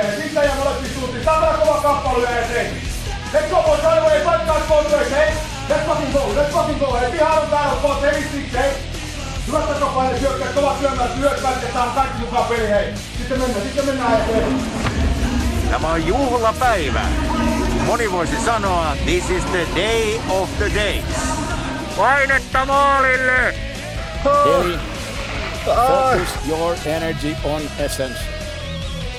Sitten 0.00 0.44
ja 0.44 0.54
molempiin 0.58 0.94
suuntiin. 0.94 1.24
Saadaan 1.24 1.58
kova 1.58 1.80
kappale 1.80 2.40
eteen. 2.40 2.76
Let's 3.32 3.50
go 3.50 3.62
boys, 3.62 3.80
right 3.82 3.98
away, 3.98 4.20
guys 4.46 4.62
both 4.68 4.92
ways, 4.92 5.10
hey? 5.10 5.30
Let's 5.68 5.86
fucking 5.86 6.12
go, 6.12 6.32
let's 6.36 6.52
fucking 6.52 6.78
go, 6.78 6.92
hey? 6.92 7.10
Behind 7.10 7.40
the 7.40 7.50
battle, 7.50 7.80
boys, 7.82 8.02
heavy 8.02 8.22
six, 8.32 8.52
hey? 8.52 8.70
Hyvät 9.46 9.68
takapaine, 9.68 10.18
syökkäät, 10.20 10.54
kovat 10.54 10.80
syömät, 10.80 11.16
lyöt 11.16 11.42
ja 11.42 11.72
saan 11.72 11.90
kaikki 11.90 12.18
mukaan 12.18 12.44
peli, 12.44 12.68
hei. 12.68 12.94
Sitten 13.18 13.38
mennään, 13.40 13.62
sitten 13.62 13.86
mennään 13.86 14.20
eteen. 14.20 14.60
Tämä 15.70 15.88
on 15.88 16.06
juhlapäivä. 16.06 17.00
Moni 17.86 18.12
voisi 18.12 18.44
sanoa, 18.44 18.96
this 19.04 19.30
is 19.30 19.44
the 19.44 19.66
day 19.76 20.20
of 20.28 20.48
the 20.58 20.70
days. 20.74 21.04
Painetta 21.96 22.66
maalille! 22.66 23.54
Eli 24.24 24.78
focus 25.64 26.28
your 26.48 26.76
energy 26.86 27.36
on 27.44 27.62
essence. 27.78 28.41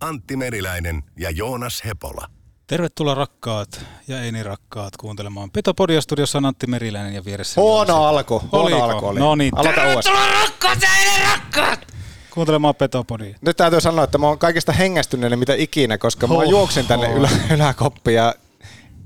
Antti 0.00 0.36
Meriläinen 0.36 1.02
ja 1.18 1.30
Joonas 1.30 1.82
Hepola. 1.84 2.26
Tervetuloa 2.66 3.14
rakkaat 3.14 3.84
ja 4.08 4.22
ei 4.22 4.32
niin 4.32 4.46
rakkaat 4.46 4.96
kuuntelemaan 4.96 5.50
Petopodia 5.50 6.00
studiossa 6.00 6.38
on 6.38 6.44
Antti 6.44 6.66
Meriläinen 6.66 7.14
ja 7.14 7.24
vieressä 7.24 7.60
Huono 7.60 8.04
alku, 8.04 8.42
huono 8.52 8.82
alku 8.84 9.06
oli. 9.06 9.18
No 9.20 9.34
niin, 9.34 9.58
Aloita 9.58 9.88
uudestaan. 9.88 11.78
kuuntelemaan 12.30 12.74
Petopodia. 12.74 13.38
Nyt 13.40 13.56
täytyy 13.56 13.80
sanoa, 13.80 14.04
että 14.04 14.18
mä 14.18 14.26
oon 14.26 14.38
kaikista 14.38 14.72
hengästyneinen 14.72 15.38
mitä 15.38 15.54
ikinä, 15.54 15.98
koska 15.98 16.26
mä 16.26 16.34
Ho, 16.34 16.42
juoksin 16.42 16.86
tänne 16.86 17.08
ho. 17.08 17.16
ylä, 17.16 17.28
yläkoppiin 17.54 18.14
ja 18.14 18.34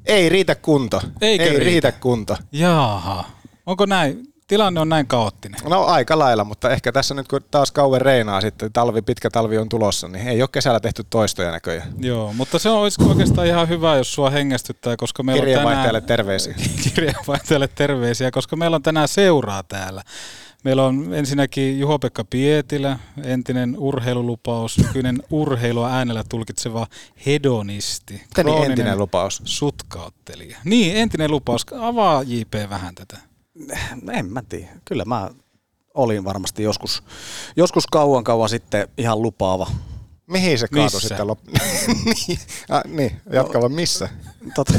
ei 0.06 0.28
riitä 0.28 0.54
kunto. 0.54 1.02
Eikö 1.20 1.44
ei 1.44 1.50
riitä? 1.50 1.64
riitä 1.64 1.92
kunto. 1.92 2.36
Jaaha, 2.52 3.24
onko 3.66 3.86
näin? 3.86 4.33
Tilanne 4.46 4.80
on 4.80 4.88
näin 4.88 5.06
kaoottinen. 5.06 5.60
No 5.68 5.84
aika 5.84 6.18
lailla, 6.18 6.44
mutta 6.44 6.70
ehkä 6.70 6.92
tässä 6.92 7.14
nyt 7.14 7.28
kun 7.28 7.40
taas 7.50 7.72
kauan 7.72 8.00
reinaa 8.00 8.40
sitten, 8.40 8.72
talvi, 8.72 9.02
pitkä 9.02 9.30
talvi 9.30 9.58
on 9.58 9.68
tulossa, 9.68 10.08
niin 10.08 10.28
ei 10.28 10.42
ole 10.42 10.48
kesällä 10.52 10.80
tehty 10.80 11.04
toistoja 11.10 11.50
näköjään. 11.50 11.92
Joo, 11.98 12.32
mutta 12.32 12.58
se 12.58 12.68
olisi 12.68 13.02
oikeastaan 13.08 13.46
ihan 13.46 13.68
hyvä, 13.68 13.96
jos 13.96 14.14
sua 14.14 14.30
hengästyttää, 14.30 14.96
koska 14.96 15.22
meillä 15.22 15.60
on 15.60 15.76
tänään... 15.76 16.02
terveisiä. 16.02 16.54
Kirjeenvaihtajalle 16.94 17.68
terveisiä, 17.68 18.30
koska 18.30 18.56
meillä 18.56 18.74
on 18.74 18.82
tänään 18.82 19.08
seuraa 19.08 19.62
täällä. 19.62 20.02
Meillä 20.64 20.84
on 20.84 21.14
ensinnäkin 21.14 21.80
Juho-Pekka 21.80 22.24
Pietilä, 22.30 22.98
entinen 23.22 23.74
urheilulupaus, 23.78 24.78
nykyinen 24.78 25.22
urheilua 25.30 25.90
äänellä 25.90 26.24
tulkitseva 26.28 26.86
hedonisti. 27.26 28.22
Entinen 28.66 28.98
lupaus? 28.98 29.42
Sutkauttelija. 29.44 30.58
Niin, 30.64 30.96
entinen 30.96 31.30
lupaus. 31.30 31.66
Avaa 31.80 32.22
JP 32.22 32.54
vähän 32.70 32.94
tätä. 32.94 33.33
En 34.12 34.26
mä 34.26 34.42
tiedä. 34.48 34.68
Kyllä 34.84 35.04
mä 35.04 35.30
olin 35.94 36.24
varmasti 36.24 36.62
joskus, 36.62 37.02
joskus 37.56 37.86
kauan 37.86 38.24
kauan 38.24 38.48
sitten 38.48 38.88
ihan 38.98 39.22
lupaava. 39.22 39.70
Mihin 40.26 40.58
se 40.58 40.68
kaatui 40.68 40.84
Missä? 40.84 41.08
sitten 41.08 41.26
lop... 41.26 41.38
niin, 42.04 42.38
ah, 42.68 42.82
niin, 42.84 43.20
jatka 43.32 43.60
vaan 43.60 43.72
missä? 43.72 44.08
Tota, 44.54 44.72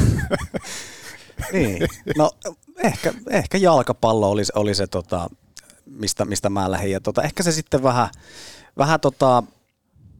niin. 1.52 1.88
No 2.16 2.30
ehkä, 2.82 3.14
ehkä 3.30 3.58
jalkapallo 3.58 4.30
oli, 4.30 4.42
oli 4.54 4.74
se, 4.74 4.86
tota, 4.86 5.30
mistä, 5.86 6.24
mistä 6.24 6.50
mä 6.50 6.70
lähdin. 6.70 6.92
Ja 6.92 7.00
tota, 7.00 7.22
ehkä 7.22 7.42
se 7.42 7.52
sitten 7.52 7.82
vähän, 7.82 8.08
vähän 8.78 9.00
tota, 9.00 9.42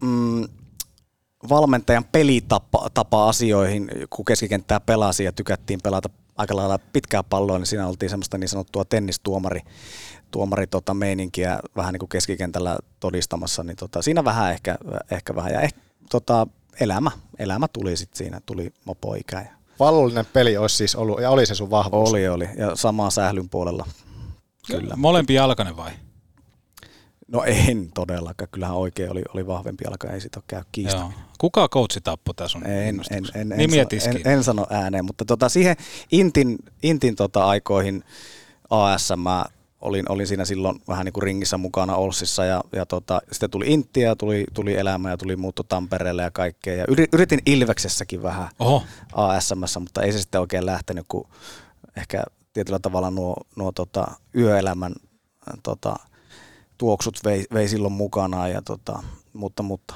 mm, 0.01 0.45
valmentajan 1.49 2.05
pelitapa 2.05 2.91
tapa 2.95 3.29
asioihin, 3.29 3.91
kun 4.11 4.25
keskikenttää 4.25 4.81
pelasi 4.81 5.25
ja 5.25 5.33
tykättiin 5.33 5.81
pelata 5.83 6.09
aika 6.37 6.57
lailla 6.57 6.79
pitkää 6.79 7.23
palloa, 7.23 7.59
niin 7.59 7.67
siinä 7.67 7.87
oltiin 7.87 8.11
semmoista 8.11 8.39
niin 8.39 8.49
sanottua 8.49 8.85
tennistuomari 8.85 9.61
tuomari 10.31 10.67
tota 10.67 10.95
meininkiä 10.95 11.61
vähän 11.77 11.93
niin 11.93 11.99
kuin 11.99 12.09
keskikentällä 12.09 12.79
todistamassa, 13.01 13.63
niin 13.63 13.77
tota, 13.77 14.03
siinä 14.03 14.25
vähän 14.25 14.53
ehkä, 14.53 14.79
ehkä 15.11 15.35
vähän. 15.35 15.53
Ja 15.53 15.61
ehkä, 15.61 15.81
tota, 16.11 16.47
elämä, 16.81 17.11
elämä 17.39 17.69
tuli 17.69 17.97
sitten 17.97 18.19
siinä, 18.19 18.41
tuli 18.47 18.73
mopoikä. 18.85 19.41
Ja 19.41 19.57
Pallollinen 19.79 20.27
peli 20.33 20.57
olisi 20.57 20.77
siis 20.77 20.97
ollut, 20.97 21.21
ja 21.21 21.31
oli 21.31 21.47
se 21.47 21.55
sun 21.55 21.71
vahvuus. 21.71 22.11
oli, 22.11 22.29
oli. 22.29 22.49
Ja 22.57 22.77
samaa 22.77 23.11
sählyn 23.11 23.49
puolella. 23.49 23.87
Kyllä. 24.67 24.97
Molempi 24.97 25.35
jalkainen 25.35 25.77
vai? 25.77 25.93
No 27.29 27.45
en 27.47 27.91
todellakaan. 27.95 28.49
Kyllähän 28.53 28.77
oikein 28.77 29.11
oli, 29.11 29.23
oli 29.35 29.47
vahvempi 29.47 29.85
jalka, 29.85 30.11
ei 30.11 30.21
siitä 30.21 30.39
ole 30.39 30.45
käy 30.47 30.63
Joo. 30.77 31.13
Kuka 31.39 31.69
coachi 31.69 32.01
tappoi 32.01 32.35
tässä 32.35 32.53
sun 32.53 32.67
En, 32.67 33.01
en, 33.11 33.25
en, 33.35 33.53
en, 33.53 33.59
Nimiä 33.59 33.87
sano, 33.99 34.19
en, 34.25 34.33
en, 34.33 34.45
sano 34.45 34.67
ääneen, 34.71 35.05
mutta 35.05 35.25
tota, 35.25 35.49
siihen 35.49 35.77
Intin, 36.13 36.59
Intin 36.83 37.17
tota 37.17 37.47
aikoihin 37.47 38.05
ASM 38.71 39.19
mä 39.19 39.45
olin, 39.81 40.13
olin 40.13 40.27
siinä 40.27 40.45
silloin 40.45 40.81
vähän 40.89 41.05
niin 41.05 41.13
kuin 41.13 41.23
ringissä 41.23 41.59
mukana 41.59 41.97
Olssissa 41.97 42.45
ja, 42.45 42.65
ja 42.73 42.87
tota, 42.87 43.21
sitten 43.33 43.51
tuli 43.51 43.65
Intti 43.69 44.01
ja 44.01 44.17
tuli, 44.17 44.45
tuli 44.55 44.75
elämä 44.75 45.11
ja 45.11 45.17
tuli 45.17 45.37
muutto 45.37 45.63
Tampereelle 45.63 46.23
ja 46.23 46.31
kaikkea. 46.31 46.75
Ja 46.75 46.85
yri- 46.89 47.09
yritin 47.13 47.41
Ilveksessäkin 47.47 48.23
vähän 48.23 48.49
Oho, 48.59 48.83
ASMssä, 49.13 49.81
mutta 49.81 50.03
ei 50.03 50.13
se 50.13 50.19
sitten 50.19 50.41
oikein 50.41 50.67
lähtenyt, 50.67 51.05
kun 51.09 51.29
ehkä 51.97 52.25
tietyllä 52.53 52.79
tavalla 52.79 53.11
nuo, 53.11 53.37
nuo 53.57 53.73
tota, 53.73 54.07
yöelämän 54.35 54.95
tota, 55.63 55.97
tuoksut 56.79 57.19
vei, 57.25 57.45
vei 57.53 57.69
silloin 57.69 57.93
mukanaan, 57.93 58.51
ja 58.51 58.63
tota, 58.63 59.03
mutta, 59.33 59.63
mutta 59.63 59.95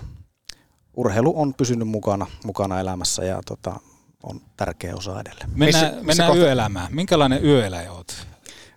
urheilu 1.00 1.40
on 1.40 1.54
pysynyt 1.54 1.88
mukana, 1.88 2.26
mukana 2.44 2.80
elämässä 2.80 3.24
ja 3.24 3.40
tota, 3.46 3.80
on 4.22 4.40
tärkeä 4.56 4.96
osa 4.96 5.20
edelleen. 5.20 5.50
mennään, 5.54 5.84
missä 5.94 6.02
mennään 6.02 6.30
kohta- 6.30 6.42
yöelämään. 6.42 6.94
Minkälainen 6.94 7.44
yöeläjä 7.44 7.92
oot? 7.92 8.26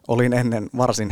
Olin 0.08 0.34
ennen 0.34 0.70
varsin, 0.78 1.12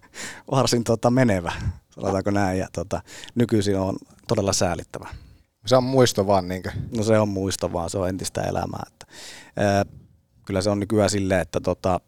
varsin 0.50 0.84
tota, 0.84 1.10
menevä, 1.10 1.52
sanotaanko 1.90 2.30
näin, 2.30 2.58
ja 2.58 2.68
tota, 2.72 3.02
nykyisin 3.34 3.78
on 3.78 3.96
todella 4.28 4.52
säälittävä. 4.52 5.08
Se 5.66 5.76
on 5.76 5.84
muisto 5.84 6.26
vaan 6.26 6.48
niinkö. 6.48 6.70
No 6.96 7.02
se 7.02 7.18
on 7.18 7.28
muista 7.28 7.72
vaan, 7.72 7.90
se 7.90 7.98
on 7.98 8.08
entistä 8.08 8.42
elämää. 8.42 8.82
Että, 8.86 9.06
ää, 9.56 9.84
kyllä 10.46 10.62
se 10.62 10.70
on 10.70 10.80
nykyään 10.80 11.10
silleen, 11.10 11.40
että 11.40 11.60
tota, 11.60 12.00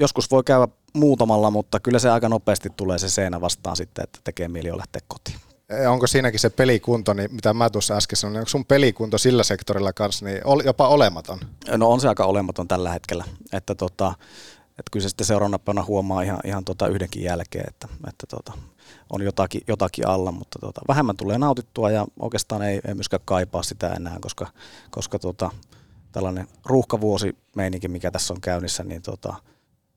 joskus 0.00 0.30
voi 0.30 0.44
käydä 0.44 0.68
muutamalla, 0.94 1.50
mutta 1.50 1.80
kyllä 1.80 1.98
se 1.98 2.10
aika 2.10 2.28
nopeasti 2.28 2.68
tulee 2.76 2.98
se 2.98 3.08
seinä 3.08 3.40
vastaan 3.40 3.76
sitten, 3.76 4.04
että 4.04 4.18
tekee 4.24 4.48
mieli 4.48 4.68
jo 4.68 4.78
lähteä 4.78 5.02
kotiin. 5.08 5.49
Onko 5.88 6.06
siinäkin 6.06 6.40
se 6.40 6.50
pelikunto, 6.50 7.12
niin 7.12 7.34
mitä 7.34 7.54
mä 7.54 7.70
tuossa 7.70 7.96
äsken 7.96 8.16
sanoin, 8.16 8.38
onko 8.38 8.48
sun 8.48 8.64
pelikunto 8.64 9.18
sillä 9.18 9.42
sektorilla 9.42 9.92
kanssa 9.92 10.24
niin 10.24 10.40
jopa 10.64 10.88
olematon? 10.88 11.38
No 11.76 11.90
on 11.90 12.00
se 12.00 12.08
aika 12.08 12.24
olematon 12.24 12.68
tällä 12.68 12.92
hetkellä, 12.92 13.24
että, 13.52 13.74
tota, 13.74 14.14
että 14.68 14.90
kyllä 14.92 15.02
se 15.02 15.08
sitten 15.08 15.26
seuraavana 15.26 15.84
huomaa 15.84 16.22
ihan, 16.22 16.40
ihan 16.44 16.64
tota 16.64 16.86
yhdenkin 16.86 17.22
jälkeen, 17.22 17.68
että, 17.68 17.88
että 18.08 18.26
tota, 18.26 18.52
on 19.10 19.22
jotakin, 19.22 19.60
jotakin 19.68 20.08
alla, 20.08 20.32
mutta 20.32 20.58
tota, 20.58 20.80
vähemmän 20.88 21.16
tulee 21.16 21.38
nautittua 21.38 21.90
ja 21.90 22.06
oikeastaan 22.20 22.62
ei, 22.62 22.80
ei 22.88 22.94
myöskään 22.94 23.22
kaipaa 23.24 23.62
sitä 23.62 23.88
enää, 23.88 24.16
koska, 24.20 24.46
koska 24.90 25.18
tota, 25.18 25.50
tällainen 26.12 26.48
ruuhkavuosi 26.64 27.36
meininki, 27.56 27.88
mikä 27.88 28.10
tässä 28.10 28.34
on 28.34 28.40
käynnissä, 28.40 28.84
niin 28.84 29.02
tota, 29.02 29.34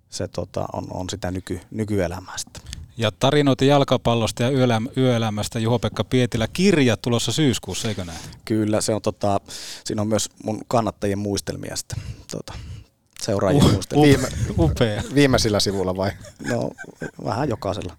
se 0.10 0.28
tota, 0.28 0.66
on, 0.74 0.88
on 0.90 1.10
sitä 1.10 1.32
nyky, 1.32 1.60
nykyelämää 1.72 2.38
sitten. 2.38 2.83
Ja 2.98 3.12
tarinoita 3.20 3.66
jalkapallosta 3.66 4.44
ja 4.44 4.50
yöelämä, 4.50 4.90
yöelämästä 4.98 5.60
Juho-Pekka 5.60 6.04
Pietilä 6.04 6.48
kirja 6.54 6.98
tulossa 6.98 7.32
syyskuussa, 7.32 7.88
eikö 7.88 8.06
näin? 8.06 8.20
Kyllä, 8.46 8.82
se 8.82 8.94
on 8.94 9.02
tota, 9.02 9.40
siinä 9.84 10.02
on 10.02 10.08
myös 10.08 10.30
mun 10.44 10.62
kannattajien 10.68 11.20
muistelmia 11.20 11.76
sitten, 11.76 12.00
tota, 12.32 12.54
seuraajia 13.22 13.64
muistelen. 13.64 14.04
Viime, 14.04 14.28
Upea. 14.60 15.04
viimeisillä 15.16 15.60
sivulla 15.60 15.98
vai? 15.98 16.12
No, 16.48 16.72
vähän 17.26 17.50
jokaisella. 17.50 17.98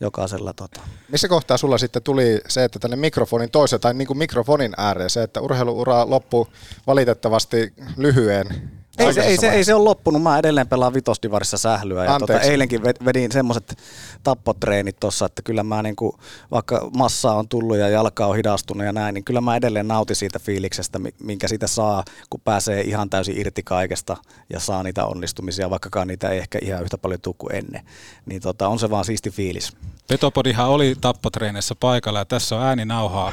jokaisella 0.00 0.52
tota. 0.52 0.80
Missä 1.08 1.28
kohtaa 1.28 1.56
sulla 1.56 1.78
sitten 1.78 2.02
tuli 2.02 2.40
se, 2.48 2.64
että 2.64 2.78
tänne 2.78 2.96
mikrofonin 2.96 3.50
toiseen 3.50 3.80
tai 3.80 3.94
niin 3.94 4.06
kuin 4.06 4.18
mikrofonin 4.18 4.72
ääreen 4.76 5.10
se, 5.10 5.22
että 5.22 5.40
urheiluura 5.40 6.10
loppui 6.10 6.46
valitettavasti 6.86 7.72
lyhyen 7.96 8.70
ei 8.98 9.14
se, 9.14 9.20
ei, 9.20 9.36
se, 9.36 9.48
ei 9.50 9.64
se 9.64 9.74
ole 9.74 9.84
loppunut. 9.84 10.22
Mä 10.22 10.38
edelleen 10.38 10.68
pelaan 10.68 10.94
vitosdivarissa 10.94 11.58
sählyä. 11.58 12.04
Ja 12.04 12.18
tota, 12.18 12.40
eilenkin 12.40 12.82
vedin 12.82 13.32
semmoiset 13.32 13.78
tappotreenit 14.22 15.00
tuossa, 15.00 15.26
että 15.26 15.42
kyllä 15.42 15.62
mä 15.62 15.82
niinku, 15.82 16.18
vaikka 16.50 16.90
massa 16.96 17.32
on 17.32 17.48
tullut 17.48 17.76
ja 17.76 17.88
jalka 17.88 18.26
on 18.26 18.36
hidastunut 18.36 18.86
ja 18.86 18.92
näin, 18.92 19.14
niin 19.14 19.24
kyllä 19.24 19.40
mä 19.40 19.56
edelleen 19.56 19.88
nautin 19.88 20.16
siitä 20.16 20.38
fiiliksestä, 20.38 21.00
minkä 21.22 21.48
siitä 21.48 21.66
saa, 21.66 22.04
kun 22.30 22.40
pääsee 22.44 22.80
ihan 22.80 23.10
täysin 23.10 23.38
irti 23.40 23.62
kaikesta 23.62 24.16
ja 24.50 24.60
saa 24.60 24.82
niitä 24.82 25.06
onnistumisia, 25.06 25.70
vaikkakaan 25.70 26.08
niitä 26.08 26.28
ei 26.28 26.38
ehkä 26.38 26.58
ihan 26.62 26.82
yhtä 26.82 26.98
paljon 26.98 27.20
tule 27.20 27.34
kuin 27.38 27.54
ennen. 27.54 27.82
Niin 28.26 28.42
tota, 28.42 28.68
on 28.68 28.78
se 28.78 28.90
vaan 28.90 29.04
siisti 29.04 29.30
fiilis. 29.30 29.72
Petopodihan 30.08 30.68
oli 30.68 30.96
tappotreeneissä 31.00 31.74
paikalla 31.80 32.18
ja 32.18 32.24
tässä 32.24 32.56
on 32.56 32.62
ääninauhaa. 32.62 33.32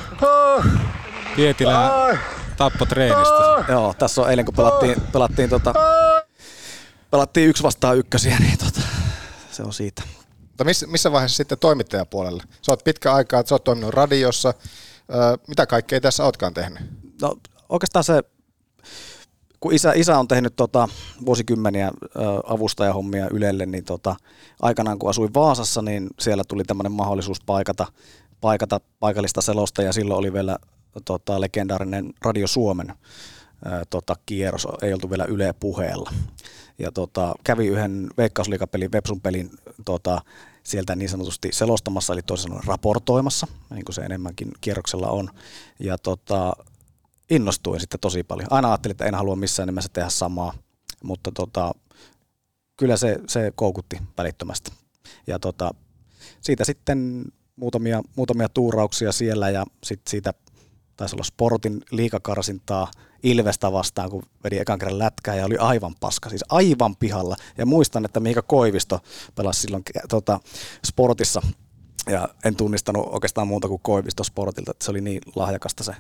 Pietilä 1.36 1.92
tappotreenistä. 2.58 3.66
Joo, 3.68 3.94
tässä 4.00 4.22
on 4.22 4.30
eilen 4.30 4.46
kun 4.46 4.56
pelattiin, 4.56 5.02
pelattiin, 5.02 5.50
tota, 5.50 5.74
pelattiin 7.12 7.50
yksi 7.50 7.64
vastaan 7.64 7.98
ykkösiä, 7.98 8.38
niin 8.40 8.58
tota, 8.58 8.82
se 9.52 9.64
on 9.64 9.74
siitä. 9.74 10.04
Mutta 10.48 10.64
missä, 10.64 10.88
missä 10.88 11.12
vaiheessa 11.12 11.38
sitten 11.38 11.60
toimittajapuolella? 11.60 12.44
Sä 12.62 12.72
oot 12.72 12.84
pitkä 12.84 13.14
aikaa, 13.14 13.44
sä 13.46 13.56
oot 13.56 13.64
toiminut 13.64 13.94
radiossa. 13.94 14.54
mitä 15.48 15.66
kaikkea 15.66 16.02
tässä 16.02 16.24
ootkaan 16.24 16.54
tehnyt? 16.54 16.82
No 17.22 17.36
oikeastaan 17.70 18.04
se, 18.04 18.24
kun 19.60 19.74
isä, 19.74 19.94
isä 19.96 20.20
on 20.20 20.28
tehnyt 20.28 20.56
tota, 20.56 20.90
vuosikymmeniä 21.26 21.92
avustajahommia 22.44 23.28
Ylelle, 23.32 23.66
niin 23.66 23.86
tota, 23.86 24.16
aikanaan 24.62 25.00
kun 25.00 25.10
asuin 25.10 25.34
Vaasassa, 25.34 25.82
niin 25.82 26.08
siellä 26.20 26.44
tuli 26.48 26.64
tämmöinen 26.64 26.92
mahdollisuus 26.92 27.42
paikata, 27.46 27.88
paikata 28.42 28.82
paikallista 29.00 29.42
selosta 29.42 29.82
ja 29.82 29.94
silloin 29.94 30.20
oli 30.20 30.34
vielä 30.34 30.58
tota, 31.06 31.42
legendaarinen 31.42 32.14
Radio 32.22 32.48
Suomen 32.48 32.94
ää, 33.66 33.84
tota, 33.90 34.16
kierros, 34.26 34.68
ei 34.82 34.94
oltu 34.94 35.10
vielä 35.10 35.26
Yle 35.26 35.54
puheella. 35.54 36.14
Ja 36.80 36.92
tota, 36.92 37.36
kävi 37.44 37.68
yhden 37.68 38.10
veikkausliikapelin, 38.18 38.92
Websun 38.92 39.22
pelin 39.22 39.50
tota, 39.86 40.22
sieltä 40.64 40.96
niin 40.96 41.10
sanotusti 41.10 41.50
selostamassa, 41.52 42.14
eli 42.14 42.22
toisin 42.22 42.44
sanoen 42.44 42.68
raportoimassa, 42.68 43.48
niin 43.70 43.86
kuin 43.86 43.96
se 43.96 44.02
enemmänkin 44.02 44.52
kierroksella 44.62 45.08
on. 45.08 45.30
Ja 45.80 45.98
tota, 45.98 46.54
innostuin 47.30 47.80
sitten 47.80 48.00
tosi 48.00 48.24
paljon. 48.24 48.48
Aina 48.52 48.68
ajattelin, 48.68 48.94
että 48.94 49.06
en 49.06 49.16
halua 49.16 49.36
missään 49.36 49.68
nimessä 49.68 49.90
tehdä 49.94 50.10
samaa, 50.10 50.54
mutta 51.04 51.32
tota, 51.32 51.72
kyllä 52.78 52.98
se, 52.98 53.20
se 53.28 53.52
koukutti 53.56 53.98
välittömästi. 54.18 54.72
Ja 55.28 55.40
tota, 55.40 55.72
siitä 56.42 56.66
sitten 56.66 57.26
muutamia, 57.56 58.02
muutamia 58.16 58.50
tuurauksia 58.50 59.12
siellä 59.12 59.50
ja 59.50 59.66
sitten 59.84 60.12
siitä 60.12 60.34
taisi 61.02 61.16
olla 61.16 61.24
Sportin 61.24 61.82
liikakarsintaa 61.92 62.92
Ilvestä 63.24 63.72
vastaan, 63.72 64.10
kun 64.10 64.24
vedi 64.44 64.58
ekan 64.58 64.80
kerran 64.80 65.00
lätkää 65.00 65.36
ja 65.36 65.46
oli 65.46 65.58
aivan 65.58 65.96
paska, 66.00 66.30
siis 66.30 66.46
aivan 66.50 66.96
pihalla. 66.96 67.36
Ja 67.58 67.66
muistan, 67.66 68.06
että 68.06 68.20
Miika 68.20 68.42
Koivisto 68.42 69.00
pelasi 69.36 69.62
silloin 69.62 69.84
tota, 70.10 70.40
Sportissa 70.86 71.42
ja 72.10 72.30
en 72.46 72.56
tunnistanut 72.56 73.08
oikeastaan 73.14 73.48
muuta 73.48 73.68
kuin 73.68 73.82
Koivisto 73.82 74.24
Sportilta, 74.24 74.72
että 74.72 74.86
se 74.86 74.92
oli 74.92 75.02
niin 75.02 75.22
lahjakasta 75.36 75.84
se 75.84 75.96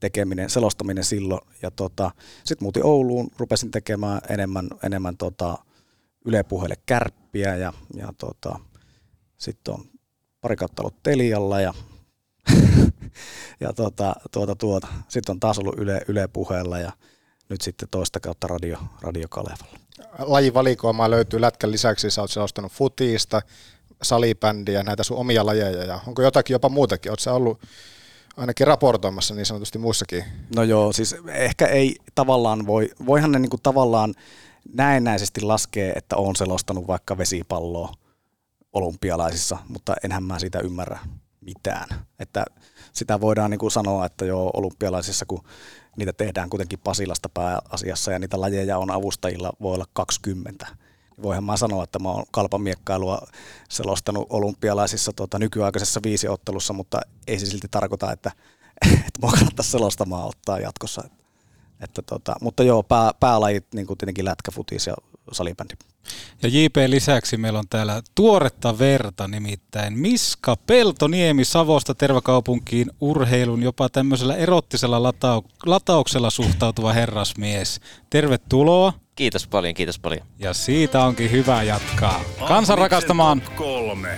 tekeminen, 0.00 0.50
selostaminen 0.50 1.04
silloin. 1.04 1.40
Ja 1.62 1.70
tota, 1.70 2.10
sitten 2.44 2.64
muutin 2.64 2.86
Ouluun, 2.86 3.30
rupesin 3.36 3.70
tekemään 3.70 4.20
enemmän, 4.28 4.68
enemmän 4.82 5.16
tota, 5.16 5.58
Yle 6.24 6.42
puheelle 6.42 6.76
kärppiä 6.86 7.56
ja, 7.56 7.72
ja 7.96 8.12
tota, 8.18 8.58
sitten 9.38 9.74
on 9.74 9.84
pari 10.40 10.56
kautta 10.56 10.82
ollut 10.82 11.02
Telialla 11.02 11.60
ja 11.60 11.74
ja 13.60 13.72
tuota, 13.72 14.14
tuota, 14.32 14.56
tuota. 14.56 14.88
Sitten 15.08 15.32
on 15.32 15.40
taas 15.40 15.58
ollut 15.58 15.78
Yle, 15.78 16.00
Yle 16.08 16.28
puheella 16.28 16.78
ja 16.78 16.92
nyt 17.48 17.60
sitten 17.60 17.88
toista 17.90 18.20
kautta 18.20 18.46
Radio, 18.46 18.78
Radio 19.00 19.28
Kalevalla. 19.28 19.78
Lajivalikoimaa 20.18 21.10
löytyy 21.10 21.40
lätkän 21.40 21.72
lisäksi, 21.72 22.10
sä 22.10 22.20
oot 22.20 22.30
selostanut 22.30 22.72
futiista, 22.72 23.42
salibändiä, 24.02 24.82
näitä 24.82 25.02
sun 25.02 25.16
omia 25.16 25.46
lajeja 25.46 25.84
ja 25.84 26.00
onko 26.06 26.22
jotakin 26.22 26.54
jopa 26.54 26.68
muutakin? 26.68 27.12
Oletko 27.12 27.34
ollut 27.34 27.60
ainakin 28.36 28.66
raportoimassa 28.66 29.34
niin 29.34 29.46
sanotusti 29.46 29.78
muissakin? 29.78 30.24
No 30.56 30.62
joo, 30.62 30.92
siis 30.92 31.16
ehkä 31.28 31.66
ei 31.66 31.96
tavallaan 32.14 32.66
voi, 32.66 32.90
voihan 33.06 33.32
ne 33.32 33.38
niinku 33.38 33.58
tavallaan 33.62 34.14
näennäisesti 34.74 35.40
laskee, 35.40 35.92
että 35.92 36.16
on 36.16 36.36
selostanut 36.36 36.86
vaikka 36.86 37.18
vesipalloa 37.18 37.94
olympialaisissa, 38.72 39.58
mutta 39.68 39.94
enhän 40.04 40.24
mä 40.24 40.38
siitä 40.38 40.60
ymmärrä 40.60 40.98
mitään. 41.40 41.88
Että 42.18 42.44
sitä 42.92 43.20
voidaan 43.20 43.50
niin 43.50 43.58
kuin 43.58 43.70
sanoa, 43.70 44.06
että 44.06 44.24
jo 44.24 44.50
olympialaisissa, 44.54 45.26
kun 45.26 45.44
niitä 45.96 46.12
tehdään 46.12 46.50
kuitenkin 46.50 46.78
Pasilasta 46.78 47.28
pääasiassa 47.28 48.12
ja 48.12 48.18
niitä 48.18 48.40
lajeja 48.40 48.78
on 48.78 48.90
avustajilla, 48.90 49.52
voi 49.60 49.74
olla 49.74 49.86
20. 49.92 50.66
Niin 50.66 51.22
voihan 51.22 51.44
mä 51.44 51.56
sanoa, 51.56 51.84
että 51.84 51.98
mä 51.98 52.08
oon 52.08 52.24
kalpamiekkailua 52.30 53.26
selostanut 53.68 54.26
olympialaisissa 54.30 55.12
tuota, 55.12 55.38
nykyaikaisessa 55.38 56.00
viisiottelussa, 56.04 56.72
mutta 56.72 57.00
ei 57.26 57.38
se 57.38 57.46
silti 57.46 57.68
tarkoita, 57.70 58.12
että, 58.12 58.32
että 59.06 59.20
mua 59.22 59.32
kannattaisi 59.32 59.70
selostamaan 59.70 60.28
ottaa 60.28 60.58
jatkossa. 60.58 61.02
Että, 61.04 61.18
että 61.80 62.02
tota, 62.02 62.36
mutta 62.40 62.62
joo, 62.62 62.82
pää, 62.82 63.14
päälajit 63.20 63.66
niin 63.74 63.86
kuin 63.86 63.98
tietenkin 63.98 64.24
lätkäfutis 64.24 64.86
ja 64.86 64.94
salibändi. 65.32 65.74
Ja 66.42 66.48
JP 66.48 66.76
lisäksi 66.86 67.36
meillä 67.36 67.58
on 67.58 67.68
täällä 67.70 68.02
tuoretta 68.14 68.78
verta, 68.78 69.28
nimittäin 69.28 69.98
Miska 69.98 70.56
Peltoniemi 70.56 71.44
Savosta 71.44 71.94
tervakaupunkiin 71.94 72.90
urheilun 73.00 73.62
jopa 73.62 73.88
tämmöisellä 73.88 74.36
erottisella 74.36 74.98
latau- 74.98 75.48
latauksella 75.66 76.30
suhtautuva 76.30 76.92
herrasmies. 76.92 77.80
Tervetuloa. 78.10 78.92
Kiitos 79.14 79.46
paljon, 79.46 79.74
kiitos 79.74 79.98
paljon. 79.98 80.26
Ja 80.38 80.54
siitä 80.54 81.04
onkin 81.04 81.30
hyvä 81.30 81.62
jatkaa. 81.62 82.20
Kansan 82.48 82.78
rakastamaan 82.78 83.42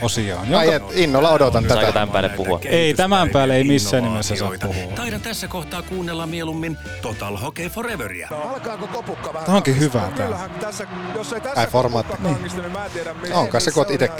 osioon. 0.02 0.50
Jonka... 0.50 0.58
Ai, 0.58 0.80
innolla 0.94 1.30
odotan 1.30 1.62
tätä. 1.62 1.74
Saiko 1.74 1.92
tämän 1.92 2.08
päälle 2.08 2.28
puhua? 2.28 2.60
Ei, 2.64 2.94
tämän 2.94 3.30
päälle 3.30 3.56
ei 3.56 3.64
missään 3.64 4.04
nimessä 4.04 4.36
saa 4.36 4.52
puhua. 4.62 4.92
Taidan 4.96 5.20
tässä 5.20 5.48
kohtaa 5.48 5.82
kuunnella 5.82 6.26
mieluummin 6.26 6.76
Total 7.02 7.36
Hockey 7.36 7.68
Foreveria. 7.68 8.28
Alkaako 8.30 8.86
kopukka 8.86 9.32
vähän? 9.32 9.46
Tämä 9.46 9.56
onkin 9.56 9.78
hyvä 9.78 10.12
tää. 10.16 10.48
Tässä, 10.60 10.86
jos 11.14 11.32
ei 11.32 11.40
tässä 11.40 11.60
Ai 11.60 11.66
formaatti. 11.66 12.12
Niin. 12.22 12.36
niin 12.42 12.72
mä 12.72 12.84
en 12.84 12.90
tiedä, 12.90 13.14
Onko 13.34 13.60
se, 13.60 13.70
kun 13.70 13.80
oot 13.80 13.90
itse? 13.90 14.10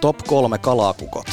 Top 0.00 0.18
kolme 0.26 0.58
kalakukot. 0.58 1.26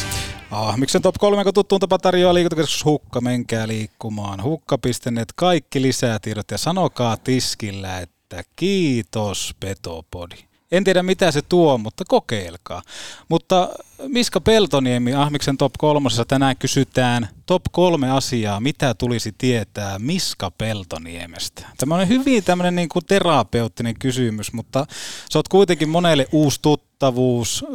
Ah, 0.51 0.77
miksi 0.77 0.99
top 0.99 1.15
3, 1.19 1.43
kun 1.43 1.53
tuttuun 1.53 1.81
tapa 1.81 1.97
tarjoaa 1.97 2.33
liikuntakeskus 2.33 2.85
Hukka, 2.85 3.21
menkää 3.21 3.67
liikkumaan. 3.67 4.43
Hukka.net 4.43 5.33
kaikki 5.35 5.81
lisätiedot 5.81 6.51
ja 6.51 6.57
sanokaa 6.57 7.17
tiskillä, 7.17 7.99
että 7.99 8.14
että 8.25 8.43
kiitos 8.55 9.55
Petopodi. 9.59 10.35
En 10.71 10.83
tiedä 10.83 11.03
mitä 11.03 11.31
se 11.31 11.41
tuo, 11.41 11.77
mutta 11.77 12.03
kokeilkaa. 12.07 12.81
Mutta 13.29 13.69
Miska 14.07 14.41
Peltoniemi 14.41 15.13
Ahmiksen 15.13 15.57
top 15.57 15.73
kolmosessa 15.77 16.25
tänään 16.25 16.57
kysytään 16.57 17.29
top 17.45 17.61
kolme 17.71 18.11
asiaa, 18.11 18.59
mitä 18.59 18.93
tulisi 18.93 19.35
tietää 19.37 19.99
Miska 19.99 20.51
Peltoniemestä. 20.51 21.67
Tämä 21.77 21.95
on 21.95 22.07
hyvin 22.07 22.43
tämmöinen 22.43 22.75
niin 22.75 22.89
kuin 22.89 23.05
terapeuttinen 23.05 23.99
kysymys, 23.99 24.53
mutta 24.53 24.85
sä 25.31 25.39
oot 25.39 25.47
kuitenkin 25.47 25.89
monelle 25.89 26.27
uusi 26.31 26.59
tuttavuus, 26.61 27.65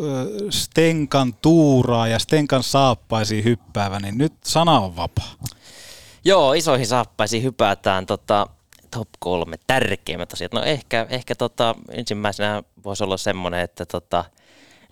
Stenkan 0.51 1.35
tuuraa 1.35 2.09
ja 2.09 2.19
Stenkan 2.19 2.63
saappaisiin 2.63 3.45
hyppäävä, 3.45 4.01
niin 4.01 4.19
nyt 4.19 4.33
sana 4.45 4.81
on 4.81 4.97
vapaa. 4.97 5.35
Joo, 6.25 6.53
isoihin 6.53 6.87
saappaisiin 6.87 7.43
hypätään. 7.43 8.07
Tota, 8.07 8.47
top 8.91 9.09
kolme 9.19 9.57
tärkeimmät 9.67 10.33
asiat. 10.33 10.53
No 10.53 10.63
ehkä, 10.63 11.07
ehkä 11.11 11.35
tota, 11.35 11.75
ensimmäisenä 11.91 12.63
voisi 12.85 13.05
olla 13.05 13.17
semmoinen, 13.17 13.61
että 13.61 13.87
tota, 13.87 14.25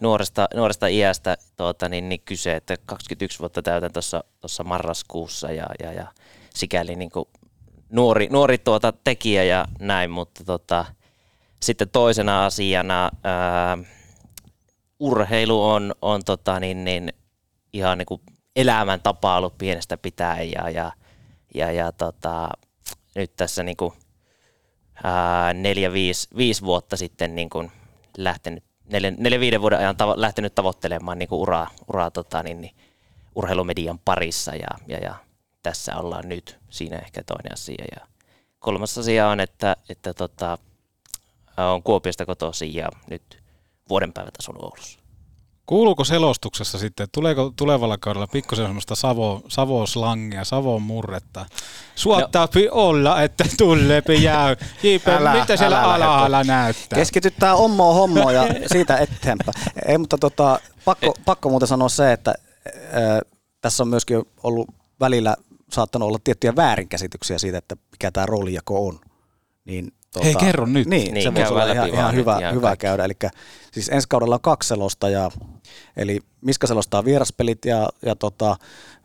nuoresta, 0.00 0.48
nuoresta 0.54 0.86
iästä 0.86 1.36
tota, 1.56 1.88
niin, 1.88 2.08
niin 2.08 2.20
kyse, 2.24 2.56
että 2.56 2.76
21 2.86 3.38
vuotta 3.38 3.62
täytän 3.62 3.92
tuossa 4.40 4.64
marraskuussa 4.64 5.52
ja, 5.52 5.66
ja, 5.82 5.92
ja 5.92 6.06
sikäli 6.54 6.96
niin 6.96 7.10
kuin 7.10 7.28
nuori, 7.90 8.28
nuori 8.30 8.58
tuota 8.58 8.92
tekijä 9.04 9.44
ja 9.44 9.64
näin, 9.80 10.10
mutta 10.10 10.44
tota, 10.44 10.84
sitten 11.62 11.88
toisena 11.88 12.44
asiana 12.44 13.10
ää, 13.24 13.78
urheilu 15.00 15.64
on, 15.64 15.94
on 16.02 16.24
tota, 16.24 16.60
niin, 16.60 16.84
niin, 16.84 17.12
ihan 17.72 17.98
niin 17.98 18.06
kuin 18.06 18.20
elämäntapa 18.56 19.36
ollut 19.36 19.58
pienestä 19.58 19.96
pitäen 19.96 20.50
ja, 20.50 20.70
ja, 20.70 20.92
ja, 21.54 21.72
ja 21.72 21.92
tota, 21.92 22.48
nyt 23.14 23.36
tässä 23.36 23.62
niin 23.62 23.76
kuin, 23.76 23.92
ää, 25.04 25.52
neljä, 25.52 25.92
viisi, 25.92 26.28
viisi 26.36 26.62
vuotta 26.62 26.96
sitten 26.96 27.34
niin 27.34 27.50
kuin 27.50 27.72
lähtenyt, 28.16 28.64
neljä, 28.84 29.10
neljä 29.10 29.40
viiden 29.40 29.60
vuoden 29.60 29.78
ajan 29.78 29.96
tavo, 29.96 30.14
lähtenyt 30.16 30.54
tavoittelemaan 30.54 31.18
niin 31.18 31.28
kuin 31.28 31.40
uraa, 31.40 31.70
uraa 31.88 32.10
tota, 32.10 32.42
niin, 32.42 32.60
niin, 32.60 32.74
urheilumedian 33.34 33.98
parissa 33.98 34.54
ja, 34.54 34.68
ja, 34.86 34.98
ja, 34.98 35.14
tässä 35.62 35.96
ollaan 35.96 36.28
nyt. 36.28 36.58
Siinä 36.70 36.98
ehkä 36.98 37.22
toinen 37.22 37.52
asia. 37.52 37.84
Ja 37.96 38.06
kolmas 38.58 38.98
asia 38.98 39.28
on, 39.28 39.40
että, 39.40 39.76
että 39.88 40.14
tota, 40.14 40.58
on 41.56 41.82
Kuopiosta 41.82 42.26
kotoisin 42.26 42.74
ja 42.74 42.88
nyt 43.10 43.42
vuoden 43.88 44.12
päivät 44.12 44.34
asunut 44.38 44.62
Oulussa. 44.62 44.98
Kuuluuko 45.68 46.04
selostuksessa 46.04 46.78
sitten, 46.78 47.08
tuleeko 47.12 47.52
tulevalla 47.56 47.98
kaudella 47.98 48.26
pikkusen 48.26 48.66
semmoista 48.66 48.94
Savo, 48.94 49.42
Savo-slangia, 49.48 50.44
Savon 50.44 50.82
murretta? 50.82 51.46
Suottaapi 51.94 52.66
no. 52.66 52.72
olla, 52.72 53.22
että 53.22 53.44
tuleepi 53.58 54.22
jää. 54.22 54.56
JP, 54.82 55.08
älä, 55.08 55.40
mitä 55.40 55.56
siellä 55.56 55.80
älä 55.80 55.94
alhaalla 55.94 56.44
näyttää? 56.44 56.96
Keskityttää 56.96 57.54
ommoon 57.54 57.94
hommoon 57.94 58.34
ja 58.34 58.42
siitä 58.72 58.96
eteenpäin. 58.96 59.54
Ei, 59.88 59.98
mutta 59.98 60.18
tota, 60.18 60.60
pakko, 60.84 61.14
pakko 61.25 61.48
muuten 61.48 61.68
sanoa 61.68 61.88
se, 61.88 62.12
että 62.12 62.34
ää, 62.92 63.20
tässä 63.60 63.82
on 63.82 63.88
myöskin 63.88 64.22
ollut 64.42 64.68
välillä 65.00 65.37
saattanut 65.72 66.06
olla 66.06 66.18
tiettyjä 66.25 66.56
väärinkäsityksiä 66.56 67.38
siitä, 67.38 67.58
että 67.58 67.76
mikä 67.92 68.10
tämä 68.10 68.26
roolijako 68.26 68.87
on. 68.87 69.00
Niin 69.64 69.92
Tuota, 70.18 70.38
Hei, 70.38 70.48
kerro 70.48 70.66
nyt. 70.66 70.88
Niin, 70.88 71.14
niin 71.14 71.22
se 71.22 71.34
voisi 71.34 71.52
olla 71.52 71.72
ihan, 71.72 71.88
ihan 71.88 72.14
hyvä, 72.14 72.38
ihan 72.38 72.54
hyvä 72.54 72.76
käydä. 72.76 73.04
Eli 73.04 73.14
siis 73.72 73.88
ensi 73.88 74.08
kaudella 74.08 74.34
on 74.34 74.40
kaksi 74.40 74.68
selostajaa, 74.68 75.30
eli 75.96 76.20
Miska 76.40 76.66
selostaa 76.66 77.04
vieraspelit 77.04 77.64
ja, 77.64 77.88
ja 78.06 78.16
tota, 78.16 78.56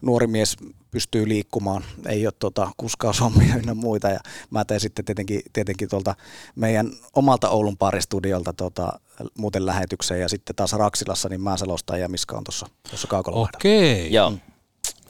nuori 0.02 0.28
mies 0.28 0.58
pystyy 0.92 1.28
liikkumaan, 1.28 1.84
ei 2.08 2.28
ole 2.28 2.34
tota, 2.40 2.72
kuskaushommia 2.78 3.56
ynnä 3.56 3.74
muita. 3.74 4.10
Ja 4.10 4.20
mä 4.50 4.66
teen 4.66 4.80
sitten 4.80 5.06
tietenkin, 5.06 5.42
tietenkin 5.54 5.90
tuolta 5.90 6.16
meidän 6.56 6.92
omalta 7.14 7.50
Oulun 7.50 7.78
paristudiolta 7.78 8.54
tota, 8.54 9.00
muuten 9.38 9.66
lähetykseen 9.66 10.22
ja 10.22 10.30
sitten 10.30 10.56
taas 10.56 10.74
Raksilassa, 10.74 11.30
niin 11.30 11.42
mä 11.42 11.58
selostan 11.58 12.00
ja 12.00 12.10
Miska 12.10 12.38
on 12.38 12.44
tuossa 12.44 12.68
kaukalla. 13.08 13.50
Okei. 13.56 14.00
Okay. 14.00 14.08
Joo. 14.10 14.34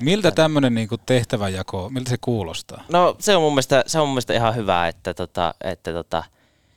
Miltä 0.02 0.32
tämmöinen 0.32 0.76
niinku 0.76 0.98
tehtävänjako, 0.98 1.90
miltä 1.90 2.10
se 2.10 2.18
kuulostaa? 2.22 2.84
No 2.92 3.16
se 3.20 3.36
on 3.36 3.42
mun 3.42 3.54
mielestä, 3.54 3.84
se 3.88 4.00
on 4.00 4.08
mun 4.08 4.14
mielestä 4.14 4.34
ihan 4.34 4.56
hyvä, 4.56 4.88
että, 4.88 5.14
tota, 5.14 5.54
että 5.64 5.94
tota, 5.94 6.24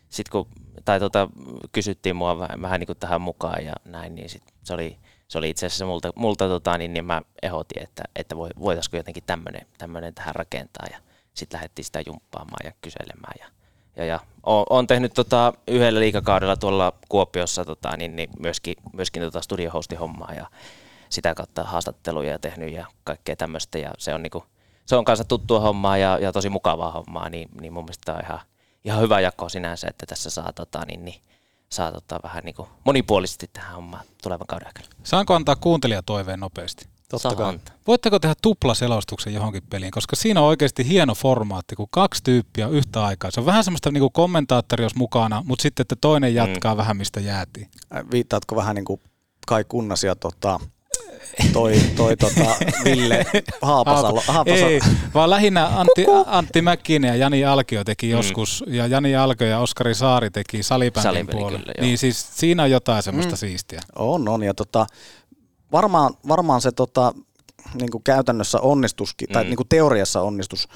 sit 0.09 0.29
kun 0.29 0.49
tai 0.85 1.00
tota, 1.00 1.29
kysyttiin 1.73 2.17
mua 2.17 2.38
vähän, 2.38 2.62
vähän 2.62 2.81
niin 2.81 2.87
kuin 2.87 2.99
tähän 2.99 3.21
mukaan 3.21 3.65
ja 3.65 3.73
näin, 3.85 4.15
niin 4.15 4.29
sit 4.29 4.43
se 4.65 4.75
oli, 4.75 4.99
se 5.29 5.38
oli 5.38 5.50
itse 5.50 5.67
asiassa 5.67 5.87
multa, 5.87 6.11
multa 6.15 6.49
tota, 6.49 6.79
niin, 6.79 6.93
niin 6.95 7.05
mä 7.05 7.23
ehdotin, 7.43 7.83
että, 7.83 8.03
että 8.17 8.37
voitaisiinko 8.37 8.97
jotenkin 8.97 9.25
tämmöinen, 9.79 10.15
tähän 10.15 10.35
rakentaa 10.35 10.87
ja 10.91 10.99
sitten 11.35 11.57
lähdettiin 11.57 11.85
sitä 11.85 12.03
jumppaamaan 12.07 12.61
ja 12.65 12.73
kyselemään 12.83 13.35
ja, 13.41 13.47
ja, 13.97 14.05
ja 14.05 14.21
olen 14.45 14.87
tehnyt 14.87 15.15
tota, 15.15 15.53
yhdellä 15.69 16.00
liikakaudella 16.00 16.57
tuolla 16.57 16.93
Kuopiossa 17.09 17.65
tota, 17.65 17.97
niin, 17.97 18.17
niin 18.17 18.31
myöskin, 18.38 18.75
myöskin 18.93 19.23
tota 19.23 19.43
studiohosti-hommaa 19.43 20.35
ja 20.35 20.47
sitä 21.08 21.34
kautta 21.34 21.64
haastatteluja 21.64 22.38
tehnyt 22.38 22.72
ja 22.72 22.86
kaikkea 23.04 23.36
tämmöistä 23.36 23.78
ja 23.78 23.92
se 23.98 24.14
on 24.14 24.22
niinku, 24.22 24.44
se 24.86 24.96
on 24.96 25.04
kanssa 25.04 25.25
tuttua 25.25 25.60
hommaa 25.60 25.96
ja, 25.96 26.18
ja 26.18 26.32
tosi 26.32 26.50
mukavaa 26.50 26.90
hommaa, 26.90 27.28
niin, 27.28 27.48
niin 27.60 27.72
mun 27.72 27.84
mielestä 27.84 28.14
on 28.14 28.20
ihan, 28.25 28.40
ihan 28.84 29.00
hyvä 29.00 29.20
jako 29.20 29.48
sinänsä, 29.48 29.86
että 29.88 30.06
tässä 30.06 30.30
saa, 30.30 30.52
tota, 30.52 30.84
niin, 30.86 31.04
niin, 31.04 31.20
saa 31.68 31.92
tota, 31.92 32.20
vähän 32.22 32.44
niinku 32.44 32.68
monipuolisesti 32.84 33.50
tähän 33.52 33.75
hommaan 33.75 34.04
tulevan 34.22 34.46
kauden 34.46 34.66
aikana. 34.66 34.88
Saanko 35.02 35.34
antaa 35.34 35.56
kuuntelijatoiveen 35.56 36.40
nopeasti? 36.40 36.88
Totta 37.08 37.34
kai. 37.34 37.58
Voitteko 37.86 38.18
tehdä 38.18 38.34
tuplaselostuksen 38.42 39.34
johonkin 39.34 39.62
peliin, 39.70 39.90
koska 39.90 40.16
siinä 40.16 40.40
on 40.40 40.46
oikeasti 40.46 40.88
hieno 40.88 41.14
formaatti, 41.14 41.76
kun 41.76 41.86
kaksi 41.90 42.22
tyyppiä 42.25 42.68
yhtä 42.68 43.04
aikaa. 43.04 43.30
Se 43.30 43.40
on 43.40 43.46
vähän 43.46 43.64
semmoista 43.64 43.90
niin 43.90 44.00
kuin 44.00 44.12
kommentaattori 44.12 44.84
jos 44.84 44.94
mukana, 44.94 45.42
mutta 45.46 45.62
sitten 45.62 45.84
että 45.84 45.96
toinen 46.00 46.34
jatkaa 46.34 46.75
mm. 46.75 46.78
vähän 46.78 46.96
mistä 46.96 47.20
jäätiin. 47.20 47.70
Viittaatko 48.10 48.56
vähän 48.56 48.75
niin 48.75 48.84
kuin 48.84 49.00
Kai 49.46 49.64
Kunnas 49.64 50.04
ja 50.04 50.16
tota, 50.16 50.60
toi, 51.52 51.80
toi 51.97 52.16
tota 52.16 52.56
Ville 52.85 53.26
Haapasalo. 53.62 54.23
Haapasalo. 54.26 54.71
Ei, 54.71 54.80
vaan 55.14 55.30
lähinnä 55.30 55.66
Antti, 55.66 56.06
Antti 56.26 56.62
Mäkkinen 56.62 57.09
ja 57.09 57.16
Jani 57.16 57.45
Alkio 57.45 57.85
teki 57.85 58.06
mm. 58.06 58.12
joskus, 58.12 58.64
ja 58.66 58.87
Jani 58.87 59.16
Alkio 59.16 59.47
ja 59.47 59.59
Oskari 59.59 59.95
Saari 59.95 60.30
teki 60.30 60.62
salibändin 60.62 61.26
puolella. 61.26 61.73
Niin 61.80 61.99
siis 61.99 62.28
siinä 62.35 62.62
on 62.62 62.71
jotain 62.71 63.02
semmoista 63.02 63.33
mm. 63.33 63.38
siistiä. 63.38 63.80
On, 63.97 64.28
on, 64.28 64.42
ja 64.42 64.54
tota, 64.54 64.87
varmaan, 65.73 66.14
varmaan 66.28 66.61
se 66.61 66.73
tota, 66.73 67.14
niin 67.75 67.90
kuin 67.90 68.04
käytännössä 68.04 68.61
onnistuskin, 68.61 69.28
mm. 69.28 69.33
tai 69.33 69.45
niin 69.45 69.56
kuin 69.56 69.68
teoriassa 69.68 70.23
onnistus. 70.23 70.68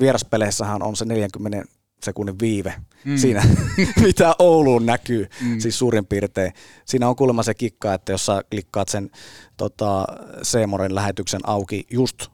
Vieraspeleissähän 0.00 0.82
on 0.82 0.96
se 0.96 1.04
40 1.04 1.64
sekunnin 2.02 2.38
viive 2.38 2.74
mm. 3.04 3.16
siinä, 3.16 3.42
mitä 4.06 4.34
Ouluun 4.38 4.86
näkyy, 4.86 5.28
mm. 5.40 5.60
siis 5.60 5.78
suurin 5.78 6.06
piirtein. 6.06 6.52
Siinä 6.84 7.08
on 7.08 7.16
kuulemma 7.16 7.42
se 7.42 7.54
kikka, 7.54 7.94
että 7.94 8.12
jos 8.12 8.26
sä 8.26 8.42
klikkaat 8.50 8.88
sen 8.88 9.10
tota, 9.56 10.04
Seemoren 10.42 10.94
lähetyksen 10.94 11.40
auki 11.44 11.86
just 11.90 12.26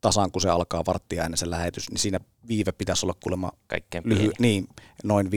tasan, 0.00 0.30
kun 0.30 0.42
se 0.42 0.48
alkaa 0.48 0.82
varttia 0.86 1.24
ennen 1.24 1.38
se 1.38 1.50
lähetys, 1.50 1.90
niin 1.90 1.98
siinä 1.98 2.20
viive 2.48 2.72
pitäisi 2.72 3.06
olla 3.06 3.14
kuulemma 3.22 3.52
Kaikkein 3.66 4.04
lyhy- 4.04 4.32
niin, 4.38 4.68
noin 5.04 5.26
15-20 5.26 5.30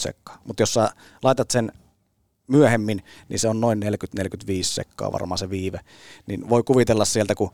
sekkaa. 0.00 0.38
Mutta 0.44 0.62
jos 0.62 0.74
sä 0.74 0.90
laitat 1.22 1.50
sen 1.50 1.72
myöhemmin, 2.48 3.04
niin 3.28 3.38
se 3.38 3.48
on 3.48 3.60
noin 3.60 3.82
40-45 3.82 4.62
sekkaa 4.62 5.12
varmaan 5.12 5.38
se 5.38 5.50
viive. 5.50 5.80
Niin 6.26 6.48
voi 6.48 6.62
kuvitella 6.62 7.04
sieltä, 7.04 7.34
kun 7.34 7.50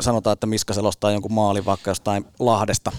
sanotaan, 0.00 0.32
että 0.32 0.46
Miska 0.46 0.74
selostaa 0.74 1.12
jonkun 1.12 1.32
maalin 1.32 1.64
vaikka 1.64 1.90
jostain 1.90 2.24
Lahdesta 2.38 2.92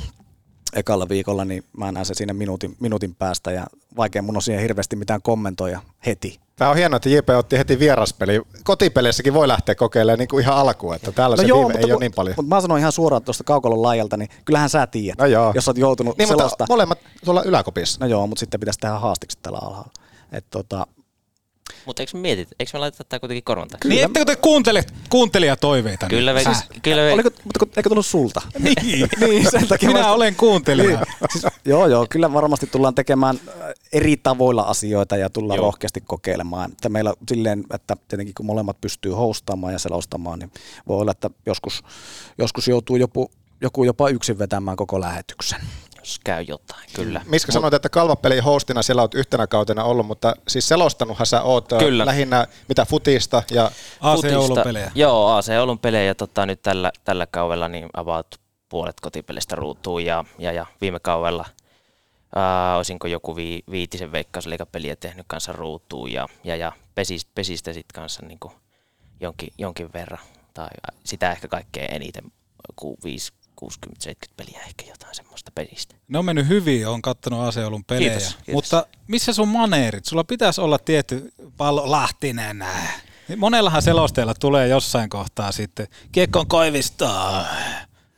ekalla 0.74 1.10
viikolla, 1.10 1.46
niin 1.46 1.64
mä 1.78 1.92
näen 1.92 2.06
se 2.06 2.14
siinä 2.14 2.34
minuutin, 2.34 2.76
minuutin 2.80 3.16
päästä 3.16 3.52
ja 3.52 3.68
vaikea 3.98 4.22
mun 4.22 4.36
on 4.36 4.42
siihen 4.42 4.62
hirveästi 4.62 4.96
mitään 4.96 5.22
kommentoida 5.22 5.82
heti. 6.06 6.40
Tämä 6.56 6.72
on 6.72 6.78
hienoa, 6.78 6.98
että 6.98 7.10
JP 7.10 7.30
otti 7.30 7.58
heti 7.58 7.80
vieraspeli. 7.80 8.42
Kotipeleissäkin 8.64 9.34
voi 9.34 9.48
lähteä 9.48 9.76
kokeilemaan 9.76 10.20
niin 10.20 10.28
kuin 10.28 10.44
ihan 10.44 10.58
alkuun, 10.58 10.96
että 10.96 11.12
täällä 11.12 11.36
no 11.36 11.42
se 11.42 11.48
joo, 11.48 11.64
mutta, 11.64 11.80
ei 11.80 11.92
ole 11.92 12.00
niin 12.00 12.14
paljon. 12.16 12.36
Mutta 12.38 12.56
mä 12.56 12.62
sanon 12.62 12.80
ihan 12.80 12.92
suoraan 12.92 13.24
tuosta 13.24 13.44
kaukalon 13.44 13.82
laajalta, 13.82 14.18
niin 14.18 14.30
kyllähän 14.46 14.70
sä 14.70 14.88
tiedät, 14.88 15.20
no 15.20 15.26
joo. 15.26 15.52
jos 15.56 15.68
oot 15.68 15.78
joutunut 15.78 16.18
niin, 16.18 16.28
selosta. 16.28 16.66
molemmat 16.70 17.00
tuolla 17.26 17.44
yläkopissa. 17.44 17.98
No 18.06 18.08
joo, 18.08 18.28
mutta 18.28 18.40
sitten 18.40 18.60
pitäisi 18.60 18.80
tehdä 18.80 18.96
haastiksi 18.96 19.38
tällä 19.42 19.60
alhaalla. 19.62 19.92
Et 20.32 20.46
tota, 20.50 20.88
mutta 21.86 22.04
eikö 22.04 22.12
me 22.14 22.22
mietit, 22.22 22.48
eikö 22.60 22.72
me 22.74 22.80
laiteta 22.80 23.04
tämä 23.04 23.20
kuitenkin 23.20 23.44
korvan 23.44 23.68
takia? 23.68 23.90
Niin, 23.90 24.04
ettekö 24.04 24.26
te 24.26 24.36
kuuntele 24.36 24.84
kuuntelijatoiveita? 25.10 26.08
Kyllä, 26.08 26.34
me, 26.34 26.44
siis, 26.44 26.58
kyllä 26.82 27.02
me... 27.02 27.14
Oliko, 27.14 27.30
mutta 27.44 27.66
eikö 27.78 27.90
tullut 27.90 28.06
sulta? 28.06 28.42
niin, 28.60 28.78
niin 29.20 29.52
sen 29.52 29.68
takia 29.68 29.90
Minä 29.90 30.00
vasta... 30.00 30.14
olen 30.14 30.36
kuuntelija. 30.36 30.90
Niin. 30.90 31.30
Siis, 31.32 31.46
joo, 31.66 31.88
joo, 31.88 32.08
kyllä 32.10 32.34
varmasti 32.34 32.68
tullaan 32.68 32.96
tekemään 32.96 33.40
äh, 33.48 33.54
eri 33.94 34.18
tavoilla 34.18 34.62
asioita 34.62 35.18
ja 35.18 35.30
tullaan 35.30 35.58
joo. 35.58 35.66
rohkeasti 35.66 36.02
kokeilemaan. 36.02 36.72
Että 36.72 36.90
meillä 36.90 37.14
silleen, 37.30 37.64
että 37.74 37.98
tietenkin 38.08 38.36
kun 38.36 38.46
molemmat 38.46 38.82
pystyy 38.82 39.12
hostaamaan 39.12 39.74
ja 39.74 39.80
selostamaan, 39.80 40.40
niin 40.40 40.52
voi 40.88 41.02
olla, 41.02 41.12
että 41.12 41.30
joskus, 41.46 41.84
joskus 42.38 42.68
joutuu 42.68 42.96
joku, 42.96 43.32
joku 43.62 43.84
jopa 43.84 44.10
yksin 44.10 44.40
vetämään 44.40 44.78
koko 44.78 45.02
lähetyksen 45.02 45.60
jos 46.08 46.20
käy 46.24 46.42
jotain, 46.48 46.90
kyllä. 46.94 47.22
Miskä 47.26 47.52
sanoit, 47.52 47.74
että 47.74 47.90
kalvapeli 47.90 48.40
hostina 48.40 48.82
siellä 48.82 49.02
olet 49.02 49.14
yhtenä 49.14 49.48
kautena 49.48 49.84
ollut, 49.84 50.08
mutta 50.08 50.34
siis 50.48 50.68
selostanuthan 50.68 51.28
sä 51.28 51.42
oot 51.42 51.70
kyllä. 51.80 52.06
lähinnä 52.06 52.48
mitä 52.68 52.86
futista 52.86 53.44
ja... 53.52 53.72
AC 54.02 54.34
Oulun 54.36 54.62
pelejä. 54.64 54.92
Joo, 54.96 55.28
AC 55.28 55.50
Oulun 55.60 55.80
pelejä 55.80 56.04
ja 56.04 56.16
tota, 56.16 56.46
nyt 56.46 56.62
tällä, 56.62 56.92
tällä 57.04 57.28
kaudella 57.28 57.68
niin 57.68 57.90
avaat 57.94 58.28
puolet 58.70 59.00
kotipelistä 59.00 59.56
ruutuun 59.56 60.06
ja, 60.06 60.26
ja, 60.40 60.52
ja 60.52 60.66
viime 60.82 61.00
kaudella 61.00 61.46
ää, 62.36 62.76
olisinko 62.78 63.08
joku 63.08 63.36
vi, 63.36 63.64
viitisen 63.72 64.12
veikkausliikapeliä 64.12 64.96
tehnyt 64.96 65.26
kanssa 65.28 65.52
ruutuun 65.52 66.12
ja, 66.12 66.28
ja, 66.44 66.56
ja 66.56 66.72
pesistä, 66.96 67.32
pesistä 67.36 67.74
sitten 67.74 68.02
kanssa 68.02 68.26
niin 68.26 68.40
jonkin, 69.20 69.50
jonkin 69.58 69.94
verran 69.94 70.24
tai 70.54 70.68
sitä 71.04 71.32
ehkä 71.32 71.48
kaikkein 71.48 71.94
eniten, 71.94 72.24
kuin 72.76 72.98
5, 73.04 73.34
60-70 73.62 74.14
peliä 74.38 74.60
ehkä 74.68 74.86
jotain 74.90 75.16
semmoista 75.16 75.52
pelistä. 75.56 75.96
Ne 76.08 76.20
on 76.20 76.26
mennyt 76.26 76.48
hyvin, 76.48 76.88
on 76.88 77.02
kattonut 77.02 77.48
aseolun 77.48 77.84
pelejä. 77.84 78.10
Kiitos, 78.10 78.36
kiitos. 78.36 78.54
Mutta 78.54 78.86
missä 79.08 79.34
sun 79.34 79.48
maneerit? 79.48 80.06
Sulla 80.06 80.24
pitäisi 80.24 80.62
olla 80.62 80.78
tietty 80.78 81.34
pallo 81.58 81.92
Lahtinen. 81.92 82.66
Monellahan 83.38 83.82
selosteella 83.82 84.34
tulee 84.34 84.68
jossain 84.68 85.10
kohtaa 85.10 85.52
sitten 85.52 85.88
Kiekon 86.12 86.48
koivistaa. 86.48 87.46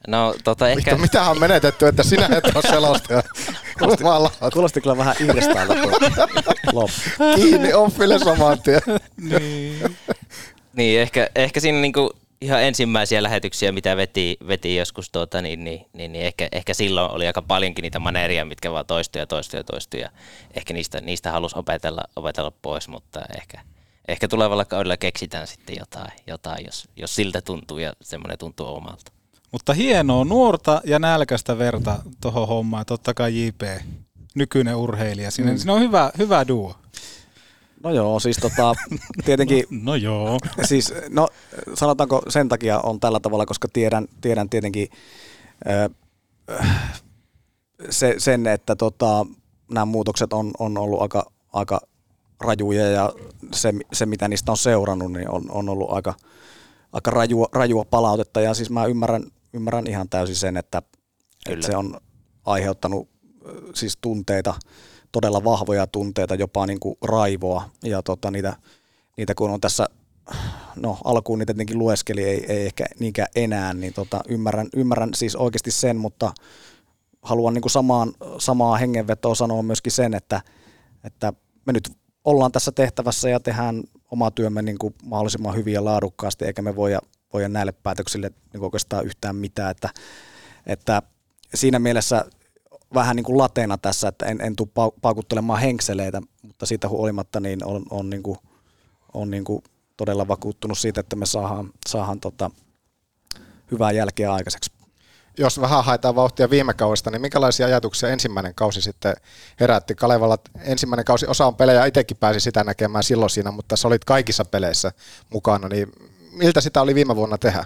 No 0.07 0.35
tota 0.43 0.69
ehkä... 0.69 0.91
Mitä, 0.91 1.01
mitä 1.01 1.29
on 1.29 1.39
menetetty, 1.39 1.87
että 1.87 2.03
sinä 2.03 2.29
et 2.31 2.55
ole 2.55 2.63
selostaja? 2.69 3.23
Kuulosti, 3.79 4.03
kuulosti 4.53 4.81
kyllä 4.81 4.97
vähän 4.97 5.15
irstaalta 5.19 5.73
Kiinni 7.35 7.73
offille 7.73 8.19
saman 8.19 8.61
tien. 8.61 8.81
niin. 9.17 9.95
niin, 10.73 11.01
ehkä, 11.01 11.29
ehkä 11.35 11.59
siinä 11.59 11.81
niinku 11.81 12.13
ihan 12.41 12.63
ensimmäisiä 12.63 13.23
lähetyksiä, 13.23 13.71
mitä 13.71 13.97
veti, 13.97 14.37
veti 14.47 14.75
joskus, 14.75 15.09
tuota, 15.09 15.41
niin, 15.41 15.63
niin, 15.63 15.85
niin, 15.93 16.11
niin 16.11 16.25
ehkä, 16.25 16.47
ehkä, 16.51 16.73
silloin 16.73 17.11
oli 17.11 17.27
aika 17.27 17.41
paljonkin 17.41 17.83
niitä 17.83 17.99
maneeria, 17.99 18.45
mitkä 18.45 18.71
vaan 18.71 18.85
toistuja, 18.85 19.27
toistuja, 19.27 19.63
toistuja. 19.63 20.09
Ehkä 20.53 20.73
niistä, 20.73 21.01
niistä 21.01 21.31
halusi 21.31 21.59
opetella, 21.59 22.01
opetella 22.15 22.51
pois, 22.51 22.87
mutta 22.87 23.21
ehkä, 23.37 23.61
ehkä 24.07 24.27
tulevalla 24.27 24.65
kaudella 24.65 24.97
keksitään 24.97 25.47
sitten 25.47 25.75
jotain, 25.79 26.11
jotain 26.27 26.65
jos, 26.65 26.87
jos 26.95 27.15
siltä 27.15 27.41
tuntuu 27.41 27.77
ja 27.77 27.93
semmoinen 28.01 28.37
tuntuu 28.37 28.67
omalta. 28.67 29.11
Mutta 29.51 29.73
hienoa, 29.73 30.25
nuorta 30.25 30.81
ja 30.85 30.99
nälkäistä 30.99 31.57
verta 31.57 31.99
tuohon 32.21 32.47
hommaan. 32.47 32.85
Totta 32.85 33.13
kai 33.13 33.45
JP, 33.45 33.61
nykyinen 34.35 34.75
urheilija. 34.75 35.31
Siinä, 35.31 35.51
mm. 35.51 35.57
siinä 35.57 35.73
on 35.73 35.81
hyvä, 35.81 36.11
hyvä 36.17 36.47
duo. 36.47 36.75
No 37.83 37.91
joo, 37.91 38.19
siis 38.19 38.37
tota, 38.37 38.75
tietenkin... 39.25 39.63
No, 39.69 39.77
no 39.91 39.95
joo. 39.95 40.37
Siis, 40.63 40.93
no 41.09 41.27
sanotaanko 41.73 42.21
sen 42.29 42.49
takia 42.49 42.79
on 42.79 42.99
tällä 42.99 43.19
tavalla, 43.19 43.45
koska 43.45 43.67
tiedän, 43.73 44.07
tiedän 44.21 44.49
tietenkin 44.49 44.87
äh, 45.69 45.89
se, 47.89 48.15
sen, 48.17 48.47
että 48.47 48.75
tota, 48.75 49.25
nämä 49.71 49.85
muutokset 49.85 50.33
on, 50.33 50.51
on 50.59 50.77
ollut 50.77 51.01
aika, 51.01 51.31
aika 51.53 51.81
rajuja 52.39 52.89
ja 52.89 53.13
se, 53.53 53.73
se, 53.93 54.05
mitä 54.05 54.27
niistä 54.27 54.51
on 54.51 54.57
seurannut, 54.57 55.11
niin 55.11 55.29
on, 55.29 55.51
on 55.51 55.69
ollut 55.69 55.91
aika, 55.91 56.13
aika 56.91 57.11
rajua, 57.11 57.47
rajua 57.53 57.85
palautetta. 57.85 58.41
Ja 58.41 58.53
siis 58.53 58.69
mä 58.69 58.85
ymmärrän, 58.85 59.23
ymmärrän 59.53 59.87
ihan 59.87 60.09
täysin 60.09 60.35
sen, 60.35 60.57
että, 60.57 60.81
että 61.49 61.65
se 61.65 61.77
on 61.77 61.97
aiheuttanut 62.45 63.09
siis 63.73 63.97
tunteita, 64.01 64.53
todella 65.11 65.43
vahvoja 65.43 65.87
tunteita, 65.87 66.35
jopa 66.35 66.65
niin 66.65 66.79
kuin 66.79 66.97
raivoa. 67.01 67.69
Ja 67.83 68.03
tota, 68.03 68.31
niitä, 68.31 68.55
niitä 69.17 69.35
kun 69.35 69.51
on 69.51 69.61
tässä, 69.61 69.85
no 70.75 70.97
alkuun 71.03 71.39
niitä 71.39 71.53
tietenkin 71.53 71.79
lueskeli, 71.79 72.23
ei, 72.23 72.45
ei 72.49 72.65
ehkä 72.65 72.85
niinkään 72.99 73.27
enää, 73.35 73.73
niin 73.73 73.93
tota, 73.93 74.21
ymmärrän, 74.27 74.67
ymmärrän 74.75 75.09
siis 75.13 75.35
oikeasti 75.35 75.71
sen, 75.71 75.97
mutta 75.97 76.33
haluan 77.21 77.53
niin 77.53 77.61
kuin 77.61 77.71
samaan, 77.71 78.13
samaa 78.37 78.77
hengenvetoa 78.77 79.35
sanoa 79.35 79.63
myöskin 79.63 79.91
sen, 79.91 80.13
että, 80.13 80.41
että 81.03 81.33
me 81.65 81.73
nyt 81.73 81.89
ollaan 82.25 82.51
tässä 82.51 82.71
tehtävässä 82.71 83.29
ja 83.29 83.39
tehdään 83.39 83.83
oma 84.11 84.31
työmme 84.31 84.61
niin 84.61 84.77
kuin 84.77 84.95
mahdollisimman 85.03 85.55
hyvin 85.55 85.73
ja 85.73 85.85
laadukkaasti, 85.85 86.45
eikä 86.45 86.61
me 86.61 86.75
voida, 86.75 86.99
voida 87.33 87.49
näille 87.49 87.71
päätöksille 87.71 88.31
niin 88.53 88.63
oikeastaan 88.63 89.05
yhtään 89.05 89.35
mitään. 89.35 89.71
Että, 89.71 89.89
että 90.65 91.01
siinä 91.55 91.79
mielessä 91.79 92.25
vähän 92.93 93.15
niin 93.15 93.23
kuin 93.23 93.37
lateena 93.37 93.77
tässä, 93.77 94.07
että 94.07 94.25
en, 94.25 94.41
en 94.41 94.55
tule 94.55 94.91
paukuttelemaan 95.01 95.59
henkseleitä, 95.59 96.21
mutta 96.41 96.65
siitä 96.65 96.89
huolimatta 96.89 97.39
niin 97.39 97.65
on, 97.65 97.83
on, 97.89 98.09
niin 98.09 98.23
kuin, 98.23 98.37
on 99.13 99.31
niin 99.31 99.43
kuin 99.43 99.63
todella 99.97 100.27
vakuuttunut 100.27 100.77
siitä, 100.77 100.99
että 100.99 101.15
me 101.15 101.25
saadaan, 101.25 101.71
saadaan 101.89 102.19
tota, 102.19 102.51
hyvää 103.71 103.91
jälkeä 103.91 104.33
aikaiseksi 104.33 104.71
jos 105.39 105.61
vähän 105.61 105.83
haetaan 105.83 106.15
vauhtia 106.15 106.49
viime 106.49 106.73
kaudesta, 106.73 107.11
niin 107.11 107.21
minkälaisia 107.21 107.65
ajatuksia 107.65 108.09
ensimmäinen 108.09 108.55
kausi 108.55 108.81
sitten 108.81 109.13
herätti? 109.59 109.95
Kalevalla 109.95 110.37
ensimmäinen 110.59 111.05
kausi, 111.05 111.27
osa 111.27 111.45
on 111.45 111.55
pelejä, 111.55 111.85
itsekin 111.85 112.17
pääsi 112.17 112.39
sitä 112.39 112.63
näkemään 112.63 113.03
silloin 113.03 113.29
siinä, 113.29 113.51
mutta 113.51 113.75
sä 113.75 113.87
olit 113.87 114.05
kaikissa 114.05 114.45
peleissä 114.45 114.91
mukana, 115.29 115.67
niin 115.67 115.91
miltä 116.31 116.61
sitä 116.61 116.81
oli 116.81 116.95
viime 116.95 117.15
vuonna 117.15 117.37
tehdä? 117.37 117.65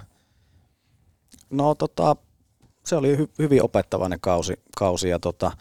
No 1.50 1.74
tota, 1.74 2.16
se 2.84 2.96
oli 2.96 3.16
hy- 3.16 3.30
hyvin 3.38 3.62
opettavainen 3.62 4.20
kausi, 4.20 4.54
kausi 4.76 5.08
ja 5.08 5.18
tota, 5.18 5.52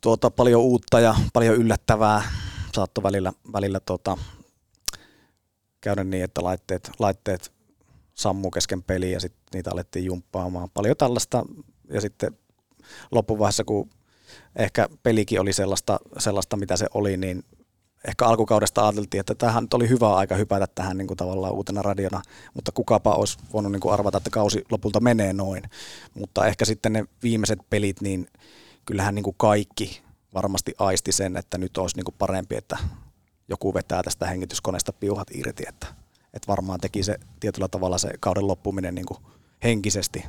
tuota, 0.00 0.30
paljon 0.30 0.62
uutta 0.62 1.00
ja 1.00 1.14
paljon 1.32 1.56
yllättävää. 1.56 2.22
Saattoi 2.74 3.02
välillä, 3.02 3.32
välillä 3.52 3.80
tota, 3.80 4.18
käydä 5.80 6.04
niin, 6.04 6.24
että 6.24 6.44
laitteet, 6.44 6.90
laitteet 6.98 7.52
sammu 8.14 8.50
kesken 8.50 8.82
peliä 8.82 9.10
ja 9.10 9.20
sitten 9.20 9.42
niitä 9.54 9.70
alettiin 9.72 10.04
jumppaamaan. 10.04 10.70
Paljon 10.74 10.96
tällaista 10.96 11.44
ja 11.90 12.00
sitten 12.00 12.38
loppuvaiheessa, 13.10 13.64
kun 13.64 13.90
ehkä 14.56 14.88
pelikin 15.02 15.40
oli 15.40 15.52
sellaista, 15.52 16.00
sellaista 16.18 16.56
mitä 16.56 16.76
se 16.76 16.86
oli, 16.94 17.16
niin 17.16 17.44
ehkä 18.06 18.26
alkukaudesta 18.26 18.86
ajateltiin, 18.86 19.20
että 19.20 19.34
tähän 19.34 19.64
nyt 19.64 19.74
oli 19.74 19.88
hyvä 19.88 20.14
aika 20.14 20.34
hypätä 20.34 20.66
tähän 20.74 20.98
niin 20.98 21.06
kuin 21.06 21.16
tavallaan 21.16 21.52
uutena 21.52 21.82
radiona, 21.82 22.22
mutta 22.54 22.72
kukapa 22.72 23.14
olisi 23.14 23.38
voinut 23.52 23.72
niin 23.72 23.80
kuin 23.80 23.92
arvata, 23.92 24.18
että 24.18 24.30
kausi 24.30 24.64
lopulta 24.70 25.00
menee 25.00 25.32
noin. 25.32 25.62
Mutta 26.14 26.46
ehkä 26.46 26.64
sitten 26.64 26.92
ne 26.92 27.04
viimeiset 27.22 27.58
pelit, 27.70 28.00
niin 28.00 28.28
kyllähän 28.86 29.14
niin 29.14 29.22
kuin 29.22 29.36
kaikki 29.38 30.02
varmasti 30.34 30.74
aisti 30.78 31.12
sen, 31.12 31.36
että 31.36 31.58
nyt 31.58 31.78
olisi 31.78 31.96
niin 31.96 32.04
kuin 32.04 32.14
parempi, 32.18 32.56
että 32.56 32.78
joku 33.48 33.74
vetää 33.74 34.02
tästä 34.02 34.26
hengityskoneesta 34.26 34.92
piuhat 34.92 35.28
irti, 35.34 35.64
että 35.68 35.86
että 36.34 36.48
varmaan 36.48 36.80
teki 36.80 37.02
se 37.02 37.18
tietyllä 37.40 37.68
tavalla 37.68 37.98
se 37.98 38.10
kauden 38.20 38.46
loppuminen 38.46 38.94
niin 38.94 39.06
kuin 39.06 39.18
henkisesti 39.64 40.24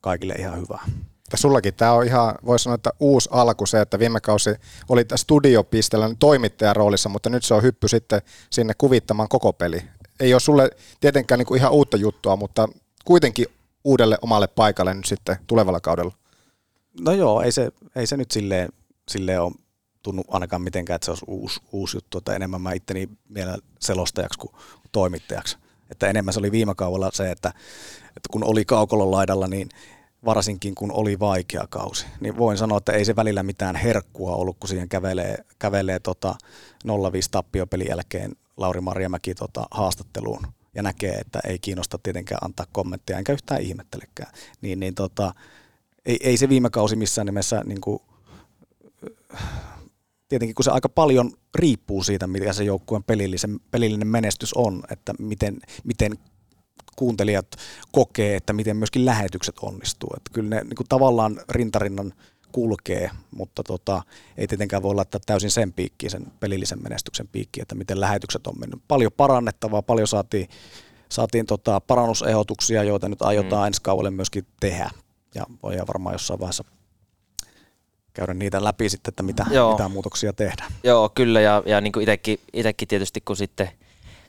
kaikille 0.00 0.34
ihan 0.34 0.60
hyvää. 0.60 0.84
Ja 1.32 1.38
sullakin 1.38 1.74
tämä 1.74 1.92
on 1.92 2.06
ihan, 2.06 2.34
voisi 2.46 2.62
sanoa, 2.62 2.74
että 2.74 2.90
uusi 3.00 3.28
alku 3.32 3.66
se, 3.66 3.80
että 3.80 3.98
viime 3.98 4.20
kausi 4.20 4.50
oli 4.88 5.04
studiopisteellä 5.16 6.10
toimittajan 6.18 6.76
roolissa, 6.76 7.08
mutta 7.08 7.30
nyt 7.30 7.44
se 7.44 7.54
on 7.54 7.62
hyppy 7.62 7.88
sitten 7.88 8.22
sinne 8.50 8.74
kuvittamaan 8.78 9.28
koko 9.28 9.52
peli. 9.52 9.82
Ei 10.20 10.34
ole 10.34 10.40
sulle 10.40 10.70
tietenkään 11.00 11.38
niin 11.38 11.46
kuin 11.46 11.58
ihan 11.58 11.72
uutta 11.72 11.96
juttua, 11.96 12.36
mutta 12.36 12.68
kuitenkin 13.04 13.46
uudelle 13.84 14.18
omalle 14.22 14.46
paikalle 14.46 14.94
nyt 14.94 15.04
sitten 15.04 15.36
tulevalla 15.46 15.80
kaudella. 15.80 16.12
No 17.00 17.12
joo, 17.12 17.42
ei 17.42 17.52
se, 17.52 17.72
ei 17.96 18.06
se 18.06 18.16
nyt 18.16 18.30
silleen, 18.30 18.68
silleen 19.08 19.42
ole 19.42 19.52
tunnu 20.02 20.24
ainakaan 20.28 20.62
mitenkään, 20.62 20.94
että 20.94 21.04
se 21.04 21.10
olisi 21.10 21.24
uusi, 21.28 21.60
uusi 21.72 21.96
juttu, 21.96 22.18
että 22.18 22.34
enemmän 22.34 22.60
mä 22.60 22.72
itteni 22.72 23.08
vielä 23.34 23.58
selostajaksi 23.80 24.38
kuin 24.38 24.54
toimittajaksi. 24.92 25.56
Että 25.90 26.08
enemmän 26.08 26.34
se 26.34 26.40
oli 26.40 26.52
viime 26.52 26.74
kaudella 26.74 27.10
se, 27.12 27.30
että, 27.30 27.48
että 28.06 28.28
kun 28.30 28.44
oli 28.44 28.64
kaukolon 28.64 29.10
laidalla, 29.10 29.48
niin 29.48 29.68
varsinkin 30.24 30.74
kun 30.74 30.92
oli 30.92 31.18
vaikea 31.18 31.66
kausi, 31.70 32.06
niin 32.20 32.36
voin 32.36 32.58
sanoa, 32.58 32.78
että 32.78 32.92
ei 32.92 33.04
se 33.04 33.16
välillä 33.16 33.42
mitään 33.42 33.76
herkkua 33.76 34.36
ollut, 34.36 34.56
kun 34.60 34.68
siihen 34.68 34.88
kävelee, 34.88 35.44
kävelee 35.58 36.00
tota 36.00 36.34
0-5 36.86 36.88
tappiopelin 37.30 37.88
jälkeen 37.88 38.32
Lauri 38.56 38.80
Marjamäki 38.80 39.34
tota 39.34 39.66
haastatteluun 39.70 40.46
ja 40.74 40.82
näkee, 40.82 41.14
että 41.14 41.40
ei 41.48 41.58
kiinnosta 41.58 41.98
tietenkään 42.02 42.44
antaa 42.44 42.66
kommentteja, 42.72 43.18
enkä 43.18 43.32
yhtään 43.32 43.62
ihmettelekään. 43.62 44.32
Niin, 44.60 44.80
niin 44.80 44.94
tota, 44.94 45.34
ei, 46.06 46.18
ei 46.22 46.36
se 46.36 46.48
viime 46.48 46.70
kausi 46.70 46.96
missään 46.96 47.26
nimessä 47.26 47.62
niin 47.66 47.80
kuin, 47.80 47.98
tietenkin 50.28 50.54
kun 50.54 50.64
se 50.64 50.70
aika 50.70 50.88
paljon 50.88 51.32
riippuu 51.54 52.02
siitä, 52.02 52.26
mikä 52.26 52.52
se 52.52 52.64
joukkueen 52.64 53.04
pelillisen, 53.04 53.60
pelillinen 53.70 54.08
menestys 54.08 54.54
on, 54.54 54.82
että 54.90 55.14
miten, 55.18 55.60
miten 55.84 56.18
kuuntelijat 56.96 57.46
kokee, 57.92 58.36
että 58.36 58.52
miten 58.52 58.76
myöskin 58.76 59.04
lähetykset 59.04 59.54
onnistuu. 59.62 60.10
Että 60.16 60.30
kyllä 60.32 60.56
ne 60.56 60.62
niin 60.62 60.76
kuin 60.76 60.88
tavallaan 60.88 61.40
rintarinnan 61.48 62.12
kulkee, 62.52 63.10
mutta 63.30 63.62
tota, 63.62 64.02
ei 64.36 64.46
tietenkään 64.46 64.82
voi 64.82 64.94
laittaa 64.94 65.20
täysin 65.26 65.50
sen 65.50 65.72
piikkiin, 65.72 66.10
sen 66.10 66.26
pelillisen 66.40 66.82
menestyksen 66.82 67.28
piikkiin, 67.28 67.62
että 67.62 67.74
miten 67.74 68.00
lähetykset 68.00 68.46
on 68.46 68.58
mennyt. 68.58 68.80
Paljon 68.88 69.12
parannettavaa, 69.16 69.82
paljon 69.82 70.08
saatiin, 70.08 70.48
saatiin 71.08 71.46
tota 71.46 71.80
parannusehdotuksia, 71.80 72.82
joita 72.82 73.08
nyt 73.08 73.22
aiotaan 73.22 73.62
mm. 73.62 73.66
ensi 73.66 73.82
kaudelle 73.82 74.10
myöskin 74.10 74.46
tehdä. 74.60 74.90
Ja 75.34 75.46
voidaan 75.62 75.86
varmaan 75.86 76.14
jossain 76.14 76.40
vaiheessa 76.40 76.64
käydä 78.14 78.34
niitä 78.34 78.64
läpi 78.64 78.88
sitten, 78.88 79.12
että 79.12 79.22
mitä, 79.22 79.46
mitä 79.70 79.88
muutoksia 79.88 80.32
tehdään. 80.32 80.72
Joo, 80.84 81.08
kyllä, 81.14 81.40
ja, 81.40 81.62
ja 81.66 81.80
niin 81.80 81.92
kuin 81.92 82.02
itekin, 82.02 82.40
itekin 82.52 82.88
tietysti, 82.88 83.20
kun 83.20 83.36
sitten 83.36 83.68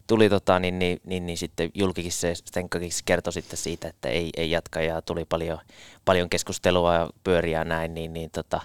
tuli 0.07 0.29
tota, 0.29 0.59
niin, 0.59 0.79
niin, 0.79 1.01
niin, 1.03 1.25
niin 1.25 1.37
sitten 1.37 1.71
julkikin 1.73 2.11
se 2.11 2.35
Stenkakin 2.35 2.89
kertoi 3.05 3.33
sitten 3.33 3.57
siitä, 3.57 3.87
että 3.87 4.09
ei, 4.09 4.29
ei 4.37 4.51
jatka 4.51 4.81
ja 4.81 5.01
tuli 5.01 5.25
paljon, 5.25 5.59
paljon 6.05 6.29
keskustelua 6.29 6.93
ja 6.93 7.09
pyöriä 7.23 7.63
näin, 7.63 7.93
niin, 7.93 8.13
niin, 8.13 8.31
tota, 8.31 8.61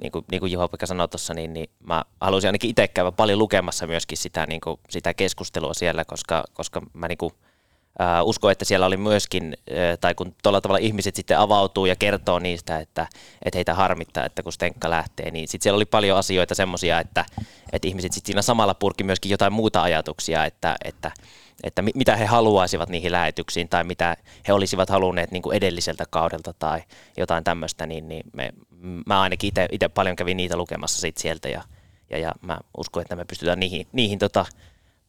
niin 0.00 0.12
kuin, 0.12 0.24
niin 0.30 0.40
kuin 0.40 0.52
Juha-Pekka 0.52 0.86
sanoi 0.86 1.08
tuossa, 1.08 1.34
niin, 1.34 1.52
niin 1.52 1.70
mä 1.86 2.04
halusin 2.20 2.48
ainakin 2.48 2.70
itse 2.70 2.88
käydä 2.88 3.12
paljon 3.12 3.38
lukemassa 3.38 3.86
myöskin 3.86 4.18
sitä, 4.18 4.46
niin 4.46 4.60
kuin, 4.60 4.80
sitä 4.90 5.14
keskustelua 5.14 5.74
siellä, 5.74 6.04
koska, 6.04 6.44
koska 6.54 6.82
mä 6.92 7.08
niin 7.08 7.18
kuin, 7.18 7.32
Uh, 8.00 8.28
usko, 8.28 8.50
että 8.50 8.64
siellä 8.64 8.86
oli 8.86 8.96
myöskin, 8.96 9.56
uh, 9.70 9.98
tai 10.00 10.14
kun 10.14 10.34
tuolla 10.42 10.60
tavalla 10.60 10.78
ihmiset 10.78 11.16
sitten 11.16 11.38
avautuu 11.38 11.86
ja 11.86 11.96
kertoo 11.96 12.38
niistä, 12.38 12.78
että, 12.78 13.06
että 13.42 13.58
heitä 13.58 13.74
harmittaa, 13.74 14.24
että 14.24 14.42
kun 14.42 14.52
Stenkka 14.52 14.90
lähtee, 14.90 15.30
niin 15.30 15.48
sitten 15.48 15.62
siellä 15.62 15.76
oli 15.76 15.84
paljon 15.84 16.18
asioita 16.18 16.54
semmoisia, 16.54 17.00
että, 17.00 17.24
että 17.72 17.88
ihmiset 17.88 18.12
sitten 18.12 18.26
siinä 18.26 18.42
samalla 18.42 18.74
purki 18.74 19.04
myöskin 19.04 19.30
jotain 19.30 19.52
muuta 19.52 19.82
ajatuksia, 19.82 20.44
että, 20.44 20.76
että, 20.84 21.10
että 21.62 21.82
mitä 21.82 22.16
he 22.16 22.26
haluaisivat 22.26 22.88
niihin 22.88 23.12
lähetyksiin 23.12 23.68
tai 23.68 23.84
mitä 23.84 24.16
he 24.48 24.52
olisivat 24.52 24.90
halunneet 24.90 25.30
niin 25.30 25.42
kuin 25.42 25.56
edelliseltä 25.56 26.04
kaudelta 26.10 26.52
tai 26.58 26.82
jotain 27.16 27.44
tämmöistä, 27.44 27.86
niin, 27.86 28.08
niin 28.08 28.22
me, 28.32 28.52
mä 29.06 29.20
ainakin 29.20 29.52
itse 29.72 29.88
paljon 29.88 30.16
kävin 30.16 30.36
niitä 30.36 30.56
lukemassa 30.56 31.00
sit 31.00 31.16
sieltä 31.16 31.48
ja, 31.48 31.62
ja, 32.10 32.18
ja 32.18 32.32
mä 32.42 32.58
uskon, 32.76 33.02
että 33.02 33.16
me 33.16 33.24
pystytään 33.24 33.60
niihin, 33.60 33.86
niihin 33.92 34.18
tota, 34.18 34.46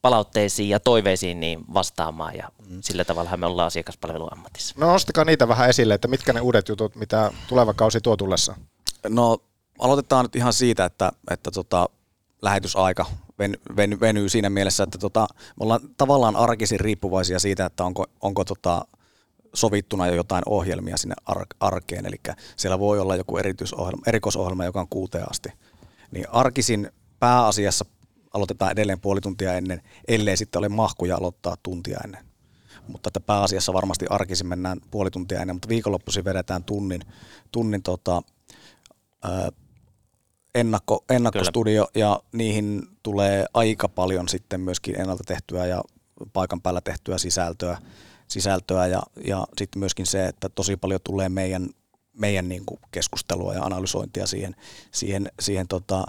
palautteisiin 0.01 0.69
ja 0.69 0.79
toiveisiin 0.79 1.39
niin 1.39 1.59
vastaamaan 1.73 2.35
ja 2.35 2.51
mm. 2.69 2.81
sillä 2.81 3.05
tavalla 3.05 3.37
me 3.37 3.45
ollaan 3.45 3.67
asiakaspalveluammatissa. 3.67 4.75
No 4.77 4.87
nostakaa 4.87 5.25
niitä 5.25 5.47
vähän 5.47 5.69
esille, 5.69 5.93
että 5.93 6.07
mitkä 6.07 6.33
ne 6.33 6.41
uudet 6.41 6.69
jutut, 6.69 6.95
mitä 6.95 7.31
tuleva 7.47 7.73
kausi 7.73 8.01
tuo 8.01 8.17
tullessa? 8.17 8.55
No 9.09 9.37
aloitetaan 9.79 10.25
nyt 10.25 10.35
ihan 10.35 10.53
siitä, 10.53 10.85
että, 10.85 11.11
että 11.31 11.51
tota, 11.51 11.89
lähetysaika 12.41 13.05
ven, 13.39 13.57
ven, 13.75 13.99
venyy 13.99 14.29
siinä 14.29 14.49
mielessä, 14.49 14.83
että 14.83 14.97
tota, 14.97 15.27
me 15.31 15.63
ollaan 15.63 15.81
tavallaan 15.97 16.35
arkisin 16.35 16.79
riippuvaisia 16.79 17.39
siitä, 17.39 17.65
että 17.65 17.83
onko, 17.83 18.05
onko 18.21 18.45
tota, 18.45 18.85
sovittuna 19.53 20.07
jo 20.07 20.15
jotain 20.15 20.43
ohjelmia 20.45 20.97
sinne 20.97 21.15
ar- 21.25 21.45
arkeen, 21.59 22.05
eli 22.05 22.15
siellä 22.55 22.79
voi 22.79 22.99
olla 22.99 23.15
joku 23.15 23.37
erityisohjelma, 23.37 24.03
erikoisohjelma, 24.07 24.65
joka 24.65 24.79
on 24.79 24.87
kuuteen 24.89 25.31
asti. 25.31 25.49
Niin 26.11 26.25
arkisin 26.29 26.91
pääasiassa 27.19 27.85
aloitetaan 28.33 28.71
edelleen 28.71 28.99
puoli 28.99 29.21
tuntia 29.21 29.53
ennen, 29.53 29.81
ellei 30.07 30.37
sitten 30.37 30.59
ole 30.59 30.69
mahkuja 30.69 31.17
aloittaa 31.17 31.55
tuntia 31.63 31.99
ennen. 32.05 32.25
Mutta 32.87 33.07
että 33.09 33.19
pääasiassa 33.19 33.73
varmasti 33.73 34.05
arkisin 34.09 34.47
mennään 34.47 34.77
puoli 34.91 35.11
tuntia 35.11 35.41
ennen, 35.41 35.55
mutta 35.55 35.67
viikonloppuisin 35.67 36.25
vedetään 36.25 36.63
tunnin, 36.63 37.01
tunnin 37.51 37.83
tota, 37.83 38.21
ää, 39.23 39.49
ennakko, 40.55 41.03
ennakkostudio 41.09 41.87
Kyllä. 41.93 42.05
ja 42.05 42.19
niihin 42.31 42.83
tulee 43.03 43.45
aika 43.53 43.89
paljon 43.89 44.29
sitten 44.29 44.61
myöskin 44.61 45.01
ennalta 45.01 45.23
tehtyä 45.27 45.65
ja 45.65 45.83
paikan 46.33 46.61
päällä 46.61 46.81
tehtyä 46.81 47.17
sisältöä, 47.17 47.77
sisältöä 48.27 48.87
ja, 48.87 49.01
ja 49.25 49.47
sitten 49.57 49.79
myöskin 49.79 50.05
se, 50.05 50.25
että 50.25 50.49
tosi 50.49 50.77
paljon 50.77 50.99
tulee 51.03 51.29
meidän 51.29 51.69
meidän 52.13 52.49
niin 52.49 52.65
kuin 52.65 52.79
keskustelua 52.91 53.53
ja 53.53 53.63
analysointia 53.63 54.27
siihen, 54.27 54.55
siihen, 54.91 55.31
siihen 55.39 55.67
tota, 55.67 56.03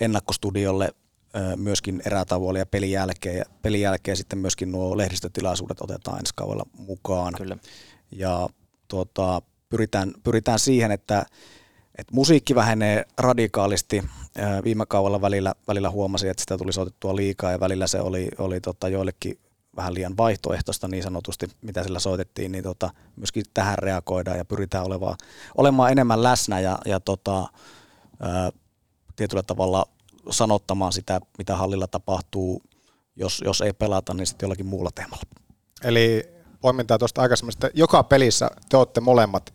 ennakkostudiolle 0.00 0.94
myöskin 1.56 2.02
erätauolla 2.06 2.58
ja 2.58 2.66
pelin 2.66 2.90
jälkeen. 2.90 3.36
Ja 3.36 3.44
pelin 3.62 3.80
jälkeen 3.80 4.16
sitten 4.16 4.38
myöskin 4.38 4.72
nuo 4.72 4.96
lehdistötilaisuudet 4.96 5.80
otetaan 5.80 6.18
ensi 6.18 6.32
kaudella 6.36 6.66
mukaan. 6.78 7.34
Kyllä. 7.36 7.56
Ja 8.10 8.48
tuota, 8.88 9.42
pyritään, 9.68 10.12
pyritään 10.22 10.58
siihen, 10.58 10.90
että, 10.90 11.26
että 11.98 12.14
musiikki 12.14 12.54
vähenee 12.54 13.04
radikaalisti. 13.18 14.02
Viime 14.64 14.86
kaudella 14.86 15.20
välillä, 15.20 15.54
välillä 15.68 15.90
huomasin, 15.90 16.30
että 16.30 16.40
sitä 16.40 16.58
tuli 16.58 16.72
soitettua 16.72 17.16
liikaa 17.16 17.52
ja 17.52 17.60
välillä 17.60 17.86
se 17.86 18.00
oli, 18.00 18.28
oli 18.38 18.60
tota 18.60 18.88
joillekin 18.88 19.38
vähän 19.76 19.94
liian 19.94 20.16
vaihtoehtoista 20.16 20.88
niin 20.88 21.02
sanotusti, 21.02 21.50
mitä 21.62 21.82
sillä 21.82 21.98
soitettiin, 21.98 22.52
niin 22.52 22.64
tota, 22.64 22.90
myöskin 23.16 23.44
tähän 23.54 23.78
reagoidaan 23.78 24.38
ja 24.38 24.44
pyritään 24.44 24.84
olevaa, 24.84 25.16
olemaan 25.56 25.92
enemmän 25.92 26.22
läsnä 26.22 26.60
ja, 26.60 26.78
ja 26.86 27.00
tota, 27.00 27.48
ää, 28.20 28.52
tietyllä 29.16 29.42
tavalla 29.42 29.86
sanottamaan 30.30 30.92
sitä, 30.92 31.20
mitä 31.38 31.56
hallilla 31.56 31.86
tapahtuu, 31.86 32.62
jos, 33.16 33.42
jos 33.44 33.60
ei 33.60 33.72
pelata, 33.72 34.14
niin 34.14 34.26
sitten 34.26 34.46
jollakin 34.46 34.66
muulla 34.66 34.90
teemalla. 34.94 35.22
Eli 35.84 36.28
poimintaa 36.60 36.98
tuosta 36.98 37.22
aikaisemmin, 37.22 37.52
että 37.52 37.70
joka 37.74 38.02
pelissä 38.02 38.50
te 38.68 38.76
olette 38.76 39.00
molemmat 39.00 39.54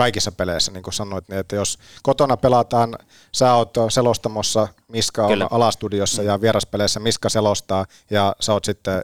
kaikissa 0.00 0.32
peleissä, 0.32 0.72
niin 0.72 0.82
kuin 0.82 0.94
sanoit, 0.94 1.28
niin 1.28 1.38
että 1.38 1.56
jos 1.56 1.78
kotona 2.02 2.36
pelataan, 2.36 2.98
sä 3.34 3.54
oot 3.54 3.74
selostamossa, 3.90 4.68
Miska 4.88 5.26
on 5.26 5.46
alastudiossa 5.50 6.22
ja 6.22 6.40
vieraspeleissä 6.40 7.00
Miska 7.00 7.28
selostaa 7.28 7.86
ja 8.10 8.36
sä 8.40 8.52
oot 8.52 8.64
sitten 8.64 9.02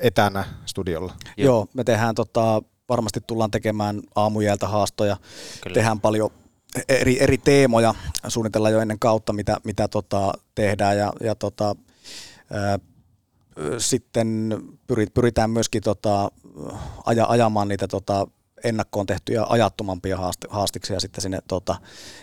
etänä 0.00 0.44
studiolla. 0.66 1.12
Joo, 1.36 1.46
Joo 1.46 1.66
me 1.74 1.84
tehdään 1.84 2.14
tota, 2.14 2.62
varmasti 2.88 3.20
tullaan 3.26 3.50
tekemään 3.50 4.00
aamujältä 4.14 4.68
haastoja, 4.68 5.16
Kyllä. 5.62 5.74
tehdään 5.74 6.00
paljon 6.00 6.30
eri, 6.88 7.22
eri 7.22 7.38
teemoja, 7.38 7.94
suunnitellaan 8.28 8.74
jo 8.74 8.80
ennen 8.80 8.98
kautta, 8.98 9.32
mitä, 9.32 9.56
mitä 9.64 9.88
tota, 9.88 10.32
tehdään 10.54 10.98
ja, 10.98 11.12
ja 11.20 11.34
tota, 11.34 11.76
ää, 12.50 12.78
sitten 13.78 14.58
pyritään 15.14 15.50
myöskin 15.50 15.82
tota, 15.82 16.30
aja, 17.04 17.26
ajamaan 17.28 17.68
niitä 17.68 17.88
tota, 17.88 18.26
ennakkoon 18.64 19.06
tehtyjä 19.06 19.46
ajattomampia 19.48 20.18
haastiksia 20.48 21.00
sitten 21.00 21.22
sinne. 21.22 21.38
Tota, 21.48 21.76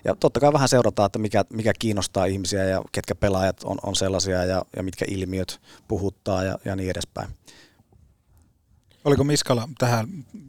ja 0.06 0.16
totta 0.16 0.40
kai 0.40 0.54
vähän 0.54 0.70
seurataan, 0.70 1.06
että 1.06 1.20
mikä, 1.20 1.46
mikä 1.50 1.74
kiinnostaa 1.80 2.26
ihmisiä 2.26 2.64
ja 2.64 2.82
ketkä 2.92 3.16
pelaajat 3.16 3.64
on, 3.64 3.78
on 3.84 3.96
sellaisia 3.96 4.46
ja, 4.46 4.66
ja 4.76 4.84
mitkä 4.84 5.06
ilmiöt 5.10 5.62
puhuttaa 5.88 6.44
ja, 6.44 6.58
ja 6.66 6.76
niin 6.76 6.90
edespäin. 6.90 7.30
Oliko 9.06 9.24
Miskala 9.24 9.70
tähän? 9.78 10.08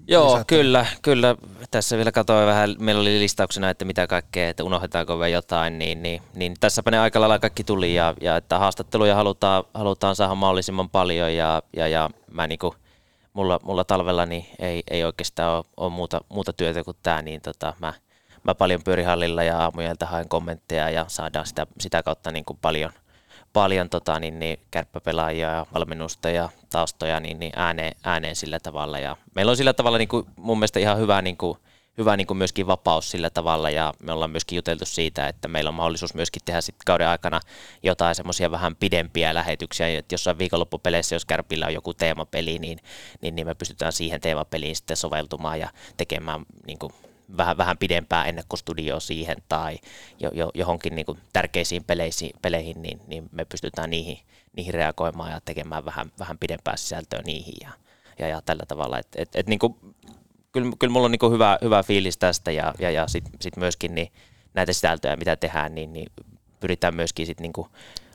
Joo, 0.09 0.27
lisätä? 0.27 0.45
kyllä, 0.45 0.87
kyllä. 1.03 1.37
Tässä 1.71 1.97
vielä 1.97 2.13
katsoin 2.13 2.47
vähän, 2.47 2.77
meillä 2.79 3.01
oli 3.01 3.19
listauksena, 3.19 3.71
että 3.71 3.85
mitä 3.85 4.07
kaikkea, 4.07 4.49
että 4.49 4.65
unohdetaanko 4.65 5.19
vielä 5.19 5.29
jotain, 5.29 5.79
niin, 5.79 6.03
niin, 6.03 6.23
niin 6.35 6.55
tässäpä 6.61 6.91
ne 6.91 6.99
aika 6.99 7.21
lailla 7.21 7.39
kaikki 7.39 7.65
tuli 7.65 7.95
ja, 7.95 8.15
ja 8.21 8.37
että 8.37 8.59
haastatteluja 8.59 9.15
halutaan, 9.15 9.65
halutaan 9.75 10.17
saada 10.17 10.35
mahdollisimman 10.35 10.91
paljon 10.91 11.35
ja, 11.35 11.63
ja, 11.77 11.89
ja 11.89 12.11
mä 12.31 12.47
niin 12.47 12.59
kuin, 12.59 12.75
mulla, 13.35 13.61
mulla 13.63 13.85
talvella 13.85 14.27
niin 14.27 14.47
ei, 14.59 14.83
ei 14.91 15.05
oikeastaan 15.05 15.57
ole, 15.57 15.65
ole 15.77 15.91
muuta, 15.91 16.21
muuta 16.29 16.53
työtä 16.53 16.85
kuin 16.85 16.97
tämä, 17.03 17.23
niin 17.23 17.41
tota, 17.41 17.75
mä, 17.81 17.93
mä 18.45 18.55
paljon 18.55 18.83
pyörihallilla 18.85 19.43
ja 19.43 19.59
aamujelta 19.59 20.07
haen 20.07 20.29
kommentteja 20.29 20.91
ja 20.91 21.05
saadaan 21.09 21.47
sitä, 21.47 21.67
sitä 21.81 22.03
kautta 22.03 22.31
niin 22.31 22.45
kuin 22.45 22.59
paljon– 22.63 22.91
paljon 23.55 23.91
tota, 23.91 24.21
niin, 24.21 24.39
niin, 24.39 24.59
kärppäpelaajia 24.71 25.51
ja 25.51 25.67
valmennusta 25.75 26.31
ja 26.31 26.49
taustoja 26.71 27.21
niin, 27.21 27.39
niin 27.39 27.53
ääneen, 27.57 27.97
ääneen, 28.05 28.37
sillä 28.37 28.61
tavalla. 28.61 28.99
Ja 28.99 29.17
meillä 29.35 29.51
on 29.51 29.57
sillä 29.57 29.73
tavalla 29.73 29.99
niin 29.99 30.09
kuin, 30.09 30.27
mun 30.37 30.59
mielestä 30.59 30.81
ihan 30.81 30.99
hyvä, 30.99 31.23
niin 31.23 31.37
kuin, 31.37 31.59
hyvä 31.99 32.17
niin 32.17 32.27
kuin 32.27 32.39
myöskin 32.39 32.67
vapaus 32.67 33.11
sillä 33.11 33.31
tavalla 33.31 33.71
ja 33.71 33.95
me 34.03 34.13
ollaan 34.13 34.31
myöskin 34.31 34.57
juteltu 34.57 34.85
siitä, 34.87 35.29
että 35.29 35.49
meillä 35.49 35.69
on 35.69 35.75
mahdollisuus 35.75 36.15
myöskin 36.15 36.43
tehdä 36.45 36.61
sit 36.61 36.77
kauden 36.87 37.09
aikana 37.09 37.41
jotain 37.83 38.15
semmoisia 38.15 38.51
vähän 38.51 38.77
pidempiä 38.77 39.35
lähetyksiä, 39.35 39.99
että 39.99 40.15
jossain 40.15 40.39
viikonloppupeleissä, 40.39 41.15
jos 41.15 41.25
Kärpillä 41.25 41.67
on 41.67 41.75
joku 41.75 41.95
teemapeli, 41.95 42.59
niin, 42.59 42.79
niin, 43.21 43.37
niin 43.37 43.47
me 43.47 43.55
pystytään 43.55 43.93
siihen 43.93 44.21
teemapeliin 44.21 44.77
sitten 44.77 44.97
soveltumaan 44.97 45.61
ja 45.61 45.69
tekemään 45.97 46.47
niin 46.67 46.79
kuin 46.79 46.93
vähän, 47.37 47.57
vähän 47.57 47.79
pidempää 47.79 48.25
ennakkostudioa 48.25 49.01
siihen 49.01 49.37
tai 49.49 49.79
jo, 50.21 50.31
jo, 50.35 50.51
johonkin 50.55 50.95
niin 50.95 51.07
kuin 51.07 51.19
tärkeisiin 51.33 51.85
peleihin, 51.85 52.31
peleihin 52.43 52.83
niin, 52.83 53.01
niin 53.07 53.29
me 53.33 53.45
pystytään 53.45 53.91
niihin, 53.91 54.19
niihin 54.57 54.75
reagoimaan 54.75 55.31
ja 55.31 55.41
tekemään 55.45 55.85
vähän, 55.85 56.13
vähän 56.19 56.39
pidempää 56.39 56.77
sisältöä 56.77 57.23
niihin 57.23 57.55
ja, 57.61 57.71
ja, 58.19 58.29
ja 58.29 58.43
tällä 58.43 58.65
tavalla. 58.69 58.99
Et, 58.99 59.09
et, 59.17 59.29
et 59.35 59.47
niin 59.47 59.59
kuin, 59.59 59.77
kyllä, 60.55 60.73
kyllä 60.79 60.93
mulla 60.93 61.05
on 61.05 61.11
niin 61.11 61.33
hyvä, 61.33 61.59
hyvä 61.63 61.83
fiilis 61.83 62.19
tästä 62.19 62.51
ja, 62.51 62.75
ja, 62.79 62.91
ja 62.91 63.09
sitten 63.09 63.33
sit 63.41 63.57
myöskin 63.57 63.95
niin 63.95 64.13
näitä 64.55 64.73
sisältöjä, 64.73 65.17
mitä 65.17 65.37
tehdään, 65.37 65.75
niin, 65.75 65.93
niin 65.93 66.13
pyritään 66.61 66.95
myöskin 66.97 67.27
sit 67.27 67.41
niin 67.41 67.53
kuin 67.53 67.69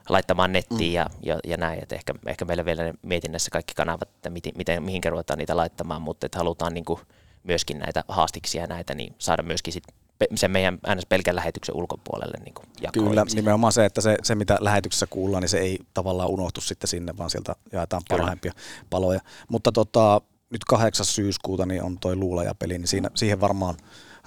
laittamaan 0.10 0.52
nettiin 0.52 0.92
mm. 0.92 0.96
ja, 0.96 1.06
ja, 1.24 1.40
ja 1.48 1.58
näin. 1.58 1.84
Et 1.84 1.92
ehkä, 1.92 2.14
ehkä 2.26 2.46
meillä 2.46 2.66
vielä 2.66 2.94
mietinnässä 3.02 3.52
kaikki 3.52 3.74
kanavat, 3.74 4.02
että 4.02 4.30
miten, 4.30 4.54
miten, 4.58 4.84
mihin 4.84 5.02
ruvetaan 5.10 5.38
niitä 5.38 5.58
laittamaan, 5.58 6.02
mutta 6.02 6.26
että 6.26 6.38
halutaan 6.38 6.74
niin 6.74 6.86
kuin 6.86 7.00
myöskin 7.44 7.80
näitä 7.80 8.04
haastiksia 8.08 8.68
näitä, 8.68 8.96
niin 8.96 9.16
saada 9.18 9.44
myöskin 9.44 9.74
sit 9.74 9.84
sen 10.36 10.52
meidän 10.52 10.80
äänes 10.88 11.06
pelkän 11.06 11.36
lähetyksen 11.36 11.76
ulkopuolelle 11.76 12.38
niin 12.46 12.54
Kyllä, 12.94 13.22
ihmisille. 13.22 13.42
nimenomaan 13.42 13.74
se, 13.74 13.86
että 13.86 14.02
se, 14.02 14.18
se, 14.24 14.36
mitä 14.36 14.58
lähetyksessä 14.62 15.08
kuullaan, 15.08 15.42
niin 15.42 15.50
se 15.50 15.58
ei 15.58 15.80
tavallaan 15.94 16.30
unohtu 16.30 16.62
sitten 16.62 16.88
sinne, 16.88 17.18
vaan 17.18 17.30
sieltä 17.30 17.56
jaetaan 17.72 18.02
parhaimpia 18.10 18.52
paloja. 18.90 19.20
Mutta 19.50 19.72
tota, 19.72 20.22
nyt 20.50 20.66
8. 20.66 21.06
syyskuuta 21.06 21.66
niin 21.66 21.84
on 21.84 22.00
toi 22.00 22.16
luulajapeli, 22.16 22.78
niin 22.78 22.88
siinä, 22.88 23.10
siihen 23.16 23.42
varmaan 23.42 23.78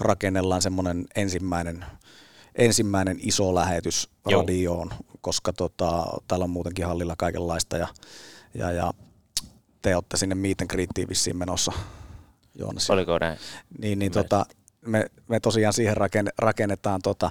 rakennellaan 0.01 0.63
semmoinen 0.63 1.07
ensimmäinen, 1.17 1.85
ensimmäinen 2.55 3.19
iso 3.23 3.55
lähetys 3.55 4.11
Joo. 4.29 4.41
radioon, 4.41 4.91
koska 5.21 5.53
tota, 5.53 6.05
täällä 6.29 6.45
on 6.45 6.51
muutenkin 6.51 6.87
hallilla 6.87 7.15
kaikenlaista 7.19 7.77
ja, 7.77 7.89
ja, 8.55 8.73
ja 8.73 8.93
te 9.83 9.97
olette 9.97 10.17
sinne 10.17 10.35
miiten 10.35 10.69
kriittiin 10.69 11.09
vissiin 11.09 11.37
menossa 11.37 11.73
Joonas. 12.55 12.91
Oliko 12.91 13.19
näin? 13.19 13.39
Niin, 13.79 13.99
niin 13.99 14.13
tota, 14.13 14.47
me, 14.87 15.07
me 15.29 15.41
tosiaan 15.41 15.73
siihen 15.73 15.97
rakennetaan 16.39 17.03
tota, 17.03 17.31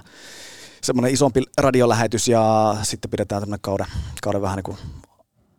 semmoinen 0.82 1.12
isompi 1.12 1.42
radiolähetys 1.58 2.28
ja 2.28 2.76
sitten 2.82 3.10
pidetään 3.10 3.42
tämmöinen 3.42 3.60
kauden, 3.62 3.86
kauden 4.22 4.42
vähän 4.42 4.56
niin 4.56 4.64
kuin 4.64 4.78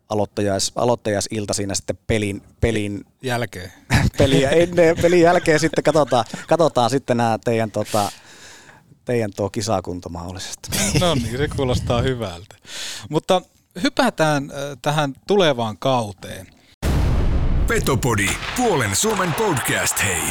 aloittajais, 0.08 0.72
aloittajasilta 0.76 1.54
siinä 1.54 1.74
sitten 1.74 1.98
pelin, 2.06 2.42
pelin 2.60 3.04
jälkeen. 3.22 3.72
Peliä 4.18 4.50
ennen, 4.50 4.96
pelin 5.02 5.20
jälkeen 5.20 5.60
sitten 5.60 5.84
katsotaan, 5.84 6.24
katsotaan 6.48 6.90
sitten 6.90 7.16
nämä 7.16 7.38
teidän, 7.44 7.70
tota, 7.70 8.12
teidän 9.04 9.30
tuo 9.36 9.50
kisakunto 9.50 10.08
mahdollisesti. 10.08 10.70
No 11.00 11.14
niin, 11.14 11.38
se 11.38 11.48
kuulostaa 11.48 12.02
hyvältä. 12.02 12.56
Mutta 13.10 13.42
hypätään 13.82 14.50
äh, 14.50 14.78
tähän 14.82 15.14
tulevaan 15.26 15.78
kauteen. 15.78 16.46
Petopodi, 17.66 18.28
puolen 18.56 18.96
Suomen 18.96 19.34
podcast, 19.34 20.02
hei. 20.04 20.22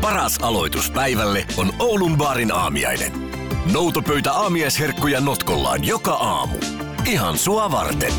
Paras 0.00 0.38
aloitus 0.42 0.90
päivälle 0.90 1.46
on 1.56 1.72
Oulun 1.78 2.16
baarin 2.16 2.52
aamiainen. 2.52 3.35
Noutopöytä 3.72 4.32
aamiaisherkkuja 4.32 5.20
notkollaan 5.20 5.84
joka 5.84 6.12
aamu. 6.12 6.56
Ihan 7.04 7.38
sua 7.38 7.70
varten. 7.70 8.12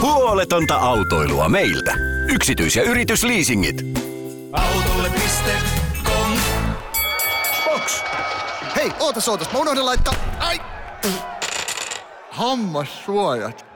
Huoletonta 0.00 0.76
autoilua 0.76 1.48
meiltä. 1.48 1.94
Yksityis- 2.28 2.76
ja 2.76 2.82
yritysliisingit. 2.82 3.76
Autolle.com 4.52 6.32
Box. 7.64 8.02
Hei, 8.76 8.92
ootas, 9.00 9.28
ootas. 9.28 9.52
Mä 9.52 9.58
unohdin 9.58 9.86
laittaa... 9.86 10.14
Ai! 10.38 10.60
Hammassuojat. 12.30 13.66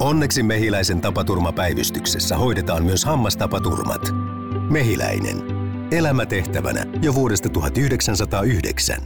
Onneksi 0.00 0.42
Mehiläisen 0.42 1.00
tapaturmapäivystyksessä 1.00 2.36
hoidetaan 2.36 2.84
myös 2.84 3.04
hammastapaturmat. 3.04 4.02
Mehiläinen. 4.70 5.42
Elämä 5.90 6.26
tehtävänä 6.26 6.84
jo 7.02 7.14
vuodesta 7.14 7.48
1909. 7.48 8.98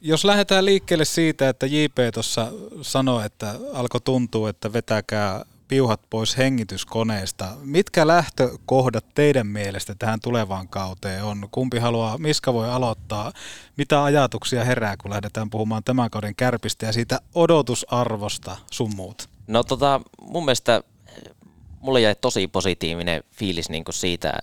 Jos 0.00 0.24
lähdetään 0.24 0.64
liikkeelle 0.64 1.04
siitä, 1.04 1.48
että 1.48 1.66
JP 1.66 1.96
tuossa 2.14 2.52
sanoi, 2.82 3.26
että 3.26 3.54
alkoi 3.72 4.00
tuntua, 4.00 4.50
että 4.50 4.72
vetäkää 4.72 5.44
piuhat 5.68 6.00
pois 6.10 6.38
hengityskoneesta. 6.38 7.46
Mitkä 7.62 8.06
lähtökohdat 8.06 9.04
teidän 9.14 9.46
mielestä 9.46 9.94
tähän 9.98 10.20
tulevaan 10.20 10.68
kauteen 10.68 11.24
on? 11.24 11.48
Kumpi 11.50 11.78
haluaa, 11.78 12.18
Miska 12.18 12.52
voi 12.54 12.70
aloittaa? 12.70 13.32
Mitä 13.76 14.04
ajatuksia 14.04 14.64
herää, 14.64 14.96
kun 14.96 15.10
lähdetään 15.10 15.50
puhumaan 15.50 15.84
tämän 15.84 16.10
kauden 16.10 16.36
kärpistä 16.36 16.86
ja 16.86 16.92
siitä 16.92 17.20
odotusarvosta 17.34 18.56
sun 18.70 18.96
muut? 18.96 19.28
No 19.46 19.62
tota, 19.62 20.00
mun 20.20 20.44
mielestä 20.44 20.82
mulle 21.80 22.00
jäi 22.00 22.14
tosi 22.14 22.48
positiivinen 22.48 23.24
fiilis 23.32 23.70
niin 23.70 23.84
kuin 23.84 23.94
siitä, 23.94 24.38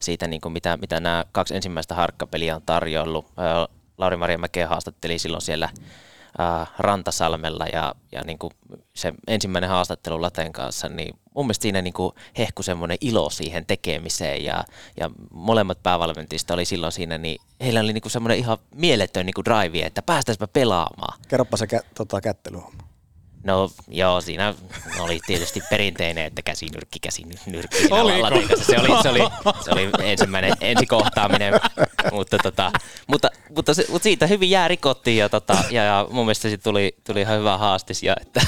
siitä 0.00 0.26
niin 0.26 0.40
kuin 0.40 0.52
mitä, 0.52 0.76
mitä 0.76 1.00
nämä 1.00 1.24
kaksi 1.32 1.56
ensimmäistä 1.56 1.94
harkkapeliä 1.94 2.56
on 2.56 2.62
tarjoillut. 2.66 3.26
Lauri-Maria 3.98 4.38
Mäkeä 4.38 4.68
haastatteli 4.68 5.18
silloin 5.18 5.42
siellä 5.42 5.68
Rantasalmella 6.78 7.66
ja, 7.66 7.94
ja 8.12 8.22
niin 8.24 8.38
kuin 8.38 8.52
se 8.94 9.12
ensimmäinen 9.26 9.70
haastattelu 9.70 10.22
Laten 10.22 10.52
kanssa, 10.52 10.88
niin 10.88 11.16
mun 11.34 11.46
mielestä 11.46 11.62
siinä 11.62 11.82
niin 11.82 11.94
kuin 11.94 12.12
hehku 12.38 12.62
semmoinen 12.62 12.98
ilo 13.00 13.30
siihen 13.30 13.66
tekemiseen 13.66 14.44
ja, 14.44 14.64
ja 15.00 15.10
molemmat 15.30 15.82
päävalmentajista 15.82 16.54
oli 16.54 16.64
silloin 16.64 16.92
siinä, 16.92 17.18
niin 17.18 17.40
heillä 17.60 17.80
oli 17.80 17.92
niin 17.92 18.02
kuin 18.02 18.12
semmoinen 18.12 18.38
ihan 18.38 18.58
mieletön 18.74 19.26
niin 19.26 19.34
kuin 19.34 19.44
drive, 19.44 19.86
että 19.86 20.02
päästäisipä 20.02 20.46
pelaamaan. 20.46 21.20
Kerropa 21.28 21.56
se 21.56 21.64
kä- 21.64 21.86
tota, 21.94 22.20
kättelyhomma. 22.20 22.83
No 23.44 23.70
joo, 23.88 24.20
siinä 24.20 24.54
oli 24.98 25.20
tietysti 25.26 25.60
perinteinen, 25.70 26.24
että 26.24 26.42
käsinyrkki, 26.42 26.98
käsinyrkki. 26.98 27.76
Oliko? 27.90 28.28
Se 28.62 28.78
oli, 28.78 29.02
se, 29.02 29.08
oli, 29.08 29.20
se 29.64 29.70
oli 29.70 29.90
ensimmäinen 30.02 30.52
ensikohtaaminen, 30.60 31.54
mutta, 32.12 32.38
tota, 32.38 32.72
mutta, 33.06 33.30
mutta, 33.56 33.74
se, 33.74 33.86
mutta, 33.88 34.02
siitä 34.02 34.26
hyvin 34.26 34.50
jää 34.50 34.68
rikottiin 34.68 35.16
ja, 35.16 35.28
tota, 35.28 35.56
ja, 35.70 35.84
ja 35.84 36.06
mun 36.10 36.24
mielestä 36.24 36.48
siitä 36.48 36.62
tuli, 36.62 36.96
tuli 37.06 37.20
ihan 37.20 37.38
hyvä 37.38 37.58
haastis 37.58 38.02
ja 38.02 38.16
että, 38.20 38.40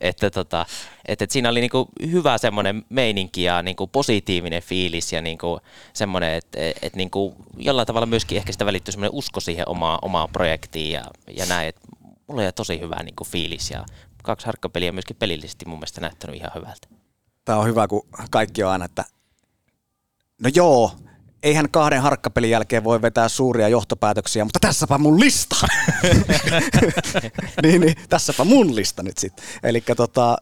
että, 0.00 0.30
tota, 0.30 0.66
että, 1.04 1.24
että 1.24 1.32
siinä 1.32 1.48
oli 1.48 1.60
niinku 1.60 1.88
hyvä 2.10 2.38
semmoinen 2.38 2.84
meininki 2.88 3.42
ja 3.42 3.62
niinku 3.62 3.86
positiivinen 3.86 4.62
fiilis 4.62 5.12
ja 5.12 5.22
niinku 5.22 5.60
semmoinen, 5.92 6.34
että, 6.34 6.58
että 6.82 6.96
niinku 6.96 7.34
jollain 7.58 7.86
tavalla 7.86 8.06
myöskin 8.06 8.38
ehkä 8.38 8.52
sitä 8.52 8.66
välittyy 8.66 8.92
semmoinen 8.92 9.14
usko 9.14 9.40
siihen 9.40 9.68
omaan, 9.68 9.98
omaan 10.02 10.28
projektiin 10.32 10.92
ja, 10.92 11.04
ja 11.36 11.46
näin, 11.46 11.68
että 11.68 11.80
mulla 12.26 12.42
oli 12.42 12.52
tosi 12.52 12.80
hyvä 12.80 13.02
niinku 13.02 13.24
fiilis 13.24 13.70
ja 13.70 13.84
kaksi 14.26 14.46
harkkapeliä 14.46 14.92
myöskin 14.92 15.16
pelillisesti 15.16 15.64
mun 15.66 15.78
mielestä 15.78 16.00
näyttänyt 16.00 16.36
ihan 16.36 16.50
hyvältä. 16.54 16.88
Tämä 17.44 17.58
on 17.58 17.66
hyvä, 17.66 17.88
kun 17.88 18.06
kaikki 18.30 18.62
on 18.62 18.70
aina, 18.70 18.84
että 18.84 19.04
no 20.42 20.50
joo, 20.54 20.92
eihän 21.42 21.70
kahden 21.70 22.02
harkkapelin 22.02 22.50
jälkeen 22.50 22.84
voi 22.84 23.02
vetää 23.02 23.28
suuria 23.28 23.68
johtopäätöksiä, 23.68 24.44
mutta 24.44 24.60
tässäpä 24.60 24.98
mun 24.98 25.20
lista. 25.20 25.56
niin, 27.62 27.80
niin, 27.80 27.94
tässäpä 28.08 28.44
mun 28.44 28.76
lista 28.76 29.02
nyt 29.02 29.18
sitten. 29.18 29.44
Eli 29.62 29.80
tota, 29.80 30.36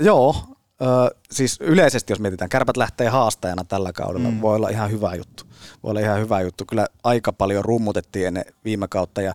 joo, 0.00 0.36
ö, 0.82 1.16
siis 1.30 1.56
yleisesti 1.60 2.12
jos 2.12 2.20
mietitään, 2.20 2.48
kärpät 2.48 2.76
lähtee 2.76 3.08
haastajana 3.08 3.64
tällä 3.64 3.92
kaudella, 3.92 4.30
mm. 4.30 4.40
voi 4.40 4.56
olla 4.56 4.68
ihan 4.68 4.90
hyvä 4.90 5.14
juttu. 5.14 5.44
Voi 5.82 5.90
olla 5.90 6.00
ihan 6.00 6.20
hyvä 6.20 6.40
juttu. 6.40 6.64
Kyllä 6.64 6.86
aika 7.04 7.32
paljon 7.32 7.64
rummutettiin 7.64 8.26
ennen 8.26 8.44
viime 8.64 8.88
kautta 8.88 9.22
ja 9.22 9.34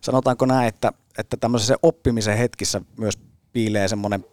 sanotaanko 0.00 0.46
näin, 0.46 0.68
että, 0.68 0.92
että 1.18 1.36
tämmöisessä 1.36 1.74
oppimisen 1.82 2.38
hetkissä 2.38 2.80
myös 2.98 3.18
piilee 3.52 3.88
semmoinen 3.88 4.24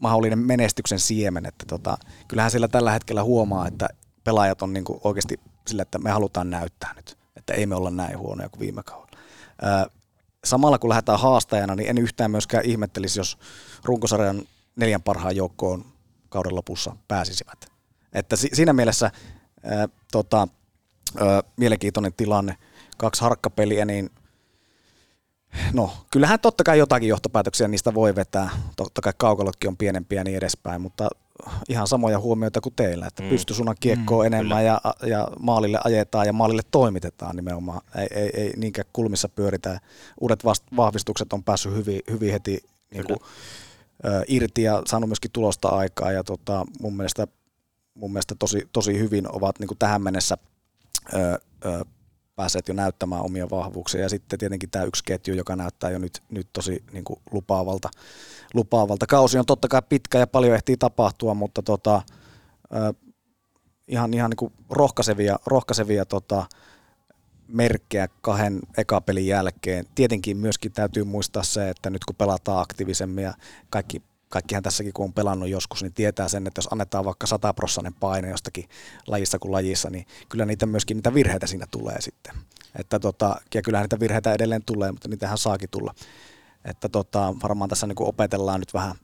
mahdollinen 0.00 0.38
menestyksen 0.38 0.98
siemen, 0.98 1.46
että 1.46 1.64
tota, 1.68 1.98
kyllähän 2.28 2.50
siellä 2.50 2.68
tällä 2.68 2.92
hetkellä 2.92 3.24
huomaa, 3.24 3.66
että 3.66 3.88
pelaajat 4.24 4.62
on 4.62 4.72
niinku 4.72 5.00
oikeasti 5.04 5.40
sillä, 5.66 5.82
että 5.82 5.98
me 5.98 6.10
halutaan 6.10 6.50
näyttää 6.50 6.94
nyt, 6.96 7.18
että 7.36 7.54
ei 7.54 7.66
me 7.66 7.74
olla 7.74 7.90
näin 7.90 8.18
huonoja 8.18 8.48
kuin 8.48 8.60
viime 8.60 8.82
kaudella. 8.82 9.18
Öö, 9.62 10.00
samalla 10.44 10.78
kun 10.78 10.90
lähdetään 10.90 11.20
haastajana, 11.20 11.74
niin 11.74 11.90
en 11.90 11.98
yhtään 11.98 12.30
myöskään 12.30 12.64
ihmettelisi, 12.64 13.20
jos 13.20 13.38
runkosarjan 13.84 14.42
neljän 14.76 15.02
parhaan 15.02 15.36
joukkoon 15.36 15.84
kauden 16.28 16.54
lopussa 16.54 16.96
pääsisivät. 17.08 17.66
Että 18.12 18.36
si- 18.36 18.50
siinä 18.52 18.72
mielessä 18.72 19.10
ää, 19.64 19.88
tota, 20.12 20.48
ää, 21.18 21.42
mielenkiintoinen 21.56 22.12
tilanne, 22.12 22.56
kaksi 22.96 23.22
harkkapeliä, 23.22 23.84
niin 23.84 24.10
no 25.72 25.90
kyllähän 26.10 26.40
totta 26.40 26.64
kai 26.64 26.78
jotakin 26.78 27.08
johtopäätöksiä 27.08 27.68
niistä 27.68 27.94
voi 27.94 28.14
vetää. 28.14 28.50
Totta 28.76 29.00
kai 29.00 29.12
kaukalotkin 29.16 29.68
on 29.68 29.76
pienempiä 29.76 30.20
ja 30.20 30.24
niin 30.24 30.36
edespäin, 30.36 30.80
mutta 30.80 31.08
ihan 31.68 31.86
samoja 31.86 32.18
huomioita 32.18 32.60
kuin 32.60 32.74
teillä, 32.76 33.06
että 33.06 33.22
mm. 33.22 33.28
pystysuunnan 33.28 33.76
kiekkoa 33.80 34.22
mm, 34.22 34.26
enemmän 34.26 34.64
ja, 34.64 34.80
ja 35.06 35.28
maalille 35.40 35.80
ajetaan 35.84 36.26
ja 36.26 36.32
maalille 36.32 36.62
toimitetaan 36.70 37.36
nimenomaan. 37.36 37.80
Ei, 37.96 38.06
ei, 38.10 38.30
ei 38.34 38.52
niinkään 38.56 38.88
kulmissa 38.92 39.28
pyöritä. 39.28 39.80
Uudet 40.20 40.44
vast, 40.44 40.64
vahvistukset 40.76 41.32
on 41.32 41.44
päässyt 41.44 41.74
hyvin, 41.74 42.00
hyvin 42.10 42.32
heti 42.32 42.64
niin 42.94 43.04
kuin, 43.04 43.18
ö, 44.04 44.24
irti 44.28 44.62
ja 44.62 44.82
saanut 44.86 45.08
myöskin 45.08 45.30
tulosta 45.32 45.68
aikaa 45.68 46.12
ja 46.12 46.24
tota, 46.24 46.66
mun 46.80 46.96
mielestä, 46.96 47.26
mun 47.94 48.12
mielestä 48.12 48.34
tosi, 48.38 48.68
tosi 48.72 48.98
hyvin 48.98 49.36
ovat 49.36 49.58
niin 49.58 49.68
kuin 49.68 49.78
tähän 49.78 50.02
mennessä 50.02 50.38
ö, 51.14 51.38
ö, 51.64 51.84
päässeet 52.50 52.68
jo 52.68 52.74
näyttämään 52.74 53.22
omia 53.22 53.50
vahvuuksia. 53.50 54.00
Ja 54.00 54.08
sitten 54.08 54.38
tietenkin 54.38 54.70
tämä 54.70 54.84
yksi 54.84 55.04
ketju, 55.04 55.34
joka 55.34 55.56
näyttää 55.56 55.90
jo 55.90 55.98
nyt, 55.98 56.22
nyt 56.30 56.48
tosi 56.52 56.84
niin 56.92 57.04
kuin 57.04 57.20
lupaavalta, 57.30 57.88
lupaavalta. 58.54 59.06
Kausi 59.06 59.38
on 59.38 59.46
totta 59.46 59.68
kai 59.68 59.82
pitkä 59.88 60.18
ja 60.18 60.26
paljon 60.26 60.54
ehtii 60.54 60.76
tapahtua, 60.76 61.34
mutta 61.34 61.62
tota, 61.62 62.02
ö, 62.74 62.94
ihan, 63.88 64.14
ihan 64.14 64.30
niin 64.30 64.36
kuin 64.36 64.52
rohkaisevia, 64.70 65.36
rohkaisevia 65.46 66.04
tota, 66.04 66.46
merkkejä 67.48 68.08
kahden 68.20 68.60
ekapelin 68.76 69.26
jälkeen. 69.26 69.86
Tietenkin 69.94 70.36
myöskin 70.36 70.72
täytyy 70.72 71.04
muistaa 71.04 71.42
se, 71.42 71.70
että 71.70 71.90
nyt 71.90 72.04
kun 72.04 72.16
pelataan 72.16 72.62
aktiivisemmin 72.62 73.24
ja 73.24 73.34
kaikki 73.70 74.02
kaikkihan 74.30 74.62
tässäkin 74.62 74.92
kun 74.92 75.04
on 75.04 75.12
pelannut 75.12 75.48
joskus, 75.48 75.82
niin 75.82 75.94
tietää 75.94 76.28
sen, 76.28 76.46
että 76.46 76.58
jos 76.58 76.68
annetaan 76.70 77.04
vaikka 77.04 77.26
100 77.26 77.54
prossainen 77.54 77.94
paine 77.94 78.30
jostakin 78.30 78.68
lajissa 79.06 79.38
kuin 79.38 79.52
lajissa, 79.52 79.90
niin 79.90 80.06
kyllä 80.28 80.46
niitä 80.46 80.66
myöskin 80.66 80.96
niitä 80.96 81.14
virheitä 81.14 81.46
siinä 81.46 81.66
tulee 81.70 82.00
sitten. 82.00 82.34
Että 82.78 83.00
tota, 83.00 83.40
ja 83.54 83.62
kyllähän 83.62 83.84
niitä 83.84 84.00
virheitä 84.00 84.32
edelleen 84.32 84.62
tulee, 84.66 84.92
mutta 84.92 85.08
niitähän 85.08 85.38
saakin 85.38 85.70
tulla. 85.70 85.94
Että 86.64 86.88
tota, 86.88 87.34
varmaan 87.42 87.70
tässä 87.70 87.86
niin 87.86 87.96
opetellaan 88.00 88.60
nyt 88.60 88.74
vähän 88.74 88.94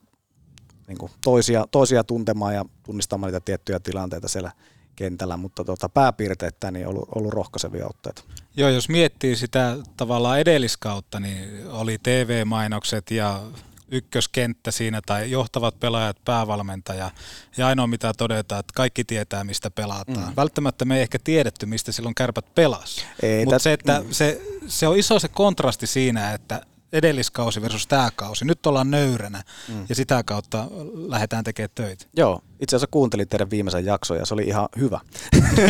niin 0.88 0.98
kuin 0.98 1.12
toisia, 1.24 1.66
toisia 1.70 2.04
tuntemaan 2.04 2.54
ja 2.54 2.64
tunnistamaan 2.82 3.32
niitä 3.32 3.44
tiettyjä 3.44 3.80
tilanteita 3.80 4.28
siellä 4.28 4.52
kentällä, 4.96 5.36
mutta 5.36 5.64
tota, 5.64 5.88
pääpiirteitä 5.88 6.70
niin 6.70 6.86
on 6.86 6.94
ollut, 6.94 7.08
ollut 7.14 7.32
rohkaisevia 7.32 7.86
otteita. 7.86 8.22
Joo, 8.56 8.70
jos 8.70 8.88
miettii 8.88 9.36
sitä 9.36 9.76
tavallaan 9.96 10.40
edelliskautta, 10.40 11.20
niin 11.20 11.68
oli 11.68 11.98
TV-mainokset 12.02 13.10
ja 13.10 13.42
ykköskenttä 13.88 14.70
siinä 14.70 15.00
tai 15.06 15.30
johtavat 15.30 15.80
pelaajat, 15.80 16.16
päävalmentaja. 16.24 17.10
Ja 17.56 17.66
ainoa 17.66 17.86
mitä 17.86 18.12
todetaan, 18.18 18.60
että 18.60 18.72
kaikki 18.76 19.04
tietää 19.04 19.44
mistä 19.44 19.70
pelataan. 19.70 20.28
Mm. 20.28 20.36
Välttämättä 20.36 20.84
me 20.84 20.96
ei 20.96 21.02
ehkä 21.02 21.18
tiedetty, 21.24 21.66
mistä 21.66 21.92
silloin 21.92 22.14
kärpät 22.14 22.54
pelas. 22.54 23.04
Mutta 23.44 23.58
se, 23.58 23.72
että 23.72 24.00
mm. 24.00 24.06
se, 24.10 24.42
se 24.66 24.88
on 24.88 24.98
iso 24.98 25.18
se 25.18 25.28
kontrasti 25.28 25.86
siinä, 25.86 26.34
että 26.34 26.60
edelliskausi 26.92 27.62
versus 27.62 27.86
tämä 27.86 28.10
kausi. 28.16 28.44
Nyt 28.44 28.66
ollaan 28.66 28.90
nöyränä 28.90 29.42
mm. 29.68 29.86
ja 29.88 29.94
sitä 29.94 30.22
kautta 30.22 30.66
lähdetään 30.94 31.44
tekemään 31.44 31.70
töitä. 31.74 32.06
Joo, 32.16 32.40
itse 32.60 32.76
asiassa 32.76 32.90
kuuntelin 32.90 33.28
teidän 33.28 33.50
viimeisen 33.50 33.84
jakson 33.84 34.16
ja 34.16 34.26
se 34.26 34.34
oli 34.34 34.42
ihan 34.42 34.68
hyvä. 34.78 35.00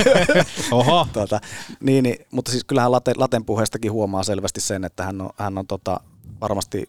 Oho. 0.70 1.06
tuota, 1.12 1.40
niin, 1.80 2.02
niin, 2.02 2.26
mutta 2.30 2.50
siis 2.50 2.64
kyllähän 2.64 2.92
Laten, 2.92 3.14
Laten 3.18 3.44
puheestakin 3.44 3.92
huomaa 3.92 4.24
selvästi 4.24 4.60
sen, 4.60 4.84
että 4.84 5.02
hän 5.02 5.20
on, 5.20 5.30
hän 5.36 5.58
on 5.58 5.66
tota, 5.66 6.00
varmasti 6.40 6.88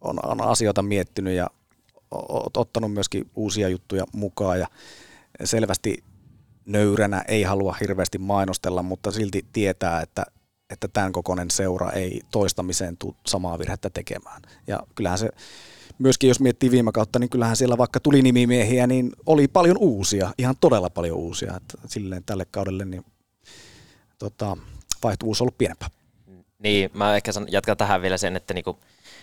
on, 0.00 0.18
on 0.24 0.40
asioita 0.40 0.82
miettinyt 0.82 1.34
ja 1.34 1.46
ottanut 2.56 2.92
myöskin 2.92 3.30
uusia 3.34 3.68
juttuja 3.68 4.04
mukaan 4.12 4.58
ja 4.58 4.66
selvästi 5.44 6.04
nöyränä 6.66 7.24
ei 7.28 7.42
halua 7.42 7.76
hirveästi 7.80 8.18
mainostella, 8.18 8.82
mutta 8.82 9.10
silti 9.10 9.46
tietää, 9.52 10.00
että, 10.00 10.26
että 10.70 10.88
tämän 10.88 11.12
kokoinen 11.12 11.50
seura 11.50 11.90
ei 11.90 12.20
toistamiseen 12.30 12.96
tule 12.96 13.14
samaa 13.26 13.58
virhettä 13.58 13.90
tekemään. 13.90 14.42
Ja 14.66 14.80
kyllähän 14.94 15.18
se 15.18 15.28
myöskin 15.98 16.28
jos 16.28 16.40
miettii 16.40 16.70
viime 16.70 16.92
kautta, 16.92 17.18
niin 17.18 17.30
kyllähän 17.30 17.56
siellä 17.56 17.78
vaikka 17.78 18.00
tuli 18.00 18.22
nimimiehiä, 18.22 18.86
niin 18.86 19.12
oli 19.26 19.48
paljon 19.48 19.76
uusia, 19.78 20.34
ihan 20.38 20.54
todella 20.60 20.90
paljon 20.90 21.16
uusia. 21.16 21.56
Että 21.56 21.78
silleen 21.86 22.24
tälle 22.24 22.46
kaudelle 22.50 22.84
niin 22.84 23.04
tota, 24.18 24.56
vaihtuvuus 25.02 25.40
on 25.40 25.44
ollut 25.44 25.58
pienempää. 25.58 25.88
Niin, 26.58 26.90
mä 26.94 27.16
ehkä 27.16 27.32
jatkan 27.48 27.76
tähän 27.76 28.02
vielä 28.02 28.18
sen, 28.18 28.36
että 28.36 28.54
niinku, 28.54 28.78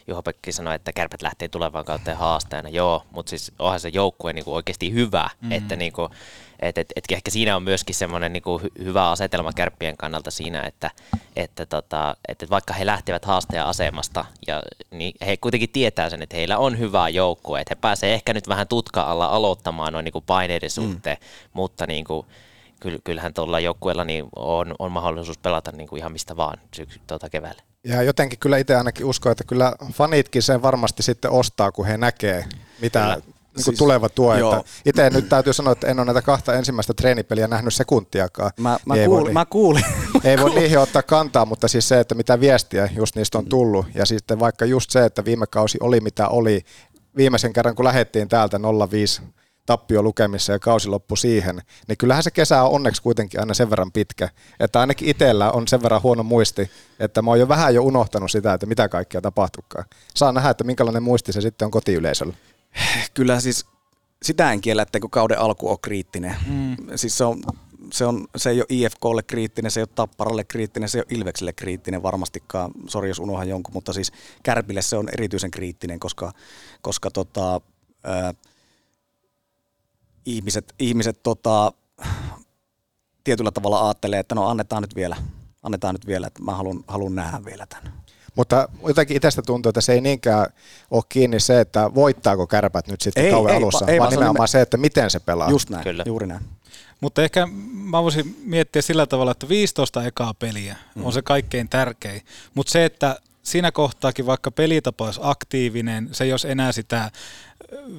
Juha 0.08 0.22
Pekki 0.22 0.52
sanoi, 0.52 0.76
että 0.76 0.93
kärpät 0.93 1.22
lähtee 1.22 1.48
tulevaan 1.48 1.86
kautta 1.86 2.15
haasteena. 2.15 2.70
Joo, 2.70 3.04
mutta 3.12 3.30
siis 3.30 3.52
onhan 3.60 3.80
se 3.80 3.89
joukkue 3.89 4.34
niinku 4.34 4.56
oikeasti 4.56 4.93
hyvä, 4.93 5.30
mm. 5.41 5.52
että 5.52 5.76
niinku, 5.76 6.10
et, 6.60 6.78
et, 6.78 6.88
et 6.96 7.04
ehkä 7.12 7.32
siinä 7.32 7.56
on 7.56 7.63
myöskin 7.63 7.96
semmoinen 7.96 8.34
niinku 8.34 8.62
hyvä 8.80 9.10
asetelma 9.10 9.54
kärppien 9.54 9.98
kannalta 9.98 10.32
siinä, 10.32 10.62
että, 10.62 10.91
että, 11.36 11.65
tota, 11.65 12.15
että 12.28 12.46
vaikka 12.50 12.74
he 12.74 12.86
lähtevät 12.86 13.26
haastajan 13.26 13.67
asemasta, 13.67 14.26
ja, 14.48 14.63
niin 14.91 15.13
he 15.26 15.38
kuitenkin 15.38 15.70
tietää 15.70 16.10
sen, 16.10 16.22
että 16.22 16.38
heillä 16.38 16.58
on 16.58 16.80
hyvä 16.80 17.10
joukkue, 17.10 17.62
että 17.62 17.76
he 17.76 17.82
pääsevät 17.82 18.13
ehkä 18.13 18.34
nyt 18.34 18.48
vähän 18.48 18.67
tutka 18.67 19.02
alla 19.02 19.26
aloittamaan 19.26 19.93
noin 19.93 20.04
niinku 20.04 20.22
paineiden 20.22 20.70
mm. 20.70 20.84
suhteen, 20.84 21.17
mm. 21.20 21.50
mutta 21.54 21.88
niinku, 21.88 22.26
kyllähän 23.04 23.34
tuolla 23.34 23.60
joukkueella 23.60 24.04
niin 24.04 24.26
on, 24.36 24.76
on 24.80 24.91
mahdollisuus 24.91 25.38
pelata 25.38 25.72
niin 25.72 25.88
kuin 25.88 26.00
ihan 26.00 26.12
mistä 26.12 26.38
vaan 26.38 26.58
syksy, 26.76 27.02
tuota 27.08 27.30
keväällä. 27.30 27.67
Ja 27.88 28.04
jotenkin 28.04 28.39
kyllä 28.39 28.58
itse 28.58 28.76
ainakin 28.76 29.06
uskon, 29.06 29.32
että 29.32 29.43
kyllä 29.43 29.73
fanitkin 29.93 30.41
sen 30.41 30.62
varmasti 30.62 31.04
sitten 31.04 31.32
ostaa, 31.32 31.71
kun 31.71 31.86
he 31.86 31.97
näkee, 31.97 32.45
mitä 32.82 33.00
kyllä. 33.00 33.15
niin 33.15 33.63
siis, 33.63 33.78
tuleva 33.78 34.10
tuo. 34.10 34.36
Että 34.36 34.63
itse 34.86 35.10
nyt 35.10 35.30
täytyy 35.30 35.54
sanoa, 35.54 35.71
että 35.71 35.88
en 35.88 36.00
ole 36.00 36.06
näitä 36.06 36.21
kahta 36.21 36.54
ensimmäistä 36.54 36.93
treenipeliä 36.93 37.47
nähnyt 37.47 37.73
sekuntiakaan. 37.73 38.52
Mä, 38.60 38.78
mä, 38.86 38.95
kuul, 39.06 39.23
voi, 39.23 39.34
mä 39.34 39.45
kuulin. 39.45 39.86
Ei 40.23 40.38
voi 40.38 40.56
niihin 40.56 40.80
ottaa 40.80 41.02
kantaa, 41.02 41.45
mutta 41.45 41.67
siis 41.67 41.88
se, 41.88 42.00
että 42.00 42.15
mitä 42.15 42.39
viestiä 42.39 42.89
just 42.95 43.15
niistä 43.15 43.38
on 43.38 43.45
tullut. 43.45 43.86
Ja 43.93 44.06
sitten 44.06 44.39
vaikka 44.39 44.65
just 44.65 44.91
se, 44.91 45.06
että 45.06 45.26
viime 45.26 45.47
kausi 45.47 45.78
oli 45.82 46.00
mitä 46.00 46.28
oli. 46.28 46.65
Viimeisen 47.17 47.54
kerran, 47.54 47.76
kun 47.76 47.86
lähdettiin 47.86 48.30
täältä 48.30 48.60
05 48.89 49.21
tappio 49.68 50.02
lukemissa 50.02 50.54
ja 50.54 50.60
kausi 50.60 50.90
loppui 50.90 51.18
siihen, 51.18 51.62
niin 51.88 51.98
kyllähän 51.98 52.24
se 52.24 52.32
kesä 52.32 52.64
on 52.64 52.72
onneksi 52.72 53.02
kuitenkin 53.02 53.40
aina 53.40 53.54
sen 53.54 53.70
verran 53.70 53.92
pitkä, 53.92 54.30
että 54.60 54.80
ainakin 54.80 55.10
itsellä 55.10 55.52
on 55.52 55.68
sen 55.68 55.84
verran 55.84 56.04
huono 56.04 56.24
muisti, 56.24 56.72
että 57.00 57.22
mä 57.22 57.32
oon 57.32 57.40
jo 57.40 57.48
vähän 57.48 57.76
jo 57.76 57.84
unohtanut 57.84 58.32
sitä, 58.32 58.54
että 58.54 58.66
mitä 58.66 58.90
kaikkea 58.90 59.22
tapahtukaan. 59.22 59.86
Saa 60.16 60.32
nähdä, 60.32 60.50
että 60.50 60.64
minkälainen 60.64 61.04
muisti 61.04 61.34
se 61.34 61.42
sitten 61.42 61.66
on 61.66 61.72
kotiyleisöllä. 61.72 62.34
Kyllä 63.14 63.40
siis 63.40 63.66
sitä 64.24 64.52
en 64.52 64.62
kiellä, 64.62 64.82
että 64.82 65.00
kun 65.00 65.10
kauden 65.10 65.40
alku 65.40 65.70
on 65.70 65.78
kriittinen. 65.82 66.36
Mm. 66.48 66.76
Siis 66.96 67.18
se 67.18 67.24
on 67.24 67.44
se, 67.94 68.06
on, 68.06 68.28
se 68.36 68.50
ei 68.50 68.60
ole 68.60 68.66
IFKlle 68.70 69.24
kriittinen, 69.24 69.72
se 69.72 69.80
ei 69.80 69.82
ole 69.82 69.90
Tapparalle 69.96 70.44
kriittinen, 70.44 70.90
se 70.90 70.98
ei 70.98 71.02
ole 71.02 71.18
Ilvekselle 71.18 71.54
kriittinen 71.54 72.04
varmastikaan, 72.04 72.72
sori 72.88 73.08
jos 73.08 73.20
unohan 73.20 73.50
jonkun, 73.50 73.74
mutta 73.74 73.94
siis 73.94 74.12
Kärpille 74.44 74.82
se 74.82 74.98
on 74.98 75.10
erityisen 75.14 75.52
kriittinen, 75.52 76.00
koska, 76.00 76.32
koska 76.82 77.12
tota, 77.12 77.62
ää, 78.04 78.34
ihmiset, 80.28 80.74
ihmiset 80.80 81.24
tota, 81.24 81.72
tietyllä 83.24 83.52
tavalla 83.52 83.86
ajattelee, 83.86 84.20
että 84.20 84.36
no 84.36 84.48
annetaan 84.48 84.82
nyt 84.84 84.96
vielä, 84.96 85.16
annetaan 85.63 85.96
nyt 85.96 86.08
vielä, 86.08 86.28
että 86.28 86.44
mä 86.44 86.56
haluan, 86.56 86.84
haluan 86.88 87.16
nähdä 87.16 87.46
vielä 87.46 87.66
tämän. 87.66 87.94
Mutta 88.36 88.70
jotenkin 88.88 89.18
itsestä 89.18 89.42
tuntuu, 89.42 89.70
että 89.70 89.82
se 89.82 89.94
ei 89.94 90.02
niinkään 90.02 90.46
ole 90.92 91.04
kiinni 91.10 91.40
se, 91.40 91.60
että 91.60 91.96
voittaako 91.96 92.48
kärpät 92.48 92.88
nyt 92.88 93.02
sitten 93.02 93.26
ei, 93.26 93.32
kauan 93.32 93.52
ei, 93.52 93.58
alussa, 93.58 93.86
ei, 93.88 94.00
vaan 94.00 94.00
vaan 94.00 94.12
se 94.12 94.16
nimenomaan 94.16 94.46
nime- 94.48 94.52
se, 94.52 94.62
että 94.62 94.78
miten 94.78 95.10
se 95.10 95.20
pelaa. 95.20 95.50
Just 95.50 95.70
näin, 95.70 95.84
Kyllä. 95.84 96.04
juuri 96.08 96.28
näin. 96.28 96.42
Mutta 97.02 97.24
ehkä 97.24 97.48
mä 97.72 98.04
voisin 98.04 98.38
miettiä 98.44 98.82
sillä 98.82 99.06
tavalla, 99.06 99.32
että 99.32 99.50
15 99.50 100.04
ekaa 100.04 100.34
peliä 100.34 100.76
Mm. 100.96 101.06
on 101.06 101.13
se 101.13 101.22
kaikkein 101.22 101.70
tärkein. 101.70 102.22
Mutta 102.56 102.72
se, 102.72 102.86
että 102.86 103.20
siinä 103.48 103.72
kohtaakin 103.72 104.26
vaikka 104.26 104.52
pelitapa 104.52 105.06
olisi 105.06 105.20
aktiivinen, 105.24 106.10
se 106.12 106.24
ei 106.24 106.32
olisi 106.32 106.52
enää 106.52 106.72
sitä 106.72 107.12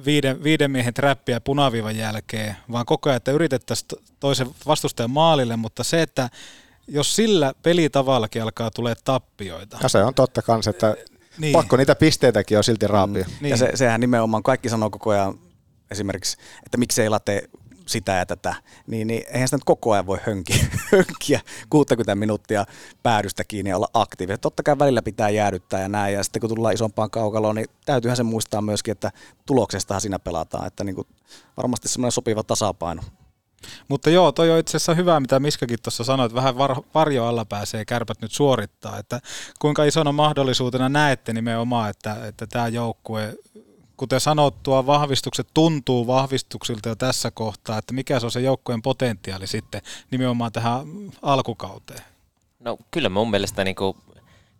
viiden, 0.05 0.43
viiden 0.43 0.71
miehen 0.71 0.93
trappia 0.93 1.41
punaviivan 1.41 1.95
jälkeen, 1.95 2.55
vaan 2.71 2.85
koko 2.85 3.09
ajan, 3.09 3.17
että 3.17 3.31
yritettäisiin 3.31 3.87
to- 3.87 4.01
toisen 4.19 4.47
vastustajan 4.67 5.11
maalille, 5.11 5.55
mutta 5.55 5.83
se, 5.83 6.01
että 6.01 6.29
jos 6.87 7.15
sillä 7.15 7.53
pelitavallakin 7.63 8.43
alkaa 8.43 8.71
tulee 8.71 8.95
tappioita. 9.03 9.77
Ja 9.83 9.89
se 9.89 10.03
on 10.03 10.13
totta 10.13 10.41
kanssa, 10.41 10.69
että 10.69 10.87
Niin. 10.97 11.41
niin. 11.41 11.53
pakko 11.53 11.77
niitä 11.77 11.95
pisteitäkin 11.95 12.57
on 12.57 12.63
silti 12.63 12.87
raapia. 12.87 13.23
Mm. 13.27 13.33
Niin. 13.41 13.49
Ja 13.49 13.57
se, 13.57 13.71
sehän 13.75 13.99
nimenomaan 14.01 14.43
kaikki 14.43 14.69
sanoo 14.69 14.89
koko 14.89 15.09
ajan 15.09 15.39
esimerkiksi, 15.91 16.37
että 16.65 16.77
miksei 16.77 17.09
late 17.09 17.49
sitä 17.89 18.11
ja 18.11 18.25
tätä, 18.25 18.55
niin, 18.87 19.07
niin 19.07 19.23
eihän 19.27 19.47
sitä 19.47 19.57
nyt 19.57 19.63
koko 19.63 19.91
ajan 19.91 20.05
voi 20.05 20.19
hönkiä, 20.25 20.65
hönkiä 20.91 21.41
60 21.69 22.15
minuuttia 22.15 22.65
päädystä 23.03 23.43
kiinni 23.43 23.69
ja 23.69 23.75
olla 23.75 23.89
aktiivinen. 23.93 24.39
Totta 24.39 24.63
kai 24.63 24.79
välillä 24.79 25.01
pitää 25.01 25.29
jäädyttää 25.29 25.81
ja 25.81 25.89
näin, 25.89 26.13
ja 26.13 26.23
sitten 26.23 26.39
kun 26.39 26.49
tullaan 26.49 26.73
isompaan 26.73 27.11
kaukaloon, 27.11 27.55
niin 27.55 27.67
täytyyhän 27.85 28.17
se 28.17 28.23
muistaa 28.23 28.61
myöskin, 28.61 28.91
että 28.91 29.11
tuloksestahan 29.45 30.01
siinä 30.01 30.19
pelataan, 30.19 30.67
että 30.67 30.83
niin 30.83 30.95
kuin 30.95 31.07
varmasti 31.57 31.87
semmoinen 31.87 32.11
sopiva 32.11 32.43
tasapaino. 32.43 33.01
Mutta 33.87 34.09
joo, 34.09 34.31
toi 34.31 34.51
on 34.51 34.59
itse 34.59 34.77
asiassa 34.77 34.93
hyvä, 34.93 35.19
mitä 35.19 35.39
Miskakin 35.39 35.77
tuossa 35.83 36.03
sanoi, 36.03 36.25
että 36.25 36.35
vähän 36.35 36.57
var, 36.57 36.75
varjo 36.93 37.25
alla 37.25 37.45
pääsee 37.45 37.85
kärpät 37.85 38.21
nyt 38.21 38.31
suorittaa. 38.31 38.97
Että 38.97 39.21
kuinka 39.59 39.83
isona 39.83 40.11
mahdollisuutena 40.11 40.89
näette 40.89 41.33
nimenomaan, 41.33 41.89
että, 41.89 42.27
että 42.27 42.47
tämä 42.47 42.67
joukkue, 42.67 43.35
kuten 43.99 44.19
sanottua, 44.19 44.85
vahvistukset 44.85 45.47
tuntuu 45.53 46.07
vahvistuksilta 46.07 46.89
jo 46.89 46.95
tässä 46.95 47.31
kohtaa, 47.31 47.77
että 47.77 47.93
mikä 47.93 48.19
se 48.19 48.25
on 48.25 48.31
se 48.31 48.41
joukkueen 48.41 48.81
potentiaali 48.81 49.47
sitten 49.47 49.81
nimenomaan 50.11 50.51
tähän 50.51 50.87
alkukauteen. 51.21 52.01
No 52.59 52.77
kyllä 52.91 53.09
mun 53.09 53.31
mielestä 53.31 53.63
niinku, 53.63 53.97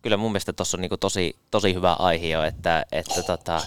kyllä 0.02 0.16
mun 0.16 0.30
mielestä 0.32 0.52
tuossa 0.52 0.76
on 0.76 0.80
niinku 0.80 0.96
tosi, 0.96 1.36
tosi 1.50 1.74
hyvä 1.74 1.92
aihe 1.92 2.46
että, 2.46 2.86
että, 2.92 3.22
tota, 3.22 3.60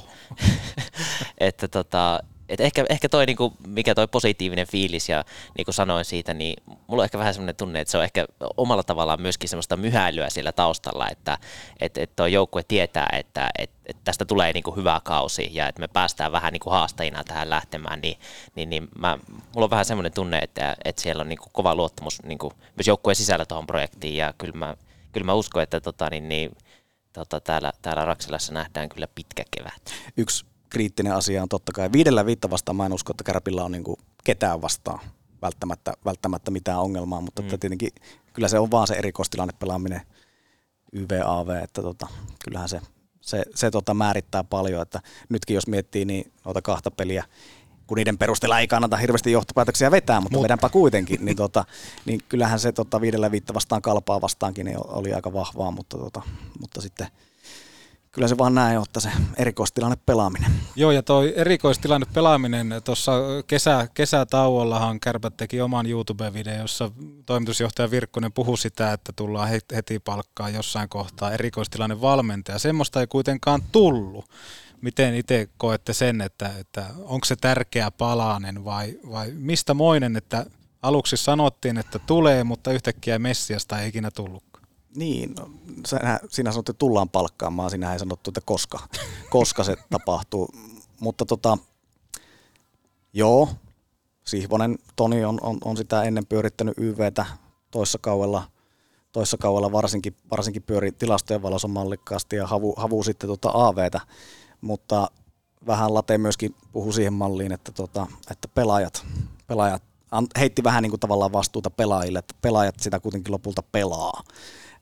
että 1.38 1.68
tota, 1.68 2.20
et 2.54 2.62
ehkä, 2.62 2.86
ehkä 2.90 3.10
toi, 3.10 3.26
niinku, 3.26 3.54
mikä 3.68 3.96
toi 3.96 4.08
positiivinen 4.08 4.68
fiilis 4.68 5.10
ja 5.10 5.26
niin 5.58 5.66
kuin 5.66 5.76
sanoin 5.76 6.06
siitä, 6.06 6.34
niin 6.34 6.64
mulla 6.88 7.02
on 7.02 7.04
ehkä 7.04 7.18
vähän 7.18 7.34
semmoinen 7.34 7.56
tunne, 7.56 7.82
että 7.82 7.92
se 7.92 7.98
on 7.98 8.04
ehkä 8.04 8.26
omalla 8.58 8.84
tavallaan 8.84 9.22
myöskin 9.22 9.50
semmoista 9.50 9.78
myhäilyä 9.78 10.30
siellä 10.30 10.52
taustalla, 10.52 11.10
että 11.10 11.38
et, 11.80 11.98
et 11.98 12.16
toi 12.16 12.34
joukkue 12.34 12.64
tietää, 12.64 13.10
että 13.14 13.50
et, 13.58 13.72
et 13.86 13.98
tästä 14.04 14.26
tulee 14.26 14.54
niinku 14.54 14.72
hyvä 14.76 15.02
kausi 15.04 15.50
ja 15.52 15.68
että 15.68 15.80
me 15.80 15.88
päästään 15.88 16.32
vähän 16.32 16.54
niinku 16.54 16.70
haastajina 16.70 17.24
tähän 17.24 17.50
lähtemään, 17.50 18.02
niin, 18.02 18.18
niin, 18.56 18.70
niin 18.70 18.88
mä, 19.00 19.18
mulla 19.54 19.66
on 19.66 19.70
vähän 19.70 19.86
semmoinen 19.86 20.14
tunne, 20.14 20.40
että, 20.40 20.76
että 20.86 21.02
siellä 21.02 21.22
on 21.22 21.30
niinku 21.30 21.50
kova 21.52 21.76
luottamus 21.76 22.24
niinku, 22.24 22.54
myös 22.78 22.88
joukkueen 22.88 23.16
sisällä 23.16 23.46
tuohon 23.46 23.68
projektiin 23.68 24.16
ja 24.16 24.34
kyllä 24.38 24.58
mä, 24.58 24.76
kyllä 25.12 25.26
mä 25.26 25.34
uskon, 25.34 25.64
että 25.64 25.82
tota, 25.82 26.10
niin, 26.10 26.30
niin, 26.30 26.52
tota, 27.14 27.40
täällä, 27.40 27.72
täällä 27.82 28.06
Raksilassa 28.06 28.54
nähdään 28.54 28.90
kyllä 28.90 29.08
pitkä 29.16 29.44
kevät. 29.52 29.94
Yksi 30.18 30.46
kriittinen 30.74 31.14
asia 31.14 31.44
on 31.44 31.50
totta 31.50 31.72
kai, 31.72 31.92
viidellä 31.92 32.26
viitta 32.26 32.50
vastaan 32.50 32.76
mä 32.76 32.86
en 32.86 32.94
usko, 32.94 33.14
että 33.14 33.24
Kärpillä 33.24 33.64
on 33.64 33.72
niin 33.72 33.84
kuin 33.84 33.98
ketään 34.24 34.62
vastaan 34.62 35.00
välttämättä, 35.42 35.94
välttämättä 36.06 36.52
mitään 36.52 36.80
ongelmaa, 36.80 37.22
mutta 37.22 37.42
mm. 37.42 37.48
että 37.48 37.58
tietenkin 37.58 37.90
kyllä 38.34 38.48
se 38.48 38.60
on 38.60 38.72
vaan 38.72 38.88
se 38.88 38.94
erikoistilanne 38.94 39.54
pelaaminen 39.60 40.02
YVAV, 40.94 41.50
että 41.64 41.82
tota, 41.82 42.08
kyllähän 42.44 42.70
se, 42.70 42.82
se, 43.22 43.44
se 43.56 43.72
tota 43.72 43.94
määrittää 43.94 44.44
paljon, 44.44 44.82
että 44.82 45.02
nytkin 45.30 45.56
jos 45.56 45.68
miettii 45.68 46.06
niin 46.06 46.32
noita 46.46 46.62
kahta 46.62 46.92
peliä, 46.92 47.24
kun 47.88 47.96
niiden 47.98 48.18
perusteella 48.18 48.60
ei 48.60 48.68
kannata 48.68 48.98
hirveästi 48.98 49.32
johtopäätöksiä 49.32 49.92
vetää, 49.92 50.22
mutta 50.22 50.38
Mut- 50.38 50.44
vedänpä 50.44 50.70
kuitenkin, 50.70 51.26
niin, 51.26 51.38
tota, 51.38 51.66
niin 52.06 52.20
kyllähän 52.30 52.60
se 52.60 52.72
tota, 52.72 53.02
viidellä 53.02 53.32
viitta 53.32 53.54
vastaan 53.54 53.82
kalpaa 53.82 54.22
vastaankin 54.22 54.66
niin 54.66 54.78
oli 54.88 55.14
aika 55.14 55.34
vahvaa, 55.34 55.72
mutta, 55.72 55.98
tota, 55.98 56.22
mutta 56.60 56.82
sitten 56.82 57.08
kyllä 58.14 58.28
se 58.28 58.38
vaan 58.38 58.56
näin 58.56 58.82
että 58.84 59.00
se 59.00 59.12
erikoistilanne 59.38 59.98
pelaaminen. 60.06 60.52
Joo, 60.76 60.92
ja 60.92 61.04
toi 61.04 61.34
erikoistilanne 61.36 62.08
pelaaminen, 62.14 62.82
tuossa 62.84 63.12
kesä, 63.48 63.88
kesätauollahan 63.94 65.00
Kärpät 65.00 65.38
teki 65.38 65.62
oman 65.62 65.86
YouTube-videon, 65.86 66.62
jossa 66.62 66.92
toimitusjohtaja 67.26 67.92
Virkkunen 67.92 68.32
puhui 68.32 68.58
sitä, 68.58 68.94
että 68.94 69.14
tullaan 69.16 69.50
he- 69.50 69.60
heti 69.76 70.00
palkkaa 70.00 70.50
jossain 70.50 70.90
kohtaa 70.90 71.32
erikoistilanne 71.32 72.02
valmentaja. 72.02 72.60
Semmoista 72.60 73.00
ei 73.00 73.08
kuitenkaan 73.08 73.62
tullut. 73.72 74.26
Miten 74.82 75.16
itse 75.16 75.50
koette 75.58 75.94
sen, 75.94 76.22
että, 76.22 76.52
että 76.60 76.86
onko 76.98 77.26
se 77.26 77.36
tärkeä 77.36 77.92
palanen 77.92 78.66
vai, 78.66 79.00
vai 79.12 79.32
mistä 79.32 79.74
moinen, 79.74 80.16
että 80.16 80.46
aluksi 80.82 81.18
sanottiin, 81.18 81.78
että 81.78 82.00
tulee, 82.00 82.44
mutta 82.44 82.72
yhtäkkiä 82.72 83.20
Messiasta 83.20 83.80
ei 83.80 83.90
ikinä 83.90 84.12
tullutkaan. 84.12 84.53
Niin, 84.96 85.34
no, 85.40 85.50
sinä, 85.88 86.20
sinä 86.30 86.52
sanot, 86.52 86.70
että 86.70 86.80
tullaan 86.80 87.10
palkkaamaan, 87.10 87.70
sinä 87.70 87.94
ei 87.94 88.00
sanottu, 88.00 88.30
että 88.30 88.42
koska, 88.46 88.80
koska 89.30 89.64
se 89.64 89.76
tapahtuu. 89.90 90.50
Mutta 91.00 91.26
tota, 91.26 91.58
joo, 93.14 93.50
Sihvonen 94.26 94.78
Toni 94.96 95.26
on, 95.26 95.40
on, 95.42 95.58
on 95.66 95.78
sitä 95.78 96.04
ennen 96.04 96.26
pyörittänyt 96.26 96.74
YVtä 96.78 97.26
toissa 97.72 97.98
kaudella, 98.02 98.44
toissa 99.12 99.38
kaudella 99.38 99.72
varsinkin, 99.72 100.16
varsinkin 100.32 100.64
pyöri 100.64 100.92
tilastojen 100.92 101.42
valossa 101.42 101.68
mallikkaasti 101.68 102.36
ja 102.36 102.48
havu, 102.48 102.74
havu 102.78 103.04
sitten 103.04 103.30
tota 103.30 103.52
AVtä, 103.54 104.02
mutta 104.62 105.08
vähän 105.68 105.94
Late 105.94 106.18
myöskin 106.18 106.56
puhui 106.72 106.94
siihen 106.94 107.14
malliin, 107.14 107.52
että, 107.52 107.72
tota, 107.72 108.08
että 108.32 108.48
pelaajat, 108.48 109.06
pelaajat 109.48 109.84
heitti 110.40 110.64
vähän 110.64 110.84
niin 110.84 110.92
kuin 110.92 111.00
tavallaan 111.00 111.32
vastuuta 111.32 111.70
pelaajille, 111.70 112.20
että 112.20 112.36
pelaajat 112.42 112.80
sitä 112.80 113.00
kuitenkin 113.00 113.32
lopulta 113.32 113.64
pelaa. 113.72 114.24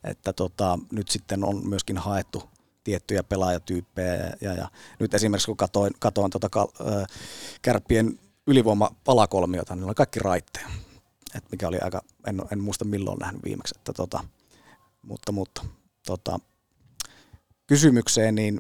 Että 0.04 0.34
tota, 0.34 0.80
nyt 0.92 1.10
sitten 1.10 1.44
on 1.44 1.70
myöskin 1.70 1.98
haettu 1.98 2.44
tiettyjä 2.84 3.24
pelaajatyyppejä 3.24 4.34
ja, 4.42 4.54
ja 4.54 4.72
nyt 5.00 5.14
esimerkiksi 5.14 5.46
kun 5.46 5.58
katoin, 5.58 5.94
katoin 6.00 6.32
tota 6.32 6.68
ö, 6.82 7.06
kärppien 7.62 8.20
ylivoimapalakolmiota, 8.48 9.76
niin 9.76 9.86
oli 9.86 9.96
kaikki 9.96 10.20
raitteja. 10.20 10.68
Et 11.36 11.44
mikä 11.52 11.68
oli 11.68 11.80
aika, 11.80 12.02
en, 12.28 12.42
en 12.52 12.60
muista 12.60 12.86
milloin 12.86 13.20
nähnyt 13.20 13.44
viimeksi, 13.44 13.76
että 13.78 13.94
tota, 13.94 14.24
mutta, 15.02 15.32
mutta 15.32 15.66
tota, 16.06 16.40
kysymykseen, 17.68 18.36
niin 18.36 18.60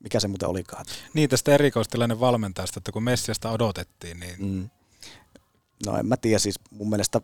mikä 0.00 0.20
se 0.20 0.28
muuten 0.28 0.48
olikaan? 0.48 0.84
Niin 1.14 1.30
tästä 1.30 1.54
erikoistilanne 1.54 2.20
valmentajasta, 2.20 2.78
että 2.78 2.92
kun 2.92 3.02
Messiasta 3.02 3.50
odotettiin, 3.50 4.20
niin 4.20 4.36
Mm. 4.38 4.70
No 5.86 5.96
en 5.96 6.06
mä 6.06 6.16
tiedä, 6.16 6.38
siis 6.38 6.60
mun 6.70 6.90
mielestä 6.90 7.20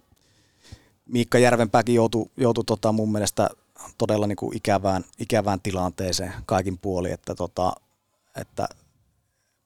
Miikka 1.06 1.38
Järvenpääkin 1.38 1.94
joutui, 1.94 2.26
joutui 2.36 2.64
tota 2.64 2.92
mun 2.92 3.12
mielestä 3.12 3.50
todella 3.98 4.26
niin 4.26 4.36
kuin 4.36 4.56
ikävään, 4.56 5.04
ikävään 5.18 5.60
tilanteeseen 5.60 6.32
kaikin 6.46 6.78
puoli, 6.78 7.10
että, 7.12 7.34
tota, 7.34 7.72
että 8.40 8.68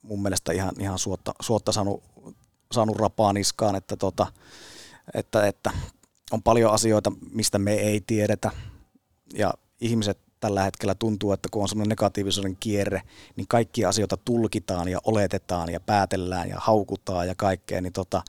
mun 0.03 0.23
mielestä 0.23 0.53
ihan, 0.53 0.73
ihan 0.81 0.99
suotta, 0.99 1.35
suotta 1.41 1.73
saanut, 1.73 2.03
saanut 2.73 2.97
rapaa 2.97 3.33
niskaan, 3.33 3.77
että, 3.77 3.97
tota, 3.97 4.27
että, 5.15 5.47
että 5.47 5.71
on 6.31 6.43
paljon 6.43 6.73
asioita, 6.73 7.13
mistä 7.33 7.59
me 7.59 7.75
ei 7.75 8.01
tiedetä. 8.01 8.51
Ja 9.35 9.55
ihmiset 9.81 10.19
tällä 10.41 10.63
hetkellä 10.63 10.95
tuntuu, 10.95 11.33
että 11.33 11.49
kun 11.53 11.63
on 11.63 11.69
semmoinen 11.69 11.89
negatiivisuuden 11.89 12.57
kierre, 12.61 13.03
niin 13.37 13.49
kaikkia 13.49 13.89
asioita 13.89 14.17
tulkitaan 14.17 14.89
ja 14.89 14.99
oletetaan 15.05 15.73
ja 15.73 15.81
päätellään 15.81 16.49
ja 16.49 16.57
haukutaan 16.61 17.29
ja 17.29 17.35
kaikkea, 17.35 17.81
niin 17.81 17.93
tota, 17.93 18.23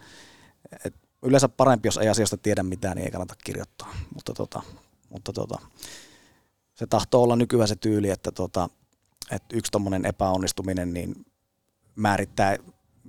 et 0.86 0.96
yleensä 1.22 1.50
parempi, 1.50 1.88
jos 1.88 1.98
ei 1.98 2.10
asioista 2.10 2.38
tiedä 2.38 2.64
mitään, 2.64 2.96
niin 2.96 3.06
ei 3.06 3.12
kannata 3.12 3.36
kirjoittaa. 3.44 3.94
Mutta, 4.14 4.34
tota, 4.34 4.62
mutta 5.10 5.34
tota, 5.34 5.60
se 6.76 6.88
tahtoo 6.88 7.24
olla 7.24 7.36
nykyään 7.36 7.68
se 7.68 7.76
tyyli, 7.76 8.10
että, 8.10 8.32
tota, 8.32 8.70
että 9.32 9.58
yksi 9.58 9.72
tuommoinen 9.72 10.06
epäonnistuminen 10.06 10.94
niin 10.94 11.26
määrittää 11.96 12.58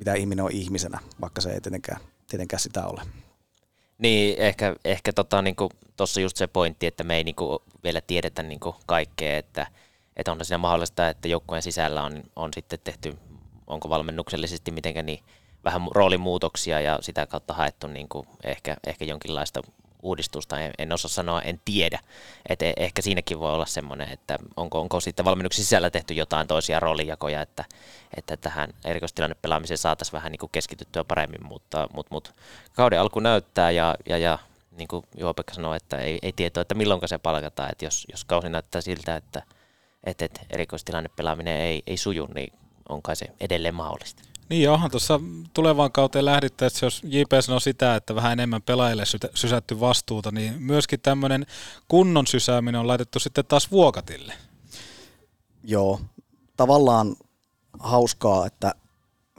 mitä 0.00 0.14
ihminen 0.14 0.44
on 0.44 0.52
ihmisenä, 0.52 0.98
vaikka 1.20 1.40
se 1.40 1.50
ei 1.50 1.60
tietenkään, 1.60 2.00
tietenkään 2.28 2.60
sitä 2.60 2.86
ole. 2.86 3.02
Niin, 3.98 4.38
ehkä, 4.38 4.76
ehkä 4.84 5.12
tota, 5.12 5.42
niin 5.42 5.56
tuossa 5.96 6.20
just 6.20 6.36
se 6.36 6.46
pointti, 6.46 6.86
että 6.86 7.04
me 7.04 7.16
ei 7.16 7.24
niin 7.24 7.34
kuin, 7.34 7.58
vielä 7.84 8.00
tiedetä 8.00 8.42
niin 8.42 8.60
kuin, 8.60 8.76
kaikkea, 8.86 9.38
että, 9.38 9.66
että 10.16 10.32
on 10.32 10.44
siinä 10.44 10.58
mahdollista, 10.58 11.08
että 11.08 11.28
joukkueen 11.28 11.62
sisällä 11.62 12.02
on, 12.02 12.22
on 12.36 12.50
sitten 12.54 12.78
tehty, 12.84 13.18
onko 13.66 13.88
valmennuksellisesti 13.88 14.70
mitenkään 14.70 15.06
niin 15.06 15.24
vähän 15.64 15.82
roolimuutoksia 15.90 16.80
ja 16.80 16.98
sitä 17.02 17.26
kautta 17.26 17.54
haettu 17.54 17.86
niin 17.86 18.08
kuin, 18.08 18.26
ehkä, 18.44 18.76
ehkä 18.86 19.04
jonkinlaista 19.04 19.62
uudistusta, 20.02 20.60
en, 20.60 20.72
en 20.78 20.92
osaa 20.92 21.08
sanoa, 21.08 21.42
en 21.42 21.60
tiedä. 21.64 21.98
Et 22.48 22.62
e- 22.62 22.72
ehkä 22.76 23.02
siinäkin 23.02 23.38
voi 23.38 23.52
olla 23.52 23.66
semmoinen, 23.66 24.12
että 24.12 24.38
onko, 24.56 24.80
onko 24.80 25.00
sitten 25.00 25.24
valmennuksen 25.24 25.64
sisällä 25.64 25.90
tehty 25.90 26.14
jotain 26.14 26.46
toisia 26.46 26.80
roolijakoja, 26.80 27.42
että, 27.42 27.64
että 28.16 28.36
tähän 28.36 28.74
erikoistilannepelaamiseen 28.84 29.78
saataisiin 29.78 30.12
vähän 30.12 30.32
niin 30.32 30.38
kuin 30.38 30.50
keskityttyä 30.52 31.04
paremmin, 31.04 31.46
mutta, 31.46 31.88
mutta, 31.94 32.14
mutta 32.14 32.30
kauden 32.72 33.00
alku 33.00 33.20
näyttää 33.20 33.70
ja, 33.70 33.94
ja, 34.08 34.18
ja 34.18 34.38
niin 34.70 34.88
kuin 34.88 35.04
Juho-Pekka 35.16 35.54
sanoi, 35.54 35.76
että 35.76 35.98
ei, 35.98 36.18
ei 36.22 36.32
tietoa, 36.32 36.60
että 36.60 36.74
milloin 36.74 37.00
se 37.06 37.18
palkataan, 37.18 37.72
että 37.72 37.84
jos, 37.84 38.06
jos 38.10 38.24
kausi 38.24 38.48
näyttää 38.48 38.80
siltä, 38.80 39.16
että, 39.16 39.42
että, 40.04 40.24
että 40.24 40.40
erikoistilannepelaaminen 40.50 41.60
ei, 41.60 41.82
ei 41.86 41.96
suju, 41.96 42.28
niin 42.34 42.52
on 42.88 43.02
kai 43.02 43.16
se 43.16 43.26
edelleen 43.40 43.74
mahdollista. 43.74 44.22
Niin 44.50 44.70
onhan 44.70 44.90
tuossa 44.90 45.20
tulevaan 45.54 45.92
kauteen 45.92 46.24
lähdittäessä, 46.24 46.86
jos 46.86 47.02
JP 47.04 47.30
sanoo 47.40 47.60
sitä, 47.60 47.96
että 47.96 48.14
vähän 48.14 48.32
enemmän 48.32 48.62
pelaajille 48.62 49.04
sysätty 49.34 49.80
vastuuta, 49.80 50.30
niin 50.30 50.62
myöskin 50.62 51.00
tämmöinen 51.00 51.46
kunnon 51.88 52.26
sysääminen 52.26 52.80
on 52.80 52.86
laitettu 52.86 53.20
sitten 53.20 53.44
taas 53.44 53.70
vuokatille. 53.70 54.34
Joo, 55.64 56.00
tavallaan 56.56 57.16
hauskaa, 57.78 58.46
että, 58.46 58.74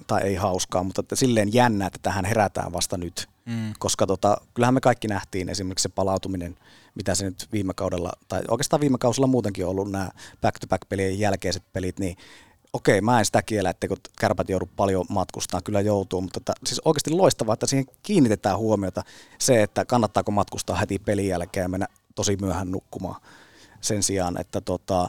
tai 0.08 0.22
ei 0.22 0.36
hauskaa, 0.36 0.84
mutta 0.84 1.02
että 1.02 1.16
silleen 1.16 1.54
jännä, 1.54 1.86
että 1.86 2.00
tähän 2.02 2.26
herätään 2.26 2.74
vasta 2.74 2.98
nyt. 2.98 3.30
Mm. 3.46 3.74
Koska 3.80 4.08
tota, 4.08 4.38
kyllähän 4.54 4.74
me 4.74 4.82
kaikki 4.82 5.08
nähtiin 5.08 5.50
esimerkiksi 5.50 5.84
se 5.84 5.90
palautuminen, 5.90 6.58
mitä 6.96 7.16
se 7.16 7.26
nyt 7.26 7.48
viime 7.52 7.74
kaudella, 7.74 8.12
tai 8.28 8.42
oikeastaan 8.48 8.82
viime 8.82 8.98
kausilla 8.98 9.28
muutenkin 9.28 9.66
on 9.66 9.72
ollut 9.72 9.92
nämä 9.92 10.10
back-to-back-pelien 10.42 11.20
jälkeiset 11.20 11.64
pelit, 11.74 12.00
niin 12.00 12.18
okei, 12.74 13.02
mä 13.02 13.20
en 13.20 13.26
sitä 13.26 13.42
kiellä, 13.42 13.70
että 13.70 13.88
kun 13.88 13.98
kärpät 14.20 14.50
joudu 14.50 14.70
paljon 14.76 15.06
matkustaa, 15.10 15.62
kyllä 15.62 15.82
joutuu, 15.82 16.22
mutta 16.22 16.38
että, 16.38 16.54
siis 16.66 16.82
oikeasti 16.86 17.12
loistavaa, 17.12 17.54
että 17.54 17.68
siihen 17.68 17.86
kiinnitetään 18.04 18.58
huomiota 18.58 19.04
se, 19.40 19.64
että 19.64 19.86
kannattaako 19.86 20.32
matkustaa 20.32 20.76
heti 20.76 21.00
pelin 21.00 21.28
jälkeen 21.28 21.64
ja 21.64 21.70
mennä 21.70 21.88
tosi 22.16 22.38
myöhään 22.42 22.72
nukkumaan 22.72 23.22
sen 23.82 24.04
sijaan, 24.04 24.42
että 24.42 24.62
tota, 24.62 25.08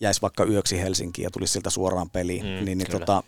jäisi 0.00 0.22
vaikka 0.22 0.44
yöksi 0.44 0.80
Helsinkiin 0.80 1.24
ja 1.24 1.30
tulisi 1.30 1.52
siltä 1.52 1.70
suoraan 1.70 2.10
peliin, 2.10 2.44
mm, 2.44 2.64
niin, 2.64 2.78
niin 2.78 2.90
tota, 2.90 3.22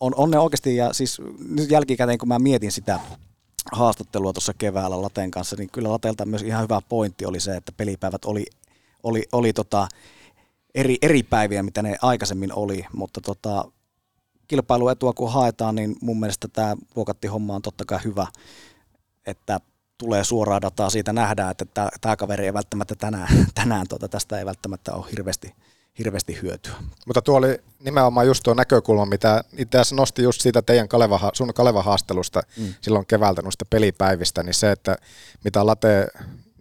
on, 0.00 0.12
on 0.16 0.30
ne 0.30 0.38
oikeasti, 0.38 0.76
ja 0.76 0.92
siis 0.92 1.22
nyt 1.48 1.70
jälkikäteen 1.70 2.18
kun 2.18 2.28
mä 2.28 2.38
mietin 2.38 2.72
sitä 2.72 3.00
haastattelua 3.72 4.32
tuossa 4.32 4.54
keväällä 4.58 5.02
Lateen 5.02 5.30
kanssa, 5.30 5.56
niin 5.56 5.70
kyllä 5.70 5.90
Latelta 5.90 6.26
myös 6.26 6.42
ihan 6.42 6.62
hyvä 6.62 6.80
pointti 6.88 7.26
oli 7.26 7.40
se, 7.40 7.56
että 7.56 7.72
pelipäivät 7.76 8.24
oli, 8.24 8.46
oli, 9.02 9.24
oli 9.32 9.52
tota, 9.52 9.88
eri, 10.74 10.98
eri 11.02 11.22
päiviä, 11.22 11.62
mitä 11.62 11.82
ne 11.82 11.96
aikaisemmin 12.02 12.52
oli, 12.52 12.86
mutta 12.92 13.20
tota, 13.20 13.64
kilpailuetua 14.48 15.12
kun 15.12 15.32
haetaan, 15.32 15.74
niin 15.74 15.96
mun 16.00 16.20
mielestä 16.20 16.48
tämä 16.48 16.76
vuokatti-homma 16.96 17.54
on 17.54 17.62
totta 17.62 17.84
kai 17.84 17.98
hyvä, 18.04 18.26
että 19.26 19.60
tulee 19.98 20.24
suoraa 20.24 20.60
dataa, 20.60 20.90
siitä 20.90 21.12
nähdään, 21.12 21.50
että 21.50 21.88
tämä 22.00 22.16
kaveri 22.16 22.44
ei 22.44 22.54
välttämättä 22.54 22.94
tänään, 22.94 23.28
tänään 23.54 23.86
tuota, 23.88 24.08
tästä 24.08 24.38
ei 24.38 24.46
välttämättä 24.46 24.92
ole 24.92 25.06
hirveästi, 25.10 25.54
hirveästi 25.98 26.38
hyötyä. 26.42 26.74
Mutta 27.06 27.22
tuo 27.22 27.36
oli 27.36 27.58
nimenomaan 27.80 28.26
just 28.26 28.42
tuo 28.42 28.54
näkökulma, 28.54 29.06
mitä 29.06 29.44
itse 29.56 29.78
asiassa 29.78 29.96
nosti 29.96 30.22
just 30.22 30.40
siitä 30.40 30.62
teidän 30.62 30.88
Kaleva, 30.88 31.30
sun 31.32 31.54
Kaleva-haastelusta 31.54 32.42
mm. 32.56 32.74
silloin 32.80 33.06
keväältä 33.06 33.42
noista 33.42 33.64
pelipäivistä, 33.70 34.42
niin 34.42 34.54
se, 34.54 34.72
että 34.72 34.96
mitä 35.44 35.66
Late 35.66 36.06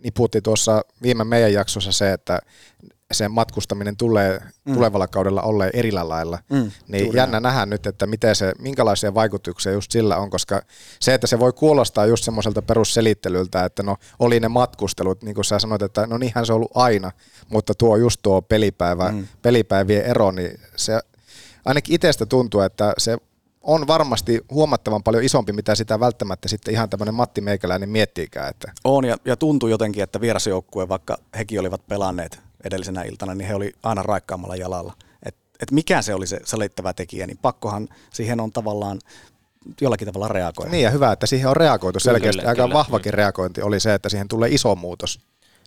niputti 0.04 0.42
tuossa 0.42 0.82
viime 1.02 1.24
meidän 1.24 1.54
jaksossa 1.54 1.92
se, 1.92 2.14
että 2.14 2.40
se 3.12 3.30
matkustaminen 3.30 3.98
tulee 3.98 4.40
mm. 4.66 4.74
tulevalla 4.74 5.08
kaudella 5.08 5.42
olleen 5.42 5.72
erillä 5.74 6.10
lailla, 6.10 6.40
mm, 6.50 6.72
niin 6.88 7.14
jännä 7.14 7.32
näin. 7.32 7.44
nähdä 7.44 7.66
nyt, 7.66 7.86
että 7.88 8.08
miten 8.08 8.36
se, 8.36 8.54
minkälaisia 8.60 9.14
vaikutuksia 9.14 9.72
just 9.72 9.92
sillä 9.92 10.18
on, 10.18 10.30
koska 10.30 10.62
se, 11.00 11.14
että 11.14 11.28
se 11.28 11.40
voi 11.40 11.54
kuulostaa 11.54 12.06
just 12.06 12.24
semmoiselta 12.24 12.62
perusselittelyltä, 12.62 13.66
että 13.66 13.84
no 13.84 13.98
oli 14.20 14.40
ne 14.40 14.48
matkustelut, 14.48 15.24
niin 15.24 15.36
kuin 15.36 15.46
sä 15.46 15.60
sanoit, 15.60 15.82
että 15.82 16.08
no 16.08 16.18
niinhän 16.18 16.46
se 16.46 16.54
on 16.54 16.56
ollut 16.56 16.72
aina, 16.76 17.12
mutta 17.50 17.74
tuo 17.74 17.96
just 17.96 18.20
tuo 18.22 18.42
pelipäivä, 18.42 19.12
mm. 19.12 19.28
pelipäivien 19.42 20.06
ero, 20.06 20.32
niin 20.32 20.60
se 20.76 21.00
ainakin 21.66 21.96
itsestä 21.96 22.26
tuntuu, 22.26 22.62
että 22.62 22.94
se 22.98 23.18
on 23.62 23.88
varmasti 23.88 24.42
huomattavan 24.52 25.04
paljon 25.04 25.24
isompi, 25.24 25.54
mitä 25.54 25.76
sitä 25.76 26.00
välttämättä 26.00 26.48
sitten 26.48 26.74
ihan 26.74 26.90
tämmöinen 26.90 27.16
Matti 27.16 27.42
Meikäläinen 27.42 27.90
miettiikään. 27.90 28.50
Että. 28.50 28.72
On 28.84 29.06
ja, 29.06 29.18
ja 29.26 29.36
tuntuu 29.36 29.70
jotenkin, 29.70 30.04
että 30.04 30.22
vierasjoukkue, 30.22 30.90
vaikka 30.90 31.18
hekin 31.38 31.60
olivat 31.60 31.88
pelanneet 31.88 32.40
edellisenä 32.64 33.02
iltana, 33.02 33.36
niin 33.36 33.48
he 33.48 33.56
oli 33.56 33.74
aina 33.84 34.04
raikkaammalla 34.04 34.56
jalalla. 34.56 34.94
Et, 35.26 35.36
et 35.60 35.72
mikä 35.72 36.02
se 36.02 36.14
oli 36.14 36.28
se 36.28 36.40
selittävä 36.46 36.94
tekijä, 36.94 37.28
niin 37.28 37.40
pakkohan 37.42 37.90
siihen 38.14 38.40
on 38.40 38.52
tavallaan 38.52 39.00
jollakin 39.82 40.08
tavalla 40.08 40.28
reagoida. 40.28 40.72
Niin 40.72 40.84
ja 40.84 40.90
hyvä, 40.90 41.12
että 41.12 41.26
siihen 41.26 41.50
on 41.50 41.58
reagoitu 41.58 42.00
selkeästi. 42.00 42.40
Kyllä, 42.40 42.50
Aika 42.50 42.64
kyllä. 42.64 42.74
vahvakin 42.74 43.14
reagointi 43.14 43.62
oli 43.62 43.80
se, 43.80 43.94
että 43.94 44.10
siihen 44.10 44.28
tulee 44.28 44.50
iso 44.50 44.76
muutos. 44.76 45.20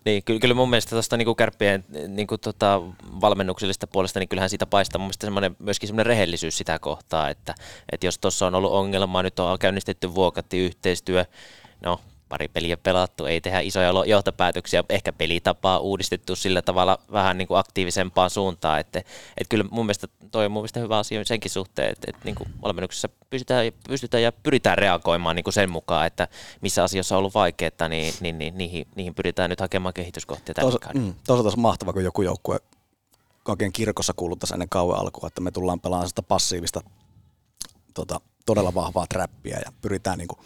Niin, 0.04 0.22
kyllä, 0.22 0.40
kyllä 0.40 0.54
mun 0.54 0.70
mielestä 0.70 0.90
tuosta 0.90 1.16
niin 1.16 1.36
kärppien 1.36 1.84
niin 2.08 2.26
kuin 2.26 2.40
tota, 2.40 2.82
valmennuksellista 3.20 3.86
puolesta, 3.86 4.18
niin 4.20 4.28
kyllähän 4.28 4.50
siitä 4.50 4.66
paistaa 4.66 4.98
mun 4.98 5.06
mielestä 5.06 5.26
semmoinen, 5.26 5.56
myöskin 5.58 5.86
semmoinen 5.86 6.06
rehellisyys 6.06 6.58
sitä 6.58 6.78
kohtaa, 6.78 7.30
että, 7.30 7.54
että 7.92 8.06
jos 8.06 8.18
tuossa 8.18 8.46
on 8.46 8.54
ollut 8.54 8.72
ongelmaa, 8.72 9.22
nyt 9.22 9.38
on 9.38 9.58
käynnistetty 9.58 10.14
vuokatti 10.14 10.58
yhteistyö, 10.58 11.24
no 11.80 12.00
pari 12.28 12.48
peliä 12.48 12.76
pelattu, 12.76 13.26
ei 13.26 13.40
tehdä 13.40 13.60
isoja 13.60 13.92
johtopäätöksiä, 14.06 14.84
ehkä 14.88 15.12
pelitapaa 15.12 15.78
uudistettu 15.78 16.36
sillä 16.36 16.62
tavalla 16.62 16.98
vähän 17.12 17.38
niin 17.38 17.48
kuin 17.48 17.58
aktiivisempaan 17.58 18.30
suuntaan, 18.30 18.80
että, 18.80 18.98
että 18.98 19.48
kyllä 19.48 19.64
mun 19.70 19.86
mielestä 19.86 20.08
toi 20.30 20.44
on 20.46 20.52
mun 20.52 20.60
mielestä 20.60 20.80
hyvä 20.80 20.98
asia 20.98 21.24
senkin 21.24 21.50
suhteen, 21.50 21.92
että, 21.92 22.06
että 22.08 22.20
niin 22.24 22.34
kuin 22.34 22.48
valmennuksessa 22.62 23.08
pystytään, 23.30 23.72
pystytään 23.88 24.22
ja 24.22 24.32
pyritään 24.32 24.78
reagoimaan 24.78 25.36
niin 25.36 25.44
kuin 25.44 25.54
sen 25.54 25.70
mukaan, 25.70 26.06
että 26.06 26.28
missä 26.60 26.84
asioissa 26.84 27.14
on 27.14 27.18
ollut 27.18 27.34
vaikeaa, 27.34 27.88
niin, 27.88 28.14
niin, 28.20 28.38
niin 28.38 28.58
niihin, 28.58 28.86
niihin 28.96 29.14
pyritään 29.14 29.50
nyt 29.50 29.60
hakemaan 29.60 29.94
kehityskohtia 29.94 30.54
Tos, 30.54 30.78
mm, 30.94 31.14
Toisaalta 31.26 31.56
mahtavaa, 31.56 31.92
kun 31.92 32.04
joku 32.04 32.22
joukkue 32.22 32.60
oikein 33.48 33.72
kirkossa 33.72 34.12
kuuluttaisi 34.16 34.54
ennen 34.54 34.68
kauan 34.68 35.00
alkua, 35.00 35.26
että 35.26 35.40
me 35.40 35.50
tullaan 35.50 35.80
pelaamaan 35.80 36.08
sitä 36.08 36.22
passiivista 36.22 36.80
tota, 37.94 38.20
todella 38.46 38.74
vahvaa 38.74 39.06
trappia 39.06 39.58
ja 39.58 39.72
pyritään, 39.80 40.18
niinku, 40.18 40.38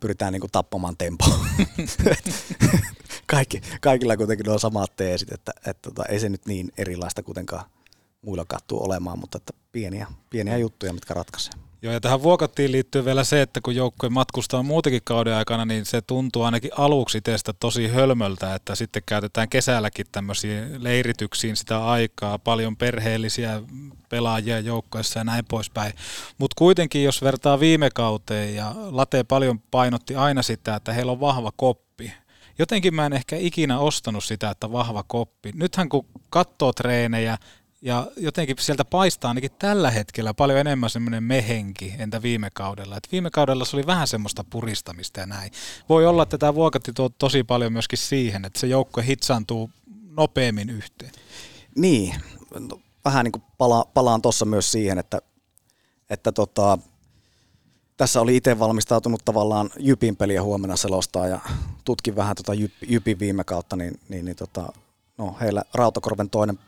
pyritään 0.00 0.32
niinku 0.32 0.48
tappamaan 0.52 0.96
tempoa. 0.96 1.38
Kaikki, 3.26 3.60
kaikilla 3.80 4.16
kuitenkin 4.16 4.48
on 4.48 4.60
samat 4.60 4.96
teesit, 4.96 5.32
että, 5.32 5.52
että, 5.56 5.70
että 5.70 5.90
tota, 5.90 6.04
ei 6.08 6.20
se 6.20 6.28
nyt 6.28 6.46
niin 6.46 6.72
erilaista 6.78 7.22
kuitenkaan 7.22 7.64
muilla 8.22 8.44
kattuu 8.48 8.84
olemaan, 8.84 9.18
mutta 9.18 9.38
että 9.38 9.52
pieniä, 9.72 10.06
pieniä 10.30 10.56
juttuja, 10.56 10.92
mitkä 10.92 11.14
ratkaisee. 11.14 11.67
Joo, 11.82 11.92
ja 11.92 12.00
tähän 12.00 12.22
vuokattiin 12.22 12.72
liittyy 12.72 13.04
vielä 13.04 13.24
se, 13.24 13.42
että 13.42 13.60
kun 13.60 13.76
joukkue 13.76 14.08
matkustaa 14.08 14.62
muutenkin 14.62 15.00
kauden 15.04 15.34
aikana, 15.34 15.64
niin 15.64 15.86
se 15.86 16.02
tuntuu 16.02 16.42
ainakin 16.42 16.70
aluksi 16.76 17.20
teistä 17.20 17.52
tosi 17.52 17.88
hölmöltä, 17.88 18.54
että 18.54 18.74
sitten 18.74 19.02
käytetään 19.06 19.48
kesälläkin 19.48 20.06
tämmöisiin 20.12 20.84
leirityksiin 20.84 21.56
sitä 21.56 21.84
aikaa, 21.84 22.38
paljon 22.38 22.76
perheellisiä 22.76 23.62
pelaajia 24.08 24.60
joukkoissa 24.60 25.20
ja 25.20 25.24
näin 25.24 25.44
poispäin. 25.44 25.92
Mutta 26.38 26.54
kuitenkin, 26.58 27.04
jos 27.04 27.22
vertaa 27.22 27.60
viime 27.60 27.90
kauteen, 27.94 28.54
ja 28.54 28.74
Late 28.76 29.24
paljon 29.24 29.60
painotti 29.70 30.14
aina 30.14 30.42
sitä, 30.42 30.76
että 30.76 30.92
heillä 30.92 31.12
on 31.12 31.20
vahva 31.20 31.52
koppi, 31.56 32.12
jotenkin 32.58 32.94
mä 32.94 33.06
en 33.06 33.12
ehkä 33.12 33.36
ikinä 33.36 33.78
ostanut 33.78 34.24
sitä, 34.24 34.50
että 34.50 34.72
vahva 34.72 35.04
koppi. 35.06 35.52
Nythän 35.54 35.88
kun 35.88 36.06
katsoo 36.30 36.72
treenejä, 36.72 37.38
ja 37.82 38.06
jotenkin 38.16 38.56
sieltä 38.60 38.84
paistaa 38.84 39.28
ainakin 39.28 39.50
tällä 39.58 39.90
hetkellä 39.90 40.34
paljon 40.34 40.58
enemmän 40.58 40.90
semmoinen 40.90 41.22
mehenki 41.22 41.94
entä 41.98 42.22
viime 42.22 42.50
kaudella. 42.54 42.96
Et 42.96 43.08
viime 43.12 43.30
kaudella 43.30 43.64
se 43.64 43.76
oli 43.76 43.86
vähän 43.86 44.06
semmoista 44.08 44.44
puristamista 44.50 45.20
ja 45.20 45.26
näin. 45.26 45.52
Voi 45.88 46.06
olla, 46.06 46.22
että 46.22 46.38
tämä 46.38 46.54
vuokatti 46.54 46.92
tuo 46.92 47.08
tosi 47.08 47.44
paljon 47.44 47.72
myöskin 47.72 47.98
siihen, 47.98 48.44
että 48.44 48.60
se 48.60 48.66
joukko 48.66 49.00
hitsaantuu 49.00 49.70
nopeammin 50.16 50.70
yhteen. 50.70 51.12
Niin, 51.76 52.14
no, 52.58 52.80
vähän 53.04 53.24
niin 53.24 53.32
kuin 53.32 53.42
pala, 53.58 53.84
palaan 53.94 54.22
tuossa 54.22 54.44
myös 54.44 54.72
siihen, 54.72 54.98
että, 54.98 55.22
että 56.10 56.32
tota, 56.32 56.78
tässä 57.96 58.20
oli 58.20 58.36
itse 58.36 58.58
valmistautunut 58.58 59.24
tavallaan 59.24 59.70
Jypin 59.78 60.16
peliä 60.16 60.42
huomenna 60.42 60.76
selostaa 60.76 61.26
ja 61.26 61.40
tutkin 61.84 62.16
vähän 62.16 62.36
tota 62.36 62.52
Jypin 62.88 63.18
viime 63.18 63.44
kautta, 63.44 63.76
niin, 63.76 64.00
niin, 64.08 64.24
niin 64.24 64.36
tota, 64.36 64.72
no, 65.18 65.36
heillä 65.40 65.62
Rautakorven 65.74 66.30
toinen 66.30 66.58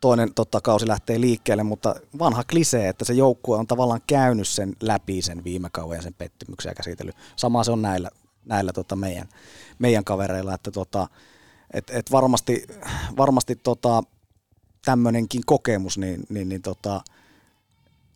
toinen 0.00 0.34
totta, 0.34 0.60
kausi 0.60 0.88
lähtee 0.88 1.20
liikkeelle, 1.20 1.62
mutta 1.62 1.94
vanha 2.18 2.44
klisee, 2.44 2.88
että 2.88 3.04
se 3.04 3.12
joukkue 3.12 3.58
on 3.58 3.66
tavallaan 3.66 4.00
käynyt 4.06 4.48
sen 4.48 4.76
läpi 4.80 5.22
sen 5.22 5.44
viime 5.44 5.68
kauden 5.72 5.96
ja 5.96 6.02
sen 6.02 6.14
pettymyksen 6.14 6.70
ja 6.70 6.74
käsitellyt. 6.74 7.16
Sama 7.36 7.64
se 7.64 7.70
on 7.70 7.82
näillä, 7.82 8.10
näillä 8.44 8.72
tota 8.72 8.96
meidän, 8.96 9.28
meidän 9.78 10.04
kavereilla, 10.04 10.54
että 10.54 10.70
tota, 10.70 11.08
et, 11.74 11.90
et 11.90 12.10
varmasti, 12.10 12.66
varmasti 13.16 13.56
tota, 13.56 14.02
tämmöinenkin 14.84 15.42
kokemus 15.46 15.98
niin, 15.98 16.24
niin, 16.28 16.48
niin 16.48 16.62
tota, 16.62 17.00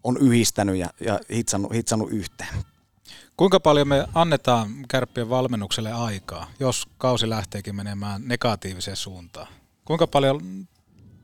on 0.05 0.17
yhdistänyt 0.21 0.77
ja, 0.77 0.91
ja 1.01 1.21
hitsannut, 1.33 1.73
hitsannut 1.73 2.13
yhteen. 2.13 2.55
Kuinka 3.37 3.61
paljon 3.61 3.89
me 3.89 4.07
annetaan 4.15 4.71
kärppien 4.89 5.29
valmennukselle 5.29 5.93
aikaa, 5.93 6.51
jos 6.61 6.89
kausi 6.99 7.29
lähteekin 7.29 7.77
menemään 7.77 8.23
negatiiviseen 8.25 8.97
suuntaan? 8.97 9.49
Kuinka 9.85 10.07
paljon 10.07 10.69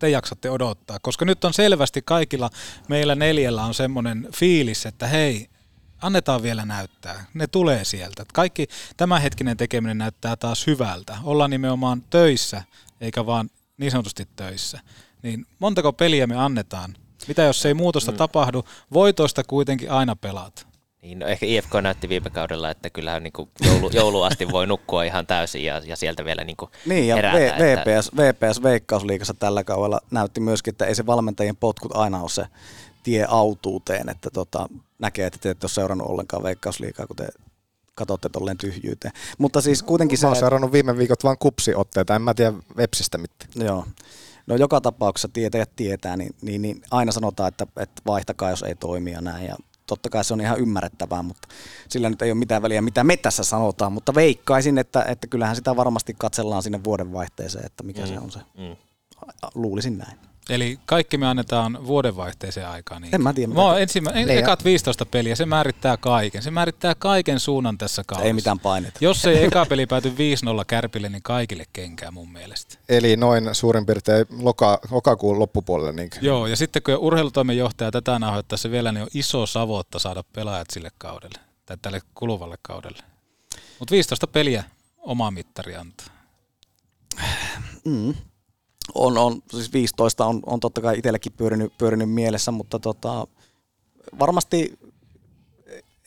te 0.01 0.11
jaksatte 0.11 0.51
odottaa? 0.51 0.99
Koska 1.03 1.25
nyt 1.25 1.45
on 1.45 1.55
selvästi 1.55 2.03
kaikilla 2.03 2.51
meillä 2.89 3.15
neljällä 3.15 3.65
on 3.65 3.75
semmoinen 3.75 4.29
fiilis, 4.37 4.87
että 4.87 5.07
hei, 5.07 5.49
annetaan 6.03 6.43
vielä 6.43 6.65
näyttää. 6.65 7.25
Ne 7.35 7.47
tulee 7.47 7.85
sieltä. 7.85 8.25
Kaikki 8.33 8.67
tämänhetkinen 8.97 9.57
tekeminen 9.57 9.99
näyttää 9.99 10.37
taas 10.37 10.67
hyvältä. 10.67 11.19
Ollaan 11.25 11.51
nimenomaan 11.51 12.03
töissä, 12.11 12.63
eikä 13.01 13.27
vaan 13.27 13.51
niin 13.79 13.91
sanotusti 13.91 14.29
töissä. 14.37 14.81
Niin 15.23 15.47
montako 15.59 15.93
peliä 15.93 16.27
me 16.27 16.37
annetaan? 16.37 16.97
Mitä 17.29 17.43
jos 17.43 17.67
ei 17.67 17.75
muutosta 17.75 18.13
mm. 18.13 18.19
tapahdu? 18.19 18.65
Voitoista 18.93 19.45
kuitenkin 19.45 19.91
aina 19.91 20.17
pelaat. 20.17 20.70
Niin, 21.03 21.19
no 21.19 21.27
ehkä 21.27 21.47
IFK 21.47 21.75
näytti 21.83 22.09
viime 22.09 22.31
kaudella, 22.31 22.71
että 22.71 22.91
kyllähän 22.91 23.23
niin 23.23 23.33
joulu, 23.67 23.91
joulu 24.01 24.23
asti 24.23 24.51
voi 24.51 24.67
nukkua 24.67 25.05
ihan 25.05 25.27
täysin 25.27 25.65
ja, 25.65 25.83
ja 25.85 25.97
sieltä 25.97 26.25
vielä 26.25 26.45
niin 26.45 26.57
Niin, 26.87 27.09
ja 27.09 27.17
herätä, 27.17 27.39
v, 27.39 27.77
VPS, 27.77 28.11
VPS 28.17 28.63
Veikkausliigassa 28.63 29.35
tällä 29.35 29.65
kaudella 29.65 30.01
näytti 30.11 30.41
myöskin, 30.41 30.73
että 30.73 30.87
ei 30.87 30.95
se 30.95 31.07
valmentajien 31.07 31.57
potkut 31.57 31.97
aina 31.97 32.21
ole 32.21 32.29
se 32.29 32.47
tie 33.03 33.27
autuuteen, 33.29 34.09
että 34.09 34.31
tota, 34.31 34.69
näkee, 34.99 35.27
että 35.27 35.39
te 35.43 35.51
ette 35.51 35.65
ole 35.65 35.71
seurannut 35.71 36.09
ollenkaan 36.09 36.43
Veikkausliigaa, 36.43 37.07
kun 37.07 37.17
te 37.17 37.29
katsotte 37.95 38.29
tolleen 38.29 38.59
tyhjyyteen. 38.59 39.15
Mutta 39.39 39.61
siis 39.61 39.83
kuitenkin 39.83 40.19
se... 40.19 40.27
Mä 40.27 40.31
oon 40.31 40.37
seurannut 40.37 40.73
viime 40.73 40.99
viikot 40.99 41.25
vain 41.25 41.39
kupsiotteita, 41.39 42.17
en 42.17 42.23
mä 42.23 42.35
tiedä 42.35 42.53
Websistä 42.77 43.19
mitään. 43.19 43.51
Joo. 43.67 43.85
No 44.47 44.57
joka 44.57 44.81
tapauksessa 44.81 45.29
tietäjät 45.33 45.71
tietää, 45.77 46.17
niin, 46.17 46.35
niin, 46.43 46.63
niin 46.63 46.83
aina 46.91 47.13
sanotaan, 47.13 47.49
että, 47.49 47.67
että 47.77 48.03
vaihtakaa, 48.07 48.51
jos 48.51 48.63
ei 48.63 48.75
toimi 48.75 49.13
ja 49.13 49.21
näin. 49.21 49.47
Ja 49.47 49.57
totta 49.91 50.11
kai 50.11 50.25
se 50.25 50.35
on 50.35 50.41
ihan 50.41 50.61
ymmärrettävää, 50.61 51.23
mutta 51.23 51.49
sillä 51.89 52.11
nyt 52.11 52.23
ei 52.23 52.31
ole 52.31 52.39
mitään 52.39 52.63
väliä, 52.63 52.83
mitä 52.83 53.05
me 53.05 53.17
tässä 53.17 53.45
sanotaan, 53.45 53.93
mutta 53.93 54.15
veikkaisin, 54.15 54.79
että, 54.79 55.03
että 55.03 55.27
kyllähän 55.27 55.57
sitä 55.57 55.77
varmasti 55.77 56.15
katsellaan 56.19 56.63
sinne 56.63 56.85
vuodenvaihteeseen, 56.85 57.67
että 57.67 57.83
mikä 57.83 58.01
mm. 58.01 58.07
se 58.07 58.19
on 58.19 58.31
se. 58.31 58.39
Mm. 58.39 58.77
Luulisin 59.55 59.99
näin. 59.99 60.30
Eli 60.51 60.79
kaikki 60.87 61.19
me 61.19 61.27
annetaan 61.27 61.87
vuodenvaihteeseen 61.87 62.69
aikaan. 62.69 63.03
Niin. 63.03 63.15
En 63.15 63.23
mä 63.23 63.33
tiedä. 63.33 63.55
Mä 63.55 63.79
ensimmä, 63.79 64.11
en, 64.11 64.31
ekat 64.31 64.65
15 64.65 65.07
peliä, 65.07 65.37
se 65.37 65.47
määrittää 65.47 65.97
kaiken. 65.97 66.43
Se 66.43 66.51
määrittää 66.51 66.95
kaiken 66.95 67.41
suunnan 67.41 67.79
tässä 67.79 68.03
kaudessa. 68.07 68.27
Ei 68.27 68.33
mitään 68.33 68.59
painetta. 68.59 69.05
Jos 69.05 69.25
ei 69.25 69.45
eka 69.45 69.67
peli 69.67 69.87
pääty 69.87 70.09
5-0 70.09 70.13
kärpille, 70.67 71.09
niin 71.09 71.23
kaikille 71.23 71.65
kenkää 71.73 72.11
mun 72.11 72.33
mielestä. 72.33 72.79
Eli 72.89 73.17
noin 73.17 73.49
suurin 73.53 73.87
piirtein 73.87 74.27
loka, 74.39 74.81
lokakuun 74.91 75.39
loppupuolelle. 75.39 75.93
Niin. 75.93 76.11
Joo, 76.21 76.47
ja 76.47 76.57
sitten 76.57 76.83
kun 76.83 76.97
urheilutoimenjohtaja 76.97 77.91
tätä 77.91 78.19
nauhoittaa 78.19 78.57
se 78.57 78.71
vielä, 78.71 78.93
niin 78.93 79.03
on 79.03 79.09
iso 79.15 79.47
savotta 79.47 79.99
saada 79.99 80.25
pelaajat 80.33 80.69
sille 80.73 80.91
kaudelle, 80.99 81.39
tai 81.67 81.77
tälle 81.83 82.01
kuluvalle 82.15 82.59
kaudelle. 82.63 83.03
Mutta 83.79 83.93
15 83.93 84.27
peliä 84.27 84.65
oma 84.99 85.31
mittari 85.31 85.77
antaa. 85.77 86.07
Mm 87.85 88.15
on, 88.95 89.19
on, 89.19 89.43
siis 89.51 89.73
15 89.73 90.27
on, 90.27 90.41
on 90.47 90.61
totta 90.61 90.81
kai 90.81 90.99
itsellekin 90.99 91.33
pyörinyt, 91.33 91.79
pyörinyt 91.79 92.11
mielessä, 92.11 92.51
mutta 92.51 92.79
tota, 92.79 93.27
varmasti 94.19 94.79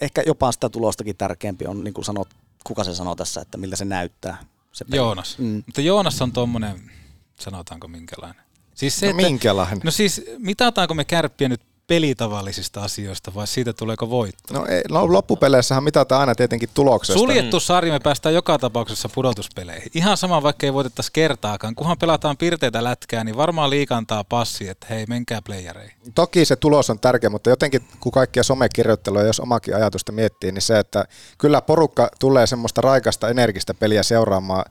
ehkä 0.02 0.24
jopa 0.26 0.52
sitä 0.52 0.70
tulostakin 0.70 1.18
tärkeämpi 1.18 1.66
on, 1.66 1.84
niin 1.84 1.94
kuin 1.94 2.06
sanot, 2.06 2.28
kuka 2.64 2.84
se 2.84 2.96
sanoo 2.96 3.16
tässä, 3.16 3.42
että 3.42 3.58
miltä 3.58 3.76
se 3.76 3.86
näyttää. 3.86 4.38
Se 4.72 4.86
Joonas. 4.94 5.38
Mm. 5.38 5.64
Mutta 5.66 5.82
Joonas 5.82 6.22
on 6.22 6.32
tuommoinen, 6.32 6.92
sanotaanko 7.40 7.88
minkälainen? 7.88 8.44
Siis 8.76 9.00
se, 9.00 9.06
no 9.06 9.10
että, 9.10 9.24
minkälainen? 9.24 9.82
No 9.84 9.92
siis 9.92 10.22
mitataanko 10.38 10.94
me 10.94 11.06
kärppiä 11.06 11.50
nyt 11.50 11.62
pelitavallisista 11.88 12.84
asioista 12.84 13.34
vai 13.36 13.48
siitä 13.48 13.74
tuleeko 13.74 14.10
voitto? 14.10 14.54
No, 14.54 14.66
ei, 14.66 14.82
no 14.90 15.14
loppupeleissähän 15.14 15.84
mitataan 15.84 16.20
aina 16.20 16.36
tietenkin 16.36 16.70
tuloksesta. 16.74 17.20
Suljettu 17.20 17.60
sarja 17.60 17.94
me 17.94 18.00
päästään 18.00 18.36
joka 18.36 18.60
tapauksessa 18.60 19.10
pudotuspeleihin. 19.10 19.92
Ihan 19.94 20.18
sama 20.18 20.44
vaikka 20.44 20.66
ei 20.66 20.74
voitettaisi 20.74 21.12
kertaakaan. 21.14 21.76
Kunhan 21.76 21.98
pelataan 21.98 22.38
pirteitä 22.38 22.84
lätkää, 22.84 23.24
niin 23.24 23.38
varmaan 23.38 23.70
liikantaa 23.70 24.24
passi, 24.24 24.70
että 24.70 24.88
hei 24.90 25.06
menkää 25.10 25.42
playereihin. 25.42 25.98
Toki 26.16 26.46
se 26.46 26.56
tulos 26.56 26.90
on 26.90 27.00
tärkeä, 27.00 27.30
mutta 27.30 27.50
jotenkin 27.50 27.88
kun 28.00 28.12
kaikkia 28.12 28.44
somekirjoitteluja, 28.44 29.26
jos 29.26 29.40
omakin 29.40 29.76
ajatusta 29.76 30.12
miettii, 30.12 30.52
niin 30.52 30.62
se, 30.62 30.80
että 30.80 31.06
kyllä 31.38 31.62
porukka 31.62 32.10
tulee 32.20 32.48
semmoista 32.48 32.82
raikasta 32.82 33.30
energistä 33.30 33.74
peliä 33.74 34.04
seuraamaan 34.04 34.66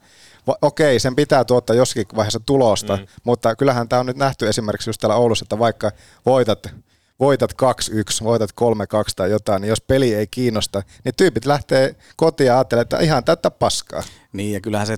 Va- 0.46 0.58
okei, 0.62 0.98
sen 0.98 1.16
pitää 1.16 1.44
tuottaa 1.44 1.76
jossakin 1.76 2.06
vaiheessa 2.16 2.40
tulosta, 2.46 2.96
mm. 2.96 3.06
mutta 3.24 3.56
kyllähän 3.56 3.88
tämä 3.88 4.00
on 4.00 4.06
nyt 4.06 4.16
nähty 4.16 4.48
esimerkiksi 4.48 4.88
just 4.90 5.00
täällä 5.00 5.16
Oulussa, 5.16 5.44
että 5.44 5.58
vaikka 5.58 5.90
voitat 6.26 6.74
voitat 7.22 7.52
2-1, 7.52 8.24
voitat 8.24 8.50
3-2 8.50 8.54
tai 9.16 9.30
jotain, 9.30 9.60
niin 9.60 9.68
jos 9.68 9.80
peli 9.80 10.14
ei 10.14 10.26
kiinnosta, 10.26 10.82
niin 11.04 11.14
tyypit 11.16 11.46
lähtee 11.46 11.96
kotiin 12.16 12.46
ja 12.46 12.54
ajattelee, 12.54 12.82
että 12.82 12.98
ihan 12.98 13.24
täyttä 13.24 13.50
paskaa. 13.50 14.02
Niin 14.32 14.52
ja 14.52 14.60
kyllähän 14.60 14.86
se 14.86 14.96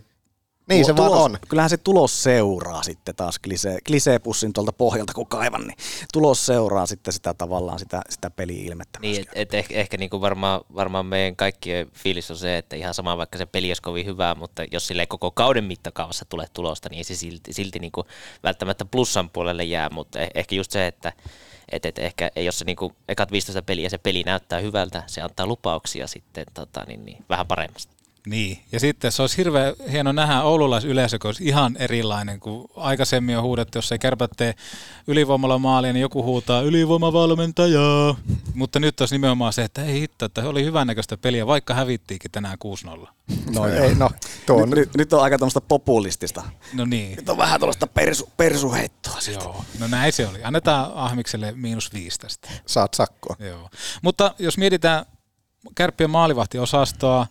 niin 0.68 0.84
se 0.84 0.94
tulos, 0.94 1.10
vaan 1.10 1.22
on. 1.22 1.38
Kyllähän 1.48 1.70
se 1.70 1.76
tulos 1.76 2.22
seuraa 2.22 2.82
sitten 2.82 3.16
taas 3.16 3.38
klisee, 3.38 3.78
kliseepussin 3.86 4.52
tuolta 4.52 4.72
pohjalta 4.72 5.12
kun 5.12 5.26
kaivan, 5.26 5.60
niin 5.60 5.76
tulos 6.12 6.46
seuraa 6.46 6.86
sitten 6.86 7.12
sitä 7.12 7.34
tavallaan 7.34 7.78
sitä, 7.78 8.02
sitä 8.10 8.30
peli-ilmettä. 8.30 8.98
Niin, 9.02 9.20
et, 9.20 9.28
et 9.34 9.54
ehkä, 9.54 9.74
ehkä 9.74 9.96
niinku 9.96 10.20
varmaan, 10.20 10.60
varmaan 10.74 11.06
meidän 11.06 11.36
kaikkien 11.36 11.90
fiilis 11.92 12.30
on 12.30 12.36
se, 12.36 12.58
että 12.58 12.76
ihan 12.76 12.94
sama 12.94 13.16
vaikka 13.16 13.38
se 13.38 13.46
peli 13.46 13.70
olisi 13.70 13.82
kovin 13.82 14.06
hyvää, 14.06 14.34
mutta 14.34 14.62
jos 14.72 14.86
sille 14.86 15.06
koko 15.06 15.30
kauden 15.30 15.64
mittakaavassa 15.64 16.24
tulee 16.28 16.46
tulosta, 16.52 16.88
niin 16.88 16.98
ei 16.98 17.04
se 17.04 17.14
silti, 17.14 17.52
silti 17.52 17.78
niinku 17.78 18.04
välttämättä 18.42 18.84
plussan 18.84 19.30
puolelle 19.30 19.64
jää, 19.64 19.90
mutta 19.90 20.20
eh, 20.20 20.30
ehkä 20.34 20.54
just 20.54 20.70
se, 20.70 20.86
että 20.86 21.12
et, 21.72 21.86
et 21.86 21.98
ehkä 21.98 22.30
jos 22.36 22.58
se 22.58 22.64
niinku 22.64 22.92
ekat 23.08 23.32
15 23.32 23.62
peliä 23.62 23.88
se 23.88 23.98
peli 23.98 24.22
näyttää 24.22 24.58
hyvältä, 24.58 25.02
se 25.06 25.20
antaa 25.20 25.46
lupauksia 25.46 26.06
sitten 26.06 26.46
tota, 26.54 26.84
niin, 26.86 27.04
niin, 27.04 27.24
vähän 27.28 27.46
paremmasta. 27.46 27.93
Niin, 28.26 28.58
ja 28.72 28.80
sitten 28.80 29.12
se 29.12 29.22
olisi 29.22 29.36
hirveän 29.36 29.74
hieno 29.92 30.12
nähdä 30.12 30.42
oululaisyleisö, 30.42 31.18
kun 31.18 31.28
olisi 31.28 31.44
ihan 31.44 31.76
erilainen 31.78 32.40
kuin 32.40 32.68
aikaisemmin 32.76 33.38
on 33.38 33.42
huudettu, 33.42 33.78
jos 33.78 33.92
ei 33.92 33.98
kärpät 33.98 34.30
tee 34.36 34.54
ylivoimalla 35.06 35.58
maalia, 35.58 35.92
niin 35.92 36.00
joku 36.00 36.22
huutaa 36.22 36.60
ylivoimavalmentajaa. 36.60 38.16
Mutta 38.54 38.80
nyt 38.80 39.00
olisi 39.00 39.14
nimenomaan 39.14 39.52
se, 39.52 39.62
että 39.62 39.84
ei 39.84 40.00
hitto, 40.00 40.24
että 40.24 40.48
oli 40.48 40.64
hyvännäköistä 40.64 41.16
peliä, 41.16 41.46
vaikka 41.46 41.74
hävittiinkin 41.74 42.30
tänään 42.30 42.58
6-0. 43.04 43.08
No 43.54 43.66
ei, 43.66 43.94
no. 43.94 44.10
Tuo 44.46 44.56
nyt, 44.56 44.64
on... 44.64 44.70
Nyt, 44.70 44.96
nyt, 44.96 45.12
on 45.12 45.22
aika 45.22 45.38
tuommoista 45.38 45.60
populistista. 45.60 46.42
No 46.72 46.84
niin. 46.84 47.16
Nyt 47.16 47.28
on 47.28 47.38
vähän 47.38 47.60
tuollaista 47.60 47.86
persu, 47.86 48.30
persuheittoa 48.36 49.18
Joo, 49.32 49.64
no 49.78 49.86
näin 49.86 50.12
se 50.12 50.26
oli. 50.26 50.44
Annetaan 50.44 50.92
Ahmikselle 50.94 51.52
miinus 51.52 51.92
viisi 51.92 52.18
tästä. 52.18 52.48
Saat 52.66 52.94
sakkoa. 52.94 53.36
Joo. 53.38 53.70
Mutta 54.02 54.34
jos 54.38 54.58
mietitään 54.58 55.06
Kärppien 55.74 56.10
maalivahtiosastoa. 56.10 57.26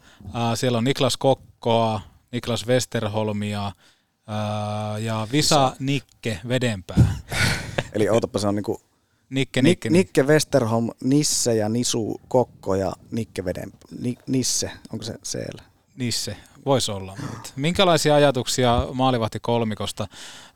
Siellä 0.55 0.77
on 0.77 0.83
Niklas 0.83 1.17
Kokkoa, 1.17 2.01
Niklas 2.31 2.67
Westerholmia 2.67 3.71
ja 4.99 5.27
Visa 5.31 5.75
Nikke 5.79 6.39
Vedenpää. 6.47 7.15
Eli 7.93 8.09
ootapa 8.09 8.39
se 8.39 8.47
on 8.47 8.55
niinku 8.55 8.81
Nikke, 9.29 9.61
Nikke, 9.61 9.89
Nikke 9.89 10.23
Westerholm, 10.23 10.89
Nisse 11.03 11.55
ja 11.55 11.69
Nisu 11.69 12.21
Kokko 12.27 12.75
ja 12.75 12.93
Nikke 13.11 13.45
Veden, 13.45 13.71
Ni, 13.99 14.15
Nisse, 14.27 14.71
onko 14.93 15.05
se 15.05 15.15
siellä? 15.23 15.63
Nisse, 15.95 16.37
voisi 16.65 16.91
olla. 16.91 17.15
Mutta 17.21 17.51
minkälaisia 17.55 18.15
ajatuksia 18.15 18.87
maalivahti 18.93 19.39
kolmikosta? 19.39 20.07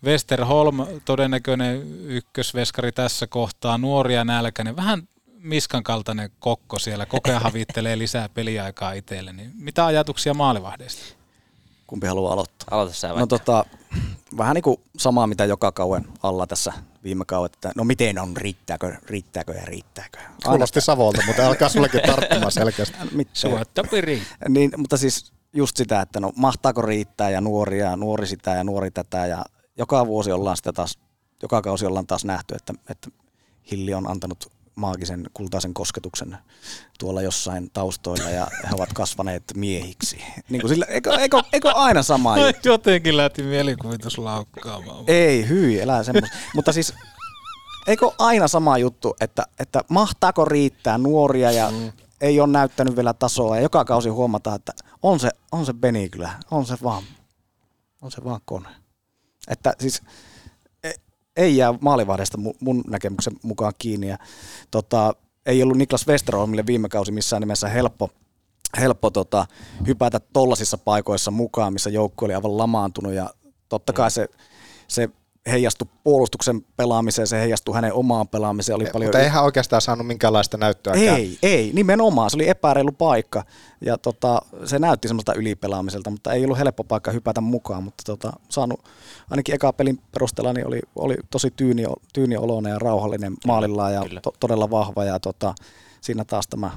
Westerholm, 0.04 0.78
todennäköinen 1.06 1.82
ykkösveskari 2.04 2.92
tässä 2.92 3.28
kohtaa, 3.28 3.78
nuoria 3.78 4.26
nälkäinen, 4.26 4.76
vähän 4.76 5.08
Miskan 5.48 5.84
kaltainen 5.84 6.32
kokko 6.40 6.80
siellä, 6.80 7.06
koko 7.06 7.30
ajan 7.30 7.42
havittelee 7.42 7.98
lisää 7.98 8.30
peliaikaa 8.30 8.92
itselle. 8.92 9.34
Niin 9.34 9.52
mitä 9.56 9.86
ajatuksia 9.86 10.34
maalivahdeista? 10.34 11.16
Kumpi 11.88 12.08
haluaa 12.08 12.34
aloittaa? 12.34 12.68
Aloita 12.72 12.94
sä 12.94 13.08
No 13.08 13.28
tota, 13.28 13.66
vähän 14.38 14.56
niin 14.56 14.64
kuin 14.64 14.78
samaa, 14.98 15.28
mitä 15.28 15.46
joka 15.46 15.72
kauen 15.72 16.08
alla 16.24 16.48
tässä 16.48 16.74
viime 17.04 17.26
kauet, 17.26 17.54
että 17.54 17.72
no 17.76 17.84
miten 17.84 18.20
on, 18.20 18.38
riittääkö, 18.38 18.96
riittääkö 19.06 19.54
ja 19.54 19.66
riittääkö. 19.66 20.20
Kuulosti 20.46 20.82
Savolta, 20.82 21.22
mutta 21.28 21.48
alkaa 21.48 21.70
sullekin 21.70 22.02
tarttumaan 22.02 22.52
selkeästi. 22.62 22.98
niin, 24.50 24.72
mutta 24.78 24.98
siis 24.98 25.34
just 25.54 25.78
sitä, 25.78 26.02
että 26.02 26.20
no 26.20 26.32
mahtaako 26.36 26.82
riittää 26.82 27.30
ja 27.30 27.42
nuoria, 27.42 27.96
nuori 27.96 28.28
sitä 28.28 28.52
ja 28.52 28.64
nuori 28.64 28.92
tätä 28.92 29.26
ja 29.26 29.46
joka 29.78 30.08
vuosi 30.08 30.32
ollaan 30.32 30.58
sitä 30.58 30.74
taas, 30.74 31.00
joka 31.42 31.62
kausi 31.62 31.86
ollaan 31.86 32.08
taas 32.08 32.26
nähty, 32.26 32.56
että, 32.56 32.74
että 32.90 33.10
Hilli 33.72 33.94
on 33.94 34.10
antanut 34.10 34.52
maagisen 34.78 35.30
kultaisen 35.34 35.74
kosketuksen 35.74 36.38
tuolla 37.00 37.22
jossain 37.22 37.70
taustoilla 37.74 38.30
ja 38.30 38.48
he 38.64 38.70
ovat 38.72 38.94
kasvaneet 38.94 39.44
miehiksi. 39.56 40.24
Niin 40.50 40.62
kuin 40.62 40.70
sillä, 40.70 40.86
eikö, 40.86 41.16
eikö, 41.16 41.42
eikö 41.54 41.72
aina 41.72 42.04
sama 42.04 42.38
juttu? 42.38 42.68
Jotenkin 42.70 43.18
lähti 43.18 43.44
mielikuvitus 43.44 44.18
laukkaamaan. 44.18 45.04
Ei, 45.08 45.50
hyi, 45.50 45.80
elää 45.80 46.04
semmoista. 46.04 46.38
Mutta 46.56 46.74
siis 46.74 46.94
eikö 47.88 48.12
aina 48.20 48.48
sama 48.48 48.78
juttu, 48.78 49.16
että, 49.22 49.44
että 49.60 49.84
mahtaako 49.90 50.46
riittää 50.46 50.98
nuoria 50.98 51.52
ja 51.52 51.72
mm. 51.72 51.92
ei 52.22 52.40
ole 52.40 52.52
näyttänyt 52.52 52.96
vielä 52.96 53.14
tasoa 53.14 53.56
ja 53.56 53.62
joka 53.62 53.86
kausi 53.86 54.10
huomataan, 54.10 54.56
että 54.56 54.74
on 55.04 55.20
se, 55.20 55.30
on 55.52 55.66
se 55.66 55.74
Beni 55.74 56.10
kyllä, 56.10 56.30
on 56.52 56.66
se 56.66 56.78
vaan, 56.84 57.04
on 58.02 58.12
se 58.12 58.24
vaan 58.24 58.42
kone. 58.46 58.70
Että 59.48 59.74
siis 59.80 60.02
ei 61.38 61.58
jää 61.58 61.74
maalivahdesta 61.82 62.38
mu- 62.38 62.58
mun 62.60 62.84
näkemyksen 62.88 63.34
mukaan 63.44 63.74
kiinni. 63.78 64.08
Ja, 64.08 64.18
tota, 64.72 65.16
ei 65.46 65.64
ollut 65.64 65.78
Niklas 65.78 66.08
Westerholmille 66.08 66.66
viime 66.66 66.90
kausi 66.90 67.12
missään 67.12 67.42
nimessä 67.42 67.68
helppo, 67.68 68.10
helppo 68.80 69.10
tota, 69.10 69.46
hypätä 69.88 70.20
tollasissa 70.20 70.78
paikoissa 70.78 71.32
mukaan, 71.32 71.74
missä 71.74 71.90
joukko 71.90 72.26
oli 72.26 72.34
aivan 72.34 72.58
lamaantunut 72.58 73.14
ja 73.14 73.30
totta 73.70 73.94
kai 73.94 74.12
se, 74.12 74.28
se 74.88 75.10
heijastui 75.52 75.88
puolustuksen 76.04 76.62
pelaamiseen, 76.62 77.28
se 77.28 77.40
heijastui 77.40 77.76
hänen 77.76 77.94
omaan 77.94 78.28
pelaamiseen. 78.28 78.76
Oli 78.76 78.86
paljon 78.94 79.08
Mutta 79.08 79.20
eihän 79.20 79.44
oikeastaan 79.44 79.82
saanut 79.82 80.08
minkäänlaista 80.08 80.58
näyttöäkään. 80.58 81.18
ei, 81.18 81.38
ei, 81.44 81.72
nimenomaan. 81.74 82.30
Se 82.30 82.38
oli 82.38 82.50
epäreilu 82.50 82.92
paikka 82.92 83.44
ja 83.82 83.98
tota, 83.98 84.42
se 84.66 84.80
näytti 84.80 85.08
semmoista 85.08 85.34
ylipelaamiselta, 85.34 86.10
mutta 86.10 86.34
ei 86.34 86.44
ollut 86.44 86.58
helppo 86.58 86.84
paikka 86.84 87.12
hypätä 87.12 87.42
mukaan, 87.42 87.84
mutta 87.84 88.04
tota, 88.06 88.34
saanut 88.50 88.84
ainakin 89.30 89.56
eka 89.56 89.74
pelin 89.74 90.02
perusteella 90.12 90.54
niin 90.54 90.68
oli, 90.68 90.80
oli 90.96 91.16
tosi 91.30 91.52
tyyni, 91.52 91.84
tyynioloinen 92.14 92.72
ja 92.72 92.80
rauhallinen 92.80 93.34
maalillaan 93.46 93.94
ja 93.94 94.04
to, 94.22 94.34
todella 94.40 94.70
vahva 94.70 95.06
ja 95.06 95.20
tota, 95.20 95.56
siinä 96.02 96.26
taas 96.26 96.48
tämä 96.48 96.72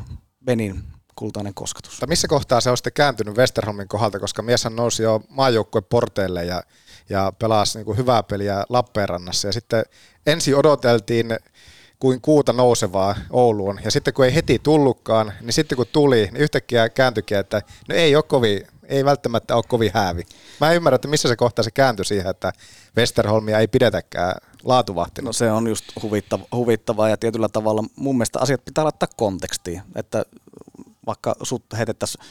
Benin 0.45 0.85
kultainen 1.17 1.55
kosketus. 1.55 1.93
Mutta 1.93 2.07
missä 2.07 2.29
kohtaa 2.29 2.61
se 2.61 2.71
on 2.71 2.77
sitten 2.77 2.93
kääntynyt 2.93 3.37
Westerholmin 3.37 3.89
kohdalta, 3.89 4.19
koska 4.19 4.43
mieshän 4.43 4.77
nousi 4.77 5.03
jo 5.03 5.21
maajoukkueen 5.29 5.85
porteille 5.85 6.45
ja, 6.45 6.63
ja 7.11 7.33
pelasi 7.39 7.79
niin 7.79 7.87
kuin 7.87 7.99
hyvää 7.99 8.23
peliä 8.23 8.65
Lappeenrannassa. 8.69 9.49
Ja 9.49 9.53
sitten 9.53 9.85
ensin 10.27 10.57
odoteltiin 10.57 11.37
kuin 12.01 12.21
kuuta 12.21 12.53
nousevaa 12.53 13.15
Ouluun. 13.31 13.81
Ja 13.85 13.91
sitten 13.91 14.15
kun 14.15 14.25
ei 14.25 14.35
heti 14.35 14.59
tullutkaan, 14.59 15.33
niin 15.41 15.53
sitten 15.53 15.77
kun 15.77 15.87
tuli, 15.93 16.17
niin 16.17 16.37
yhtäkkiä 16.37 16.89
kääntyikin, 16.89 17.39
että 17.39 17.63
no 17.89 17.95
ei 17.95 18.17
ole 18.17 18.23
kovin, 18.23 18.67
ei 18.85 19.05
välttämättä 19.05 19.57
ole 19.57 19.65
kovin 19.69 19.91
häävi. 19.95 20.23
Mä 20.61 20.71
en 20.71 20.77
ymmärrä, 20.77 20.95
että 20.95 21.09
missä 21.09 21.29
se 21.29 21.37
kohta 21.37 21.63
se 21.63 21.71
kääntyi 21.71 22.05
siihen, 22.05 22.31
että 22.31 22.53
Westerholmia 22.97 23.59
ei 23.59 23.69
pidetäkään 23.69 24.35
laatuvahtina. 24.65 25.27
No 25.27 25.33
se 25.33 25.53
on 25.53 25.69
just 25.69 25.85
huvittava, 26.03 26.45
huvittavaa 26.53 27.09
ja 27.09 27.17
tietyllä 27.17 27.49
tavalla 27.49 27.85
mun 27.97 28.17
mielestä 28.17 28.39
asiat 28.41 28.65
pitää 28.65 28.85
laittaa 28.85 29.09
kontekstiin, 29.17 29.83
että 29.95 30.25
vaikka 31.07 31.35
sut 31.43 31.65
heitettäisiin... 31.79 32.25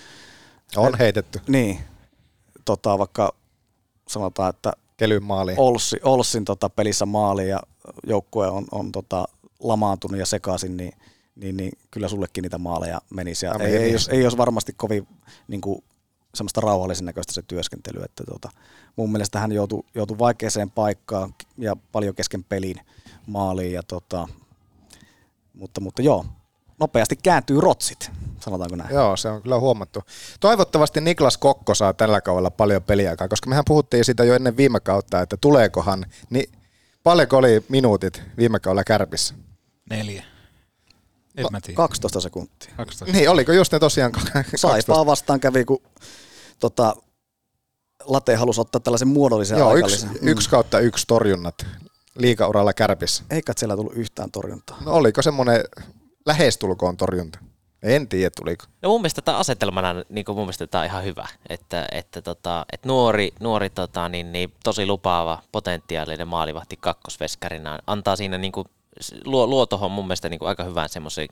On 0.76 0.98
heitetty. 1.00 1.42
Niin, 1.48 1.80
tota, 2.66 2.98
vaikka 2.98 3.34
sanotaan, 4.10 4.50
että 4.50 4.74
Kelyn 4.98 5.24
maali. 5.24 5.54
Olssi, 5.58 5.98
Olssin 6.04 6.46
tota, 6.46 6.70
pelissä 6.70 7.06
maali 7.06 7.50
ja 7.50 7.60
joukkue 8.08 8.48
on, 8.48 8.66
on 8.72 8.92
tota, 8.92 9.28
lamaantunut 9.60 10.20
ja 10.20 10.26
sekaisin, 10.26 10.78
niin, 10.78 10.94
niin, 11.36 11.58
niin, 11.58 11.72
kyllä 11.92 12.08
sullekin 12.08 12.42
niitä 12.42 12.58
maaleja 12.58 13.02
menisi. 13.10 13.46
Ja 13.46 13.54
No, 13.54 13.66
ei, 13.66 13.76
ei, 13.76 13.92
jos, 13.92 14.08
ei 14.08 14.24
olisi 14.24 14.38
varmasti 14.38 14.74
kovin 14.74 15.08
niin 15.48 15.62
kuin, 15.62 15.84
semmoista 16.36 16.62
rauhallisen 16.62 17.06
näköistä 17.06 17.34
se 17.34 17.42
työskentely. 17.42 18.02
Että, 18.04 18.24
tota, 18.24 18.50
mun 18.96 19.12
mielestä 19.12 19.40
hän 19.40 19.52
joutui, 19.52 19.84
joutui 19.96 20.20
vaikeaseen 20.20 20.72
paikkaan 20.72 21.36
ja 21.58 21.76
paljon 21.92 22.16
kesken 22.16 22.44
pelin 22.44 22.76
maaliin. 23.28 23.74
Ja, 23.74 23.84
tota, 23.84 24.28
mutta, 25.54 25.82
mutta 25.82 26.02
joo, 26.02 26.26
nopeasti 26.80 27.16
kääntyy 27.16 27.62
rotsit, 27.62 28.12
sanotaanko 28.40 28.76
näin. 28.76 28.94
Joo, 28.94 29.18
se 29.18 29.30
on 29.30 29.42
kyllä 29.42 29.60
huomattu. 29.60 30.04
Toivottavasti 30.40 31.02
Niklas 31.02 31.38
Kokko 31.38 31.76
saa 31.76 31.94
tällä 31.94 32.22
kaudella 32.22 32.52
paljon 32.52 32.84
peliaikaa, 32.84 33.28
koska 33.28 33.50
mehän 33.50 33.66
puhuttiin 33.68 34.06
siitä 34.06 34.24
jo 34.24 34.36
ennen 34.36 34.58
viime 34.58 34.80
kautta, 34.80 35.22
että 35.22 35.38
tuleekohan, 35.38 36.06
niin 36.30 36.52
paljonko 37.04 37.38
oli 37.38 37.66
minuutit 37.70 38.22
viime 38.38 38.60
kaudella 38.60 38.84
kärpissä? 38.84 39.34
Neljä. 39.90 40.24
En 41.38 41.46
mä 41.52 41.62
tiedä. 41.62 41.76
12 41.78 42.22
sekuntia. 42.22 42.74
12. 42.78 43.18
Niin, 43.18 43.30
oliko 43.30 43.52
just 43.52 43.74
ne 43.74 43.80
tosiaan 43.80 44.12
Saipaa 44.56 45.06
vastaan 45.06 45.40
kävi, 45.40 45.66
kun 45.66 45.82
tota, 46.60 46.96
Late 48.06 48.36
halusi 48.36 48.62
ottaa 48.62 48.80
tällaisen 48.80 49.08
muodollisen 49.08 49.58
Joo, 49.60 49.76
yksi, 49.76 49.96
aikallisen. 50.06 50.30
yksi 50.30 50.50
kautta 50.50 50.80
yksi 50.80 51.06
torjunnat 51.08 51.66
liikauralla 52.16 52.74
kärpissä. 52.74 53.24
Eikä 53.30 53.54
siellä 53.58 53.76
tullut 53.76 53.94
yhtään 53.96 54.32
torjuntaa. 54.32 54.78
No 54.86 54.92
oliko 54.92 55.22
semmoinen 55.22 55.64
lähestulkoon 56.30 56.98
torjunta? 56.98 57.40
En 57.84 58.08
tiedä, 58.08 58.30
tuliko. 58.30 58.66
No 58.82 58.90
mun 58.90 59.02
mielestä 59.02 59.22
tämä 59.22 59.38
asetelmana, 59.38 59.94
niin 60.10 60.26
mun 60.28 60.38
mielestä 60.38 60.68
tämä 60.68 60.82
on 60.82 60.86
ihan 60.86 61.04
hyvä, 61.04 61.28
että, 61.50 61.88
että, 61.92 62.22
tota, 62.22 62.66
että 62.74 62.88
nuori, 62.88 63.32
nuori 63.40 63.70
tota, 63.70 64.10
niin, 64.10 64.32
niin, 64.32 64.54
tosi 64.64 64.86
lupaava, 64.86 65.42
potentiaalinen 65.52 66.28
maalivahti 66.28 66.78
kakkosveskarina 66.78 67.80
antaa 67.88 68.16
siinä 68.16 68.38
niin 68.38 68.52
kuin, 68.52 68.68
luo, 69.26 69.48
luo 69.48 69.66
tuohon 69.66 69.92
mun 69.92 70.06
mielestä 70.06 70.30
niin 70.30 70.40
kuin, 70.40 70.50
aika 70.50 70.64
hyvän 70.64 70.90
semmoisen 70.90 71.28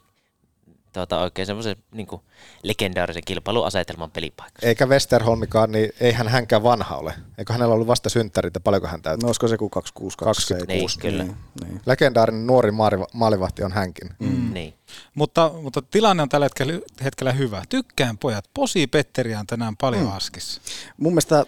tota, 0.98 1.22
oikein 1.22 1.46
semmoisen 1.46 1.76
niin 1.92 2.08
kuin, 2.08 2.22
legendaarisen 2.64 3.24
kilpailuasetelman 3.26 4.12
pelipaikka. 4.12 4.60
Eikä 4.68 4.86
Westerholmikaan, 4.86 5.72
niin 5.72 5.90
eihän 6.00 6.28
hänkään 6.28 6.64
vanha 6.64 6.96
ole. 6.96 7.14
Eikö 7.38 7.54
hänellä 7.54 7.74
ollut 7.74 7.88
vasta 7.88 8.10
synttärit 8.10 8.54
ja 8.56 8.60
paljonko 8.62 8.88
hän 8.88 9.02
täytyy? 9.02 9.22
No 9.24 9.28
olisiko 9.28 9.48
se 9.48 9.58
kuin 9.58 9.70
26, 9.72 10.18
27? 10.18 10.68
Niin, 10.68 10.90
kyllä. 11.02 11.24
Niin, 11.24 11.38
niin. 11.72 11.82
Legendaarinen 11.86 12.48
nuori 12.48 12.72
maalivahti 13.14 13.64
on 13.64 13.72
hänkin. 13.72 14.10
Mm. 14.20 14.54
Niin. 14.54 14.74
Mutta, 15.16 15.52
mutta 15.62 15.82
tilanne 15.82 16.24
on 16.24 16.30
tällä 16.30 16.46
hetkellä, 16.46 16.74
hetkellä 17.04 17.32
hyvä. 17.32 17.64
Tykkään 17.70 18.18
pojat. 18.18 18.46
Posi 18.54 18.88
Petteriä 18.88 19.40
on 19.40 19.48
tänään 19.48 19.78
paljon 19.78 20.04
Mm. 20.04 20.10
mm. 20.10 20.16
askissa. 20.16 20.62
Mun 20.98 21.14
mielestä 21.14 21.46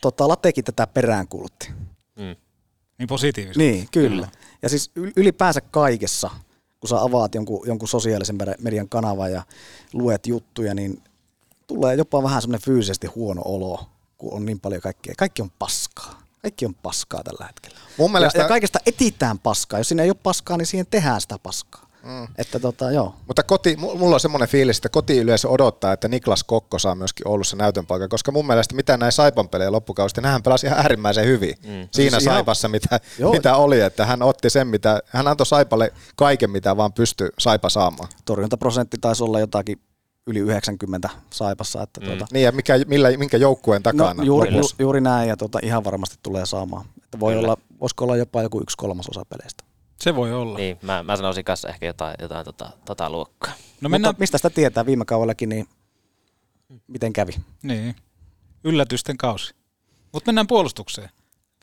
tota, 0.00 0.28
Latekin 0.28 0.64
tätä 0.64 0.86
peräänkuulutti. 0.86 1.70
Mm. 2.16 2.36
Niin 2.98 3.06
positiivisesti. 3.08 3.58
Niin, 3.70 3.88
kyllä. 3.92 4.28
Ja 4.62 4.68
siis 4.68 4.90
yl- 4.98 5.12
ylipäänsä 5.16 5.60
kaikessa, 5.60 6.30
kun 6.80 6.88
sä 6.88 7.02
avaat 7.02 7.34
jonkun, 7.34 7.66
jonkun 7.66 7.88
sosiaalisen 7.88 8.38
median 8.58 8.88
kanavan 8.88 9.32
ja 9.32 9.42
luet 9.92 10.26
juttuja, 10.26 10.74
niin 10.74 11.02
tulee 11.66 11.94
jopa 11.94 12.22
vähän 12.22 12.42
semmoinen 12.42 12.64
fyysisesti 12.64 13.06
huono 13.06 13.42
olo, 13.44 13.86
kun 14.18 14.32
on 14.34 14.46
niin 14.46 14.60
paljon 14.60 14.82
kaikkea. 14.82 15.14
Kaikki 15.18 15.42
on 15.42 15.50
paskaa. 15.58 16.22
Kaikki 16.42 16.66
on 16.66 16.74
paskaa 16.74 17.22
tällä 17.24 17.46
hetkellä. 17.46 17.78
Mun 17.98 18.12
mielestä- 18.12 18.38
ja, 18.38 18.44
ja 18.44 18.48
kaikesta 18.48 18.78
etitään 18.86 19.38
paskaa. 19.38 19.80
Jos 19.80 19.88
siinä 19.88 20.02
ei 20.02 20.10
ole 20.10 20.16
paskaa, 20.22 20.56
niin 20.56 20.66
siihen 20.66 20.86
tehdään 20.90 21.20
sitä 21.20 21.38
paskaa. 21.38 21.87
Mm. 22.02 22.28
Että 22.38 22.60
tota, 22.60 22.90
joo. 22.90 23.14
Mutta 23.26 23.42
koti, 23.42 23.74
mu- 23.80 23.96
mulla 23.98 24.16
on 24.16 24.20
semmoinen 24.20 24.48
fiilis, 24.48 24.76
että 24.78 24.88
kotiyleisö 24.88 25.48
odottaa, 25.48 25.92
että 25.92 26.08
Niklas 26.08 26.44
Kokko 26.44 26.78
saa 26.78 26.94
myöskin 26.94 27.28
Oulussa 27.28 27.56
näytön 27.56 27.86
paikan, 27.86 28.08
koska 28.08 28.32
mun 28.32 28.46
mielestä 28.46 28.74
mitä 28.74 28.96
näin 28.96 29.12
Saipan 29.12 29.48
pelejä 29.48 29.72
loppukausta, 29.72 30.20
nämähän 30.20 30.42
pelasi 30.42 30.66
ihan 30.66 30.78
äärimmäisen 30.78 31.26
hyvin 31.26 31.54
mm. 31.62 31.68
siinä 31.68 31.88
Siis 31.90 32.12
ihan- 32.12 32.22
Saipassa, 32.22 32.68
mitä, 32.68 33.00
Joo. 33.18 33.32
mitä 33.32 33.56
oli, 33.56 33.80
että 33.80 34.06
hän 34.06 34.22
otti 34.22 34.50
sen, 34.50 34.66
mitä, 34.66 35.00
hän 35.06 35.28
antoi 35.28 35.46
Saipalle 35.46 35.92
kaiken, 36.16 36.50
mitä 36.50 36.76
vaan 36.76 36.92
pystyi 36.92 37.28
Saipa 37.38 37.68
saamaan. 37.68 38.08
Torjuntaprosentti 38.24 38.96
taisi 39.00 39.24
olla 39.24 39.40
jotakin 39.40 39.80
yli 40.26 40.38
90 40.38 41.08
saipassa. 41.30 41.82
Että 41.82 42.00
tuota, 42.00 42.26
Niin 42.32 42.44
ja 42.44 42.52
mikä, 42.52 42.74
millä, 42.86 43.10
minkä 43.16 43.36
joukkueen 43.36 43.82
takana? 43.82 44.14
No, 44.14 44.22
juuri, 44.22 44.56
ju, 44.56 44.62
juuri 44.78 45.00
näin 45.00 45.28
ja 45.28 45.36
tuota, 45.36 45.58
ihan 45.62 45.84
varmasti 45.84 46.16
tulee 46.22 46.46
saamaan. 46.46 46.84
Että 47.04 47.20
voi 47.20 47.36
olla, 47.36 47.56
voisiko 47.80 48.04
olla 48.04 48.16
jopa 48.16 48.42
joku 48.42 48.60
yksi 48.60 48.76
kolmasosa 48.76 49.22
peleistä. 49.28 49.64
Se 50.00 50.14
voi 50.16 50.32
olla. 50.32 50.58
Niin, 50.58 50.78
mä, 50.82 51.02
mä 51.02 51.16
sanoisin 51.16 51.44
kanssa 51.44 51.68
ehkä 51.68 51.86
jotain, 51.86 52.14
jotain 52.22 52.44
tota, 52.44 52.70
tota 52.84 53.10
luokkaa. 53.10 53.52
No 53.80 53.88
mennään, 53.88 54.10
Mutta 54.10 54.20
mistä 54.20 54.38
sitä 54.38 54.50
tietää 54.50 54.86
viime 54.86 55.04
kaudellakin, 55.04 55.48
niin 55.48 55.68
miten 56.86 57.12
kävi? 57.12 57.32
niin, 57.62 57.96
yllätysten 58.64 59.16
kausi. 59.16 59.54
Mutta 60.12 60.28
mennään 60.28 60.46
puolustukseen. 60.46 61.10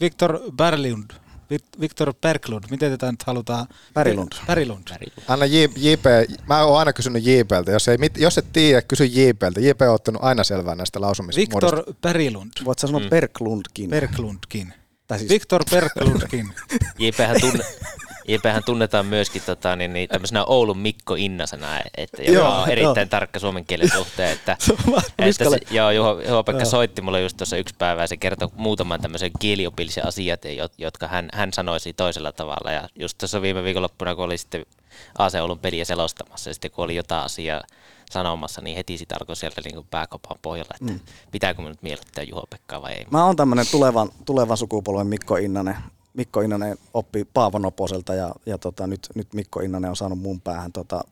Viktor 0.01 0.39
Berglund. 0.57 1.11
Vik- 1.53 1.79
Viktor 1.81 2.13
Berglund, 2.21 2.63
miten 2.69 2.91
tätä 2.91 3.11
nyt 3.11 3.23
halutaan? 3.23 3.67
Berglund. 3.93 4.31
Berglund. 4.47 4.88
Anna 5.27 5.45
J, 5.45 5.55
JP, 5.75 6.05
mä 6.47 6.63
oon 6.63 6.79
aina 6.79 6.93
kysynyt 6.93 7.23
JPltä, 7.25 7.71
jos, 7.71 7.88
ei, 7.88 7.97
mit- 7.97 8.17
jos 8.17 8.38
et 8.38 8.45
tiedä, 8.53 8.81
kysy 8.81 9.05
JPltä. 9.05 9.59
JP 9.61 9.81
on 9.81 9.93
ottanut 9.93 10.23
aina 10.23 10.43
selvää 10.43 10.75
näistä 10.75 11.01
lausumismuodoista. 11.01 11.77
Viktor 11.77 11.95
Berglund. 12.01 12.51
Voit 12.65 12.79
sä 12.79 12.88
sanoa 12.88 13.01
mm. 13.01 13.09
Berglundkin. 13.09 13.89
Berglundkin. 13.89 14.73
Tai 15.07 15.19
siis- 15.19 15.29
Viktor 15.29 15.63
Berglundkin. 15.71 16.53
JPhän, 16.99 17.41
tunne, 17.41 17.63
JPhän 18.28 18.63
tunnetaan 18.63 19.05
myöskin 19.05 19.41
tota, 19.45 19.76
niin, 19.76 19.93
niin, 19.93 20.09
tämmöisenä 20.09 20.45
Oulun 20.45 20.78
Mikko 20.78 21.15
Innasena, 21.15 21.67
että 21.97 22.21
joka 22.21 22.38
Joo, 22.38 22.61
on 22.61 22.69
erittäin 22.69 23.05
joo. 23.05 23.09
tarkka 23.09 23.39
suomen 23.39 23.65
kielen 23.65 23.91
suhteen. 23.91 24.32
Että, 24.32 24.57
että 25.19 25.49
se, 25.49 25.59
joo, 25.71 25.91
Juho, 25.91 26.21
Juho 26.28 26.43
Pekka 26.43 26.61
Joo. 26.61 26.69
soitti 26.69 27.01
mulle 27.01 27.21
just 27.21 27.38
tuossa 27.38 27.57
yksi 27.57 27.76
päivä 27.78 28.01
ja 28.01 28.07
se 28.07 28.17
kertoi 28.17 28.49
muutaman 28.55 29.01
tämmöisen 29.01 29.32
kieliopillisen 29.39 30.07
asiat, 30.07 30.45
jo- 30.45 30.69
jotka 30.78 31.07
hän, 31.07 31.30
hän 31.34 31.53
sanoisi 31.53 31.93
toisella 31.93 32.32
tavalla. 32.32 32.71
Ja 32.71 32.89
just 32.95 33.17
tuossa 33.17 33.41
viime 33.41 33.63
viikonloppuna, 33.63 34.15
kun 34.15 34.26
oli 34.26 34.38
sitten 34.38 34.65
AC 35.17 35.36
Oulun 35.36 35.59
peliä 35.59 35.86
selostamassa 35.86 36.49
ja 36.49 36.53
sitten 36.53 36.71
kun 36.71 36.86
oli 36.86 36.95
jotain 36.95 37.26
asiaa 37.26 37.61
sanomassa, 38.11 38.61
niin 38.61 38.78
heti 38.78 38.97
sitä 38.97 39.15
alkoi 39.19 39.36
sieltä 39.36 39.61
niin 39.65 39.76
kuin 39.76 39.88
pääkopan 39.91 40.38
pohjalla, 40.41 40.76
että 40.82 40.93
mm. 40.93 40.99
pitääkö 41.32 41.61
me 41.61 41.69
nyt 41.69 41.82
miellyttää 41.82 42.23
Juho 42.23 42.43
Pekkaa 42.49 42.82
vai 42.82 42.93
ei. 42.93 43.05
Mä 43.11 43.26
oon 43.26 43.36
tämmönen 43.36 43.65
tulevan, 43.71 44.09
tulevan 44.26 44.57
sukupolven 44.57 45.07
Mikko 45.07 45.36
Innanen. 45.36 45.76
Mikko 46.16 46.41
Innanen 46.41 46.78
oppi 46.93 47.26
Paavo 47.34 47.59
Noposelta 47.59 48.13
ja, 48.13 48.36
ja 48.45 48.57
tota, 48.57 48.88
nyt, 48.88 49.09
nyt 49.16 49.34
Mikko 49.34 49.59
Innanen 49.59 49.89
on 49.89 49.95
saanut 49.95 50.20
mun 50.20 50.41
päähän 50.41 50.72
tota, 50.72 51.03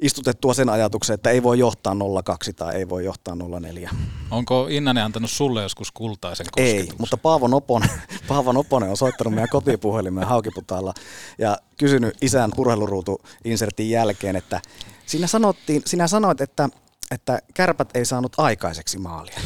istutettua 0.00 0.54
sen 0.54 0.68
ajatuksen, 0.68 1.14
että 1.14 1.30
ei 1.30 1.42
voi 1.42 1.58
johtaa 1.58 1.96
02 2.24 2.52
tai 2.52 2.74
ei 2.74 2.88
voi 2.88 3.04
johtaa 3.04 3.36
04. 3.60 3.90
Onko 4.30 4.66
Innanen 4.70 5.04
antanut 5.04 5.30
sulle 5.30 5.62
joskus 5.62 5.92
kultaisen 5.92 6.46
Ei, 6.56 6.72
kosketuksen? 6.72 7.00
mutta 7.00 7.16
Paavo 7.16 7.48
Noponen, 7.48 7.90
Paavo 8.28 8.52
Noponen 8.52 8.90
on 8.90 8.96
soittanut 8.96 9.34
meidän 9.34 9.48
kotipuhelimeen 9.48 10.26
Haukiputaalla 10.26 10.94
ja 11.38 11.58
kysynyt 11.78 12.14
isän 12.20 12.50
urheiluruutu-insertin 12.56 13.90
jälkeen, 13.90 14.36
että 14.36 14.60
sinä, 15.06 15.26
sanottiin, 15.26 15.82
sinä 15.86 16.08
sanoit, 16.08 16.40
että, 16.40 16.68
että 17.10 17.38
kärpät 17.54 17.88
ei 17.94 18.04
saanut 18.04 18.32
aikaiseksi 18.38 18.98
maalia. 18.98 19.40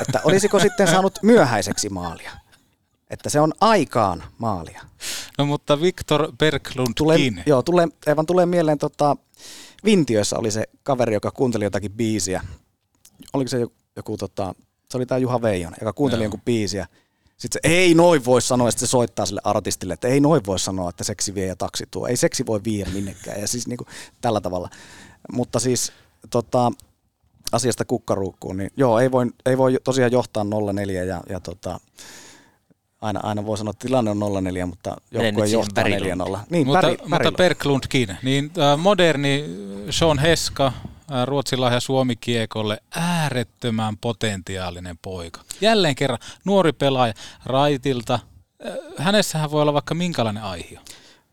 Että 0.00 0.20
olisiko 0.24 0.58
sitten 0.58 0.88
saanut 0.88 1.18
myöhäiseksi 1.22 1.88
maalia? 1.88 2.45
Että 3.10 3.30
se 3.30 3.40
on 3.40 3.52
aikaan 3.60 4.24
maalia. 4.38 4.82
No 5.38 5.46
mutta 5.46 5.80
Viktor 5.80 6.32
Berglund 6.38 6.92
Tulee, 6.96 7.18
joo, 7.46 7.62
tulee, 7.62 7.88
Evan 8.06 8.26
tulee 8.26 8.46
mieleen, 8.46 8.78
tota, 8.78 9.16
Vintiössä 9.84 10.38
oli 10.38 10.50
se 10.50 10.64
kaveri, 10.82 11.14
joka 11.14 11.30
kuunteli 11.30 11.64
jotakin 11.64 11.92
biisiä. 11.92 12.44
Oliko 13.32 13.48
se 13.48 13.58
joku, 13.58 13.74
joku 13.96 14.16
tota, 14.16 14.54
se 14.90 14.96
oli 14.96 15.06
tämä 15.06 15.18
Juha 15.18 15.42
Veijonen, 15.42 15.78
joka 15.80 15.92
kuunteli 15.92 16.22
Joo. 16.22 16.24
jonkun 16.24 16.40
biisiä. 16.44 16.86
Sitten 17.36 17.60
se 17.62 17.68
ei 17.68 17.94
noin 17.94 18.24
voi 18.24 18.42
sanoa, 18.42 18.68
että 18.68 18.80
se 18.80 18.86
soittaa 18.86 19.26
sille 19.26 19.40
artistille, 19.44 19.94
että 19.94 20.08
ei 20.08 20.20
noin 20.20 20.42
voi 20.46 20.58
sanoa, 20.58 20.90
että 20.90 21.04
seksi 21.04 21.34
vie 21.34 21.46
ja 21.46 21.56
taksi 21.56 21.84
tuo. 21.90 22.06
Ei 22.06 22.16
seksi 22.16 22.46
voi 22.46 22.60
viedä 22.64 22.90
minnekään. 22.90 23.40
Ja 23.40 23.48
siis 23.48 23.66
niinku 23.66 23.86
tällä 24.20 24.40
tavalla. 24.40 24.68
Mutta 25.32 25.60
siis 25.60 25.92
tota, 26.30 26.72
asiasta 27.52 27.84
kukkaruukkuun, 27.84 28.56
niin 28.56 28.70
joo, 28.76 29.00
ei 29.00 29.10
voi, 29.10 29.26
ei 29.46 29.58
voi 29.58 29.78
tosiaan 29.84 30.12
johtaa 30.12 30.44
0-4 30.44 30.46
ja, 30.90 31.22
ja 31.28 31.40
tota, 31.40 31.80
aina, 33.00 33.20
aina 33.22 33.46
voi 33.46 33.58
sanoa, 33.58 33.70
että 33.70 33.86
tilanne 33.86 34.10
on 34.10 34.16
0-4, 34.62 34.66
mutta 34.66 34.96
joukkue 35.10 35.46
johtaa 35.46 35.84
4-0. 35.84 35.88
Berglund. 35.88 36.36
Niin, 36.50 36.66
mutta, 36.66 36.80
Päri, 36.82 36.98
mutta 37.08 37.32
Berglundkin, 37.32 38.16
niin 38.22 38.50
äh, 38.58 38.78
moderni 38.78 39.44
Sean 39.90 40.18
Heska, 40.18 40.66
äh, 40.66 41.26
Ruotsin 41.26 41.60
lahja 41.60 41.80
Suomi-kiekolle, 41.80 42.78
äärettömän 42.96 43.96
potentiaalinen 43.96 44.98
poika. 45.02 45.40
Jälleen 45.60 45.94
kerran 45.94 46.18
nuori 46.44 46.72
pelaaja 46.72 47.14
Raitilta. 47.44 48.14
Äh, 48.14 48.74
hänessähän 48.98 49.50
voi 49.50 49.62
olla 49.62 49.72
vaikka 49.72 49.94
minkälainen 49.94 50.42
aihio. 50.42 50.80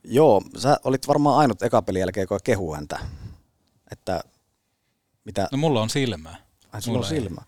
Joo, 0.03 0.41
sä 0.57 0.79
olit 0.83 1.07
varmaan 1.07 1.37
ainut 1.37 1.61
eka 1.61 1.81
pelin 1.81 1.99
jälkeen, 1.99 2.23
joka 2.23 2.37
kehu 2.43 2.73
häntä. 2.75 2.99
Että 3.91 4.21
mitä... 5.25 5.47
No 5.51 5.57
mulla 5.57 5.81
on 5.81 5.89
silmää. 5.89 6.35
Ai, 6.73 6.81
sulla 6.81 6.97
on 6.99 7.05
Mulla 7.05 7.15
ei. 7.15 7.21
silmä. 7.21 7.41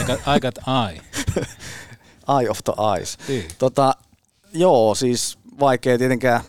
I 0.00 0.04
got, 0.04 0.20
I 0.36 0.40
got 0.40 0.58
eye. 0.88 1.02
Eye 2.40 2.50
of 2.50 2.58
the 2.64 2.72
eyes. 2.94 3.18
Niin. 3.28 3.44
Tota, 3.58 3.94
joo, 4.52 4.94
siis 4.94 5.38
vaikea 5.60 5.98
tietenkään 5.98 6.40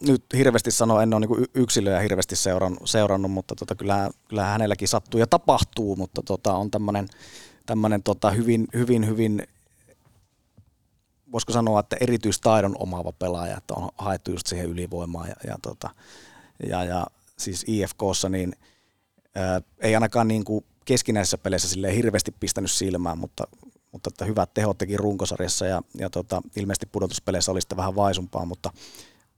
nyt 0.00 0.24
hirveästi 0.32 0.70
sanoa, 0.70 1.02
en 1.02 1.14
ole 1.14 1.26
niin 1.26 1.46
yksilöjä 1.54 2.00
hirveästi 2.00 2.36
seurannut, 2.36 2.82
seurannut 2.84 3.30
mutta 3.30 3.54
tota, 3.54 3.74
kyllähän, 3.74 4.10
kyllähän 4.28 4.52
hänelläkin 4.52 4.88
sattuu 4.88 5.20
ja 5.20 5.26
tapahtuu, 5.26 5.96
mutta 5.96 6.22
tota, 6.22 6.54
on 6.54 6.70
tämmöinen 6.70 7.08
tämmönen, 7.68 8.02
tota, 8.02 8.30
hyvin, 8.30 8.68
hyvin, 8.74 9.06
hyvin, 9.06 9.46
voisiko 11.32 11.52
sanoa, 11.52 11.80
että 11.80 11.96
erityistaidon 12.00 12.76
omaava 12.78 13.12
pelaaja, 13.12 13.56
että 13.56 13.74
on 13.74 13.88
haettu 13.98 14.30
just 14.30 14.46
siihen 14.46 14.66
ylivoimaan 14.66 15.28
ja, 15.28 15.34
ja, 15.46 15.56
tota, 15.62 15.90
ja, 16.68 16.84
ja 16.84 17.06
siis 17.36 17.64
IFKssa 17.66 18.28
niin 18.28 18.52
ää, 19.34 19.60
ei 19.80 19.94
ainakaan 19.94 20.28
niin 20.28 20.44
kuin 20.44 20.64
keskinäisissä 20.84 21.38
peleissä 21.38 21.68
silleen 21.68 21.94
hirveästi 21.94 22.34
pistänyt 22.40 22.70
silmään, 22.70 23.18
mutta, 23.18 23.44
mutta 23.92 24.08
että 24.08 24.24
hyvät 24.24 24.54
tehot 24.54 24.78
teki 24.78 24.96
runkosarjassa 24.96 25.66
ja, 25.66 25.82
ja 25.98 26.10
tota, 26.10 26.42
ilmeisesti 26.56 26.86
pudotuspeleissä 26.86 27.52
oli 27.52 27.60
sitten 27.60 27.78
vähän 27.78 27.96
vaisumpaa, 27.96 28.44
mutta 28.44 28.70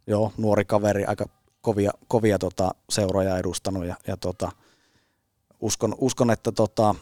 joo, 0.07 0.33
nuori 0.37 0.65
kaveri, 0.65 1.05
aika 1.05 1.27
kovia, 1.61 1.91
kovia 2.09 2.39
tota, 2.39 2.71
seuroja 2.91 3.39
edustanut 3.39 3.87
ja, 3.87 3.97
ja 4.07 4.17
tota, 4.17 4.53
uskon, 5.61 5.95
uskon, 5.99 6.31
että, 6.31 6.53
tota, 6.53 6.95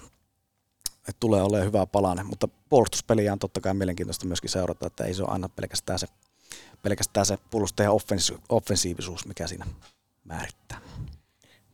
että 0.98 1.20
tulee 1.20 1.42
olemaan 1.42 1.66
hyvä 1.66 1.86
palanen, 1.86 2.26
mutta 2.26 2.48
puolustuspeliä 2.68 3.32
on 3.32 3.38
totta 3.38 3.60
kai 3.60 3.74
mielenkiintoista 3.74 4.26
myöskin 4.26 4.50
seurata, 4.50 4.86
että 4.86 5.04
ei 5.04 5.14
se 5.14 5.22
ole 5.22 5.30
aina 5.30 5.48
pelkästään 5.48 5.98
se, 5.98 6.06
pelkästään 6.82 7.26
se 7.26 7.38
puolustajan 7.50 7.92
offensi- 7.92 8.40
offensiivisuus, 8.48 9.26
mikä 9.26 9.46
siinä 9.46 9.66
määrittää. 10.24 10.80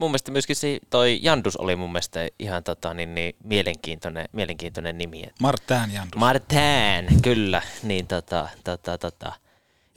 Mun 0.05 0.11
mielestä 0.11 0.33
myöskin 0.33 0.57
se, 0.57 0.79
toi 0.91 1.19
Jandus 1.23 1.57
oli 1.57 1.77
mun 1.77 1.93
mielestä 1.93 2.29
ihan 2.39 2.65
tota, 2.65 2.95
niin, 2.95 3.15
niin, 3.15 3.37
mielenkiintoinen, 3.45 4.29
mielenkiintoinen 4.33 4.99
nimi. 4.99 5.21
että- 5.23 5.35
Martin 5.41 5.93
Jandus. 5.93 6.17
Martin, 6.17 7.23
kyllä. 7.23 7.63
Niin 7.83 8.07
tota, 8.07 8.49
tota, 8.65 8.99
tota. 8.99 9.33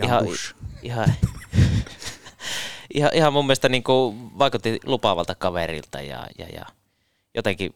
Ihan, 0.03 0.18
Jandus. 0.18 0.55
ihan, 0.84 1.14
ihan, 2.93 3.12
ihan 3.14 3.34
mun 3.34 3.45
mielestä 3.45 3.70
niin 3.70 3.84
kuin 3.84 4.38
vaikutti 4.39 4.80
lupaavalta 4.86 5.36
kaverilta 5.36 6.01
ja, 6.01 6.28
ja, 6.39 6.45
ja 6.45 6.66
jotenkin 7.36 7.76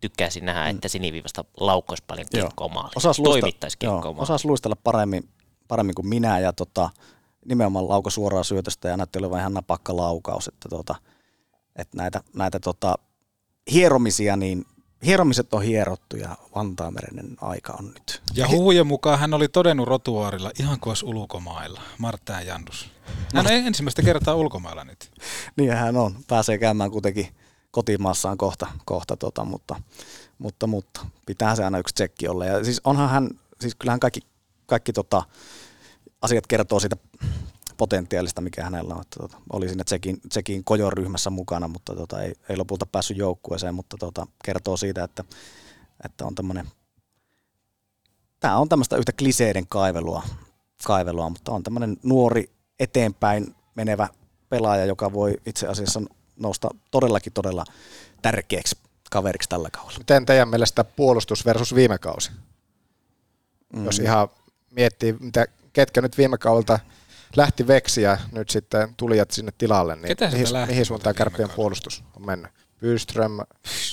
tykkäsin 0.00 0.44
nähdä, 0.46 0.68
että 0.68 0.88
siniviivasta 0.88 1.44
laukkoisi 1.60 2.04
paljon 2.06 2.26
kiekkoa 2.30 2.68
maaliin. 2.68 2.92
Osas 2.96 3.20
maaliin. 3.20 4.18
osas 4.18 4.44
luistella 4.44 4.76
paremmin, 4.84 5.28
paremmin 5.68 5.94
kuin 5.94 6.08
minä 6.08 6.38
ja 6.38 6.52
tota, 6.52 6.90
nimenomaan 7.44 7.88
lauko 7.88 8.10
suoraan 8.10 8.44
syötöstä 8.44 8.88
ja 8.88 8.96
näytti 8.96 9.18
olevan 9.18 9.40
ihan 9.40 9.54
napakka 9.54 9.96
laukaus, 9.96 10.48
että, 10.48 10.68
tota, 10.68 10.94
että 11.78 11.96
näitä, 11.96 12.20
näitä 12.34 12.60
tota, 12.60 12.94
hieromisia, 13.72 14.36
niin 14.36 14.64
hieromiset 15.06 15.54
on 15.54 15.62
hierottu 15.62 16.16
ja 16.16 16.36
Vantaamerinen 16.54 17.36
aika 17.40 17.72
on 17.78 17.86
nyt. 17.86 18.22
Ja 18.34 18.48
huhujen 18.48 18.86
mukaan 18.86 19.18
hän 19.18 19.34
oli 19.34 19.48
todennut 19.48 19.88
rotuaarilla 19.88 20.50
ihan 20.60 20.80
kuin 20.80 20.90
olisi 20.90 21.06
ulkomailla, 21.06 21.80
Martin 21.98 22.46
Jandus. 22.46 22.90
Hän 23.34 23.46
on 23.46 23.52
ensimmäistä 23.52 24.02
kertaa 24.02 24.34
ulkomailla 24.34 24.84
nyt. 24.84 25.10
Niin 25.56 25.72
hän 25.72 25.96
on. 25.96 26.16
Pääsee 26.28 26.58
käymään 26.58 26.90
kuitenkin 26.90 27.28
kotimaassaan 27.70 28.38
kohta, 28.38 28.66
kohta 28.84 29.16
tota, 29.16 29.44
mutta, 29.44 29.82
mutta, 30.38 30.66
mutta 30.66 31.06
pitää 31.26 31.56
se 31.56 31.64
aina 31.64 31.78
yksi 31.78 31.94
tsekki 31.94 32.28
olla. 32.28 32.46
Ja 32.46 32.64
siis 32.64 32.80
onhan 32.84 33.10
hän, 33.10 33.30
siis 33.60 33.74
kyllähän 33.74 34.00
kaikki, 34.00 34.20
kaikki 34.66 34.92
tota, 34.92 35.22
asiat 36.22 36.46
kertoo 36.46 36.80
siitä 36.80 36.96
potentiaalista, 37.78 38.40
mikä 38.40 38.64
hänellä 38.64 38.94
on. 38.94 39.00
Että, 39.00 39.20
tota, 39.20 39.36
oli 39.52 39.68
siinä 39.68 39.84
Tsekin, 39.84 40.20
Tsekin 40.28 40.64
kojon 40.64 40.92
ryhmässä 40.92 41.30
mukana, 41.30 41.68
mutta 41.68 41.94
tota, 41.94 42.22
ei, 42.22 42.34
ei, 42.48 42.56
lopulta 42.56 42.86
päässyt 42.86 43.16
joukkueeseen, 43.16 43.74
mutta 43.74 43.96
tota, 43.96 44.26
kertoo 44.44 44.76
siitä, 44.76 45.04
että, 45.04 45.24
että 46.04 46.26
on 46.26 46.34
tämmöinen, 46.34 46.68
tämä 48.40 48.58
on 48.58 48.68
tämmöistä 48.68 48.96
yhtä 48.96 49.12
kliseiden 49.12 49.66
kaivelua, 49.68 50.22
kaivelua, 50.84 51.30
mutta 51.30 51.52
on 51.52 51.62
tämmöinen 51.62 51.96
nuori 52.02 52.50
eteenpäin 52.80 53.54
menevä 53.74 54.08
pelaaja, 54.48 54.84
joka 54.84 55.12
voi 55.12 55.36
itse 55.46 55.66
asiassa 55.66 56.02
nousta 56.36 56.68
todellakin 56.90 57.32
todella 57.32 57.64
tärkeäksi 58.22 58.76
kaveriksi 59.10 59.48
tällä 59.48 59.68
kaudella. 59.70 59.98
Miten 59.98 60.26
teidän 60.26 60.48
mielestä 60.48 60.84
puolustus 60.84 61.44
versus 61.44 61.74
viime 61.74 61.98
kausi? 61.98 62.30
Mm. 63.72 63.84
Jos 63.84 63.98
ihan 63.98 64.28
miettii, 64.70 65.16
mitä, 65.20 65.46
ketkä 65.72 66.00
nyt 66.00 66.18
viime 66.18 66.38
kaudelta 66.38 66.78
lähti 67.36 67.66
veksiä, 67.66 68.18
nyt 68.32 68.50
sitten 68.50 68.94
tulijat 68.96 69.30
sinne 69.30 69.52
tilalle, 69.58 69.96
niin 69.96 70.06
Ketä 70.06 70.30
mihin, 70.30 70.46
mihin 70.66 70.86
suuntaan 70.86 71.14
kärppien 71.14 71.50
puolustus 71.56 72.04
on 72.16 72.26
mennyt? 72.26 72.50
Byström, 72.80 73.38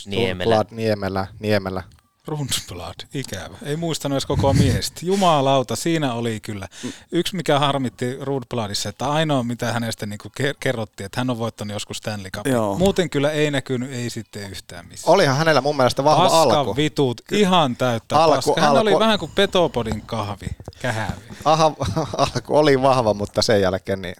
Niemelä. 0.05 0.45
Blad, 0.55 0.67
Niemelä, 0.71 1.27
Niemelä. 1.39 1.83
Rundblad, 2.27 2.93
ikävä. 3.13 3.57
Ei 3.63 3.75
muistanut 3.75 4.13
edes 4.15 4.25
koko 4.25 4.53
miestä. 4.53 4.99
Jumalauta, 5.03 5.75
siinä 5.75 6.13
oli 6.13 6.39
kyllä. 6.39 6.67
Yksi 7.11 7.35
mikä 7.35 7.59
harmitti 7.59 8.17
Rundbladissa, 8.21 8.89
että 8.89 9.09
ainoa 9.11 9.43
mitä 9.43 9.73
hänestä 9.73 10.05
niin 10.05 10.19
kerrottiin, 10.59 11.05
että 11.05 11.19
hän 11.19 11.29
on 11.29 11.39
voittanut 11.39 11.73
joskus 11.73 11.97
Stanley 11.97 12.31
Cupin. 12.31 12.53
Joo. 12.53 12.77
Muuten 12.77 13.09
kyllä 13.09 13.31
ei 13.31 13.51
näkynyt, 13.51 13.91
ei 13.91 14.09
sitten 14.09 14.51
yhtään 14.51 14.85
missään. 14.87 15.13
Olihan 15.13 15.37
hänellä 15.37 15.61
mun 15.61 15.77
mielestä 15.77 16.03
vahva 16.03 16.23
Paskan 16.29 16.57
alku. 16.59 16.75
vitut, 16.75 17.21
ihan 17.31 17.75
täyttä 17.75 18.15
Alku- 18.23 18.35
paska. 18.35 18.61
Hän 18.61 18.69
alku- 18.69 18.81
oli 18.81 18.99
vähän 18.99 19.19
kuin 19.19 19.31
Petopodin 19.35 20.01
kahvi, 20.01 20.47
kähävi. 20.81 21.21
Aha, 21.45 21.71
alku 22.17 22.57
oli 22.57 22.81
vahva, 22.81 23.13
mutta 23.13 23.41
sen 23.41 23.61
jälkeen 23.61 24.01
niin 24.01 24.15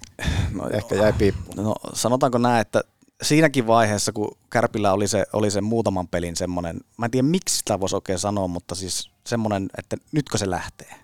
no 0.54 0.70
ehkä 0.70 0.96
jäi 0.96 1.14
piippuun. 1.14 1.66
No 1.66 1.76
sanotaanko 1.94 2.38
näin, 2.38 2.62
että 2.62 2.82
siinäkin 3.24 3.68
vaiheessa, 3.68 4.12
kun 4.12 4.38
Kärpillä 4.50 4.94
oli 4.94 5.08
se, 5.08 5.26
oli 5.34 5.52
se 5.52 5.62
muutaman 5.62 6.08
pelin 6.08 6.36
semmoinen, 6.36 6.82
mä 6.98 7.06
en 7.06 7.12
tiedä 7.12 7.28
miksi 7.28 7.58
sitä 7.58 7.80
voisi 7.80 7.96
oikein 7.96 8.20
sanoa, 8.20 8.48
mutta 8.48 8.76
siis 8.76 9.12
semmoinen, 9.28 9.70
että 9.78 9.98
nytkö 10.12 10.38
se 10.38 10.50
lähtee. 10.50 10.96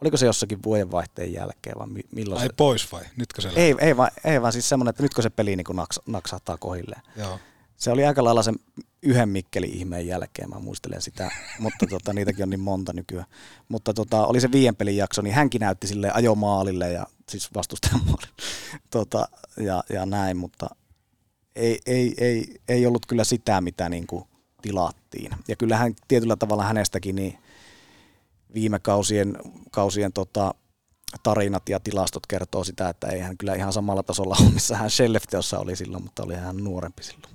Oliko 0.00 0.16
se 0.16 0.26
jossakin 0.26 0.62
vuodenvaihteen 0.64 1.32
jälkeen 1.32 1.78
vai 1.78 1.86
mi- 1.86 2.08
milloin 2.14 2.40
Ai 2.40 2.46
se? 2.46 2.52
pois 2.56 2.92
vai? 2.92 3.04
Nytkö 3.16 3.42
se 3.42 3.48
Ei, 3.56 3.74
ei, 3.78 3.96
vaan, 3.96 4.10
ei 4.24 4.42
vaan 4.42 4.52
siis 4.52 4.68
semmoinen, 4.68 4.90
että 4.90 5.02
nytkö 5.02 5.22
se 5.22 5.30
peli 5.30 5.56
niin 5.56 5.66
naks, 5.72 6.00
naksahtaa 6.06 6.56
kohilleen. 6.56 7.02
Joo. 7.16 7.38
Se 7.76 7.90
oli 7.90 8.04
aika 8.04 8.24
lailla 8.24 8.42
sen 8.42 8.54
yhden 9.02 9.28
Mikkeli-ihmeen 9.28 10.06
jälkeen, 10.06 10.50
mä 10.50 10.58
muistelen 10.58 11.02
sitä, 11.02 11.30
mutta 11.58 11.86
tota, 11.86 12.12
niitäkin 12.12 12.42
on 12.42 12.50
niin 12.50 12.60
monta 12.60 12.92
nykyään. 12.92 13.26
Mutta 13.68 13.94
tota, 13.94 14.26
oli 14.26 14.40
se 14.40 14.52
viien 14.52 14.76
pelin 14.76 14.96
jakso, 14.96 15.22
niin 15.22 15.34
hänkin 15.34 15.60
näytti 15.60 15.86
sille 15.86 16.10
ajomaalille 16.14 16.92
ja 16.92 17.06
siis 17.28 17.54
vastustajan 17.54 18.04
maalille 18.04 18.32
tota, 18.90 19.28
ja, 19.56 19.84
ja 19.90 20.06
näin, 20.06 20.36
mutta 20.36 20.66
ei, 21.56 21.78
ei, 21.86 22.14
ei, 22.18 22.54
ei 22.68 22.86
ollut 22.86 23.06
kyllä 23.06 23.24
sitä, 23.24 23.60
mitä 23.60 23.88
niin 23.88 24.06
kuin 24.06 24.24
tilattiin. 24.62 25.32
Ja 25.48 25.56
kyllähän 25.56 25.94
tietyllä 26.08 26.36
tavalla 26.36 26.64
hänestäkin 26.64 27.16
niin 27.16 27.38
viime 28.54 28.78
kausien, 28.78 29.36
kausien 29.70 30.12
tota, 30.12 30.54
tarinat 31.22 31.68
ja 31.68 31.80
tilastot 31.80 32.26
kertoo 32.26 32.64
sitä, 32.64 32.88
että 32.88 33.06
ei 33.06 33.20
hän 33.20 33.38
kyllä 33.38 33.54
ihan 33.54 33.72
samalla 33.72 34.02
tasolla 34.02 34.36
ole, 34.40 34.50
missä 34.50 34.76
hän 34.76 34.90
Skellefteossa 34.90 35.58
oli 35.58 35.76
silloin, 35.76 36.02
mutta 36.02 36.22
oli 36.22 36.34
hän 36.34 36.56
nuorempi 36.56 37.02
silloin. 37.02 37.34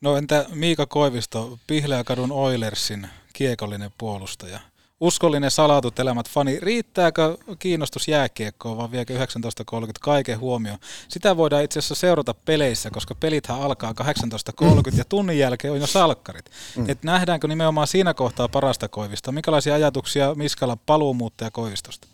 No 0.00 0.16
entä 0.16 0.46
Miika 0.54 0.86
Koivisto, 0.86 1.58
Pihleäkadun 1.66 2.32
Oilersin 2.32 3.08
kiekollinen 3.32 3.90
puolustaja? 3.98 4.60
Uskollinen 5.00 5.50
salatut 5.50 5.98
elämät 5.98 6.28
fani, 6.28 6.60
riittääkö 6.60 7.38
kiinnostus 7.58 8.08
jääkiekkoon 8.08 8.76
vai 8.76 8.90
viekö 8.90 9.12
1930 9.12 10.00
kaiken 10.02 10.40
huomioon? 10.40 10.78
Sitä 11.08 11.36
voidaan 11.36 11.64
itse 11.64 11.78
asiassa 11.78 11.94
seurata 11.94 12.34
peleissä, 12.34 12.90
koska 12.90 13.14
pelithän 13.14 13.60
alkaa 13.60 13.92
18.30 13.92 14.98
ja 14.98 15.04
tunnin 15.04 15.38
jälkeen 15.38 15.72
on 15.72 15.80
jo 15.80 15.86
salkkarit. 15.86 16.50
Mm. 16.76 16.90
Et 16.90 17.02
nähdäänkö 17.02 17.48
nimenomaan 17.48 17.86
siinä 17.86 18.14
kohtaa 18.14 18.48
parasta 18.48 18.88
Koivista? 18.88 19.32
Minkälaisia 19.32 19.74
ajatuksia 19.74 20.34
Miskalla 20.34 20.76
paluumuuttaja 20.86 21.50
Koivistosta? 21.50 22.08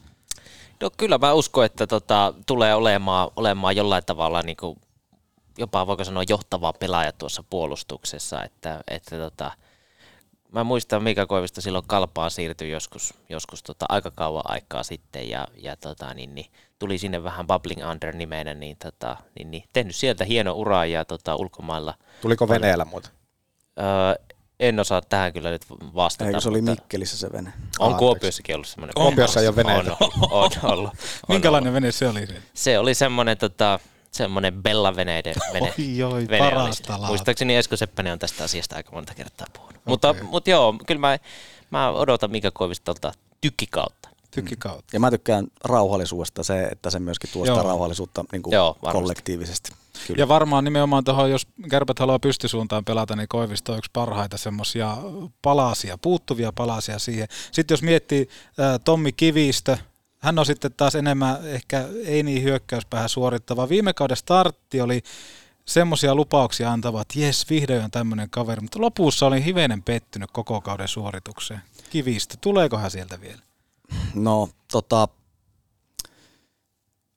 No 0.80 0.90
kyllä 0.96 1.18
mä 1.18 1.32
uskon, 1.32 1.64
että 1.64 1.86
tota, 1.86 2.34
tulee 2.46 2.74
olemaan, 2.74 3.30
olemaan 3.36 3.76
jollain 3.76 4.04
tavalla 4.06 4.42
niin 4.42 4.56
kuin, 4.56 4.80
jopa 5.58 5.86
voiko 5.86 6.04
sanoa 6.04 6.22
johtava 6.28 6.72
pelaaja 6.72 7.12
tuossa 7.12 7.44
puolustuksessa, 7.50 8.44
että, 8.44 8.84
että 8.88 9.16
tota, 9.18 9.50
mä 10.52 10.64
muistan 10.64 11.02
Mika 11.02 11.26
Koivisto 11.26 11.60
silloin 11.60 11.84
kalpaan 11.86 12.30
siirtyi 12.30 12.70
joskus, 12.70 13.14
joskus 13.28 13.62
tota, 13.62 13.86
aika 13.88 14.10
kauan 14.10 14.42
aikaa 14.44 14.82
sitten 14.82 15.28
ja, 15.28 15.48
ja 15.56 15.76
tota, 15.76 16.14
niin, 16.14 16.34
niin, 16.34 16.46
tuli 16.78 16.98
sinne 16.98 17.22
vähän 17.22 17.46
Bubbling 17.46 17.90
Under 17.90 18.16
nimenä, 18.16 18.54
niin, 18.54 18.76
tota, 18.76 19.16
niin, 19.38 19.50
niin, 19.50 19.64
tehnyt 19.72 19.96
sieltä 19.96 20.24
hieno 20.24 20.52
ura 20.52 20.84
ja 20.84 21.04
tota, 21.04 21.36
ulkomailla. 21.36 21.94
Tuliko 22.20 22.48
veneellä 22.48 22.84
muuta? 22.84 23.10
Öö, 23.78 24.24
en 24.60 24.80
osaa 24.80 25.00
tähän 25.00 25.32
kyllä 25.32 25.50
nyt 25.50 25.62
vastata. 25.70 26.28
Eikö 26.28 26.40
se 26.40 26.48
oli 26.48 26.62
Mikkelissä 26.62 27.16
se 27.18 27.32
vene? 27.32 27.52
On 27.78 27.92
Aa, 27.92 27.98
Kuopiossakin 27.98 28.54
ollut 28.54 28.68
semmoinen. 28.68 28.94
Kuopiossa 28.94 29.40
ei 29.40 29.46
ole 29.46 29.56
veneitä. 29.56 29.96
On, 30.00 30.10
on, 30.30 30.50
on, 30.62 30.70
ollut. 30.72 30.90
On 30.90 30.96
Minkälainen 31.28 31.68
ollut. 31.68 31.82
vene 31.82 31.92
se 31.92 32.08
oli? 32.08 32.28
Se 32.54 32.78
oli 32.78 32.94
semmoinen 32.94 33.38
tota, 33.38 33.80
semmoinen 34.16 34.62
Bella-veneiden 34.62 35.34
vene. 35.52 35.74
Oi, 35.78 36.02
oi, 36.02 36.28
vene 36.28 36.50
parasta. 36.50 36.98
Muistaakseni 37.06 37.56
Esko 37.56 37.76
Seppänen 37.76 38.12
on 38.12 38.18
tästä 38.18 38.44
asiasta 38.44 38.76
aika 38.76 38.92
monta 38.92 39.14
kertaa 39.14 39.46
puhunut. 39.52 39.82
Mutta, 39.84 40.14
mutta 40.22 40.50
joo, 40.50 40.74
kyllä 40.86 41.00
mä, 41.00 41.18
mä 41.70 41.90
odotan 41.90 42.30
Mika 42.30 42.50
Koivistolta 42.50 43.12
tykkikautta. 43.40 44.08
Tykkikautta. 44.30 44.96
Ja 44.96 45.00
mä 45.00 45.10
tykkään 45.10 45.46
rauhallisuudesta 45.64 46.42
se, 46.42 46.64
että 46.64 46.90
se 46.90 46.98
myöskin 46.98 47.30
tuo 47.32 47.44
sitä 47.44 47.56
Joo. 47.56 47.62
rauhallisuutta 47.62 48.24
niin 48.32 48.42
kuin 48.42 48.54
Joo, 48.54 48.76
varmasti. 48.82 48.98
kollektiivisesti. 48.98 49.72
Kyllä. 50.06 50.20
Ja 50.20 50.28
varmaan 50.28 50.64
nimenomaan 50.64 51.04
tuohon, 51.04 51.30
jos 51.30 51.46
kärpät 51.70 51.98
haluaa 51.98 52.18
pystysuuntaan 52.18 52.84
pelata, 52.84 53.16
niin 53.16 53.28
Koivisto 53.28 53.72
on 53.72 53.78
yksi 53.78 53.90
parhaita 53.92 54.36
semmoisia 54.36 54.96
palasia, 55.42 55.98
puuttuvia 55.98 56.52
palasia 56.52 56.98
siihen. 56.98 57.28
Sitten 57.52 57.72
jos 57.74 57.82
miettii 57.82 58.28
ää, 58.58 58.78
Tommi 58.78 59.12
Kivistö, 59.12 59.78
hän 60.18 60.38
on 60.38 60.46
sitten 60.46 60.72
taas 60.76 60.94
enemmän 60.94 61.46
ehkä 61.46 61.88
ei 62.04 62.22
niin 62.22 62.42
hyökkäyspäähän 62.42 63.08
suorittava. 63.08 63.68
Viime 63.68 63.92
kauden 63.92 64.16
startti 64.16 64.80
oli 64.80 65.02
semmoisia 65.64 66.14
lupauksia 66.14 66.72
antava, 66.72 67.00
että 67.00 67.20
jes, 67.20 67.50
vihdoin 67.50 67.84
on 67.84 67.90
tämmöinen 67.90 68.30
kaveri, 68.30 68.60
mutta 68.60 68.80
lopussa 68.80 69.26
olin 69.26 69.42
hivenen 69.42 69.82
pettynyt 69.82 70.30
koko 70.32 70.60
kauden 70.60 70.88
suoritukseen. 70.88 71.60
Kivistö, 71.90 72.36
tuleeko 72.40 72.78
hän 72.78 72.90
sieltä 72.90 73.20
vielä? 73.20 73.42
No, 74.14 74.48
tota, 74.72 75.08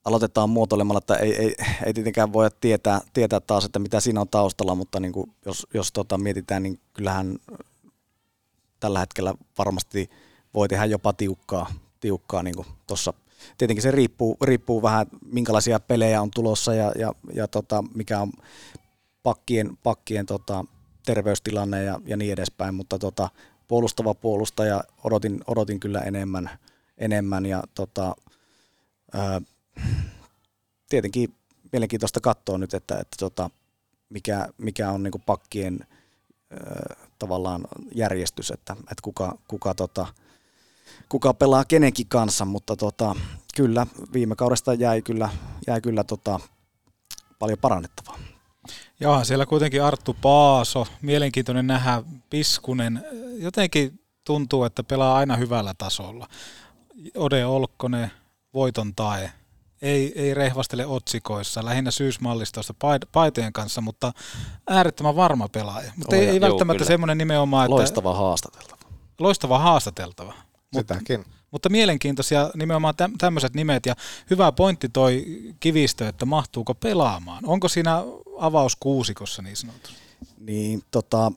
aloitetaan 0.05 0.49
muotoilemalla, 0.49 0.97
että 0.97 1.15
ei, 1.15 1.35
ei, 1.35 1.55
ei 1.85 1.93
tietenkään 1.93 2.33
voi 2.33 2.49
tietää, 2.61 3.01
tietää 3.13 3.39
taas, 3.39 3.65
että 3.65 3.79
mitä 3.79 3.99
siinä 3.99 4.21
on 4.21 4.29
taustalla, 4.29 4.75
mutta 4.75 4.99
niin 4.99 5.11
kuin 5.11 5.31
jos, 5.45 5.67
jos 5.73 5.91
tota 5.91 6.17
mietitään, 6.17 6.63
niin 6.63 6.79
kyllähän 6.93 7.37
tällä 8.79 8.99
hetkellä 8.99 9.33
varmasti 9.57 10.09
voi 10.53 10.67
tehdä 10.67 10.85
jopa 10.85 11.13
tiukkaa, 11.13 11.71
tiukkaa 11.99 12.43
niin 12.43 12.55
tuossa. 12.87 13.13
Tietenkin 13.57 13.83
se 13.83 13.91
riippuu, 13.91 14.37
riippuu 14.41 14.81
vähän, 14.81 15.07
minkälaisia 15.31 15.79
pelejä 15.79 16.21
on 16.21 16.31
tulossa 16.31 16.73
ja, 16.73 16.91
ja, 16.95 17.13
ja 17.33 17.47
tota, 17.47 17.83
mikä 17.95 18.19
on 18.19 18.31
pakkien, 19.23 19.77
pakkien 19.83 20.25
tota, 20.25 20.65
terveystilanne 21.05 21.83
ja, 21.83 21.99
ja 22.05 22.17
niin 22.17 22.33
edespäin, 22.33 22.75
mutta 22.75 22.99
tota, 22.99 23.29
puolustava 23.67 24.13
puolustaja 24.13 24.83
odotin, 25.03 25.41
odotin 25.47 25.79
kyllä 25.79 26.01
enemmän, 26.01 26.49
enemmän 26.97 27.45
ja 27.45 27.63
tota, 27.73 28.15
ää, 29.13 29.41
tietenkin 30.89 31.35
mielenkiintoista 31.71 32.19
katsoa 32.21 32.57
nyt, 32.57 32.73
että, 32.73 32.99
että 32.99 33.15
tota, 33.19 33.49
mikä, 34.09 34.47
mikä 34.57 34.91
on 34.91 35.03
niin 35.03 35.23
pakkien 35.25 35.79
ää, 36.51 36.95
tavallaan 37.19 37.67
järjestys, 37.95 38.51
että, 38.51 38.73
että 38.79 39.01
kuka, 39.01 39.37
kuka, 39.47 39.73
tota, 39.73 40.07
kuka 41.09 41.33
pelaa 41.33 41.65
kenenkin 41.65 42.07
kanssa, 42.07 42.45
mutta 42.45 42.75
tota, 42.75 43.15
kyllä 43.55 43.87
viime 44.13 44.35
kaudesta 44.35 44.73
jäi 44.73 45.01
kyllä, 45.01 45.29
jäi 45.67 45.81
kyllä 45.81 46.03
tota, 46.03 46.39
paljon 47.39 47.59
parannettavaa. 47.61 48.19
Joo, 48.99 49.23
siellä 49.23 49.45
kuitenkin 49.45 49.83
Arttu 49.83 50.15
Paaso, 50.21 50.87
mielenkiintoinen 51.01 51.67
nähdä, 51.67 52.03
Piskunen, 52.29 53.05
jotenkin 53.37 53.99
tuntuu, 54.23 54.63
että 54.63 54.83
pelaa 54.83 55.15
aina 55.15 55.35
hyvällä 55.35 55.73
tasolla. 55.77 56.27
Ode 57.17 57.45
Olkkonen, 57.45 58.11
voiton 58.53 58.95
tae, 58.95 59.31
ei, 59.81 60.21
ei 60.21 60.33
rehvastele 60.33 60.85
otsikoissa, 60.85 61.65
lähinnä 61.65 61.91
syysmallistoista 61.91 62.73
pait- 62.73 63.09
paitojen 63.11 63.53
kanssa, 63.53 63.81
mutta 63.81 64.11
äärettömän 64.69 65.15
varma 65.15 65.47
pelaaja. 65.49 65.91
Mutta 65.95 66.15
ei, 66.15 66.27
ei 66.27 66.41
välttämättä 66.41 66.85
semmoinen 66.85 67.17
nimenomaan, 67.17 67.65
että 67.65 67.75
Loistava 67.75 68.13
haastateltava. 68.13 68.81
loistava 69.19 69.59
haastateltava. 69.59 70.33
Sitäkin. 70.75 71.25
Mutta 71.51 71.69
mielenkiintoisia 71.69 72.51
nimenomaan 72.55 72.93
täm- 73.03 73.15
tämmöiset 73.17 73.53
nimet 73.53 73.85
ja 73.85 73.95
hyvä 74.29 74.51
pointti 74.51 74.89
toi 74.89 75.25
Kivistö, 75.59 76.07
että 76.07 76.25
mahtuuko 76.25 76.75
pelaamaan. 76.75 77.45
Onko 77.45 77.67
siinä 77.67 78.03
avaus 78.37 78.75
kuusikossa 78.75 79.41
niin 79.41 79.55
sanotusti? 79.55 79.99
Niin 80.39 80.83
tota, 80.91 81.31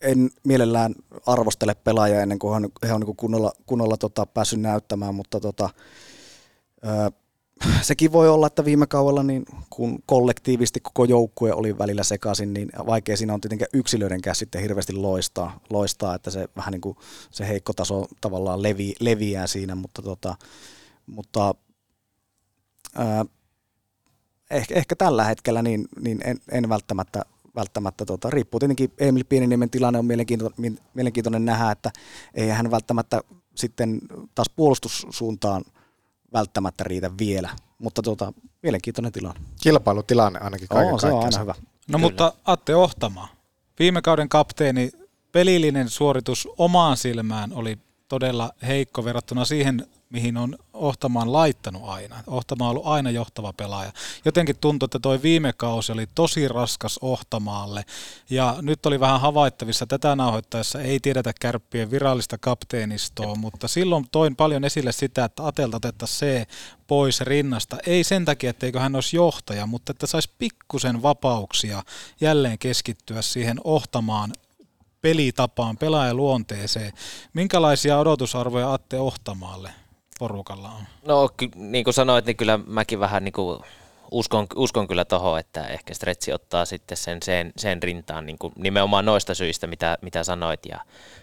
en 0.00 0.30
mielellään 0.44 0.94
arvostele 1.26 1.74
pelaajia 1.74 2.20
ennen 2.20 2.38
kuin 2.38 2.50
he 2.50 2.56
on, 2.56 2.68
he 2.88 2.92
on 2.92 3.00
niin 3.00 3.16
kunnolla, 3.16 3.52
kunnolla 3.66 3.96
tota, 3.96 4.26
päässyt 4.26 4.60
näyttämään, 4.60 5.14
mutta 5.14 5.40
tota, 5.40 5.70
ö, 6.84 7.12
sekin 7.82 8.12
voi 8.12 8.28
olla, 8.28 8.46
että 8.46 8.64
viime 8.64 8.86
kaudella, 8.86 9.22
niin 9.22 9.44
kun 9.70 9.98
kollektiivisesti 10.06 10.80
koko 10.80 11.04
joukkue 11.04 11.52
oli 11.52 11.78
välillä 11.78 12.02
sekaisin, 12.02 12.54
niin 12.54 12.68
vaikea 12.86 13.16
siinä 13.16 13.34
on 13.34 13.40
tietenkin 13.40 13.66
yksilöidenkään 13.72 14.36
sitten 14.36 14.62
hirveästi 14.62 14.92
loistaa, 14.92 15.60
loistaa 15.70 16.14
että 16.14 16.30
se 16.30 16.48
vähän 16.56 16.72
niin 16.72 16.80
kuin 16.80 16.96
se 17.30 17.48
heikko 17.48 17.72
taso 17.72 18.06
tavallaan 18.20 18.62
levi, 18.62 18.94
leviää 19.00 19.46
siinä, 19.46 19.74
mutta, 19.74 20.02
tota, 20.02 20.36
mutta 21.06 21.54
ää, 22.94 23.24
ehkä, 24.50 24.74
ehkä 24.74 24.96
tällä 24.96 25.24
hetkellä 25.24 25.62
niin, 25.62 25.88
niin 26.00 26.20
en, 26.24 26.38
en 26.52 26.68
välttämättä, 26.68 27.24
välttämättä 27.54 28.04
tota, 28.04 28.30
riippuu 28.30 28.60
tietenkin 28.60 28.92
Emil 28.98 29.24
Pieniniemen 29.28 29.70
tilanne 29.70 29.98
on 29.98 30.06
mielenkiintoinen, 30.06 30.78
mielenkiintoinen 30.94 31.44
nähdä, 31.44 31.70
että 31.70 31.90
ei 32.34 32.48
hän 32.48 32.70
välttämättä 32.70 33.20
sitten 33.54 34.00
taas 34.34 34.50
puolustussuuntaan 34.56 35.64
välttämättä 36.34 36.84
riitä 36.84 37.10
vielä, 37.18 37.50
mutta 37.78 38.02
tota, 38.02 38.32
mielenkiintoinen 38.62 39.12
tilanne. 39.12 39.40
Kilpailutilanne 39.62 40.38
ainakin 40.38 40.68
kaiken 40.68 40.92
Oo, 40.92 40.98
se 40.98 41.06
on 41.06 41.24
aina 41.24 41.38
hyvä. 41.38 41.54
No 41.88 41.98
mutta 41.98 42.32
Atte 42.44 42.74
Ohtama, 42.74 43.28
viime 43.78 44.02
kauden 44.02 44.28
kapteeni, 44.28 44.90
pelillinen 45.32 45.88
suoritus 45.88 46.48
omaan 46.58 46.96
silmään 46.96 47.52
oli 47.52 47.78
todella 48.14 48.50
heikko 48.66 49.04
verrattuna 49.04 49.44
siihen, 49.44 49.86
mihin 50.10 50.36
on 50.36 50.56
Ohtamaan 50.72 51.32
laittanut 51.32 51.82
aina. 51.84 52.16
Ohtama 52.26 52.64
on 52.64 52.70
ollut 52.70 52.86
aina 52.86 53.10
johtava 53.10 53.52
pelaaja. 53.52 53.92
Jotenkin 54.24 54.56
tuntui, 54.60 54.86
että 54.86 54.98
toi 54.98 55.22
viime 55.22 55.52
kausi 55.52 55.92
oli 55.92 56.06
tosi 56.14 56.48
raskas 56.48 56.98
Ohtamaalle. 57.02 57.84
Ja 58.30 58.56
nyt 58.62 58.86
oli 58.86 59.00
vähän 59.00 59.20
havaittavissa 59.20 59.86
tätä 59.86 60.16
nauhoittaessa, 60.16 60.80
ei 60.80 61.00
tiedetä 61.00 61.32
kärppien 61.40 61.90
virallista 61.90 62.38
kapteenistoa, 62.38 63.34
mutta 63.34 63.68
silloin 63.68 64.06
toin 64.12 64.36
paljon 64.36 64.64
esille 64.64 64.92
sitä, 64.92 65.24
että 65.24 65.46
Atelta 65.46 65.76
otettaisiin 65.76 66.18
se 66.18 66.46
pois 66.86 67.20
rinnasta. 67.20 67.76
Ei 67.86 68.04
sen 68.04 68.24
takia, 68.24 68.50
etteikö 68.50 68.80
hän 68.80 68.94
olisi 68.94 69.16
johtaja, 69.16 69.66
mutta 69.66 69.90
että 69.92 70.06
saisi 70.06 70.30
pikkusen 70.38 71.02
vapauksia 71.02 71.82
jälleen 72.20 72.58
keskittyä 72.58 73.22
siihen 73.22 73.60
Ohtamaan 73.64 74.32
pelitapaan, 75.04 75.76
pelaajaluonteeseen. 75.76 76.92
Minkälaisia 77.34 77.98
odotusarvoja 77.98 78.72
Atte 78.72 78.98
Ohtamaalle 78.98 79.70
porukalla 80.18 80.68
on? 80.68 80.84
No 81.06 81.28
ky- 81.36 81.50
niin 81.54 81.84
kuin 81.84 81.94
sanoit, 81.94 82.26
niin 82.26 82.36
kyllä 82.36 82.58
mäkin 82.66 83.00
vähän 83.00 83.24
niin 83.24 83.32
kuin 83.32 83.60
uskon, 84.10 84.46
uskon 84.56 84.88
kyllä 84.88 85.04
tohon, 85.04 85.38
että 85.38 85.66
ehkä 85.66 85.94
Stretsi 85.94 86.32
ottaa 86.32 86.64
sitten 86.64 86.96
sen, 86.96 87.18
sen, 87.22 87.52
sen 87.56 87.82
rintaan 87.82 88.26
niin 88.26 88.38
kuin 88.38 88.52
nimenomaan 88.56 89.04
noista 89.04 89.34
syistä, 89.34 89.66
mitä, 89.66 89.98
mitä 90.02 90.24
sanoit. 90.24 90.60
Ja, 90.66 90.80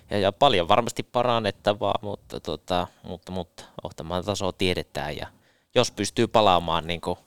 ja, 0.09 0.19
ja 0.19 0.31
paljon 0.31 0.67
varmasti 0.67 1.03
parannettavaa, 1.03 1.99
mutta, 2.01 2.39
tota, 2.39 2.87
mutta, 3.03 3.31
mutta 3.31 3.63
Ohtamaan 3.83 4.25
tasoa 4.25 4.51
tiedetään 4.51 5.17
ja 5.17 5.27
jos 5.75 5.91
pystyy 5.91 6.27
palaamaan 6.27 6.87
niin 6.87 7.01
kuin, 7.01 7.17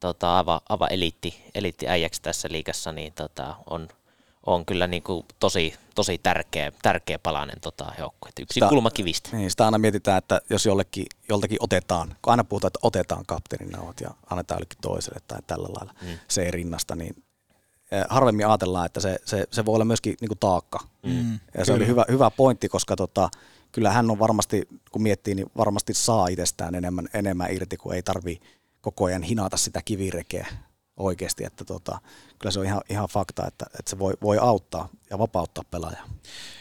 tota, 0.00 0.36
aivan, 0.36 0.60
aivan 0.68 0.92
eliitti, 0.92 1.50
eliitti 1.54 1.88
äijäksi 1.88 2.22
tässä 2.22 2.48
liigassa, 2.50 2.92
niin 2.92 3.12
tota, 3.12 3.56
on, 3.70 3.88
on 4.48 4.66
kyllä 4.66 4.86
niin 4.86 5.02
kuin 5.02 5.26
tosi, 5.40 5.74
tosi 5.94 6.18
tärkeä, 6.18 6.72
tärkeä 6.82 7.18
palanen 7.18 7.60
tota 7.60 7.92
joukkue. 7.98 8.30
Yksi 8.40 8.54
Sitä- 8.54 8.68
kulmakivistä. 8.68 9.36
Niin, 9.36 9.50
sitä 9.50 9.64
aina 9.64 9.78
mietitään, 9.78 10.18
että 10.18 10.40
jos 10.50 10.66
jollekin, 10.66 11.06
joltakin 11.28 11.58
otetaan, 11.60 12.08
kun 12.22 12.30
aina 12.30 12.44
puhutaan, 12.44 12.68
että 12.68 12.78
otetaan 12.82 13.26
kapteenin 13.26 13.70
nauhat 13.70 14.00
ja 14.00 14.10
annetaan 14.30 14.56
jollekin 14.56 14.78
toiselle 14.80 15.20
tai 15.28 15.38
tällä 15.46 15.68
lailla, 15.76 15.94
Mm. 16.02 16.08
mm. 16.08 16.18
se 16.28 16.42
ei 16.42 16.50
rinnasta, 16.50 16.96
niin 16.96 17.24
eh, 17.90 18.04
harvemmin 18.08 18.46
ajatellaan, 18.46 18.86
että 18.86 19.00
se, 19.00 19.18
se, 19.24 19.46
se 19.50 19.64
voi 19.64 19.74
olla 19.74 19.84
myöskin 19.84 20.16
niin 20.20 20.28
kuin 20.28 20.38
taakka. 20.38 20.78
Mm, 21.02 21.38
ja 21.58 21.64
se 21.64 21.72
oli 21.72 21.78
kyllä. 21.78 21.86
hyvä, 21.90 22.04
hyvä 22.10 22.30
pointti, 22.30 22.68
koska 22.68 22.96
tota, 22.96 23.28
kyllä 23.72 23.90
hän 23.90 24.10
on 24.10 24.18
varmasti, 24.18 24.68
kun 24.92 25.02
miettii, 25.02 25.34
niin 25.34 25.46
varmasti 25.56 25.94
saa 25.94 26.28
itsestään 26.28 26.74
enemmän, 26.74 27.08
enemmän 27.14 27.52
irti, 27.52 27.76
kun 27.76 27.94
ei 27.94 28.02
tarvi 28.02 28.40
koko 28.80 29.04
ajan 29.04 29.22
hinata 29.22 29.56
sitä 29.56 29.80
kivirekeä 29.84 30.46
oikeasti, 30.96 31.44
että 31.44 31.64
tota, 31.64 31.98
kyllä 32.38 32.52
se 32.52 32.60
on 32.60 32.66
ihan, 32.66 32.80
ihan 32.88 33.08
fakta, 33.08 33.46
että, 33.46 33.66
että 33.78 33.90
se 33.90 33.98
voi, 33.98 34.14
voi 34.22 34.38
auttaa 34.38 34.88
ja 35.10 35.18
vapauttaa 35.18 35.64
pelaajaa. 35.70 36.08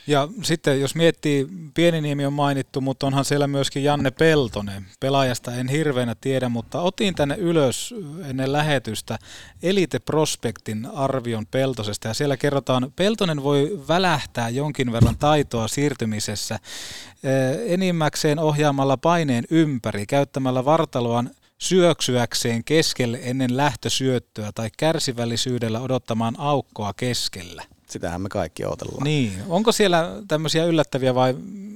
Ja 0.07 0.27
sitten 0.43 0.81
jos 0.81 0.95
miettii, 0.95 1.47
pieni 1.73 2.01
nimi 2.01 2.25
on 2.25 2.33
mainittu, 2.33 2.81
mutta 2.81 3.07
onhan 3.07 3.25
siellä 3.25 3.47
myöskin 3.47 3.83
Janne 3.83 4.11
Peltonen. 4.11 4.85
Pelaajasta 4.99 5.55
en 5.55 5.67
hirveänä 5.67 6.15
tiedä, 6.21 6.49
mutta 6.49 6.81
otin 6.81 7.15
tänne 7.15 7.35
ylös 7.35 7.95
ennen 8.29 8.51
lähetystä 8.51 9.19
Elite 9.63 9.99
Prospektin 9.99 10.85
arvion 10.93 11.45
Peltosesta. 11.45 12.07
Ja 12.07 12.13
siellä 12.13 12.37
kerrotaan, 12.37 12.91
Peltonen 12.95 13.43
voi 13.43 13.83
välähtää 13.87 14.49
jonkin 14.49 14.91
verran 14.91 15.17
taitoa 15.17 15.67
siirtymisessä 15.67 16.55
eh, 16.55 17.73
enimmäkseen 17.73 18.39
ohjaamalla 18.39 18.97
paineen 18.97 19.43
ympäri, 19.49 20.05
käyttämällä 20.05 20.65
vartaloaan 20.65 21.29
syöksyäkseen 21.57 22.63
keskelle 22.63 23.19
ennen 23.21 23.57
lähtösyöttöä 23.57 24.51
tai 24.55 24.69
kärsivällisyydellä 24.77 25.81
odottamaan 25.81 26.35
aukkoa 26.37 26.93
keskellä. 26.93 27.63
Sitähän 27.89 28.21
me 28.21 28.29
kaikki 28.29 28.65
odotellaan. 28.65 29.03
Niin. 29.03 29.43
Onko 29.49 29.71
siellä 29.71 30.09
tämmöisiä 30.27 30.65
yllättäviä 30.65 31.15
vai 31.15 31.35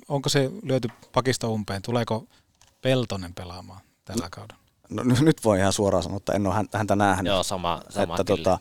onko 0.10 0.30
se 0.30 0.52
löyty 0.64 0.88
pakista 1.14 1.48
umpeen? 1.48 1.82
Tuleeko 1.82 2.26
Peltonen 2.82 3.34
pelaamaan 3.34 3.82
tällä 4.06 4.28
kaudella? 4.32 4.62
No, 4.90 5.04
nyt 5.22 5.44
voi 5.44 5.60
ihan 5.60 5.74
suoraan 5.74 6.04
sanoa, 6.04 6.18
että 6.18 6.34
en 6.34 6.48
ole 6.48 6.56
häntä 6.74 6.96
nähnyt. 6.96 7.32
Joo, 7.32 7.44
sama, 7.44 7.82
sama 7.90 8.14
että, 8.14 8.24
tota, 8.24 8.60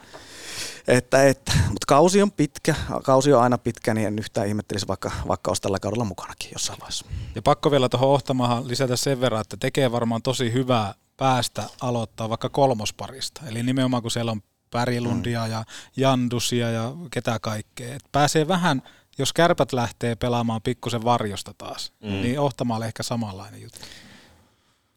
että, 0.89 1.27
että, 1.29 1.53
mutta 1.65 1.87
kausi 1.87 2.23
on 2.23 2.33
pitkä, 2.33 2.75
kausi 3.05 3.33
on 3.33 3.43
aina 3.43 3.59
pitkä, 3.59 3.95
niin 3.95 4.07
en 4.07 4.19
yhtään 4.19 4.49
ihmettelisi, 4.49 4.89
vaikka, 4.89 5.11
vaikka 5.29 5.51
olisi 5.51 5.63
tällä 5.63 5.79
kaudella 5.81 6.05
mukanakin 6.05 6.51
jossain 6.53 6.81
vaiheessa. 6.81 7.07
Ja 7.35 7.43
pakko 7.43 7.71
vielä 7.71 7.89
tuohon 7.89 8.09
Ohtamahan 8.09 8.69
lisätä 8.69 8.97
sen 8.97 9.21
verran, 9.21 9.41
että 9.41 9.57
tekee 9.57 9.93
varmaan 9.93 10.23
tosi 10.23 10.53
hyvää 10.53 10.95
päästä 11.21 11.65
aloittaa 11.81 12.29
vaikka 12.29 12.49
kolmosparista. 12.49 13.41
Eli 13.47 13.63
nimenomaan 13.63 14.03
kun 14.03 14.11
siellä 14.11 14.33
on 14.33 14.43
Pärilundia 14.71 15.45
mm. 15.45 15.51
ja 15.51 15.65
Jandusia 15.97 16.71
ja 16.71 16.93
ketä 17.11 17.39
kaikkea. 17.39 17.95
Et 17.95 18.05
pääsee 18.13 18.49
vähän, 18.49 18.83
jos 19.19 19.33
kärpät 19.33 19.73
lähtee 19.73 20.17
pelaamaan 20.17 20.63
pikkusen 20.63 21.05
varjosta 21.05 21.55
taas, 21.59 21.93
mm. 22.03 22.11
niin 22.11 22.41
Ohtamaalle 22.41 22.87
ehkä 22.87 23.03
samanlainen 23.03 23.63
juttu. 23.63 23.79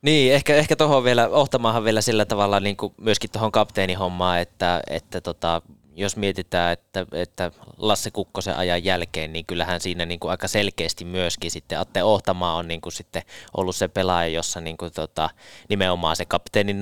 Niin, 0.01 0.33
ehkä, 0.33 0.55
ehkä 0.55 0.75
tuohon 0.75 1.03
vielä, 1.03 1.27
Ohtamaahan 1.27 1.83
vielä 1.83 2.01
sillä 2.01 2.25
tavalla 2.25 2.59
niin 2.59 2.77
kuin 2.77 2.93
myöskin 2.97 3.29
tuohon 3.29 3.51
kapteenihommaan, 3.51 4.39
että, 4.39 4.81
että 4.89 5.21
tota, 5.21 5.61
jos 5.95 6.17
mietitään, 6.17 6.73
että, 6.73 7.05
että 7.11 7.51
Lasse 7.77 8.11
Kukkosen 8.11 8.55
ajan 8.55 8.83
jälkeen, 8.83 9.33
niin 9.33 9.45
kyllähän 9.45 9.81
siinä 9.81 10.05
niin 10.05 10.19
kuin 10.19 10.31
aika 10.31 10.47
selkeästi 10.47 11.05
myöskin 11.05 11.51
sitten 11.51 11.79
Atte 11.79 12.03
Ohtamaa 12.03 12.55
on 12.55 12.67
niin 12.67 12.81
kuin 12.81 12.93
sitten 12.93 13.23
ollut 13.57 13.75
se 13.75 13.87
pelaaja, 13.87 14.27
jossa 14.27 14.61
niin 14.61 14.77
kuin 14.77 14.91
tota, 14.91 15.29
nimenomaan 15.69 16.15
se 16.15 16.25
kapteeni, 16.25 16.75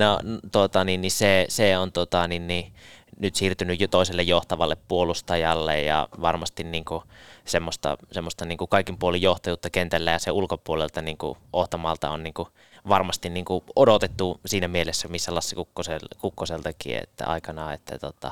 tota, 0.52 0.84
niin, 0.84 1.02
niin 1.02 1.12
se, 1.12 1.46
se 1.50 1.78
on 1.78 1.92
tota, 1.92 2.28
niin, 2.28 2.48
niin, 2.48 2.74
nyt 3.20 3.36
siirtynyt 3.36 3.82
jo 3.82 3.88
toiselle 3.88 4.22
johtavalle 4.22 4.78
puolustajalle 4.88 5.82
ja 5.82 6.08
varmasti 6.22 6.64
niin 6.64 6.86
kuin 6.86 7.04
semmoista, 7.46 7.98
semmoista 8.12 8.46
niin 8.46 8.58
kuin 8.58 8.70
kaikin 8.70 8.98
puolin 8.98 9.22
johtajuutta 9.22 9.70
kentällä 9.70 10.12
ja 10.12 10.20
se 10.20 10.32
ulkopuolelta 10.32 11.02
niin 11.02 11.18
kuin 11.18 11.38
Ohtamalta 11.54 12.10
on 12.10 12.24
niin 12.24 12.34
kuin 12.34 12.48
varmasti 12.88 13.30
niin 13.30 13.46
kuin 13.46 13.64
odotettu 13.76 14.40
siinä 14.46 14.68
mielessä, 14.68 15.08
missä 15.08 15.36
Lassi 15.36 15.56
Kukkosel, 15.56 16.00
Kukkoseltakin, 16.22 16.98
että 16.98 17.26
aikanaan, 17.28 17.74
että 17.74 17.98
tota, 18.00 18.32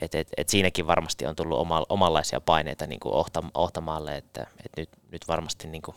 et, 0.00 0.14
et, 0.14 0.28
et 0.36 0.48
siinäkin 0.48 0.86
varmasti 0.86 1.26
on 1.26 1.36
tullut 1.36 1.58
oma, 1.58 1.86
omanlaisia 1.88 2.40
paineita 2.40 2.86
niin 2.86 3.00
kuin 3.00 3.14
ohtam, 3.14 3.50
Ohtamaalle, 3.54 4.16
että 4.16 4.46
et 4.64 4.72
nyt, 4.76 4.88
nyt 5.10 5.28
varmasti 5.28 5.68
niin 5.68 5.82
kuin, 5.82 5.96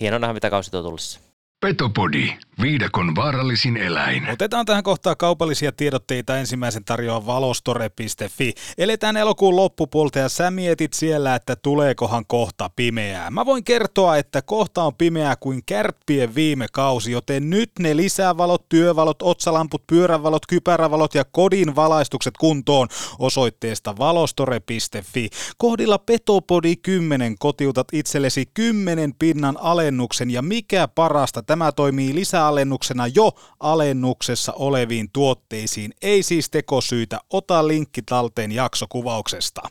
hienoa 0.00 0.18
nähdä, 0.18 0.34
mitä 0.34 0.50
kausi 0.50 0.70
tuo 0.70 0.82
tullessa. 0.82 1.20
Petopodi, 1.62 2.32
viidakon 2.62 3.16
vaarallisin 3.16 3.76
eläin. 3.76 4.30
Otetaan 4.30 4.66
tähän 4.66 4.82
kohtaan 4.82 5.16
kaupallisia 5.16 5.72
tiedotteita 5.72 6.38
ensimmäisen 6.38 6.84
tarjoaa 6.84 7.26
valostore.fi. 7.26 8.52
Eletään 8.78 9.16
elokuun 9.16 9.56
loppupuolta 9.56 10.18
ja 10.18 10.28
sä 10.28 10.50
mietit 10.50 10.92
siellä, 10.92 11.34
että 11.34 11.56
tuleekohan 11.56 12.24
kohta 12.26 12.70
pimeää. 12.76 13.30
Mä 13.30 13.46
voin 13.46 13.64
kertoa, 13.64 14.16
että 14.16 14.42
kohta 14.42 14.82
on 14.82 14.94
pimeää 14.94 15.36
kuin 15.36 15.62
kärppien 15.66 16.34
viime 16.34 16.66
kausi, 16.72 17.12
joten 17.12 17.50
nyt 17.50 17.70
ne 17.78 17.96
lisävalot, 17.96 18.68
työvalot, 18.68 19.22
otsalamput, 19.22 19.86
pyörävalot, 19.86 20.46
kypärävalot 20.46 21.14
ja 21.14 21.24
kodin 21.24 21.76
valaistukset 21.76 22.34
kuntoon 22.38 22.88
osoitteesta 23.18 23.96
valostore.fi. 23.98 25.28
Kohdilla 25.58 25.98
Petopodi 25.98 26.76
10 26.76 27.38
kotiutat 27.38 27.88
itsellesi 27.92 28.46
10 28.54 29.14
pinnan 29.18 29.58
alennuksen 29.60 30.30
ja 30.30 30.42
mikä 30.42 30.88
parasta, 30.88 31.42
tämä 31.52 31.72
toimii 31.72 32.14
lisäalennuksena 32.14 33.06
jo 33.06 33.32
alennuksessa 33.60 34.52
oleviin 34.52 35.10
tuotteisiin. 35.12 35.94
Ei 36.02 36.22
siis 36.22 36.50
tekosyitä, 36.50 37.20
ota 37.30 37.68
linkki 37.68 38.02
talteen 38.02 38.52
jaksokuvauksesta. 38.52 39.62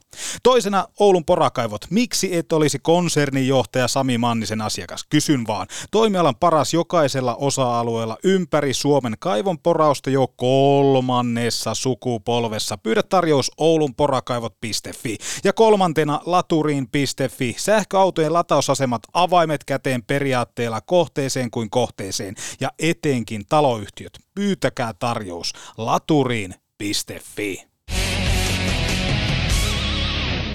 Toisena 0.44 0.88
Oulun 1.00 1.26
porakaivot. 1.26 1.82
Miksi 1.90 2.36
et 2.36 2.54
olisi 2.54 2.80
konsernijohtaja 2.80 3.88
Sami 3.88 4.18
Mannisen 4.18 4.62
asiakas? 4.62 5.06
Kysyn 5.10 5.48
vaan. 5.48 5.68
Toimialan 5.92 6.36
paras 6.36 6.74
jokaisella 6.74 7.36
osa-alueella 7.36 8.18
ympäri 8.24 8.74
Suomen 8.74 9.16
kaivon 9.20 9.60
porausta 9.60 10.10
jo 10.10 10.28
kolmannessa 10.28 11.74
sukupolvessa. 11.74 12.78
Pyydä 12.78 13.04
tarjous 13.04 13.52
oulunporakaivot.fi. 13.58 15.18
Ja 15.44 15.54
kolmantena 15.54 16.20
laturiin.fi. 16.26 17.56
Sähköautojen 17.58 18.34
latausasemat 18.34 19.02
avaimet 19.14 19.64
käteen 19.64 20.04
periaatteella 20.04 20.82
kohteeseen 20.82 21.52
kuin 21.52 21.71
kohteeseen 21.72 22.36
ja 22.60 22.72
etenkin 22.80 23.46
taloyhtiöt. 23.50 24.20
Pyytäkää 24.36 24.94
tarjous 24.94 25.54
laturiin.fi. 25.78 27.68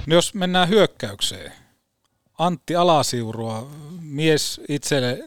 No 0.07 0.15
jos 0.15 0.35
mennään 0.35 0.69
hyökkäykseen. 0.69 1.53
Antti 2.39 2.77
Alasiurua, 2.77 3.71
mies 4.01 4.61
itselle 4.69 5.19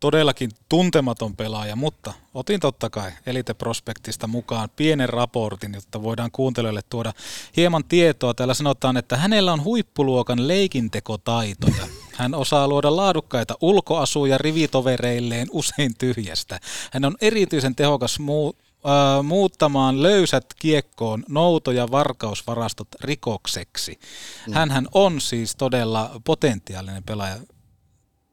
todellakin 0.00 0.50
tuntematon 0.68 1.36
pelaaja, 1.36 1.76
mutta 1.76 2.12
otin 2.34 2.60
totta 2.60 2.90
kai 2.90 3.12
Elite 3.26 3.54
Prospektista 3.54 4.26
mukaan 4.26 4.68
pienen 4.76 5.08
raportin, 5.08 5.74
jotta 5.74 6.02
voidaan 6.02 6.30
kuuntelijoille 6.30 6.82
tuoda 6.90 7.12
hieman 7.56 7.84
tietoa. 7.84 8.34
Täällä 8.34 8.54
sanotaan, 8.54 8.96
että 8.96 9.16
hänellä 9.16 9.52
on 9.52 9.64
huippuluokan 9.64 10.48
leikintekotaitoja. 10.48 11.86
Hän 12.18 12.34
osaa 12.34 12.68
luoda 12.68 12.96
laadukkaita 12.96 13.54
ulkoasuja 13.60 14.38
rivitovereilleen 14.38 15.48
usein 15.50 15.94
tyhjästä. 15.98 16.60
Hän 16.92 17.04
on 17.04 17.16
erityisen 17.20 17.74
tehokas 17.76 18.18
muu, 18.18 18.56
äh, 18.86 19.24
muuttamaan 19.24 20.02
löysät 20.02 20.44
kiekkoon 20.58 21.24
nouto- 21.28 21.72
ja 21.72 21.90
varkausvarastot 21.90 22.88
rikokseksi. 23.00 23.98
Mm. 24.46 24.52
Hänhän 24.52 24.88
on 24.94 25.20
siis 25.20 25.56
todella 25.56 26.20
potentiaalinen 26.24 27.02
pelaaja 27.02 27.36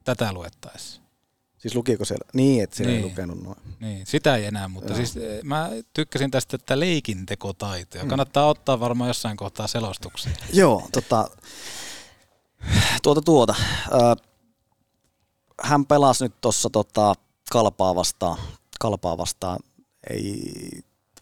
tätä 0.04 0.34
luettaessa. 0.34 1.02
Siis 1.58 1.76
lukiko 1.76 2.06
siellä? 2.06 2.26
Niin, 2.34 2.64
että 2.64 2.76
siellä 2.76 2.92
Niin. 2.94 3.04
ei 3.04 3.10
lukenut 3.10 3.44
noin. 3.44 3.58
Niin, 3.80 4.08
sitä 4.08 4.36
ei 4.36 4.46
enää, 4.46 4.68
mutta 4.68 4.90
Joo. 4.90 4.98
siis 4.98 5.18
eh, 5.18 5.44
mä 5.44 5.70
tykkäsin 5.94 6.32
tästä, 6.32 6.56
että 6.56 6.80
leikintekotaitoja. 6.80 8.04
Mm. 8.04 8.10
Kannattaa 8.10 8.48
ottaa 8.48 8.80
varmaan 8.80 9.08
jossain 9.08 9.38
kohtaa 9.38 9.68
selostuksia. 9.68 10.32
Joo, 10.54 10.88
tota, 10.92 11.30
tuota 13.04 13.22
tuota. 13.22 13.56
Hän 15.62 15.86
pelasi 15.86 16.24
nyt 16.24 16.42
tuossa 16.42 16.70
tota, 16.70 17.14
kalpaa 17.52 17.96
vastaan. 17.96 18.38
Kalpaa 18.80 19.18
vastaan. 19.18 19.60
Ei, 20.10 20.52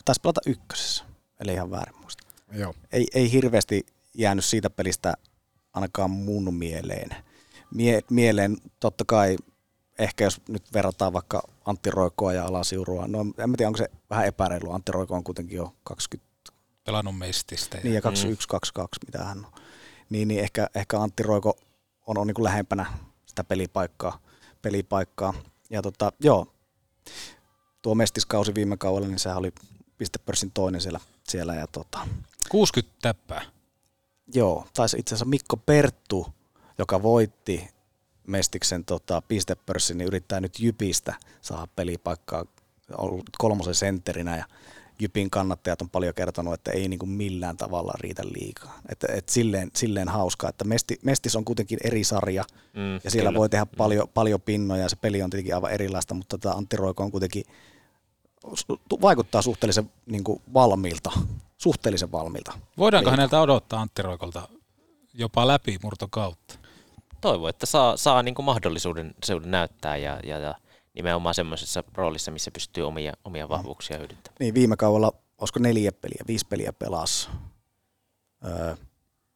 taisi 0.06 0.22
pelata 0.22 0.42
ykkösessä, 0.46 1.04
eli 1.39 1.54
ihan 1.54 1.72
väärin 1.72 2.02
muista. 2.02 2.24
Joo. 2.52 2.74
Ei, 2.92 3.08
ei 3.14 3.32
hirveästi 3.32 3.86
jäänyt 4.14 4.46
siitä 4.46 4.70
pelistä 4.70 5.14
ainakaan 5.74 6.12
mun 6.12 6.54
mieleen. 6.54 7.10
Mie, 7.74 8.02
mieleen 8.10 8.58
totta 8.80 9.04
kai, 9.08 9.38
ehkä 10.00 10.24
jos 10.24 10.42
nyt 10.50 10.74
verrataan 10.74 11.14
vaikka 11.14 11.44
Antti 11.66 11.92
Roikoa 11.92 12.34
ja 12.34 12.46
Alasiurua, 12.46 13.08
no 13.08 13.22
en 13.22 13.50
mä 13.50 13.58
tiedä, 13.58 13.68
onko 13.68 13.78
se 13.78 13.88
vähän 14.10 14.26
epäreilu. 14.26 14.72
Antti 14.72 14.92
Roiko 14.92 15.16
on 15.16 15.24
kuitenkin 15.24 15.58
jo 15.58 15.76
20 15.84 16.32
Pelannut 16.86 17.18
mestistä. 17.18 17.78
niin 17.84 17.96
ja 17.96 18.02
21, 18.02 18.48
22, 18.48 19.00
mitä 19.06 19.24
hän 19.24 19.46
on. 19.46 19.61
Niin, 20.12 20.28
niin 20.28 20.39
ehkä, 20.39 20.68
ehkä 20.76 20.99
Antti 20.99 21.24
Roiko 21.24 21.57
on, 22.07 22.18
on 22.18 22.28
niin 22.28 22.36
kuin 22.36 22.43
lähempänä 22.43 22.86
sitä 23.26 23.43
pelipaikkaa. 23.43 24.20
pelipaikkaa. 24.62 25.34
Ja 25.70 25.82
tota, 25.82 26.12
joo, 26.20 26.47
tuo 27.82 27.95
mestiskausi 27.95 28.55
viime 28.55 28.78
kaudella, 28.78 29.07
niin 29.07 29.20
sehän 29.20 29.38
oli 29.38 29.51
pistepörssin 29.97 30.51
toinen 30.53 30.82
siellä. 30.82 30.99
siellä 31.24 31.55
ja 31.55 31.68
tota, 31.68 32.07
60 32.49 32.95
täppää. 33.01 33.41
joo, 34.34 34.68
taisi 34.74 34.97
itse 34.99 35.16
asiassa 35.16 35.30
Mikko 35.30 35.57
Perttu, 35.57 36.28
joka 36.78 37.03
voitti 37.03 37.70
Mestiksen 38.28 38.86
tota, 38.86 39.22
pistepörssin, 39.22 39.97
niin 39.97 40.07
yrittää 40.07 40.39
nyt 40.39 40.59
Jypistä 40.59 41.16
saada 41.41 41.68
pelipaikkaa. 41.76 42.45
Ollut 42.97 43.30
kolmosen 43.38 43.76
sentterinä 43.76 44.38
ja 44.38 44.45
Jypin 45.02 45.30
kannattajat 45.30 45.82
on 45.82 45.89
paljon 45.89 46.14
kertonut, 46.14 46.54
että 46.54 46.72
ei 46.72 46.88
niin 46.88 46.99
kuin 46.99 47.10
millään 47.10 47.58
tavalla 47.58 47.93
riitä 47.99 48.24
liikaa. 48.26 48.80
Että, 48.89 49.08
et 49.14 49.30
silleen, 49.30 49.72
silleen 49.76 50.10
hauskaa, 50.10 50.49
että 50.49 50.64
Mesti, 50.66 50.99
Mestis 51.04 51.36
on 51.36 51.45
kuitenkin 51.45 51.80
eri 51.84 52.04
sarja 52.04 52.43
Mm, 52.74 52.99
ja 53.04 53.12
siellä 53.12 53.30
kyllä. 53.30 53.39
voi 53.39 53.49
tehdä 53.49 53.66
paljon, 53.78 54.08
paljon 54.14 54.41
pinnoja 54.41 54.82
ja 54.84 54.89
se 54.89 54.95
peli 54.95 55.22
on 55.22 55.30
tietenkin 55.30 55.56
aivan 55.56 55.72
erilaista, 55.72 56.14
mutta 56.14 56.38
tota 56.38 56.56
Antti 56.58 56.76
Roiko 56.78 57.04
on 57.04 57.12
kuitenkin 57.12 57.43
vaikuttaa 59.02 59.41
suhteellisen 59.41 59.91
niin 60.06 60.24
kuin 60.24 60.41
valmiilta. 60.54 61.12
Suhteellisen 61.58 62.12
valmiilta. 62.12 62.54
Voidaanko 62.78 63.10
Ei- 63.10 63.12
häneltä 63.12 63.41
odottaa 63.41 63.82
Antti 63.82 64.02
Roikolta 64.02 64.47
jopa 65.14 65.47
läpimurtokautta? 65.47 66.56
Toivon, 67.22 67.49
että 67.49 67.66
saa, 67.66 67.97
saa 67.97 68.24
niin 68.24 68.36
kuin 68.36 68.45
mahdollisuuden 68.45 69.16
seudun 69.24 69.52
näyttää 69.52 69.97
ja, 69.97 70.20
ja, 70.24 70.38
ja 70.39 70.56
nimenomaan 70.94 71.36
semmoisessa 71.36 71.84
roolissa, 71.96 72.32
missä 72.32 72.52
pystyy 72.52 72.88
omia, 72.88 73.14
omia 73.24 73.50
vahvuuksia 73.50 73.98
hyödyntämään. 73.98 74.36
Niin 74.39 74.54
viime 74.54 74.76
kaudella, 74.78 75.14
olisiko 75.38 75.60
neljä 75.60 75.92
peliä, 75.92 76.24
viisi 76.28 76.46
peliä 76.50 76.74
pelas. 76.74 77.30
Öö, 78.46 78.76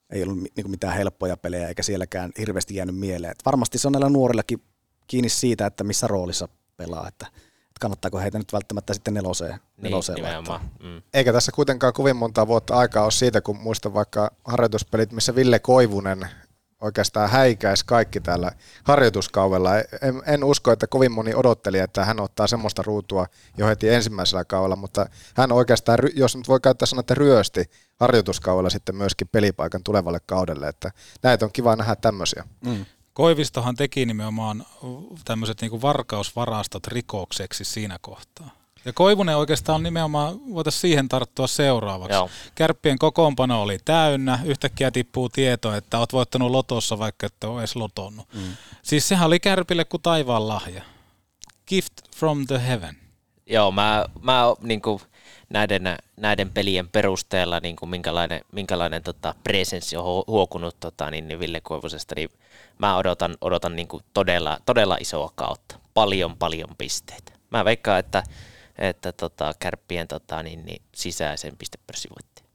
ei 0.09 0.23
ollut 0.23 0.37
niin 0.37 0.71
mitään 0.71 0.95
helppoja 0.97 1.37
pelejä 1.37 1.67
eikä 1.67 1.83
sielläkään 1.83 2.31
hirveästi 2.37 2.75
jäänyt 2.75 2.95
mieleen. 2.97 3.31
Et 3.31 3.45
varmasti 3.45 3.77
se 3.77 3.87
on 3.87 3.91
näillä 3.91 4.09
nuorillakin 4.09 4.61
kiinni 5.07 5.29
siitä, 5.29 5.65
että 5.65 5.83
missä 5.83 6.07
roolissa 6.07 6.47
pelaa, 6.77 7.07
että, 7.07 7.27
että 7.27 7.79
kannattaako 7.79 8.19
heitä 8.19 8.37
nyt 8.37 8.53
välttämättä 8.53 8.93
sitten 8.93 9.13
neloseen, 9.13 9.59
neloseen 9.77 10.15
Niin, 10.15 10.23
nimenomaan. 10.25 10.61
laittaa. 10.61 10.89
Mm. 10.89 11.01
Eikä 11.13 11.33
tässä 11.33 11.51
kuitenkaan 11.51 11.93
kovin 11.93 12.15
monta 12.15 12.47
vuotta 12.47 12.75
aikaa 12.75 13.03
ole 13.03 13.11
siitä, 13.11 13.41
kun 13.41 13.57
muistan 13.57 13.93
vaikka 13.93 14.31
harjoituspelit, 14.43 15.11
missä 15.11 15.35
Ville 15.35 15.59
Koivunen 15.59 16.27
oikeastaan 16.85 17.29
häikäisi 17.29 17.85
kaikki 17.85 18.19
täällä 18.19 18.51
harjoituskaudella. 18.83 19.77
En, 19.77 20.23
en 20.25 20.43
usko, 20.43 20.71
että 20.71 20.87
kovin 20.87 21.11
moni 21.11 21.33
odotteli, 21.35 21.79
että 21.79 22.05
hän 22.05 22.19
ottaa 22.19 22.47
semmoista 22.47 22.83
ruutua 22.85 23.27
jo 23.57 23.67
heti 23.67 23.89
ensimmäisellä 23.89 24.45
kaudella, 24.45 24.75
mutta 24.75 25.05
hän 25.35 25.51
oikeastaan, 25.51 25.99
jos 26.15 26.35
nyt 26.35 26.47
voi 26.47 26.59
käyttää 26.59 26.85
sanaa, 26.85 26.99
että 26.99 27.13
ryösti 27.13 27.69
harjoituskaudella 27.99 28.69
sitten 28.69 28.95
myöskin 28.95 29.27
pelipaikan 29.31 29.83
tulevalle 29.83 30.19
kaudelle, 30.25 30.67
että 30.67 30.91
näitä 31.23 31.45
on 31.45 31.51
kiva 31.51 31.75
nähdä 31.75 31.95
tämmöisiä. 31.95 32.43
Mm. 32.65 32.85
Koivistohan 33.13 33.75
teki 33.75 34.05
nimenomaan 34.05 34.65
tämmöiset 35.25 35.61
niinku 35.61 35.81
varkausvarastot 35.81 36.87
rikokseksi 36.87 37.65
siinä 37.65 37.97
kohtaa. 38.01 38.64
Ja 38.85 38.93
Koivunen 38.93 39.37
oikeastaan 39.37 39.75
on 39.75 39.83
nimenomaan, 39.83 40.39
voitaisiin 40.53 40.81
siihen 40.81 41.09
tarttua 41.09 41.47
seuraavaksi. 41.47 42.13
Joo. 42.13 42.29
Kärppien 42.55 42.99
kokoonpano 42.99 43.61
oli 43.61 43.77
täynnä, 43.85 44.39
yhtäkkiä 44.45 44.91
tippuu 44.91 45.29
tieto, 45.29 45.75
että 45.75 45.99
oot 45.99 46.13
voittanut 46.13 46.51
lotossa, 46.51 46.99
vaikka 46.99 47.25
et 47.25 47.43
ole 47.43 47.61
edes 47.61 47.75
lotonnut. 47.75 48.27
Mm. 48.33 48.41
Siis 48.81 49.07
sehän 49.07 49.27
oli 49.27 49.39
Kärpille 49.39 49.85
kuin 49.85 50.01
taivaan 50.01 50.47
lahja. 50.47 50.81
Gift 51.67 51.93
from 52.15 52.47
the 52.47 52.67
heaven. 52.67 52.97
Joo, 53.45 53.71
mä, 53.71 54.05
mä 54.21 54.43
niin 54.61 54.81
kuin 54.81 55.01
näiden, 55.49 55.97
näiden 56.17 56.49
pelien 56.49 56.89
perusteella, 56.89 57.59
niin 57.59 57.75
kuin 57.75 57.89
minkälainen, 57.89 58.41
minkälainen 58.51 59.03
tota, 59.03 59.35
presenssi 59.43 59.97
on 59.97 60.03
hu- 60.03 60.23
huokunut 60.27 60.79
tota, 60.79 61.11
niin, 61.11 61.27
niin 61.27 61.39
Ville 61.39 61.61
Koivusesta, 61.61 62.15
niin 62.15 62.29
mä 62.77 62.97
odotan, 62.97 63.37
odotan 63.41 63.75
niin 63.75 63.87
kuin 63.87 64.03
todella, 64.13 64.57
todella 64.65 64.97
isoa 64.99 65.31
kautta. 65.35 65.79
Paljon, 65.93 66.37
paljon 66.37 66.69
pisteitä. 66.77 67.31
Mä 67.49 67.65
veikkaan, 67.65 67.99
että, 67.99 68.23
että 68.77 69.11
tota, 69.11 69.53
kärppien 69.59 70.07
tota, 70.07 70.43
niin, 70.43 70.65
niin, 70.65 70.81
sisäisen 70.95 71.57
pistepörssi 71.57 72.09
voitti. 72.09 72.45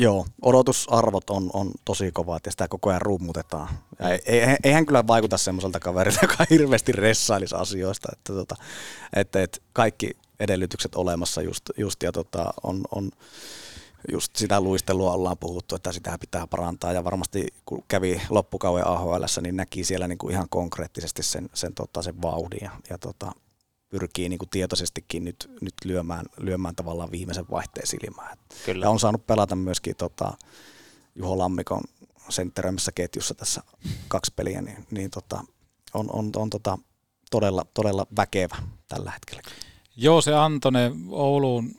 Joo, 0.00 0.26
odotusarvot 0.42 1.30
on, 1.30 1.50
on 1.52 1.70
tosi 1.84 2.12
kovat 2.12 2.46
ja 2.46 2.50
sitä 2.50 2.68
koko 2.68 2.90
ajan 2.90 3.02
rummutetaan. 3.02 3.68
Ja 3.98 4.10
ei, 4.10 4.20
ei, 4.26 4.56
eihän 4.64 4.86
kyllä 4.86 5.06
vaikuta 5.06 5.38
semmoiselta 5.38 5.80
kaverilta, 5.80 6.18
joka 6.22 6.44
hirveästi 6.50 6.92
ressailisi 6.92 7.54
asioista, 7.54 8.08
että, 8.12 8.32
tota, 8.32 8.56
että, 9.16 9.42
että 9.42 9.58
kaikki 9.72 10.10
edellytykset 10.40 10.94
olemassa 10.94 11.42
just, 11.42 11.64
just 11.76 12.02
ja 12.02 12.12
tota, 12.12 12.54
on, 12.62 12.80
on 12.90 13.10
just 14.12 14.36
sitä 14.36 14.60
luistelua 14.60 15.12
ollaan 15.12 15.38
puhuttu, 15.38 15.74
että 15.74 15.92
sitä 15.92 16.18
pitää 16.20 16.46
parantaa 16.46 16.92
ja 16.92 17.04
varmasti 17.04 17.46
kun 17.66 17.84
kävi 17.88 18.22
loppukauden 18.30 18.86
AHL, 18.86 19.24
niin 19.40 19.56
näki 19.56 19.84
siellä 19.84 20.08
niin 20.08 20.18
kuin 20.18 20.32
ihan 20.32 20.48
konkreettisesti 20.48 21.22
sen, 21.22 21.48
sen, 21.54 21.74
tota, 21.74 22.02
sen 22.02 22.22
vauhdin 22.22 22.60
ja, 22.62 22.70
ja 22.90 22.98
tota, 22.98 23.32
pyrkii 23.88 24.28
niin 24.28 24.38
kuin 24.38 24.48
tietoisestikin 24.48 25.24
nyt, 25.24 25.50
nyt 25.60 25.74
lyömään, 25.84 26.26
lyömään 26.36 26.74
tavallaan 26.74 27.10
viimeisen 27.10 27.44
vaihteen 27.50 27.86
silmään. 27.86 28.38
Kyllä. 28.64 28.86
Ja 28.86 28.90
on 28.90 29.00
saanut 29.00 29.26
pelata 29.26 29.56
myöskin 29.56 29.96
tota, 29.96 30.32
Juho 31.14 31.38
Lammikon 31.38 31.82
sentteröimässä 32.28 32.92
ketjussa 32.92 33.34
tässä 33.34 33.62
kaksi 34.08 34.32
peliä, 34.36 34.62
niin, 34.62 34.86
niin 34.90 35.10
tota, 35.10 35.44
on, 35.94 36.06
on, 36.12 36.30
on 36.36 36.50
tota, 36.50 36.78
todella, 37.30 37.66
todella 37.74 38.06
väkevä 38.16 38.56
tällä 38.88 39.10
hetkellä. 39.10 39.42
Joo, 39.96 40.20
se 40.20 40.34
Antone 40.34 40.92
Ouluun 41.10 41.74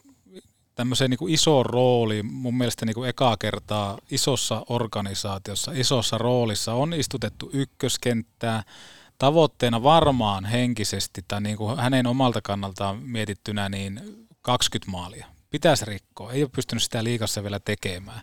tämmöiseen 0.74 1.10
niin 1.10 1.18
kuin 1.18 1.34
iso 1.34 1.62
rooli, 1.62 2.22
mun 2.22 2.58
mielestä 2.58 2.86
niin 2.86 2.94
kuin 2.94 3.08
ekaa 3.08 3.36
kertaa 3.36 3.98
isossa 4.10 4.66
organisaatiossa, 4.68 5.72
isossa 5.74 6.18
roolissa 6.18 6.74
on 6.74 6.94
istutettu 6.94 7.50
ykköskenttää, 7.52 8.62
tavoitteena 9.20 9.82
varmaan 9.82 10.44
henkisesti 10.44 11.24
tai 11.28 11.40
niin 11.40 11.56
kuin 11.56 11.78
hänen 11.78 12.06
omalta 12.06 12.40
kannaltaan 12.42 12.98
mietittynä 12.98 13.68
niin 13.68 14.00
20 14.42 14.90
maalia. 14.90 15.26
Pitäisi 15.50 15.84
rikkoa, 15.84 16.32
ei 16.32 16.42
ole 16.42 16.50
pystynyt 16.54 16.82
sitä 16.82 17.04
liikassa 17.04 17.42
vielä 17.42 17.60
tekemään. 17.60 18.20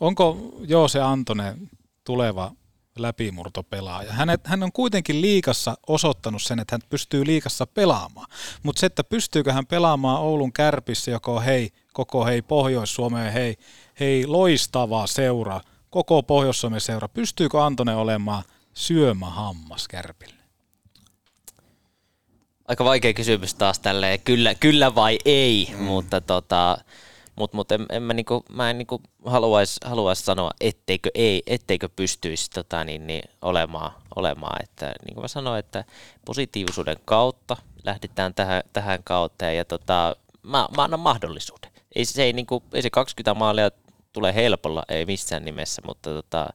Onko 0.00 0.52
joo 0.66 0.88
se 0.88 1.00
Antone 1.00 1.56
tuleva 2.04 2.52
läpimurtopelaaja. 2.98 4.12
Hänet, 4.12 4.46
hän 4.46 4.62
on 4.62 4.72
kuitenkin 4.72 5.20
liikassa 5.20 5.76
osoittanut 5.86 6.42
sen, 6.42 6.58
että 6.58 6.74
hän 6.74 6.88
pystyy 6.88 7.26
liikassa 7.26 7.66
pelaamaan. 7.66 8.26
Mutta 8.62 8.80
se, 8.80 8.86
että 8.86 9.04
pystyykö 9.04 9.52
hän 9.52 9.66
pelaamaan 9.66 10.20
Oulun 10.20 10.52
kärpissä, 10.52 11.10
joko 11.10 11.40
hei, 11.40 11.70
koko 11.92 12.24
hei 12.24 12.42
Pohjois-Suomeen, 12.42 13.32
hei, 13.32 13.56
hei 14.00 14.26
loistava 14.26 15.06
seura, 15.06 15.60
koko 15.90 16.22
Pohjois-Suomen 16.22 16.80
seura, 16.80 17.08
pystyykö 17.08 17.64
Antone 17.64 17.94
olemaan 17.94 18.44
syömähammas 18.74 19.88
kärpille? 19.88 20.39
Aika 22.70 22.84
vaikea 22.84 23.12
kysymys 23.12 23.54
taas 23.54 23.78
tälleen, 23.78 24.20
kyllä, 24.20 24.54
kyllä 24.54 24.94
vai 24.94 25.18
ei, 25.24 25.68
mm. 25.72 25.84
mutta 25.84 26.20
tota, 26.20 26.78
mut, 27.36 27.52
mut 27.52 27.72
en, 27.72 27.86
en 27.88 28.02
mä, 28.02 28.14
niinku, 28.14 28.44
mä 28.48 28.70
en 28.70 28.78
niinku 28.78 29.02
haluaisi 29.24 29.80
haluais 29.84 30.24
sanoa, 30.24 30.50
etteikö, 30.60 31.10
ei, 31.14 31.42
etteikö 31.46 31.88
pystyisi 31.96 32.50
tota, 32.50 32.84
niin, 32.84 33.06
niin, 33.06 33.30
olemaan, 33.42 33.92
olemaan. 34.16 34.62
Että, 34.62 34.92
niin 35.06 35.14
kuin 35.14 35.24
mä 35.24 35.28
sanoin, 35.28 35.58
että 35.58 35.84
positiivisuuden 36.24 36.96
kautta 37.04 37.56
lähdetään 37.84 38.34
tähän, 38.34 38.62
tähän 38.72 39.02
kautta 39.04 39.44
ja 39.44 39.64
tota, 39.64 40.16
mä, 40.42 40.68
mä 40.76 40.84
annan 40.84 41.00
mahdollisuuden. 41.00 41.70
Ei, 41.94 42.04
se, 42.04 42.22
ei, 42.22 42.32
niinku, 42.32 42.62
ei 42.72 42.82
se 42.82 42.90
20 42.90 43.34
maalia 43.34 43.70
tule 44.12 44.34
helpolla, 44.34 44.82
ei 44.88 45.06
missään 45.06 45.44
nimessä, 45.44 45.82
mutta 45.86 46.10
tota, 46.10 46.46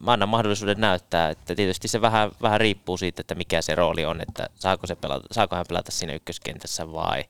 mä 0.00 0.12
annan 0.12 0.28
mahdollisuuden 0.28 0.80
näyttää, 0.80 1.30
että 1.30 1.54
tietysti 1.54 1.88
se 1.88 2.00
vähän, 2.00 2.30
vähän 2.42 2.60
riippuu 2.60 2.96
siitä, 2.96 3.20
että 3.20 3.34
mikä 3.34 3.62
se 3.62 3.74
rooli 3.74 4.04
on, 4.04 4.20
että 4.20 4.48
saako, 4.54 4.86
se 4.86 4.94
pelata, 4.96 5.26
saako 5.32 5.56
hän 5.56 5.64
pelata 5.68 5.90
siinä 5.92 6.12
ykköskentässä 6.14 6.92
vai 6.92 7.24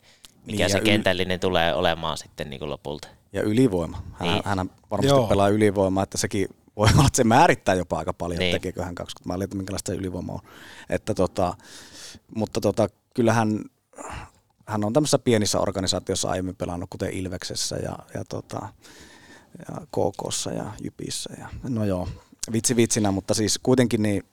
mikä 0.45 0.63
Niin, 0.63 0.71
se 0.71 0.79
yl- 0.79 0.83
kentällinen 0.85 1.39
tulee 1.39 1.73
olemaan 1.75 2.17
sitten 2.17 2.49
niin 2.49 2.59
kuin 2.59 2.69
lopulta. 2.69 3.07
Ja 3.33 3.41
ylivoima. 3.41 4.01
Hän, 4.13 4.29
Niin. 4.29 4.41
hän 4.45 4.69
varmasti 4.91 5.07
Joo. 5.07 5.27
Pelaa 5.27 5.49
ylivoimaa, 5.49 6.03
että 6.03 6.17
sekin 6.17 6.47
voi 6.75 6.89
olla, 6.93 7.07
että 7.07 7.17
se 7.17 7.23
määrittää 7.23 7.75
jopa 7.75 7.97
aika 7.97 8.13
paljon, 8.13 8.39
Niin. 8.39 8.51
tekeekö 8.51 8.83
hän 8.83 8.95
20 8.95 9.27
maalia, 9.27 9.43
että 9.43 9.57
minkälaista 9.57 9.93
ylivoima 9.93 10.33
on. 10.33 10.39
Että 10.89 11.13
tota, 11.13 11.53
mutta 12.35 12.61
tota, 12.61 12.87
kyllähän 13.13 13.59
hän 14.65 14.83
on 14.85 14.93
tämmöisessä 14.93 15.19
pienissä 15.19 15.59
organisaatiossa 15.59 16.29
aiemmin 16.29 16.55
pelannut, 16.55 16.89
kuten 16.89 17.09
Ilveksessä 17.13 17.75
ja, 17.75 17.95
ja, 18.13 18.23
tota, 18.29 18.69
ja 19.69 19.75
KKssa 19.91 20.51
ja 20.51 20.65
Jypissä. 20.83 21.33
Ja, 21.39 21.47
no 21.69 21.85
joo, 21.85 22.07
vitsi 22.51 22.75
vitsinä, 22.75 23.11
mutta 23.11 23.33
siis 23.33 23.59
kuitenkin 23.63 24.01
niin 24.01 24.23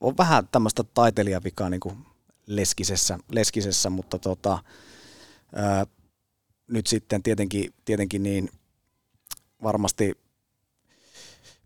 on 0.00 0.16
vähän 0.16 0.48
tämmöistä 0.52 0.84
taiteilijavikaa 0.84 1.70
niin 1.70 1.80
kuin 1.80 2.06
leskisessä, 2.46 3.18
leskisessä, 3.30 3.90
mutta 3.90 4.18
tota, 4.18 4.58
ää, 5.54 5.86
nyt 6.66 6.86
sitten 6.86 7.22
tietenkin, 7.22 7.74
tietenkin 7.84 8.22
niin 8.22 8.50
varmasti, 9.62 10.18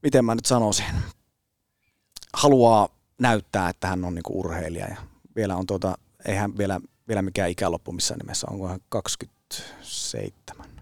miten 0.03 0.25
mä 0.25 0.35
nyt 0.35 0.47
sanoisin, 0.47 0.87
haluaa 2.35 2.89
näyttää, 3.19 3.69
että 3.69 3.87
hän 3.87 4.05
on 4.05 4.15
niinku 4.15 4.41
urheilija 4.41 4.87
ja 4.87 4.97
vielä 5.37 5.57
on 5.57 5.67
tuota, 5.67 5.99
eihän 6.25 6.59
vielä, 6.59 6.81
vielä 7.09 7.23
mikään 7.23 7.51
ikäloppu 7.51 7.93
missään 7.93 8.19
nimessä, 8.19 8.47
onko 8.51 8.69
hän 8.69 8.81
27. 8.89 10.78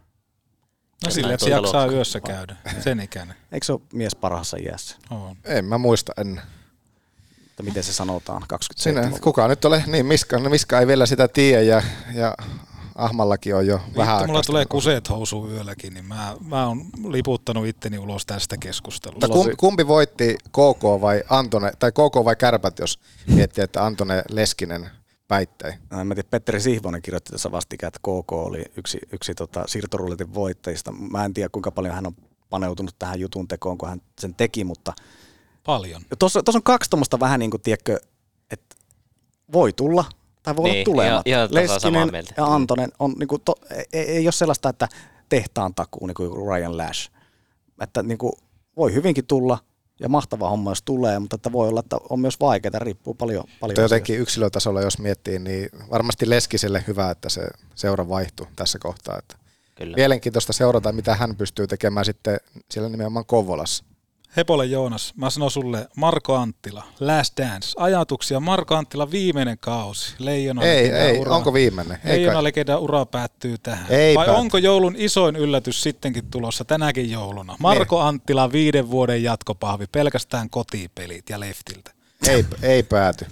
No 1.04 1.10
sille, 1.10 1.34
että 1.34 1.44
se 1.44 1.50
tuota 1.50 1.66
jaksaa 1.66 1.80
luokkaa. 1.80 1.96
yössä 1.96 2.20
käydä, 2.20 2.56
sen 2.80 3.00
ikäinen. 3.00 3.36
Eikö 3.52 3.66
se 3.66 3.72
ole 3.72 3.80
mies 3.92 4.16
parhaassa 4.16 4.56
iässä? 4.56 4.96
On. 5.10 5.36
En 5.44 5.64
mä 5.64 5.78
muista 5.78 6.12
en. 6.18 6.42
Että 7.46 7.62
miten 7.62 7.82
se 7.84 7.92
sanotaan, 7.92 8.42
27 8.48 9.04
Sinä, 9.04 9.18
kuka 9.20 9.48
nyt 9.48 9.64
ole, 9.64 9.84
niin 9.86 10.06
Miska, 10.06 10.38
no 10.38 10.50
Miska 10.50 10.80
ei 10.80 10.86
vielä 10.86 11.06
sitä 11.06 11.28
tiedä 11.28 11.62
ja, 11.62 11.82
ja 12.14 12.34
Ahmallakin 12.94 13.54
on 13.54 13.66
jo 13.66 13.80
vähän 13.96 14.16
Vittu, 14.16 14.26
mulla 14.26 14.42
tulee 14.42 14.66
kuseet 14.66 15.08
housuun 15.08 15.50
yölläkin, 15.50 15.94
niin 15.94 16.04
mä, 16.04 16.36
mä 16.40 16.66
oon 16.66 16.86
liputtanut 17.08 17.66
itteni 17.66 17.98
ulos 17.98 18.26
tästä 18.26 18.56
keskustelusta. 18.56 19.28
Mutta 19.28 19.56
kumpi 19.56 19.86
voitti 19.86 20.38
KK 20.48 20.82
vai 21.00 21.22
Antone, 21.30 21.72
tai 21.78 21.92
KK 21.92 22.24
vai 22.24 22.36
Kärpät, 22.36 22.78
jos 22.78 22.98
miettii, 23.26 23.64
että 23.64 23.84
Antone 23.84 24.22
Leskinen 24.30 24.90
päittei? 25.28 25.72
No, 25.90 26.00
en 26.00 26.06
mä 26.06 26.14
tiedä, 26.14 26.28
Petteri 26.30 26.60
Sihvonen 26.60 27.02
kirjoitti 27.02 27.32
tässä 27.32 27.50
vastikään, 27.52 27.88
että 27.88 27.98
KK 27.98 28.32
oli 28.32 28.64
yksi, 28.76 28.98
yksi 29.12 29.34
tota, 29.34 29.64
siirtorulletin 29.66 30.34
voittajista. 30.34 30.92
Mä 30.92 31.24
en 31.24 31.34
tiedä, 31.34 31.48
kuinka 31.48 31.70
paljon 31.70 31.94
hän 31.94 32.06
on 32.06 32.16
paneutunut 32.50 32.94
tähän 32.98 33.20
jutun 33.20 33.48
tekoon, 33.48 33.78
kun 33.78 33.88
hän 33.88 34.02
sen 34.20 34.34
teki, 34.34 34.64
mutta 34.64 34.92
Paljon. 35.66 36.02
tuossa, 36.18 36.42
tuossa 36.42 36.58
on 36.58 36.62
kaksi 36.62 36.90
tuommoista 36.90 37.20
vähän 37.20 37.40
niin 37.40 37.50
kuin, 37.50 37.62
tiedätkö, 37.62 37.98
että 38.50 38.76
voi 39.52 39.72
tulla 39.72 40.04
Tai 40.42 40.56
voi 40.56 40.62
olla 40.64 40.72
Niin, 40.74 40.84
tulemat. 40.84 41.26
ihan- 41.26 41.48
ihan 41.64 41.80
samaa 41.80 42.00
Leskinen 42.02 42.24
ja 42.36 42.44
Antonen 42.44 42.92
on 42.98 43.12
niinku 43.18 43.38
to, 43.38 43.54
ei, 43.92 44.02
ei 44.10 44.26
ole 44.26 44.32
sellaista, 44.32 44.68
että 44.68 44.88
tehtaan 45.28 45.74
takuu, 45.74 46.06
niin 46.06 46.14
kuin 46.14 46.30
Ryan 46.46 46.76
Lash. 46.76 47.10
Että 47.80 48.02
niinku, 48.02 48.38
voi 48.76 48.94
hyvinkin 48.94 49.26
tulla, 49.26 49.58
ja 50.00 50.08
mahtava 50.08 50.50
homma, 50.50 50.70
jos 50.70 50.82
tulee, 50.82 51.18
mutta 51.18 51.36
että 51.36 51.52
voi 51.52 51.68
olla, 51.68 51.80
että 51.80 51.96
on 52.10 52.20
myös 52.20 52.40
vaikeaa, 52.40 52.78
riippuu 52.78 53.14
paljon, 53.14 53.44
paljon 53.60 53.82
jotenkin 53.82 54.18
yksilötasolla, 54.18 54.80
jos 54.80 54.98
miettii, 54.98 55.38
niin 55.38 55.68
varmasti 55.90 56.30
Leskiselle 56.30 56.84
hyvä, 56.86 57.10
että 57.10 57.28
se 57.28 57.48
seura 57.74 58.08
vaihtuu 58.08 58.46
tässä 58.56 58.78
kohtaa. 58.78 59.18
Että 59.18 59.36
Kyllä. 59.74 59.96
Mielenkiintoista 59.96 60.52
seurata, 60.52 60.92
mitä 60.92 61.14
hän 61.14 61.36
pystyy 61.36 61.66
tekemään 61.66 62.04
sitten 62.04 62.40
siellä 62.70 62.88
nimenomaan 62.88 63.26
Kovolassa. 63.26 63.84
Hepole 64.36 64.66
Joonas, 64.66 65.14
mä 65.16 65.30
sanon 65.30 65.50
sulle 65.50 65.88
Marko 65.96 66.34
Anttila, 66.34 66.84
Last 67.00 67.36
Dance. 67.36 67.68
Ajatuksia 67.76 68.40
Marko 68.40 68.74
Anttila 68.74 69.10
viimeinen 69.10 69.58
kausi. 69.58 70.14
Leijona 70.18 70.62
Ei, 70.62 70.90
ei, 70.90 71.18
onko 71.28 71.52
viimeinen? 71.52 71.98
Ei 72.04 72.16
Leijona 72.16 72.42
legenda 72.44 72.78
ura 72.78 73.06
päättyy 73.06 73.56
tähän. 73.62 73.86
Ei 73.88 74.14
Vai 74.14 74.26
pääty. 74.26 74.40
onko 74.40 74.58
joulun 74.58 74.94
isoin 74.98 75.36
yllätys 75.36 75.82
sittenkin 75.82 76.30
tulossa 76.30 76.64
tänäkin 76.64 77.10
jouluna? 77.10 77.56
Marko 77.58 78.00
Anttila 78.00 78.52
viiden 78.52 78.90
vuoden 78.90 79.22
jatkopahvi, 79.22 79.86
pelkästään 79.92 80.50
kotipelit 80.50 81.30
ja 81.30 81.40
leftiltä. 81.40 81.90
Ei, 82.28 82.44
ei 82.62 82.82
pääty. 82.82 83.26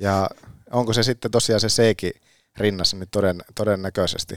Ja 0.00 0.30
onko 0.70 0.92
se 0.92 1.02
sitten 1.02 1.30
tosiaan 1.30 1.60
se 1.60 1.68
Seiki 1.68 2.12
rinnassa 2.56 2.96
niin 2.96 3.08
toden, 3.10 3.42
todennäköisesti. 3.54 4.34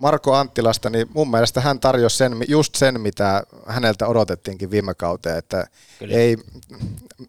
Marko 0.00 0.34
Anttilasta, 0.34 0.90
niin 0.90 1.06
mun 1.14 1.30
mielestä 1.30 1.60
hän 1.60 1.80
tarjosi 1.80 2.16
sen, 2.16 2.36
just 2.48 2.74
sen, 2.74 3.00
mitä 3.00 3.42
häneltä 3.66 4.06
odotettiinkin 4.06 4.70
viime 4.70 4.94
kauteen, 4.94 5.38
että 5.38 5.66
Kyllä. 5.98 6.14
ei, 6.16 6.36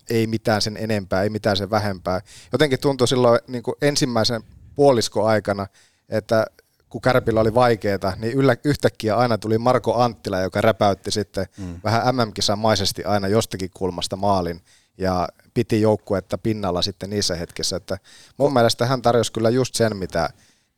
ei 0.09 0.27
mitään 0.27 0.61
sen 0.61 0.77
enempää, 0.77 1.23
ei 1.23 1.29
mitään 1.29 1.57
sen 1.57 1.69
vähempää. 1.69 2.21
Jotenkin 2.51 2.79
tuntui 2.79 3.07
silloin 3.07 3.39
niin 3.47 3.63
kuin 3.63 3.75
ensimmäisen 3.81 4.43
puoliskoaikana, 4.75 5.67
että 6.09 6.45
kun 6.89 7.01
Kärpillä 7.01 7.41
oli 7.41 7.53
vaikeaa, 7.53 8.15
niin 8.17 8.33
yllä, 8.33 8.55
yhtäkkiä 8.63 9.15
aina 9.15 9.37
tuli 9.37 9.57
Marko 9.57 9.95
Anttila, 9.95 10.39
joka 10.39 10.61
räpäytti 10.61 11.11
sitten 11.11 11.45
mm. 11.57 11.79
vähän 11.83 12.15
MM-kisamaisesti 12.15 13.03
aina 13.03 13.27
jostakin 13.27 13.69
kulmasta 13.73 14.15
maalin 14.15 14.61
ja 14.97 15.27
piti 15.53 15.81
joukkuetta 15.81 16.37
pinnalla 16.37 16.81
sitten 16.81 17.09
niissä 17.09 17.35
hetkissä. 17.35 17.75
Että 17.75 17.97
mun 18.37 18.53
mielestä 18.53 18.85
hän 18.85 19.01
tarjosi 19.01 19.31
kyllä 19.31 19.49
just 19.49 19.75
sen, 19.75 19.97
mitä, 19.97 20.29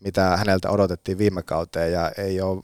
mitä 0.04 0.38
häneltä 0.38 0.70
odotettiin 0.70 1.18
viime 1.18 1.44
kauteen 1.44 1.92
ja 1.92 2.12
ei 2.18 2.42
ole 2.42 2.64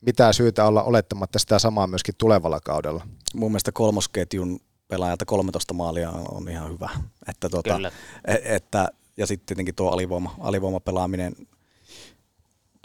mitään 0.00 0.34
syytä 0.34 0.64
olla 0.64 0.82
olettamatta 0.82 1.38
sitä 1.38 1.58
samaa 1.58 1.86
myöskin 1.86 2.14
tulevalla 2.18 2.60
kaudella. 2.60 3.06
Mun 3.34 3.50
mielestä 3.50 3.72
kolmosketjun 3.72 4.60
pelaajalta 4.88 5.24
13 5.24 5.74
maalia 5.74 6.10
on, 6.10 6.48
ihan 6.48 6.72
hyvä. 6.72 6.90
Että 7.28 7.48
tota, 7.48 7.80
e- 8.26 8.56
että, 8.56 8.88
ja 9.16 9.26
sitten 9.26 9.46
tietenkin 9.46 9.74
tuo 9.74 9.90
alivoima, 9.90 10.34
alivoimapelaaminen, 10.40 11.36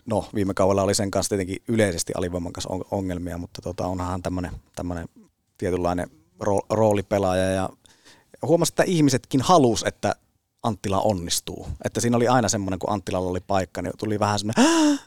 no 0.05 0.25
viime 0.35 0.53
kaudella 0.53 0.83
oli 0.83 0.95
sen 0.95 1.11
kanssa 1.11 1.29
tietenkin 1.29 1.57
yleisesti 1.67 2.13
alivoiman 2.15 2.53
kanssa 2.53 2.69
on- 2.69 2.85
ongelmia, 2.91 3.37
mutta 3.37 3.61
tota, 3.61 3.87
onhan 3.87 4.21
tämmöinen 4.21 4.51
tämmönen 4.75 5.07
tietynlainen 5.57 6.07
ro- 6.43 6.65
roolipelaaja 6.69 7.51
ja 7.51 7.69
huomasin, 8.41 8.71
että 8.71 8.83
ihmisetkin 8.83 9.41
halus, 9.41 9.83
että 9.87 10.15
Anttila 10.63 11.01
onnistuu. 11.01 11.67
Että 11.85 12.01
siinä 12.01 12.17
oli 12.17 12.27
aina 12.27 12.49
semmoinen, 12.49 12.79
kun 12.79 12.89
Anttilalla 12.89 13.29
oli 13.29 13.39
paikka, 13.39 13.81
niin 13.81 13.93
tuli 13.97 14.19
vähän 14.19 14.39
semmoinen 14.39 14.99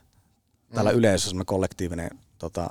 täällä 0.74 0.92
Mm. 0.92 0.98
yleisössä 0.98 1.28
semmoinen 1.28 1.46
kollektiivinen 1.46 2.10
tota, 2.38 2.68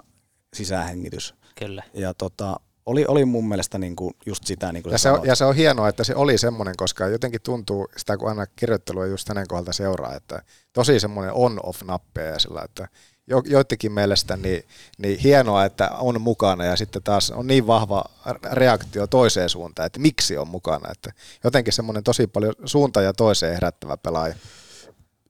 sisähengitys. 0.53 1.35
Kyllä. 1.55 1.83
Ja 1.93 2.13
tota, 2.13 2.59
oli, 2.85 3.05
oli 3.07 3.25
mun 3.25 3.47
mielestä 3.47 3.77
niinku 3.77 4.11
just 4.25 4.43
sitä, 4.45 4.71
niin 4.71 4.83
kuin 4.83 4.91
Ja 4.91 4.97
se, 4.97 5.11
on, 5.11 5.25
ja 5.27 5.35
se 5.35 5.45
on 5.45 5.55
hienoa, 5.55 5.89
että 5.89 6.03
se 6.03 6.15
oli 6.15 6.37
semmoinen, 6.37 6.73
koska 6.77 7.07
jotenkin 7.07 7.41
tuntuu 7.41 7.87
sitä, 7.97 8.17
kun 8.17 8.29
aina 8.29 8.45
kirjoittelua 8.55 9.05
just 9.05 9.27
hänen 9.29 9.47
kohdalta 9.47 9.73
seuraa, 9.73 10.15
että 10.15 10.41
tosi 10.73 10.99
semmoinen 10.99 11.33
on-off-nappeja 11.33 12.27
ja 12.31 12.39
sillä, 12.39 12.61
että 12.65 12.87
jo, 13.31 13.41
joidenkin 13.45 13.91
mielestä 13.91 14.37
niin, 14.37 14.63
niin 14.97 15.19
hienoa, 15.19 15.65
että 15.65 15.89
on 15.89 16.21
mukana 16.21 16.65
ja 16.65 16.75
sitten 16.75 17.03
taas 17.03 17.31
on 17.31 17.47
niin 17.47 17.67
vahva 17.67 18.03
reaktio 18.51 19.07
toiseen 19.07 19.49
suuntaan, 19.49 19.85
että 19.85 19.99
miksi 19.99 20.37
on 20.37 20.47
mukana, 20.47 20.91
että 20.91 21.11
jotenkin 21.43 21.73
semmoinen 21.73 22.03
tosi 22.03 22.27
paljon 22.27 22.53
suunta 22.65 23.01
ja 23.01 23.13
toiseen 23.13 23.53
herättävä 23.53 23.97
pelaaja. 23.97 24.35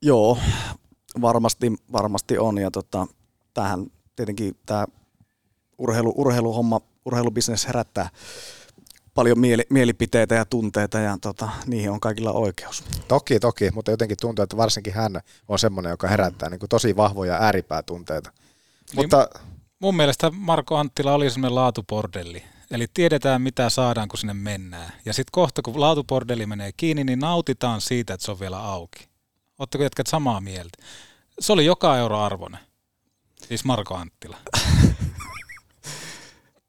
Joo, 0.01 0.37
varmasti, 1.21 1.73
varmasti 1.91 2.37
on. 2.37 2.57
Ja 2.57 2.71
tota, 2.71 3.07
tämähän 3.53 3.85
tietenkin 4.15 4.57
tämä 4.65 4.85
urheilu, 5.77 6.13
urheiluhomma, 6.17 6.81
urheilubisnes 7.05 7.67
herättää 7.67 8.09
paljon 9.13 9.39
mieli, 9.39 9.63
mielipiteitä 9.69 10.35
ja 10.35 10.45
tunteita 10.45 10.99
ja 10.99 11.17
tota, 11.21 11.49
niihin 11.65 11.91
on 11.91 11.99
kaikilla 11.99 12.31
oikeus. 12.31 12.83
Toki, 13.07 13.39
toki, 13.39 13.71
mutta 13.71 13.91
jotenkin 13.91 14.17
tuntuu, 14.21 14.43
että 14.43 14.57
varsinkin 14.57 14.93
hän 14.93 15.21
on 15.47 15.59
semmoinen, 15.59 15.89
joka 15.89 16.07
herättää 16.07 16.49
niin 16.49 16.59
kuin 16.59 16.69
tosi 16.69 16.95
vahvoja 16.95 17.35
ääripäätunteita. 17.35 18.31
Mutta 18.95 19.29
Mun 19.81 19.95
mielestä 19.95 20.31
Marko 20.31 20.77
Anttila 20.77 21.13
oli 21.13 21.29
semmoinen 21.29 21.55
laatupordelli. 21.55 22.43
Eli 22.71 22.87
tiedetään, 22.93 23.41
mitä 23.41 23.69
saadaan, 23.69 24.07
kun 24.07 24.19
sinne 24.19 24.33
mennään. 24.33 24.93
Ja 25.05 25.13
sitten 25.13 25.31
kohta, 25.31 25.61
kun 25.61 25.79
laatupordelli 25.81 26.45
menee 26.45 26.71
kiinni, 26.77 27.03
niin 27.03 27.19
nautitaan 27.19 27.81
siitä, 27.81 28.13
että 28.13 28.25
se 28.25 28.31
on 28.31 28.39
vielä 28.39 28.59
auki. 28.59 29.07
Oletteko 29.59 29.83
jätkät 29.83 30.07
samaa 30.07 30.41
mieltä? 30.41 30.77
Se 31.39 31.53
oli 31.53 31.65
joka 31.65 31.97
euro 31.97 32.19
arvoinen. 32.19 32.59
Siis 33.47 33.65
Marko 33.65 33.95
Anttila. 33.95 34.37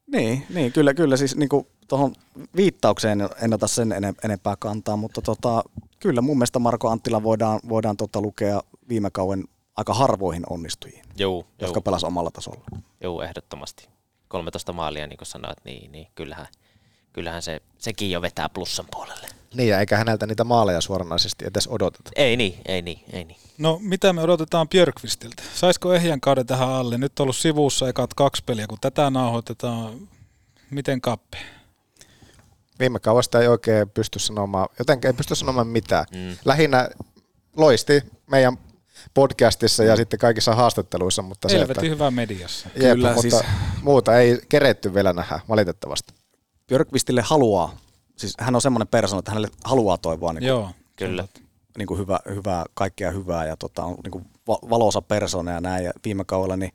Niin, 0.07 0.45
niin 0.49 0.71
kyllä, 0.71 0.93
kyllä 0.93 1.17
siis 1.17 1.35
niin 1.35 1.49
tuohon 1.87 2.15
viittaukseen 2.55 3.29
en 3.41 3.53
ota 3.53 3.67
sen 3.67 3.91
ene, 3.91 4.13
enempää 4.23 4.55
kantaa, 4.59 4.97
mutta 4.97 5.21
tota, 5.21 5.63
kyllä 5.99 6.21
mun 6.21 6.37
mielestä 6.37 6.59
Marko 6.59 6.89
Anttila 6.89 7.23
voidaan, 7.23 7.59
voidaan 7.69 7.97
tota 7.97 8.21
lukea 8.21 8.61
viime 8.89 9.09
kauden 9.11 9.43
aika 9.75 9.93
harvoihin 9.93 10.43
onnistujiin, 10.49 11.05
Joo, 11.15 11.45
jotka 11.59 11.77
joo. 11.77 11.81
pelas 11.81 12.03
omalla 12.03 12.31
tasolla. 12.31 12.65
Joo, 13.01 13.21
ehdottomasti. 13.21 13.89
13 14.27 14.73
maalia, 14.73 15.07
niin 15.07 15.17
kuin 15.17 15.27
sanoit, 15.27 15.57
niin, 15.65 15.91
niin 15.91 16.07
kyllähän, 16.15 16.47
kyllähän 17.13 17.41
se, 17.41 17.61
sekin 17.77 18.11
jo 18.11 18.21
vetää 18.21 18.49
plussan 18.49 18.85
puolelle. 18.91 19.27
niin, 19.53 19.69
ja 19.69 19.79
eikä 19.79 19.97
häneltä 19.97 20.27
niitä 20.27 20.43
maaleja 20.43 20.81
suoranaisesti 20.81 21.45
edes 21.45 21.67
odoteta. 21.67 22.11
Ei 22.15 22.37
niin, 22.37 22.55
ei 22.65 22.81
niin, 22.81 22.99
ei 23.13 23.23
niin. 23.23 23.37
No, 23.57 23.79
mitä 23.81 24.13
me 24.13 24.21
odotetaan 24.21 24.69
Björkvistiltä? 24.69 25.43
Saisiko 25.55 25.93
ehjän 25.93 26.21
kauden 26.21 26.45
tähän 26.45 26.69
alle? 26.69 26.97
Nyt 26.97 27.19
on 27.19 27.23
ollut 27.23 27.35
sivussa 27.35 27.89
ekat 27.89 28.13
kaksi 28.13 28.43
peliä, 28.45 28.67
kun 28.67 28.77
tätä 28.81 29.09
nauhoitetaan. 29.09 30.09
Miten 30.71 31.01
kappe? 31.01 31.37
Viime 32.83 32.99
kaudesta 32.99 33.41
ei 33.41 33.47
oikein 33.47 33.89
pysty 33.89 34.19
sanomaan, 34.19 34.67
jotenkin 34.79 35.07
ei 35.07 35.13
pysty 35.13 35.35
sanomaan 35.35 35.67
mitään. 35.67 36.05
Mm. 36.11 36.37
Lähinnä 36.45 36.89
loisti 37.57 38.01
meidän 38.31 38.57
podcastissa 39.13 39.83
ja 39.83 39.95
sitten 39.95 40.19
kaikissa 40.19 40.55
haastatteluissa, 40.55 41.21
mutta 41.21 41.49
se, 41.49 41.59
Helvetin 41.59 41.91
hyvä 41.91 42.11
mediassa. 42.11 42.69
Jep, 42.75 42.93
Kyllä, 42.93 43.07
mutta 43.13 43.21
siis- 43.21 43.43
muuta 43.83 44.17
ei 44.19 44.41
keretty 44.49 44.93
vielä 44.93 45.13
nähdä, 45.13 45.39
valitettavasti. 45.49 46.13
Björkvistille 46.67 47.21
haluaa, 47.21 47.77
siis 48.17 48.33
hän 48.39 48.55
on 48.55 48.61
semmoinen 48.61 48.87
persona, 48.87 49.19
että 49.19 49.31
hänelle 49.31 49.49
haluaa 49.63 49.97
toivoa 49.97 50.33
niin 50.33 50.39
kuin, 50.41 50.47
Joo, 50.47 50.69
Kyllä. 50.95 51.27
niin 51.77 51.87
kuin 51.87 51.99
hyvä, 51.99 52.19
hyvää, 52.29 52.65
kaikkea 52.73 53.11
hyvää 53.11 53.45
ja 53.45 53.57
tota, 53.57 53.83
on 53.83 53.95
niin 54.03 54.11
kuin 54.11 54.25
va- 54.47 54.69
valoisa 54.69 55.01
persona 55.01 55.51
ja 55.51 55.61
näin. 55.61 55.85
Ja 55.85 55.91
viime 56.05 56.23
kaudella, 56.25 56.57
niin 56.57 56.71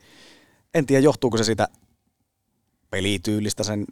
en 0.74 0.86
tiedä 0.86 1.04
johtuuko 1.04 1.36
se 1.36 1.44
siitä 1.44 1.68
pelityylistä, 2.90 3.64
sen 3.64 3.86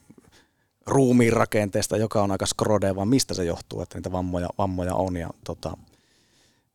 ruumiin 0.87 1.33
rakenteesta, 1.33 1.97
joka 1.97 2.23
on 2.23 2.31
aika 2.31 2.47
skrode, 2.47 2.97
vaan 2.97 3.09
mistä 3.09 3.35
se 3.35 3.45
johtuu, 3.45 3.81
että 3.81 3.99
niitä 3.99 4.13
vammoja, 4.13 4.49
vammoja 4.59 4.95
on. 4.95 5.17
Ja 5.17 5.31
tota, 5.45 5.77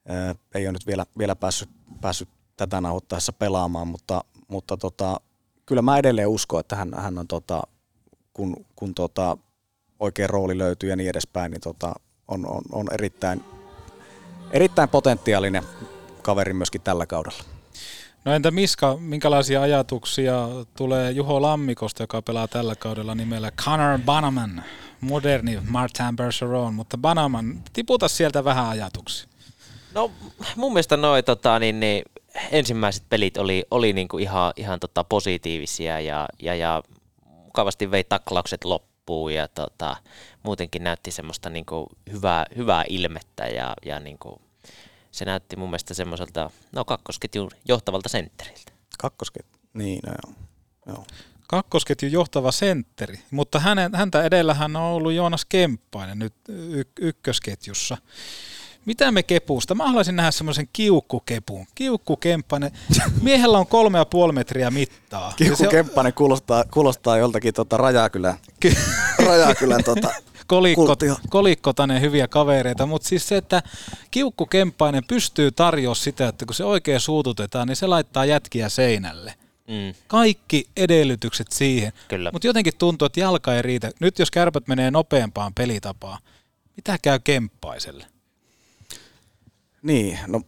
ää, 0.08 0.36
ei 0.56 0.68
ole 0.68 0.72
nyt 0.72 0.88
vielä, 0.88 1.06
vielä 1.18 1.36
päässyt, 1.36 1.70
päässyt 2.02 2.30
tätä 2.58 2.82
nauhoittaessa 2.82 3.34
pelaamaan, 3.34 3.88
mutta, 3.88 4.24
mutta 4.48 4.78
tota, 4.78 5.20
kyllä 5.66 5.82
mä 5.82 5.98
edelleen 5.98 6.28
uskon, 6.28 6.60
että 6.60 6.76
hän, 6.76 6.92
hän 6.98 7.18
on, 7.18 7.28
tota, 7.28 7.62
kun, 8.34 8.66
kun 8.76 8.96
tota, 8.96 9.38
oikea 10.00 10.28
rooli 10.28 10.58
löytyy 10.58 10.90
ja 10.90 10.96
niin 10.96 11.10
edespäin, 11.10 11.52
niin 11.52 11.62
tota, 11.62 11.94
on, 12.28 12.46
on, 12.46 12.62
on 12.72 12.88
erittäin, 12.94 13.44
erittäin 14.52 14.90
potentiaalinen 14.90 15.64
kaveri 16.22 16.54
myöskin 16.54 16.82
tällä 16.82 17.06
kaudella. 17.06 17.44
No 18.26 18.34
entä 18.34 18.52
Miska, 18.52 18.98
minkälaisia 18.98 19.61
ajatuksia 19.61 20.49
tulee 20.77 21.11
Juho 21.11 21.41
Lammikosta, 21.41 22.03
joka 22.03 22.22
pelaa 22.22 22.48
tällä 22.48 22.76
kaudella 22.76 23.15
nimellä 23.15 23.52
Connor 23.52 23.99
Bannerman, 24.06 24.64
moderni 25.02 25.60
Martin 25.68 26.15
Bergeron, 26.15 26.73
mutta 26.73 26.98
Bannerman, 26.98 27.64
tiputa 27.73 28.07
sieltä 28.07 28.43
vähän 28.43 28.65
ajatuksia. 28.69 29.27
No 29.93 30.11
mun 30.56 30.73
mielestä 30.73 30.98
noi 30.98 31.23
tota, 31.23 31.60
niin, 31.60 31.80
niin, 31.80 32.03
ensimmäiset 32.52 33.03
pelit 33.10 33.38
oli, 33.38 33.65
oli 33.72 33.93
niinku 33.93 34.18
ihan, 34.18 34.53
ihan 34.56 34.80
tota, 34.80 35.03
positiivisia 35.03 35.99
ja, 35.99 36.27
ja, 36.41 36.56
ja 36.56 36.84
mukavasti 37.26 37.91
vei 37.91 38.03
taklaukset 38.03 38.64
loppuun 38.64 39.34
ja 39.34 39.48
tota, 39.48 39.98
muutenkin 40.43 40.84
näytti 40.84 41.11
semmoista 41.11 41.49
niinku 41.49 41.88
hyvää, 42.11 42.45
hyvää 42.56 42.84
ilmettä 42.89 43.48
ja, 43.48 43.73
ja 43.85 43.99
niinku, 43.99 44.41
se 45.12 45.26
näytti 45.26 45.56
mun 45.56 45.70
mielestä 45.70 45.94
semmoiselta 45.94 46.50
no, 46.72 46.86
kakkosketjun 46.86 47.52
johtavalta 47.68 48.10
sentteriltä. 48.10 48.72
Kakkosket, 49.00 49.46
niin 49.74 50.00
no 50.06 50.14
joo. 50.24 50.36
joo. 50.88 51.06
Kakkosketjun 51.48 52.12
johtava 52.12 52.52
sentteri, 52.52 53.20
mutta 53.32 53.60
hänen, 53.60 53.96
häntä 53.96 54.24
edellähän 54.24 54.76
on 54.76 54.82
ollut 54.82 55.14
Joonas 55.14 55.46
Kemppainen 55.46 56.20
nyt 56.20 56.34
y- 56.50 56.84
ykkösketjussa. 57.00 57.98
Mitä 58.86 59.12
me 59.12 59.24
kepusta? 59.24 59.76
Mä 59.76 59.88
haluaisin 59.88 60.16
nähdä 60.16 60.32
semmoisen 60.32 60.70
kiukkukepun. 60.74 61.66
Kiukkukemppainen. 61.76 62.72
Miehellä 63.22 63.58
on 63.58 63.68
kolme 63.68 63.98
ja 63.98 64.06
puoli 64.06 64.34
metriä 64.34 64.72
mittaa. 64.72 65.34
Kiukku 65.36 65.64
Ja 65.64 65.70
se- 65.70 65.76
Kemppanen 65.76 66.14
kuulostaa, 66.14 66.64
kuulostaa 66.72 67.18
joltakin 67.18 67.53
tota 67.53 67.78
Rajakylän, 67.78 68.38
Rajakylän 69.28 69.84
tota, 69.84 70.10
kolikko, 70.48 70.95
kolikkotanen 71.30 72.02
hyviä 72.02 72.28
kavereita, 72.28 72.86
mutta 72.86 73.08
siis 73.08 73.28
se, 73.28 73.38
että 73.38 73.64
kiukkukemppainen 74.12 75.03
pystyy 75.08 75.52
tarjoamaan 75.52 75.95
sitä, 75.95 76.28
että 76.28 76.45
kun 76.45 76.56
se 76.56 76.64
oikein 76.64 76.99
suututetaan, 76.99 77.68
niin 77.68 77.76
se 77.76 77.88
laittaa 77.88 78.26
jätkiä 78.26 78.70
seinälle. 78.70 79.34
Mm. 79.68 79.94
Kaikki 80.08 80.68
edellytykset 80.78 81.52
siihen. 81.52 81.94
Mutta 82.34 82.48
jotenkin 82.48 82.74
tuntuu, 82.78 83.06
että 83.06 83.20
jalka 83.20 83.56
ei 83.56 83.62
riitä. 83.62 83.91
Nyt 83.99 84.20
jos 84.20 84.32
kärpät 84.32 84.68
menee 84.68 84.91
nopeampaan 84.91 85.53
pelitapaan, 85.53 86.18
mitä 86.78 86.98
käy 87.02 87.20
kemppaiselle? 87.24 88.06
Niin, 89.82 90.20
no 90.28 90.41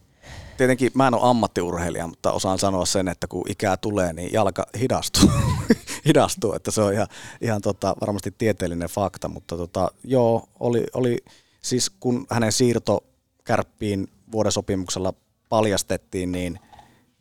tietenkin 0.56 0.92
mä 0.94 1.06
en 1.08 1.14
ole 1.14 1.30
ammattiurheilija, 1.30 2.06
mutta 2.06 2.32
osaan 2.32 2.58
sanoa 2.58 2.86
sen, 2.86 3.08
että 3.08 3.26
kun 3.26 3.44
ikää 3.48 3.76
tulee, 3.76 4.12
niin 4.12 4.32
jalka 4.32 4.66
hidastuu. 4.80 5.30
hidastuu, 6.08 6.52
että 6.52 6.70
se 6.70 6.82
on 6.82 6.92
ihan, 6.92 7.06
ihan 7.40 7.62
tota, 7.62 7.94
varmasti 8.00 8.34
tieteellinen 8.38 8.88
fakta, 8.88 9.28
mutta 9.28 9.56
tota, 9.56 9.90
joo, 10.04 10.48
oli, 10.60 10.86
oli 10.94 11.18
siis 11.62 11.90
kun 11.90 12.26
hänen 12.30 12.52
siirto 12.52 13.04
kärppiin 13.44 14.08
vuodesopimuksella 14.32 15.14
paljastettiin, 15.48 16.32
niin 16.32 16.58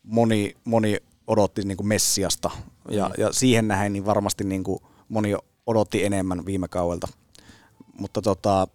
moni, 0.04 0.56
moni 0.64 0.98
odotti 1.28 1.62
niin 1.62 1.78
kuin 1.78 1.88
Messiasta 1.88 2.52
ja, 2.90 3.08
Mm. 3.08 3.14
ja 3.18 3.34
siihen 3.34 3.68
nähen 3.68 3.94
niin 3.94 4.06
varmasti 4.06 4.44
niin 4.44 4.64
kuin 4.64 4.80
moni 5.10 5.36
odotti 5.66 6.06
enemmän 6.06 6.46
viime 6.46 6.68
kaudelta. 6.68 7.08
Mutta 8.00 8.22
tota, 8.22 8.68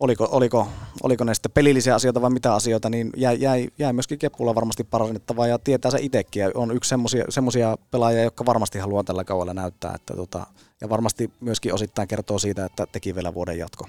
oliko, 0.00 0.28
oliko, 0.30 0.68
oliko 1.02 1.24
ne 1.24 1.34
sitten 1.34 1.52
pelillisiä 1.52 1.94
asioita 1.94 2.22
vai 2.22 2.30
mitä 2.30 2.54
asioita, 2.54 2.90
niin 2.90 3.10
jäi, 3.16 3.40
jäi, 3.40 3.68
jäi 3.78 3.92
myöskin 3.92 4.18
Kepulla 4.18 4.54
varmasti 4.54 4.84
parannettavaa 4.84 5.46
ja 5.46 5.58
tietää 5.58 5.90
se 5.90 5.98
itsekin. 6.00 6.40
Ja 6.40 6.50
on 6.54 6.76
yksi 6.76 6.94
semmoisia 7.28 7.76
pelaajia, 7.90 8.22
jotka 8.22 8.46
varmasti 8.46 8.78
haluaa 8.78 9.04
tällä 9.04 9.24
kaudella 9.24 9.54
näyttää. 9.54 9.94
Että 9.94 10.16
tota, 10.16 10.46
ja 10.80 10.88
varmasti 10.88 11.32
myöskin 11.40 11.74
osittain 11.74 12.08
kertoo 12.08 12.38
siitä, 12.38 12.64
että 12.64 12.86
teki 12.92 13.14
vielä 13.14 13.34
vuoden 13.34 13.58
jatko. 13.58 13.88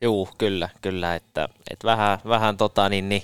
Juu, 0.00 0.28
kyllä, 0.38 0.68
kyllä, 0.82 1.14
että, 1.14 1.48
että 1.70 1.86
vähän, 1.86 2.18
vähän, 2.28 2.56
tota, 2.56 2.88
niin, 2.88 3.08
niin, 3.08 3.22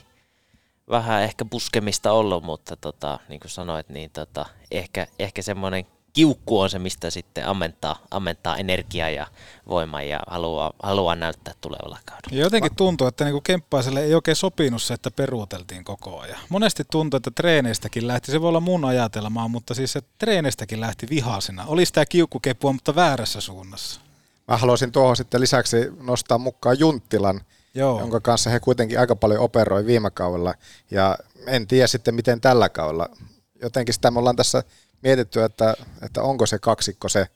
vähän 0.90 1.22
ehkä 1.22 1.44
puskemista 1.44 2.12
ollut, 2.12 2.44
mutta 2.44 2.76
tota, 2.76 3.18
niin 3.28 3.40
kuin 3.40 3.50
sanoit, 3.50 3.88
niin 3.88 4.10
tota, 4.10 4.46
ehkä, 4.70 5.06
ehkä 5.18 5.42
semmoinen 5.42 5.86
kiukku 6.12 6.60
on 6.60 6.70
se, 6.70 6.78
mistä 6.78 7.10
sitten 7.10 7.46
ammentaa, 7.46 7.98
ammentaa 8.10 8.56
energiaa 8.56 9.10
ja 9.10 9.26
voimaa 9.68 10.02
ja 10.02 10.20
haluaa, 10.26 10.72
haluaa 10.82 11.14
näyttää 11.14 11.54
tulevalla 11.60 11.98
kaudella. 12.04 12.38
Ja 12.38 12.40
jotenkin 12.40 12.76
tuntuu, 12.76 13.06
että 13.06 13.24
niinku 13.24 13.40
Kemppaiselle 13.40 14.02
ei 14.04 14.14
oikein 14.14 14.36
sopinut 14.36 14.82
se, 14.82 14.94
että 14.94 15.10
peruuteltiin 15.10 15.84
koko 15.84 16.20
ajan. 16.20 16.40
Monesti 16.48 16.84
tuntuu, 16.90 17.16
että 17.16 17.30
treeneistäkin 17.30 18.06
lähti, 18.06 18.32
se 18.32 18.40
voi 18.40 18.48
olla 18.48 18.60
mun 18.60 18.84
ajatelmaa, 18.84 19.48
mutta 19.48 19.74
siis 19.74 19.92
se 19.92 20.00
treeneistäkin 20.18 20.80
lähti 20.80 21.06
vihasena. 21.10 21.64
Oli 21.66 21.86
sitä 21.86 22.06
kiukkukepua, 22.06 22.72
mutta 22.72 22.94
väärässä 22.94 23.40
suunnassa. 23.40 24.00
Mä 24.48 24.56
haluaisin 24.56 24.92
tuohon 24.92 25.16
sitten 25.16 25.40
lisäksi 25.40 25.76
nostaa 26.00 26.38
mukaan 26.38 26.78
Junttilan, 26.78 27.40
Joo. 27.74 28.00
jonka 28.00 28.20
kanssa 28.20 28.50
he 28.50 28.60
kuitenkin 28.60 29.00
aika 29.00 29.16
paljon 29.16 29.40
operoi 29.40 29.86
viime 29.86 30.10
kaudella. 30.10 30.54
Ja 30.90 31.18
en 31.46 31.66
tiedä 31.66 31.86
sitten 31.86 32.14
miten 32.14 32.40
tällä 32.40 32.68
kaudella. 32.68 33.08
Jotenkin 33.62 33.94
sitä 33.94 34.10
me 34.10 34.18
ollaan 34.18 34.36
tässä 34.36 34.62
mietitty, 35.02 35.42
että, 35.42 35.74
että 36.02 36.22
onko 36.22 36.46
se 36.46 36.58
kaksikko 36.58 37.08
se, 37.08 37.26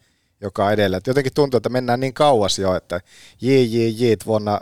joka 0.41 0.73
edellä. 0.73 0.97
Et 0.97 1.07
jotenkin 1.07 1.35
tuntuu, 1.35 1.57
että 1.57 1.69
mennään 1.69 2.01
niin 2.01 2.15
kauas 2.15 2.59
jo, 2.59 2.77
että 2.77 3.01
JJJ 3.41 4.13
vuonna 4.27 4.61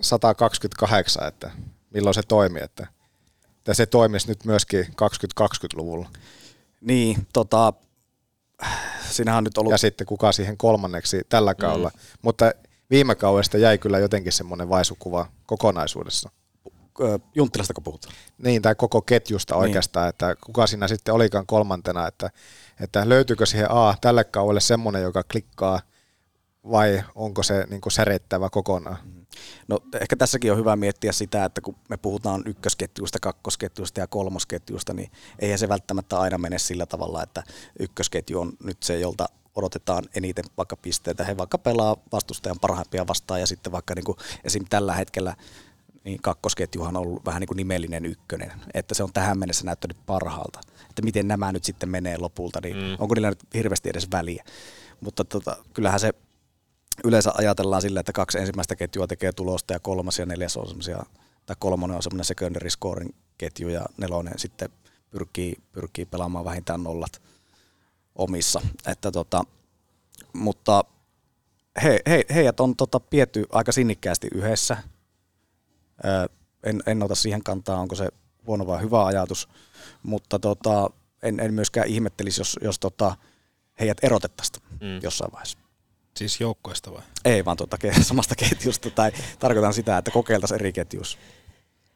128, 0.00 1.28
että 1.28 1.50
milloin 1.90 2.14
se 2.14 2.22
toimi, 2.22 2.60
että, 2.62 2.86
että 3.58 3.74
se 3.74 3.86
toimisi 3.86 4.28
nyt 4.28 4.44
myöskin 4.44 4.86
2020-luvulla. 4.86 6.08
Niin, 6.80 7.26
tota, 7.32 7.72
siinähän 9.10 9.38
on 9.38 9.44
nyt 9.44 9.58
ollut... 9.58 9.70
Ja 9.70 9.78
sitten 9.78 10.06
kuka 10.06 10.32
siihen 10.32 10.56
kolmanneksi 10.56 11.22
tällä 11.28 11.54
kaudella. 11.54 11.90
Mm. 11.94 12.00
Mutta 12.22 12.52
viime 12.90 13.14
kaudesta 13.14 13.58
jäi 13.58 13.78
kyllä 13.78 13.98
jotenkin 13.98 14.32
semmoinen 14.32 14.68
vaisukuva 14.68 15.26
kokonaisuudessa. 15.46 16.30
Junttilasta 17.34 17.74
kun 17.74 17.84
puhutaan. 17.84 18.14
Niin, 18.38 18.62
tai 18.62 18.74
koko 18.74 19.02
ketjusta 19.02 19.56
oikeastaan, 19.56 20.04
niin. 20.04 20.10
että 20.10 20.36
kuka 20.44 20.66
siinä 20.66 20.88
sitten 20.88 21.14
olikaan 21.14 21.46
kolmantena, 21.46 22.06
että, 22.06 22.30
että 22.80 23.08
löytyykö 23.08 23.46
siihen 23.46 23.70
A 23.70 23.94
tälle 24.00 24.24
kaudelle 24.24 24.60
semmoinen, 24.60 25.02
joka 25.02 25.22
klikkaa, 25.32 25.80
vai 26.70 27.02
onko 27.14 27.42
se 27.42 27.66
niin 27.70 27.80
kuin 27.80 27.92
säreittävä 27.92 28.50
kokonaan? 28.50 28.96
No 29.68 29.78
ehkä 30.00 30.16
tässäkin 30.16 30.52
on 30.52 30.58
hyvä 30.58 30.76
miettiä 30.76 31.12
sitä, 31.12 31.44
että 31.44 31.60
kun 31.60 31.76
me 31.88 31.96
puhutaan 31.96 32.42
ykkösketjusta, 32.46 33.18
kakkosketjusta 33.20 34.00
ja 34.00 34.06
kolmosketjusta, 34.06 34.94
niin 34.94 35.10
eihän 35.38 35.58
se 35.58 35.68
välttämättä 35.68 36.20
aina 36.20 36.38
mene 36.38 36.58
sillä 36.58 36.86
tavalla, 36.86 37.22
että 37.22 37.42
ykkösketju 37.78 38.40
on 38.40 38.52
nyt 38.64 38.82
se, 38.82 38.98
jolta 38.98 39.28
odotetaan 39.54 40.04
eniten 40.14 40.44
vaikka 40.56 40.76
pisteitä. 40.76 41.24
He 41.24 41.36
vaikka 41.36 41.58
pelaa 41.58 41.96
vastustajan 42.12 42.58
parhaimpia 42.60 43.06
vastaan 43.06 43.40
ja 43.40 43.46
sitten 43.46 43.72
vaikka 43.72 43.94
niin 43.94 44.04
kuin 44.04 44.18
esim. 44.44 44.64
tällä 44.70 44.94
hetkellä 44.94 45.36
niin 46.04 46.22
kakkosketjuhan 46.22 46.96
on 46.96 47.02
ollut 47.02 47.26
vähän 47.26 47.40
niin 47.40 47.48
kuin 47.48 47.56
nimellinen 47.56 48.04
ykkönen, 48.04 48.52
että 48.74 48.94
se 48.94 49.02
on 49.02 49.12
tähän 49.12 49.38
mennessä 49.38 49.64
näyttänyt 49.64 49.96
parhaalta. 50.06 50.60
Että 50.90 51.02
miten 51.02 51.28
nämä 51.28 51.52
nyt 51.52 51.64
sitten 51.64 51.88
menee 51.88 52.18
lopulta, 52.18 52.60
niin 52.62 52.76
mm. 52.76 52.96
onko 52.98 53.14
niillä 53.14 53.28
nyt 53.28 53.44
hirveästi 53.54 53.90
edes 53.90 54.08
väliä. 54.12 54.44
Mutta 55.00 55.24
tota, 55.24 55.56
kyllähän 55.74 56.00
se 56.00 56.12
yleensä 57.04 57.32
ajatellaan 57.34 57.82
sillä, 57.82 58.00
että 58.00 58.12
kaksi 58.12 58.38
ensimmäistä 58.38 58.76
ketjua 58.76 59.06
tekee 59.06 59.32
tulosta 59.32 59.72
ja 59.72 59.80
kolmas 59.80 60.18
ja 60.18 60.26
neljäs 60.26 60.56
on 60.56 60.66
semmoisia, 60.66 61.02
tai 61.46 61.56
kolmonen 61.58 61.96
on 61.96 62.02
semmoinen 62.02 62.24
secondary 62.24 62.70
scoring 62.70 63.10
ketju 63.38 63.68
ja 63.68 63.86
nelonen 63.96 64.38
sitten 64.38 64.68
pyrkii, 65.10 65.56
pyrkii 65.72 66.06
pelaamaan 66.06 66.44
vähintään 66.44 66.82
nollat 66.82 67.22
omissa. 68.14 68.60
Että 68.86 69.12
tota, 69.12 69.44
mutta 70.32 70.84
he, 71.82 72.00
he, 72.06 72.24
heidät 72.34 72.60
on 72.60 72.76
tota 72.76 73.00
pietty 73.00 73.46
aika 73.52 73.72
sinnikkäästi 73.72 74.28
yhdessä. 74.34 74.76
En, 76.64 76.82
en 76.86 77.02
ota 77.02 77.14
siihen 77.14 77.42
kantaa, 77.42 77.80
onko 77.80 77.94
se 77.94 78.08
huono 78.46 78.66
vai 78.66 78.80
hyvä 78.80 79.04
ajatus, 79.04 79.48
mutta 80.02 80.38
tota, 80.38 80.90
en, 81.22 81.40
en 81.40 81.54
myöskään 81.54 81.88
ihmettelisi, 81.88 82.40
jos, 82.40 82.58
jos 82.62 82.78
tota, 82.78 83.16
heidät 83.80 83.98
erotettaisiin 84.02 84.62
mm. 84.80 85.00
jossain 85.02 85.32
vaiheessa. 85.32 85.58
Siis 86.16 86.40
joukkoista 86.40 86.92
vai? 86.92 87.02
Ei 87.24 87.44
vaan 87.44 87.56
tuota, 87.56 87.78
samasta 88.00 88.34
ketjusta, 88.34 88.90
tai 88.90 89.12
tarkoitan 89.38 89.74
sitä, 89.74 89.98
että 89.98 90.10
kokeiltaisiin 90.10 90.60
eri 90.60 90.72
ketjussa. 90.72 91.18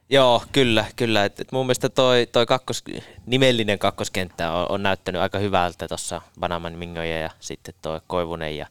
Joo, 0.09 0.43
kyllä, 0.53 0.85
kyllä. 0.97 1.25
Et, 1.25 1.41
et 1.41 1.53
mun 1.53 1.67
mielestä 1.67 1.89
toi, 1.89 2.27
toi 2.33 2.47
kakkos, 2.47 2.85
nimellinen 3.27 3.79
kakkoskenttä 3.79 4.53
on, 4.53 4.67
on 4.71 4.83
näyttänyt 4.83 5.23
aika 5.23 5.39
hyvältä 5.39 5.89
tuossa 5.89 6.23
Banaman 6.41 6.79
Mingoja 6.79 7.21
ja 7.21 7.31
sitten 7.41 7.75
toi 7.83 8.01
Koivunen 8.07 8.57
ja, 8.57 8.67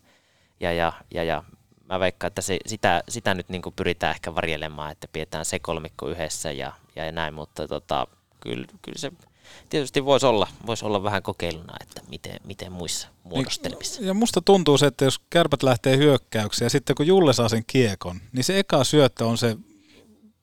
ja, 0.60 0.74
ja, 0.74 0.94
ja, 1.14 1.24
ja 1.24 1.44
mä 1.90 2.00
veikkaan, 2.00 2.28
että 2.28 2.42
se, 2.42 2.58
sitä, 2.66 3.04
sitä 3.10 3.34
nyt 3.34 3.50
niin 3.50 3.62
pyritään 3.76 4.16
ehkä 4.16 4.36
varjelemaan, 4.36 4.92
että 4.92 5.08
pidetään 5.08 5.46
se 5.46 5.60
kolmikko 5.60 6.08
yhdessä 6.08 6.52
ja, 6.52 6.74
ja 6.96 7.12
näin, 7.12 7.34
mutta 7.34 7.68
tota, 7.68 8.08
kyllä, 8.40 8.66
kyllä 8.82 9.00
se 9.00 9.12
tietysti 9.70 10.06
voisi 10.06 10.26
olla, 10.26 10.48
voisi 10.66 10.86
olla 10.86 11.04
vähän 11.04 11.24
kokeiluna, 11.24 11.74
että 11.82 12.02
miten, 12.08 12.40
miten 12.44 12.72
muissa 12.72 13.08
muodostelmissa. 13.24 14.04
Ja 14.04 14.14
musta 14.14 14.42
tuntuu 14.42 14.78
se, 14.78 14.86
että 14.86 15.06
jos 15.06 15.20
kärpät 15.30 15.64
lähtee 15.64 15.98
hyökkäyksiä 15.98 16.66
ja 16.66 16.70
sitten 16.70 16.96
kun 16.96 17.08
Julle 17.08 17.34
saa 17.34 17.50
sen 17.50 17.64
kiekon, 17.68 18.22
niin 18.32 18.44
se 18.44 18.60
eka 18.60 18.84
syöttö 18.84 19.26
on 19.26 19.38
se 19.38 19.58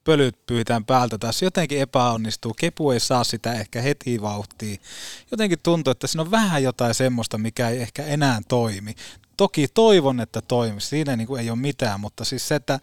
pölyt 0.03 0.45
pyytään 0.45 0.85
päältä 0.85 1.17
taas 1.17 1.41
jotenkin 1.41 1.79
epäonnistuu. 1.79 2.53
Kepu 2.53 2.91
ei 2.91 2.99
saa 2.99 3.23
sitä 3.23 3.53
ehkä 3.53 3.81
heti 3.81 4.21
vauhtiin. 4.21 4.79
Jotenkin 5.31 5.59
tuntuu, 5.63 5.91
että 5.91 6.07
siinä 6.07 6.21
on 6.21 6.31
vähän 6.31 6.63
jotain 6.63 6.93
semmoista, 6.93 7.37
mikä 7.37 7.69
ei 7.69 7.81
ehkä 7.81 8.05
enää 8.05 8.41
toimi. 8.47 8.95
Toki 9.37 9.67
toivon, 9.73 10.19
että 10.19 10.41
toimisi. 10.41 10.87
Siinä 10.87 11.15
niin 11.15 11.27
kuin 11.27 11.41
ei 11.41 11.49
ole 11.49 11.59
mitään, 11.59 11.99
mutta 11.99 12.25
siis 12.25 12.47
se, 12.47 12.55
että 12.55 12.79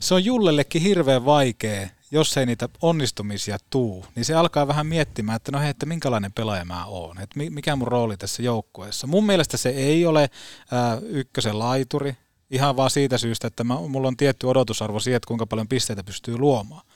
se 0.00 0.14
on 0.14 0.24
Jullellekin 0.24 0.82
hirveän 0.82 1.24
vaikea, 1.24 1.88
jos 2.10 2.36
ei 2.36 2.46
niitä 2.46 2.68
onnistumisia 2.82 3.58
tuu, 3.70 4.04
niin 4.14 4.24
se 4.24 4.34
alkaa 4.34 4.68
vähän 4.68 4.86
miettimään, 4.86 5.36
että 5.36 5.52
no 5.52 5.60
hei, 5.60 5.70
että 5.70 5.86
minkälainen 5.86 6.32
pelaaja 6.32 6.64
mä 6.64 6.86
oon, 6.86 7.20
että 7.20 7.38
mikä 7.50 7.76
mun 7.76 7.88
rooli 7.88 8.16
tässä 8.16 8.42
joukkueessa. 8.42 9.06
Mun 9.06 9.26
mielestä 9.26 9.56
se 9.56 9.68
ei 9.68 10.06
ole 10.06 10.30
ää, 10.70 10.98
ykkösen 11.02 11.58
laituri, 11.58 12.16
ihan 12.50 12.76
vaan 12.76 12.90
siitä 12.90 13.18
syystä, 13.18 13.46
että 13.46 13.64
mä, 13.64 13.74
mulla 13.74 14.08
on 14.08 14.16
tietty 14.16 14.46
odotusarvo 14.46 15.00
siihen, 15.00 15.16
että 15.16 15.28
kuinka 15.28 15.46
paljon 15.46 15.68
pisteitä 15.68 16.04
pystyy 16.04 16.38
luomaan. 16.38 16.86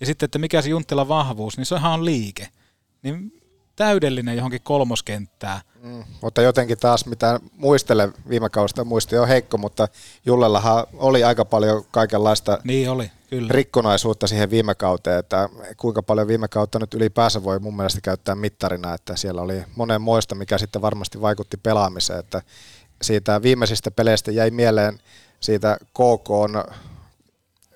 Ja 0.00 0.06
sitten, 0.06 0.24
että 0.24 0.38
mikä 0.38 0.62
se 0.62 0.68
Junttilan 0.68 1.08
vahvuus, 1.08 1.56
niin 1.56 1.66
se 1.66 1.74
on 1.74 2.04
liike. 2.04 2.48
Niin 3.02 3.32
täydellinen 3.76 4.36
johonkin 4.36 4.60
kolmoskenttää. 4.64 5.60
Mm, 5.82 6.04
mutta 6.22 6.42
jotenkin 6.42 6.78
taas, 6.78 7.06
mitä 7.06 7.40
muistelen 7.56 8.14
viime 8.28 8.48
kaudesta, 8.50 8.84
muisti 8.84 9.18
on 9.18 9.28
heikko, 9.28 9.58
mutta 9.58 9.88
Jullellahan 10.26 10.86
oli 10.94 11.24
aika 11.24 11.44
paljon 11.44 11.84
kaikenlaista 11.90 12.58
niin 12.64 12.90
oli, 12.90 13.10
kyllä. 13.30 13.52
rikkonaisuutta 13.52 14.26
siihen 14.26 14.50
viime 14.50 14.74
kauteen, 14.74 15.18
että 15.18 15.48
kuinka 15.76 16.02
paljon 16.02 16.28
viime 16.28 16.48
kautta 16.48 16.78
nyt 16.78 16.94
ylipäänsä 16.94 17.44
voi 17.44 17.58
mun 17.58 17.76
mielestä 17.76 18.00
käyttää 18.00 18.34
mittarina, 18.34 18.94
että 18.94 19.16
siellä 19.16 19.42
oli 19.42 19.62
monen 19.76 20.00
moista, 20.02 20.34
mikä 20.34 20.58
sitten 20.58 20.82
varmasti 20.82 21.20
vaikutti 21.20 21.56
pelaamiseen, 21.56 22.18
että 22.18 22.42
siitä 23.02 23.42
viimeisistä 23.42 23.90
peleistä 23.90 24.30
jäi 24.30 24.50
mieleen 24.50 24.98
siitä 25.40 25.76
KK 25.92 26.30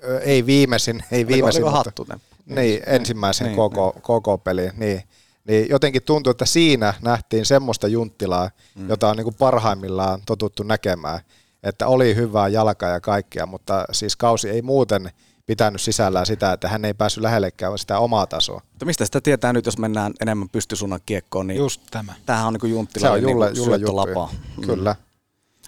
Ö, 0.05 0.21
Ei 0.21 0.47
viimeisin, 0.47 1.05
ei 1.11 1.19
Oliko- 1.19 1.29
viimeisin. 1.33 1.65
oliko 1.65 1.77
mutta- 1.77 1.91
Hattunen? 1.91 2.21
Niin, 2.47 2.83
ensimmäisen 2.87 3.47
Niin, 3.47 3.57
koko, 3.57 3.97
koko 4.03 4.39
peli. 4.39 4.71
Niin, 4.77 5.03
niin 5.49 5.69
jotenkin 5.71 6.03
tuntuu, 6.03 6.31
että 6.31 6.47
siinä 6.47 6.95
nähtiin 7.03 7.47
semmoista 7.47 7.89
junttilaa, 7.89 8.51
mm. 8.75 8.89
jota 8.89 9.09
on 9.09 9.17
niin 9.17 9.25
kuin 9.25 9.37
parhaimmillaan 9.39 10.21
totuttu 10.27 10.63
näkemään. 10.63 11.21
Että 11.63 11.87
oli 11.87 12.15
hyvää 12.15 12.49
jalkaa 12.49 12.89
ja 12.89 13.01
kaikkea, 13.01 13.47
mutta 13.47 13.85
siis 13.93 14.17
kausi 14.17 14.51
ei 14.51 14.63
muuten 14.63 15.11
pitänyt 15.47 15.81
sisällään 15.81 16.27
sitä, 16.27 16.53
että 16.53 16.69
hän 16.69 16.85
ei 16.85 16.95
päässyt 16.95 17.23
lähellekään 17.23 17.79
sitä 17.79 17.99
omaa 17.99 18.27
tasoa. 18.27 18.61
Mutta 18.71 18.87
mistä 18.87 19.05
sitä 19.05 19.21
tietää 19.21 19.53
nyt, 19.53 19.67
jos 19.67 19.79
mennään 19.79 20.13
enemmän 20.21 20.49
pystysuunnan 20.49 21.01
kiekkoon, 21.07 21.47
niin 21.47 21.59
Just 21.59 21.81
tämä. 21.91 22.15
tämähän 22.27 22.47
on 22.47 22.57
niin 22.63 22.73
Junttila 22.73 23.07
Se 23.07 23.11
on 23.11 23.23
Julle, 23.23 23.47
niin 23.47 23.57
Julle 23.57 23.79
syöttölapaa. 23.79 24.31
juttu. 24.57 24.75
Kyllä. 24.75 24.97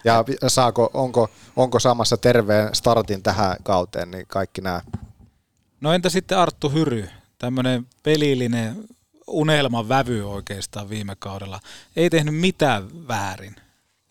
Ja 0.03 0.23
saako, 0.47 0.91
onko, 0.93 1.29
onko 1.55 1.79
saamassa 1.79 2.17
terveen 2.17 2.75
startin 2.75 3.23
tähän 3.23 3.55
kauteen, 3.63 4.11
niin 4.11 4.25
kaikki 4.27 4.61
nämä. 4.61 4.81
No 5.81 5.93
entä 5.93 6.09
sitten 6.09 6.37
Arttu 6.37 6.69
Hyry, 6.69 7.09
tämmöinen 7.37 7.87
pelillinen 8.03 8.75
unelman 9.27 9.89
vävy 9.89 10.23
oikeastaan 10.31 10.89
viime 10.89 11.15
kaudella. 11.19 11.59
Ei 11.95 12.09
tehnyt 12.09 12.35
mitään 12.35 13.07
väärin. 13.07 13.55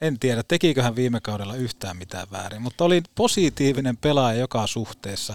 En 0.01 0.19
tiedä, 0.19 0.43
tekikö 0.43 0.83
hän 0.83 0.97
viime 0.97 1.21
kaudella 1.21 1.55
yhtään 1.55 1.97
mitään 1.97 2.27
väärin, 2.33 2.63
mutta 2.63 2.85
oli 2.85 3.03
positiivinen 3.15 3.97
pelaaja 3.97 4.39
joka 4.39 4.67
suhteessa. 4.67 5.35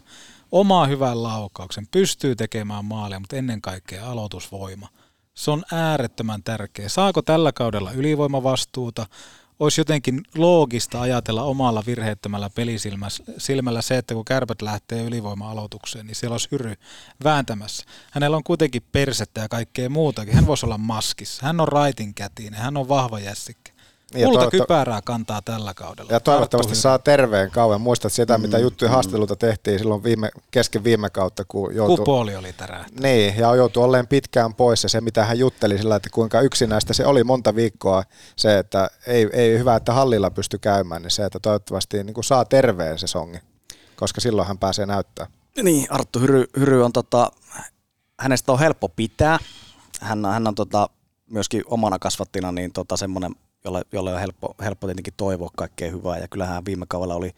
Omaa 0.51 0.87
hyvän 0.87 1.23
laukauksen, 1.23 1.87
pystyy 1.91 2.35
tekemään 2.35 2.85
maalia, 2.85 3.19
mutta 3.19 3.35
ennen 3.35 3.61
kaikkea 3.61 4.11
aloitusvoima. 4.11 4.87
Se 5.33 5.51
on 5.51 5.63
äärettömän 5.71 6.43
tärkeä. 6.43 6.89
Saako 6.89 7.21
tällä 7.21 7.51
kaudella 7.51 7.91
ylivoimavastuuta? 7.91 9.05
Olisi 9.59 9.81
jotenkin 9.81 10.21
loogista 10.35 11.01
ajatella 11.01 11.43
omalla 11.43 11.83
virheettömällä 11.85 12.49
pelisilmällä 12.49 13.81
se, 13.81 13.97
että 13.97 14.13
kun 14.13 14.25
kärpät 14.25 14.61
lähtee 14.61 15.03
ylivoima-aloitukseen, 15.03 16.07
niin 16.07 16.15
siellä 16.15 16.33
olisi 16.33 16.47
hyry 16.51 16.73
vääntämässä. 17.23 17.85
Hänellä 18.11 18.37
on 18.37 18.43
kuitenkin 18.43 18.83
persettä 18.91 19.41
ja 19.41 19.49
kaikkea 19.49 19.89
muutakin. 19.89 20.33
Hän 20.33 20.47
voisi 20.47 20.65
olla 20.65 20.77
maskissa. 20.77 21.45
Hän 21.45 21.59
on 21.59 21.67
raitin 21.67 22.13
kätinen, 22.13 22.59
hän 22.59 22.77
on 22.77 22.89
vahva 22.89 23.19
jässikkä. 23.19 23.66
Kulta 24.13 24.51
kypärää 24.51 25.01
kantaa 25.01 25.41
tällä 25.41 25.73
kaudella. 25.73 26.11
Ja 26.11 26.19
toivottavasti 26.19 26.71
Arttu 26.71 26.81
saa 26.81 26.99
terveen 26.99 27.51
kauan. 27.51 27.81
Muistat 27.81 28.11
sitä, 28.11 28.37
mitä 28.37 28.59
juttuja 28.59 28.91
haastatteluita 28.91 29.35
tehtiin 29.35 29.79
silloin 29.79 30.03
viime, 30.03 30.29
kesken 30.51 30.83
viime 30.83 31.09
kautta, 31.09 31.43
kun 31.47 31.75
joutui... 31.75 31.97
Kupooli 31.97 32.35
oli 32.35 32.53
tärähtänyt. 32.53 32.99
Niin, 32.99 33.37
ja 33.37 33.55
joutui 33.55 33.83
olleen 33.83 34.07
pitkään 34.07 34.53
pois 34.53 34.83
ja 34.83 34.89
se, 34.89 35.01
mitä 35.01 35.25
hän 35.25 35.39
jutteli 35.39 35.77
sillä, 35.77 35.95
että 35.95 36.09
kuinka 36.13 36.41
yksinäistä 36.41 36.93
se 36.93 37.05
oli 37.05 37.23
monta 37.23 37.55
viikkoa, 37.55 38.03
se, 38.35 38.57
että 38.57 38.89
ei, 39.07 39.29
ei 39.33 39.59
hyvä, 39.59 39.75
että 39.75 39.93
hallilla 39.93 40.31
pysty 40.31 40.57
käymään, 40.57 41.01
niin 41.01 41.11
se, 41.11 41.25
että 41.25 41.39
toivottavasti 41.39 42.03
niin 42.03 42.13
kuin 42.13 42.23
saa 42.23 42.45
terveen 42.45 42.99
se 42.99 43.07
songi, 43.07 43.37
koska 43.95 44.21
silloin 44.21 44.47
hän 44.47 44.57
pääsee 44.57 44.85
näyttää. 44.85 45.27
Niin, 45.63 45.87
Arttu 45.89 46.19
Hyry, 46.19 46.45
Hyry 46.59 46.83
on 46.85 46.93
tota, 46.93 47.31
hänestä 48.19 48.51
on 48.51 48.59
helppo 48.59 48.89
pitää. 48.89 49.39
Hän, 50.01 50.25
hän 50.25 50.47
on 50.47 50.55
tota, 50.55 50.89
myöskin 51.29 51.63
omana 51.65 51.99
kasvattina 51.99 52.51
niin 52.51 52.71
tota, 52.71 52.97
semmoinen, 52.97 53.35
jolle, 53.63 53.81
jolle 53.91 54.13
on 54.13 54.19
helppo, 54.19 54.55
helppo 54.61 54.87
tietenkin 54.87 55.13
toivoa 55.17 55.49
kaikkea 55.57 55.91
hyvää. 55.91 56.17
Ja 56.17 56.27
kyllähän 56.27 56.55
hän 56.55 56.65
viime 56.65 56.85
kaudella 56.89 57.15
oli 57.15 57.35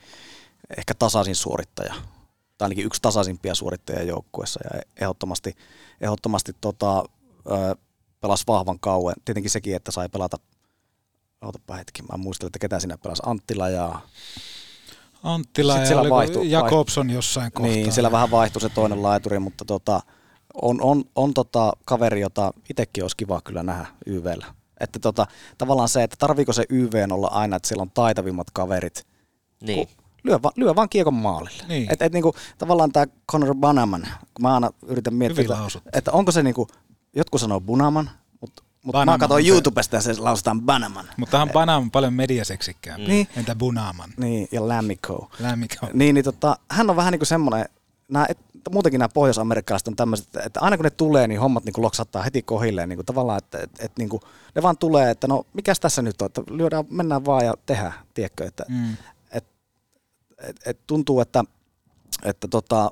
ehkä 0.78 0.94
tasaisin 0.94 1.36
suorittaja, 1.36 1.94
tai 2.58 2.66
ainakin 2.66 2.86
yksi 2.86 3.02
tasaisimpia 3.02 3.56
suorittajia 3.56 4.04
joukkueessa. 4.04 4.60
Ja 4.64 4.82
ehdottomasti, 5.02 5.56
ehdottomasti 6.02 6.56
tota, 6.62 7.04
pelasi 8.22 8.44
vahvan 8.48 8.80
kauan. 8.80 9.16
Tietenkin 9.26 9.52
sekin, 9.52 9.76
että 9.76 9.92
sai 9.92 10.10
pelata, 10.10 10.38
ootapa 11.42 11.76
hetki, 11.76 12.02
mä 12.02 12.18
muistelen, 12.18 12.48
että 12.48 12.60
ketä 12.60 12.80
siinä 12.80 12.98
pelasi, 12.98 13.22
Anttila 13.26 13.70
ja 13.70 14.00
Anttila 15.24 15.74
Sitten 15.74 15.82
ja 15.82 15.88
siellä 15.88 16.02
oliko 16.02 16.16
vaihtui- 16.16 16.52
Jakobson 16.52 17.10
jossain 17.10 17.52
kohtaa. 17.52 17.74
Niin, 17.74 17.92
siellä 17.92 18.12
vähän 18.12 18.32
vaihtui 18.32 18.62
se 18.62 18.70
toinen 18.70 19.04
laituri, 19.04 19.40
mutta 19.40 19.66
tota, 19.66 20.02
on, 20.62 20.82
on, 20.82 21.04
on 21.16 21.34
tota 21.34 21.74
kaveri, 21.86 22.22
jota 22.22 22.54
itsekin 22.70 23.04
olisi 23.04 23.18
kiva 23.18 23.42
kyllä 23.42 23.64
nähdä 23.64 23.88
YVllä. 24.06 24.46
Että 24.80 25.00
tota, 25.00 25.28
tavallaan 25.58 25.90
se, 25.90 26.04
että 26.04 26.16
tarviiko 26.20 26.54
se 26.54 26.66
YV 26.70 27.08
olla 27.12 27.28
aina, 27.28 27.56
että 27.56 27.68
siellä 27.68 27.82
on 27.82 27.92
taitavimmat 27.94 28.48
kaverit. 28.52 29.08
Niin. 29.62 29.88
Kun 29.88 30.10
Lyö, 30.24 30.40
va, 30.44 30.52
lyö 30.56 30.76
vaan 30.76 30.90
kiekon 30.90 31.14
maalille. 31.14 31.64
Niin. 31.68 31.94
Et, 31.94 32.02
et 32.02 32.14
niinku, 32.14 32.36
tavallaan 32.58 32.92
tämä 32.92 33.06
Conor 33.32 33.56
Banaman, 33.56 34.02
kun 34.02 34.42
mä 34.42 34.54
aina 34.54 34.70
yritän 34.88 35.14
miettiä, 35.14 35.44
että, 35.44 35.90
että 35.94 36.12
onko 36.12 36.32
se 36.32 36.44
niinku, 36.44 36.68
jotkut 37.16 37.42
sanoo 37.42 37.60
Bunaman, 37.60 38.10
mutta 38.42 38.64
mut 38.84 38.94
mä 38.94 39.00
Banaman 39.00 39.20
katsoin 39.20 39.48
YouTubesta 39.48 39.96
ja 39.96 40.02
se 40.02 40.20
lausutaan 40.20 40.62
Banaman. 40.62 41.10
Mutta 41.18 41.38
hän 41.38 41.50
Bana 41.50 41.76
on 41.76 41.92
paljon 41.92 42.14
mediaseksikkäämpi. 42.14 43.08
Niin. 43.08 43.28
Entä 43.36 43.56
Bunaman? 43.56 44.10
Niin, 44.18 44.48
ja 44.52 44.68
Lämmikko. 44.68 45.32
Lämmikko. 45.40 45.88
Niin, 45.94 46.16
niin 46.16 46.26
tota, 46.26 46.58
hän 46.72 46.90
on 46.90 46.96
vähän 46.96 47.12
niin 47.12 47.20
kuin 47.20 47.28
semmoinen, 47.28 47.66
nämä, 48.08 48.26
et, 48.30 48.38
muutenkin 48.72 49.00
nämä 49.00 49.10
pohjois-amerikkalaiset 49.10 49.88
on 49.88 49.96
tämmöiset, 49.96 50.28
että, 50.28 50.42
että 50.44 50.60
aina 50.60 50.78
kun 50.78 50.84
ne 50.84 50.90
tulee, 50.90 51.28
niin 51.28 51.40
hommat 51.40 51.66
niin 51.66 51.74
kuin 51.74 51.84
loksattaa 51.84 52.24
heti 52.24 52.42
kohilleen. 52.42 52.90
Niin 52.90 52.98
kuin 52.98 53.06
tavallaan, 53.06 53.38
että, 53.38 53.58
että, 53.58 53.86
että 53.86 54.02
niin 54.02 54.10
kuin, 54.10 54.22
ne 54.56 54.62
vaan 54.62 54.78
tulee, 54.78 55.12
että 55.12 55.28
no 55.28 55.46
mikäs 55.54 55.80
tässä 55.80 56.02
nyt 56.02 56.22
on, 56.22 56.26
että 56.26 56.42
lyödään, 56.50 56.86
mennään 56.90 57.26
vaan 57.26 57.46
ja 57.46 57.54
tehdään, 57.66 57.94
tiedätkö, 58.14 58.46
että 58.46 58.66
Mm. 58.70 58.98
et, 59.32 59.46
et, 60.38 60.56
et 60.66 60.80
tuntuu, 60.88 61.20
että, 61.20 61.44
että 62.24 62.48
tota, 62.48 62.92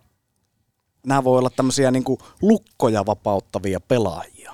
nämä 1.08 1.24
voi 1.24 1.40
olla 1.40 1.50
tämmöisiä 1.50 1.92
niin 1.92 2.04
kuin 2.04 2.20
lukkoja 2.42 3.06
vapauttavia 3.06 3.80
pelaajia. 3.80 4.54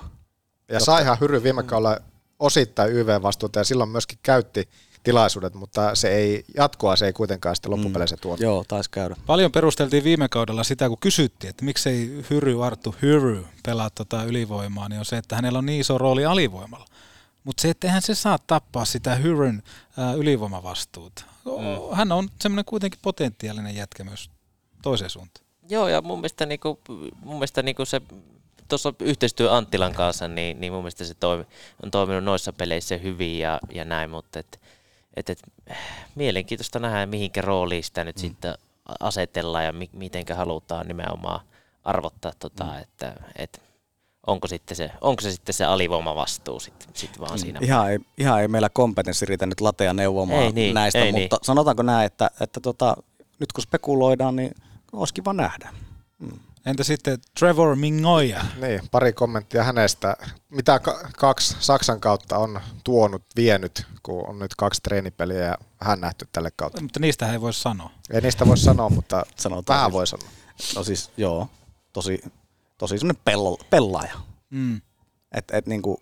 Ja 0.68 0.80
saihan 0.80 1.16
Hyry 1.20 1.42
viime 1.42 1.62
kaudella 1.62 1.98
osittain 2.38 2.92
YV-vastuuta 2.92 3.60
ja 3.60 3.64
silloin 3.64 3.90
myöskin 3.90 4.18
käytti 4.22 4.68
tilaisuudet, 5.04 5.54
mutta 5.54 5.94
se 5.94 6.08
ei, 6.08 6.44
jatkoa 6.56 6.96
se 6.96 7.06
ei 7.06 7.12
kuitenkaan 7.12 7.56
sitten 7.56 7.70
loppupeleissä 7.70 8.16
tuonut. 8.16 8.40
Joo, 8.40 8.64
taisi 8.68 8.90
käydä. 8.90 9.16
Paljon 9.26 9.52
perusteltiin 9.52 10.04
viime 10.04 10.28
kaudella 10.28 10.64
sitä, 10.64 10.88
kun 10.88 10.98
kysyttiin, 11.00 11.50
että 11.50 11.64
miksei 11.64 12.24
Hyry, 12.30 12.64
Arttu 12.64 12.94
Hyry 13.02 13.46
pelaa 13.66 13.90
tota 13.90 14.24
ylivoimaa, 14.24 14.88
niin 14.88 14.98
on 14.98 15.04
se, 15.04 15.16
että 15.16 15.36
hänellä 15.36 15.58
on 15.58 15.66
niin 15.66 15.80
iso 15.80 15.98
rooli 15.98 16.24
alivoimalla. 16.24 16.86
Mutta 17.44 17.60
se, 17.60 17.70
että 17.70 17.86
eihän 17.86 18.02
se 18.02 18.14
saa 18.14 18.38
tappaa 18.46 18.84
sitä 18.84 19.14
Hyryn 19.14 19.62
ää, 19.96 20.12
ylivoimavastuuta. 20.12 21.24
Mm. 21.44 21.96
Hän 21.96 22.12
on 22.12 22.28
semmoinen 22.40 22.64
kuitenkin 22.64 23.00
potentiaalinen 23.02 23.76
jätkä 23.76 24.04
myös 24.04 24.30
toiseen 24.82 25.10
suuntaan. 25.10 25.46
Joo, 25.68 25.88
ja 25.88 26.02
mun 26.02 26.18
mielestä, 26.18 26.46
niinku, 26.46 26.80
mun 27.20 27.36
mielestä 27.36 27.62
niinku 27.62 27.84
se 27.84 28.02
tuossa 28.68 28.94
yhteistyö 29.00 29.56
Anttilan 29.56 29.92
kanssa, 29.92 30.28
niin, 30.28 30.60
niin 30.60 30.72
mun 30.72 30.82
mielestä 30.82 31.04
se 31.04 31.14
toimi, 31.14 31.44
on 31.82 31.90
toiminut 31.90 32.24
noissa 32.24 32.52
peleissä 32.52 32.96
hyvin 32.96 33.38
ja, 33.38 33.60
ja 33.74 33.84
näin, 33.84 34.10
mutta 34.10 34.38
et, 34.38 34.60
et, 35.16 35.30
et, 35.30 35.38
mielenkiintoista 36.14 36.78
nähdä, 36.78 37.06
mihinkä 37.06 37.40
rooliin 37.40 37.84
sitä 37.84 38.04
nyt 38.04 38.16
mm. 38.16 38.20
sitten 38.20 38.54
asetellaan 39.00 39.64
ja 39.64 39.72
mi, 39.72 39.90
mitenkä 39.92 40.34
halutaan 40.34 40.88
nimenomaan 40.88 41.40
arvottaa, 41.84 42.32
tota, 42.38 42.64
mm. 42.64 42.78
että 42.78 43.14
et, 43.36 43.62
onko, 44.26 44.48
sitten 44.48 44.76
se, 44.76 44.90
onko 45.00 45.20
se 45.20 45.30
sitten 45.30 45.54
se 45.54 45.64
alivoimavastuu 45.64 46.60
sitten 46.60 46.88
sit 46.94 47.20
vaan 47.20 47.38
siinä. 47.38 47.60
Ihan 47.62 47.90
ei, 47.90 47.98
ihan 48.18 48.40
ei 48.40 48.48
meillä 48.48 48.68
kompetenssi 48.68 49.26
riitä 49.26 49.46
nyt 49.46 49.60
latea 49.60 49.94
neuvomaan 49.94 50.42
Ei 50.42 50.52
niin, 50.52 50.74
näistä, 50.74 50.98
ei 50.98 51.12
mutta 51.12 51.36
niin. 51.36 51.44
sanotaanko 51.46 51.82
näin, 51.82 52.06
että, 52.06 52.30
että 52.40 52.60
tota, 52.60 52.96
nyt 53.40 53.52
kun 53.52 53.62
spekuloidaan, 53.62 54.36
niin 54.36 54.54
olisi 54.92 55.14
kiva 55.14 55.32
nähdä. 55.32 55.74
Entä 56.66 56.84
sitten 56.84 57.18
Trevor 57.38 57.76
Mingoja? 57.76 58.44
Niin, 58.60 58.80
pari 58.90 59.12
kommenttia 59.12 59.64
hänestä. 59.64 60.16
Mitä 60.48 60.78
ka- 60.78 61.08
kaksi 61.18 61.56
Saksan 61.60 62.00
kautta 62.00 62.38
on 62.38 62.60
tuonut, 62.84 63.22
vienyt, 63.36 63.86
kun 64.02 64.28
on 64.28 64.38
nyt 64.38 64.54
kaksi 64.54 64.80
treenipeliä 64.82 65.44
ja 65.44 65.58
hän 65.80 66.00
nähty 66.00 66.28
tälle 66.32 66.50
kautta. 66.56 66.82
Mutta 66.82 67.00
niistä 67.00 67.32
ei 67.32 67.40
voi 67.40 67.52
sanoa. 67.52 67.90
Ei 68.10 68.20
niistä 68.20 68.46
voi 68.46 68.58
sanoa, 68.58 68.88
mutta 68.90 69.22
Sanotaan 69.36 69.76
vähän 69.76 69.90
siis. 69.90 69.94
voi 69.94 70.06
sanoa. 70.06 70.28
No 70.76 70.84
siis 70.84 71.10
joo, 71.16 71.48
tosi, 71.92 72.20
tosi 72.78 72.98
semmoinen 72.98 73.22
pello, 73.24 73.58
pellaaja. 73.70 74.14
Mm. 74.50 74.80
Et, 75.32 75.44
et 75.52 75.66
niinku, 75.66 76.00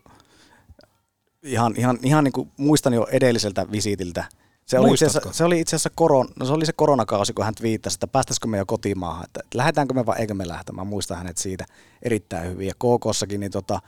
ihan, 1.43 1.74
ihan, 1.76 1.98
ihan 2.02 2.24
niinku 2.24 2.48
muistan 2.56 2.93
jo 2.93 3.06
edelliseltä 3.10 3.66
visitiltä. 3.72 4.24
Se 4.72 4.78
oli, 4.78 4.92
itse 4.92 5.06
asiassa, 5.06 5.32
se 5.32 5.44
oli 5.44 5.60
itse 5.60 5.76
asiassa 5.76 5.90
koron, 5.94 6.28
no 6.40 6.46
se 6.46 6.52
oli 6.52 6.66
se 6.66 6.72
koronakausi, 6.72 7.32
kun 7.32 7.44
hän 7.44 7.54
viittasi, 7.62 7.96
että 7.96 8.06
päästäisikö 8.06 8.48
me 8.48 8.58
jo 8.58 8.66
kotimaahan, 8.66 9.24
että, 9.24 9.40
että 9.44 9.58
lähdetäänkö 9.58 9.94
me 9.94 10.06
vai 10.06 10.20
eikö 10.20 10.34
me 10.34 10.48
lähteä. 10.48 10.74
Mä 10.74 10.84
muistan 10.84 11.18
hänet 11.18 11.38
siitä 11.38 11.64
erittäin 12.02 12.50
hyvin. 12.50 12.66
Ja 12.66 12.74
KKssakin 12.74 13.40
niin 13.40 13.52
tota, 13.52 13.80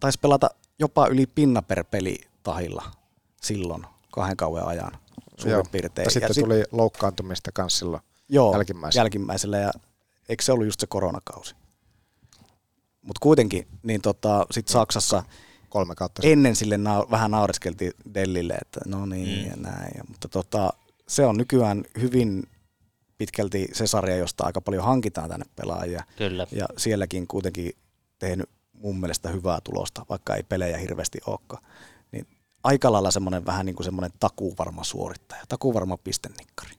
taisi 0.00 0.18
pelata 0.22 0.50
jopa 0.78 1.06
yli 1.06 1.26
pinna 1.26 1.62
per 1.62 1.84
peli 1.84 2.20
tahilla 2.42 2.84
silloin 3.42 3.86
kahden 4.12 4.36
kauan 4.36 4.66
ajan 4.66 4.92
suurin 5.36 5.52
Joo. 5.52 5.64
piirtein. 5.72 6.04
Ja 6.06 6.10
sitten 6.10 6.34
sit- 6.34 6.44
tuli 6.44 6.64
loukkaantumista 6.72 7.50
kanssa 7.52 7.78
silloin 7.78 8.02
Joo, 8.28 8.52
jälkimmäisenä. 8.52 9.00
jälkimmäisellä. 9.00 9.58
Ja 9.58 9.70
eikö 10.28 10.42
se 10.42 10.52
ollut 10.52 10.66
just 10.66 10.80
se 10.80 10.86
koronakausi? 10.86 11.54
Mutta 13.02 13.18
kuitenkin, 13.20 13.68
niin 13.82 14.02
tota, 14.02 14.46
sit 14.50 14.68
Saksassa 14.68 15.22
Kolme 15.72 15.94
kautta. 15.94 16.22
ennen 16.24 16.56
sille 16.56 16.76
nau- 16.76 17.10
vähän 17.10 17.30
naureskeltiin 17.30 17.92
Dellille, 18.14 18.54
että 18.54 18.80
no 18.86 19.06
niin 19.06 19.44
mm. 19.44 19.50
ja 19.50 19.56
näin. 19.56 19.92
Ja, 19.96 20.04
mutta 20.08 20.28
tota, 20.28 20.72
se 21.08 21.26
on 21.26 21.36
nykyään 21.36 21.84
hyvin 22.00 22.42
pitkälti 23.18 23.68
se 23.72 23.86
sarja, 23.86 24.16
josta 24.16 24.44
aika 24.44 24.60
paljon 24.60 24.84
hankitaan 24.84 25.28
tänne 25.28 25.46
pelaajia. 25.56 26.04
Kyllä. 26.16 26.46
Ja 26.52 26.66
sielläkin 26.76 27.26
kuitenkin 27.26 27.72
tehnyt 28.18 28.50
mun 28.72 29.00
mielestä 29.00 29.28
hyvää 29.28 29.58
tulosta, 29.64 30.06
vaikka 30.08 30.36
ei 30.36 30.42
pelejä 30.42 30.78
hirveästi 30.78 31.18
olekaan. 31.26 31.62
Niin 32.12 32.26
aika 32.64 32.92
lailla 32.92 33.10
semmoinen 33.10 33.46
vähän 33.46 33.66
niin 33.66 33.76
kuin 33.76 33.84
semmoinen 33.84 34.10
takuvarma 34.20 34.84
suorittaja, 34.84 35.42
takuvarma 35.48 35.96
pistennikkari. 35.96 36.74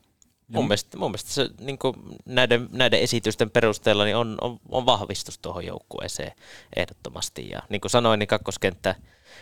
Mun 0.48 0.68
mielestä, 0.68 0.98
mun 0.98 1.12
mielestä 1.12 1.32
se 1.32 1.50
niin 1.60 1.78
kuin 1.78 1.96
näiden, 2.26 2.70
näiden 2.72 3.00
esitysten 3.00 3.50
perusteella 3.50 4.04
niin 4.04 4.16
on, 4.16 4.38
on, 4.42 4.60
on 4.70 4.86
vahvistus 4.86 5.40
tuohon 5.40 5.66
joukkueeseen 5.66 6.32
ehdottomasti. 6.76 7.50
Ja 7.50 7.60
niin 7.70 7.82
kuin 7.82 7.92
sanoin, 7.92 8.20
niin 8.20 8.28
kakkoskenttä, 8.28 8.96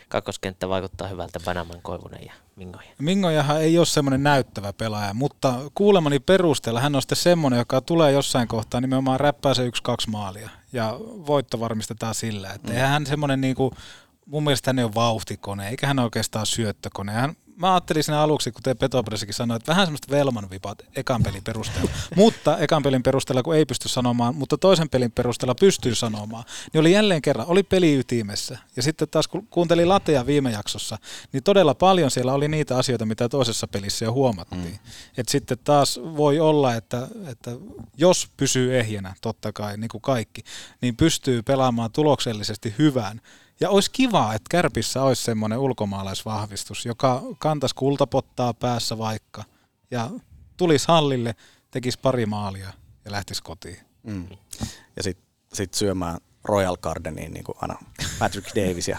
kakkoskenttä 0.10 0.69
vaikuttaa 0.69 1.07
hyvältä 1.07 1.40
Banaman, 1.45 1.82
Koivunen 1.82 2.22
ja 2.26 2.34
Mingoja. 2.56 2.88
Mingojahan 2.99 3.61
ei 3.61 3.78
ole 3.78 3.86
semmoinen 3.86 4.23
näyttävä 4.23 4.73
pelaaja, 4.73 5.14
mutta 5.14 5.53
kuulemani 5.76 6.19
perusteella 6.19 6.80
hän 6.80 6.95
on 6.95 7.02
sitten 7.02 7.15
semmoinen, 7.15 7.57
joka 7.57 7.82
tulee 7.82 8.11
jossain 8.11 8.48
kohtaa 8.48 8.82
nimenomaan 8.82 9.19
räppää 9.19 9.53
se 9.53 9.65
yksi-kaksi 9.65 10.10
maalia. 10.10 10.49
Ja 10.73 10.98
voitto 10.99 11.60
varmistetaan 11.60 12.15
sillä. 12.15 12.53
Että 12.53 12.68
mm. 12.68 12.73
eihän 12.73 12.90
hän 12.90 13.06
semmoinen 13.06 13.41
niinku, 13.41 13.73
mun 14.26 14.43
mielestä 14.43 14.69
hän 14.69 14.80
ei 14.80 14.85
ole 14.85 14.95
vauhtikone, 14.95 15.69
eikä 15.69 15.88
hän 15.88 15.99
oikeastaan 15.99 16.45
syöttökone. 16.45 17.11
Hän 17.11 17.35
mä 17.61 17.73
ajattelin 17.73 18.03
siinä 18.03 18.22
aluksi, 18.22 18.52
kuten 18.52 18.77
Petopressikin 18.77 19.34
sanoi, 19.34 19.57
että 19.57 19.69
vähän 19.72 19.85
semmoista 19.85 20.11
Velman 20.11 20.49
vipat 20.49 20.81
ekan 20.95 21.23
pelin 21.23 21.43
perusteella. 21.43 21.91
mutta 22.15 22.57
ekan 22.57 22.84
pelin 22.84 23.03
perusteella, 23.03 23.43
kun 23.43 23.56
ei 23.56 23.65
pysty 23.65 23.89
sanomaan, 23.89 24.35
mutta 24.35 24.57
toisen 24.57 24.89
pelin 24.89 25.11
perusteella 25.11 25.56
pystyy 25.56 25.95
sanomaan, 25.95 26.43
niin 26.73 26.81
oli 26.81 26.91
jälleen 26.91 27.22
kerran, 27.22 27.48
oli 27.48 27.64
peli 27.64 27.99
ytimessä. 27.99 28.57
Ja 28.76 28.84
sitten 28.84 29.07
taas 29.10 29.27
kun 29.27 29.48
kuuntelin 29.48 29.89
Latea 29.89 30.26
viime 30.26 30.52
jaksossa, 30.52 30.98
niin 31.34 31.43
todella 31.43 31.73
paljon 31.76 32.11
siellä 32.11 32.34
oli 32.34 32.48
niitä 32.48 32.77
asioita, 32.77 33.06
mitä 33.06 33.30
toisessa 33.30 33.68
pelissä 33.68 34.06
jo 34.06 34.11
huomattiin. 34.11 34.64
Mm. 34.64 34.80
Et 35.18 35.30
sitten 35.30 35.57
taas 35.64 35.99
voi 36.18 36.39
olla, 36.39 36.76
että, 36.76 37.07
että 37.27 37.52
jos 37.98 38.30
pysyy 38.38 38.80
ehjänä, 38.80 39.15
totta 39.22 39.53
kai, 39.53 39.77
niin 39.77 39.89
kuin 39.89 40.02
kaikki, 40.02 40.41
niin 40.81 40.95
pystyy 40.95 41.41
pelaamaan 41.41 41.91
tuloksellisesti 41.91 42.76
hyvään 42.77 43.22
ja 43.61 43.69
olisi 43.69 43.91
kiva, 43.91 44.33
että 44.33 44.47
Kärpissä 44.49 45.03
olisi 45.03 45.23
semmoinen 45.23 45.59
ulkomaalaisvahvistus, 45.59 46.85
joka 46.85 47.21
kantaisi 47.39 47.75
kultapottaa 47.75 48.53
päässä 48.53 48.97
vaikka 48.97 49.43
ja 49.91 50.09
tulisi 50.57 50.85
hallille, 50.88 51.35
tekisi 51.71 51.99
pari 51.99 52.25
maalia 52.25 52.73
ja 53.05 53.11
lähtisi 53.11 53.43
kotiin. 53.43 53.79
Mm. 54.03 54.27
Ja 54.95 55.03
sitten 55.03 55.25
sit 55.53 55.73
syömään 55.73 56.17
Royal 56.43 56.77
Gardeniin 56.77 57.33
niin 57.33 57.43
kuin 57.43 57.55
aina 57.61 57.75
Patrick 58.19 58.55
Davis 58.55 58.88
ja 58.88 58.97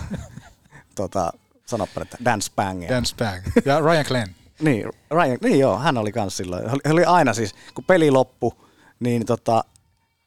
tota, 0.94 1.32
sanoppa, 1.66 2.02
että 2.02 2.18
Dan 2.24 2.42
Spang. 2.42 2.88
Dan 2.88 3.06
Spang 3.06 3.42
ja 3.64 3.80
Ryan 3.80 4.04
Glenn. 4.08 4.34
niin, 4.60 4.84
Ryan, 5.10 5.38
niin 5.42 5.58
joo, 5.58 5.78
hän 5.78 5.98
oli 5.98 6.12
kans 6.12 6.36
silloin. 6.36 6.68
Hän 6.70 6.92
oli 6.92 7.04
aina 7.04 7.34
siis, 7.34 7.54
kun 7.74 7.84
peli 7.84 8.10
loppui, 8.10 8.52
niin 9.00 9.26
tota, 9.26 9.64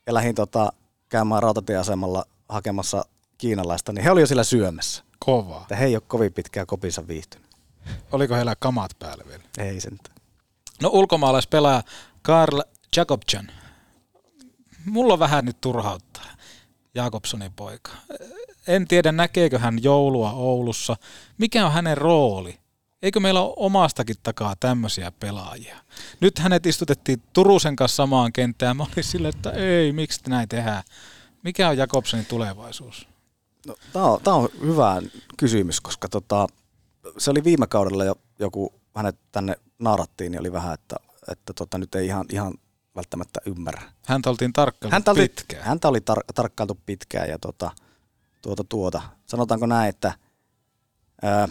ja 0.07 0.13
lähdin 0.13 0.35
tota, 0.35 0.73
käymään 1.09 1.43
rautatieasemalla 1.43 2.25
hakemassa 2.49 3.05
kiinalaista, 3.37 3.93
niin 3.93 4.03
he 4.03 4.11
oli 4.11 4.21
jo 4.21 4.27
siellä 4.27 4.43
syömässä. 4.43 5.03
Kovaa. 5.19 5.61
Että 5.61 5.75
he 5.75 5.85
ei 5.85 5.95
ole 5.95 6.03
kovin 6.07 6.33
pitkään 6.33 6.67
kopinsa 6.67 7.07
viihtynyt. 7.07 7.49
Oliko 8.11 8.35
heillä 8.35 8.55
kamat 8.59 8.91
päällä 8.99 9.23
vielä? 9.27 9.43
Ei 9.57 9.81
sentään. 9.81 10.15
No 10.81 10.89
ulkomaalaispelaaja 10.93 11.83
Karl 12.21 12.61
Jakobsen. 12.95 13.51
Mulla 14.85 15.13
on 15.13 15.19
vähän 15.19 15.45
nyt 15.45 15.61
turhauttaa. 15.61 16.25
Jakobsonin 16.95 17.53
poika. 17.53 17.91
En 18.67 18.87
tiedä, 18.87 19.11
näkeekö 19.11 19.59
hän 19.59 19.83
joulua 19.83 20.31
Oulussa. 20.31 20.95
Mikä 21.37 21.65
on 21.65 21.71
hänen 21.71 21.97
rooli? 21.97 22.59
Eikö 23.01 23.19
meillä 23.19 23.41
ole 23.41 23.53
omastakin 23.57 24.15
takaa 24.23 24.55
tämmöisiä 24.59 25.11
pelaajia? 25.11 25.77
Nyt 26.19 26.39
hänet 26.39 26.65
istutettiin 26.65 27.23
Turusen 27.33 27.75
kanssa 27.75 27.95
samaan 27.95 28.33
kenttään. 28.33 28.77
Mä 28.77 28.83
olin 28.83 29.03
sille, 29.03 29.27
että 29.27 29.49
ei, 29.49 29.91
miksi 29.91 30.21
näin 30.27 30.49
tehdään? 30.49 30.83
Mikä 31.43 31.69
on 31.69 31.77
Jakobsenin 31.77 32.25
tulevaisuus? 32.25 33.07
No, 33.65 33.75
tämä 33.93 34.35
on, 34.35 34.43
on 34.43 34.49
hyvä 34.61 35.01
kysymys, 35.37 35.81
koska 35.81 36.09
tota, 36.09 36.47
se 37.17 37.31
oli 37.31 37.43
viime 37.43 37.67
kaudella 37.67 38.03
jo 38.03 38.15
joku, 38.39 38.73
hänet 38.95 39.15
tänne 39.31 39.55
naarattiin, 39.79 40.31
niin 40.31 40.39
oli 40.39 40.51
vähän, 40.51 40.73
että, 40.73 40.95
että 41.31 41.53
tota, 41.53 41.77
nyt 41.77 41.95
ei 41.95 42.05
ihan, 42.05 42.25
ihan 42.31 42.53
välttämättä 42.95 43.39
ymmärrä. 43.45 43.81
Häntä 44.05 44.29
oltiin 44.29 44.53
tarkkailtu 44.53 44.95
häntä 44.95 45.11
oli, 45.11 45.19
pitkään. 45.21 45.63
Häntä 45.63 45.87
oli 45.87 45.99
tar- 45.99 46.33
tarkkailtu 46.35 46.79
pitkään 46.85 47.29
ja 47.29 47.39
tota, 47.39 47.71
tuota, 48.41 48.63
tuota. 48.63 49.01
Sanotaanko 49.25 49.65
näin, 49.65 49.89
että 49.89 50.13
ää, 51.21 51.47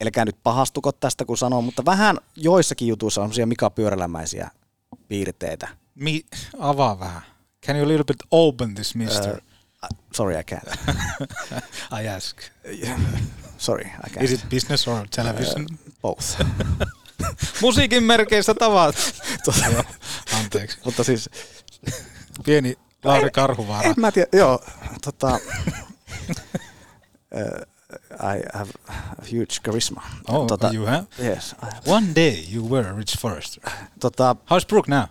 elkää 0.00 0.24
nyt 0.24 0.36
pahastuko 0.42 0.92
tästä 0.92 1.24
kun 1.24 1.38
sanoo, 1.38 1.62
mutta 1.62 1.84
vähän 1.84 2.16
joissakin 2.36 2.88
jutuissa 2.88 3.20
on 3.20 3.24
semmoisia 3.24 3.46
Mika 3.46 3.70
Pyörälämäisiä 3.70 4.50
piirteitä. 5.08 5.68
Mi- 5.94 6.24
avaa 6.58 7.00
vähän. 7.00 7.22
Can 7.66 7.76
you 7.76 7.84
a 7.84 7.88
little 7.88 8.04
bit 8.04 8.16
open 8.30 8.74
this, 8.74 8.94
mister? 8.94 9.40
Uh, 9.82 9.88
Sorry, 10.12 10.36
I 10.36 10.42
can't. 10.42 10.68
I 11.92 12.06
ask. 12.06 12.36
Sorry, 13.58 13.84
I 13.84 14.10
can't. 14.10 14.22
Is 14.22 14.32
it 14.32 14.48
business 14.50 14.88
or 14.88 15.06
television? 15.10 15.66
Uh, 15.70 15.90
both. 16.02 16.40
Musiikin 17.62 18.02
merkeistä 18.02 18.54
tavat. 18.54 18.96
Anteeksi. 20.38 20.78
Mutta 20.84 21.04
siis... 21.04 21.30
Pieni 22.44 22.78
Lauri 23.04 23.30
Karhuvaara. 23.30 23.88
En 23.90 23.94
mä 23.96 24.12
tiedä, 24.12 24.28
joo. 24.32 24.64
Tota, 25.04 25.38
uh, 27.34 27.62
I 28.12 28.42
have 28.54 28.70
a 28.88 28.94
huge 29.32 29.60
charisma. 29.64 30.02
Oh, 30.28 30.46
tota, 30.46 30.70
you 30.74 30.86
have? 30.86 31.06
Yes. 31.18 31.54
Have. 31.60 31.80
One 31.86 32.06
day 32.14 32.44
you 32.54 32.68
were 32.68 32.88
a 32.90 32.92
Rich 32.96 33.18
Forrester. 33.18 33.62
Tota, 34.00 34.36
How's 34.50 34.66
Brooke 34.68 34.90
now? 34.90 35.04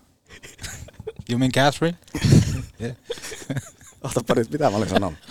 You 1.29 1.39
mean 1.39 1.51
Catherine? 1.51 1.97
yeah. 2.79 2.95
Otapa 4.03 4.35
nyt, 4.35 4.51
mitä 4.51 4.69
mä 4.69 4.77
olin 4.77 4.89
sanomassa? 4.89 5.25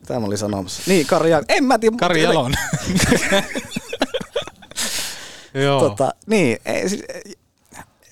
Mitä 0.00 0.20
mä 0.20 0.26
olin 0.26 0.38
sanomassa? 0.38 0.82
Niin, 0.86 1.06
Kari 1.06 1.30
En 1.48 1.64
mä 1.64 1.78
tiedä. 1.78 1.96
Kari 1.96 2.22
Jalon. 2.22 2.54
Joo. 5.54 5.80
Tota, 5.80 6.10
niin, 6.26 6.58
ei, 6.64 6.88
siis, 6.88 7.02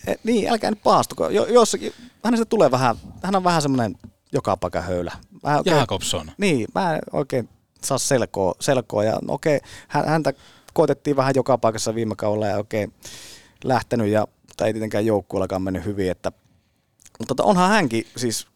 e, 0.07 0.15
niin, 0.25 0.51
älkää 0.51 0.71
nyt 0.71 0.83
paastuko. 0.83 1.29
Jo, 1.29 1.47
jossakin, 1.47 1.93
hänestä 2.25 2.45
tulee 2.45 2.71
vähän, 2.71 2.97
hän 3.23 3.37
on 3.37 3.45
vähän 3.45 3.63
semmoinen 3.63 3.99
joka 4.33 4.57
paikan 4.57 4.85
höylä. 4.85 5.13
Mä 5.43 5.57
oikein, 5.57 5.77
Jakobson. 5.77 6.31
Niin, 6.39 6.69
mä 6.75 6.95
en 6.95 7.03
oikein 7.13 7.49
saa 7.83 7.99
selkoa, 7.99 8.55
selkoa 8.61 9.05
ja 9.05 9.13
no 9.13 9.35
okei, 9.35 9.61
häntä 9.89 10.33
koitettiin 10.73 11.17
vähän 11.17 11.33
joka 11.37 11.59
paikassa 11.59 11.95
viime 11.95 12.15
kaudella 12.17 12.47
ja 12.47 12.57
oikein 12.57 12.93
lähtenyt 13.65 14.09
ja 14.09 14.27
mutta 14.49 14.67
ei 14.67 14.73
tietenkään 14.73 15.07
joukkueellakaan 15.07 15.63
mennyt 15.63 15.85
hyvin, 15.85 16.11
että 16.11 16.33
mutta 17.19 17.35
tota, 17.35 17.45
onhan 17.45 17.71
hänkin 17.71 18.07
siis 18.17 18.47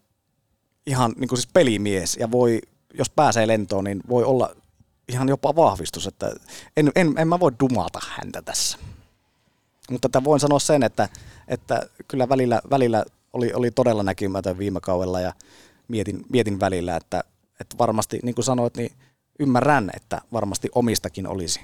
ihan 0.86 1.12
niin 1.16 1.28
kuin 1.28 1.38
siis 1.38 1.50
pelimies 1.52 2.16
ja 2.16 2.30
voi, 2.30 2.60
jos 2.94 3.10
pääsee 3.10 3.46
lentoon, 3.46 3.84
niin 3.84 4.00
voi 4.08 4.24
olla 4.24 4.50
ihan 5.08 5.28
jopa 5.28 5.56
vahvistus, 5.56 6.06
että 6.06 6.32
en, 6.76 6.92
en, 6.94 7.14
en 7.18 7.28
mä 7.28 7.40
voi 7.40 7.52
dumata 7.60 8.00
häntä 8.08 8.42
tässä. 8.42 8.78
Mutta 9.90 10.06
että 10.06 10.24
voin 10.24 10.40
sanoa 10.40 10.58
sen, 10.58 10.82
että, 10.82 11.08
että 11.48 11.82
kyllä 12.08 12.28
välillä, 12.28 12.60
välillä 12.70 13.04
oli, 13.32 13.52
oli 13.52 13.70
todella 13.70 14.02
näkymätön 14.02 14.58
viime 14.58 14.80
kaudella 14.80 15.20
ja 15.20 15.32
mietin, 15.88 16.24
mietin 16.32 16.60
välillä, 16.60 16.96
että, 16.96 17.24
että 17.60 17.78
varmasti, 17.78 18.18
niin 18.22 18.34
kuin 18.34 18.44
sanoit, 18.44 18.76
niin 18.76 18.92
ymmärrän, 19.38 19.90
että 19.96 20.20
varmasti 20.32 20.68
omistakin 20.74 21.26
olisi. 21.26 21.60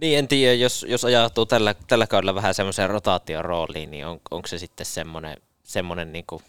Niin, 0.00 0.18
en 0.18 0.28
tiedä, 0.28 0.54
jos, 0.54 0.86
jos 0.88 1.04
ajautuu 1.04 1.46
tällä, 1.46 1.74
tällä 1.86 2.06
kaudella 2.06 2.34
vähän 2.34 2.54
semmoiseen 2.54 2.90
rotaation 2.90 3.44
rooliin, 3.44 3.90
niin 3.90 4.06
on, 4.06 4.20
onko 4.30 4.48
se 4.48 4.58
sitten 4.58 4.86
semmoinen, 4.86 5.36
semmoinen, 5.62 6.12
niin 6.12 6.24
kuin, 6.26 6.42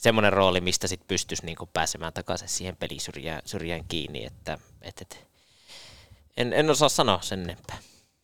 semmoinen 0.00 0.32
rooli, 0.32 0.60
mistä 0.60 0.88
sitten 0.88 1.08
pystyisi 1.08 1.46
niin 1.46 1.56
kuin 1.56 1.70
pääsemään 1.72 2.12
takaisin 2.12 2.48
siihen 2.48 2.76
pelisyrjään 2.76 3.42
syrjään 3.44 3.84
kiinni, 3.88 4.24
että 4.24 4.58
et, 4.82 5.00
et, 5.00 5.26
en, 6.36 6.52
en 6.52 6.70
osaa 6.70 6.88
sanoa 6.88 7.20
sen 7.22 7.42
enempää. 7.42 7.78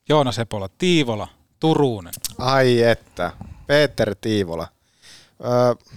Joona 0.09 0.33
Sepola, 0.33 0.69
Tiivola, 0.79 1.29
Turunen. 1.61 2.15
Ai 2.39 2.83
että, 2.83 3.33
Peter 3.67 4.15
Tiivola. 4.21 4.69
Öö, 5.45 5.95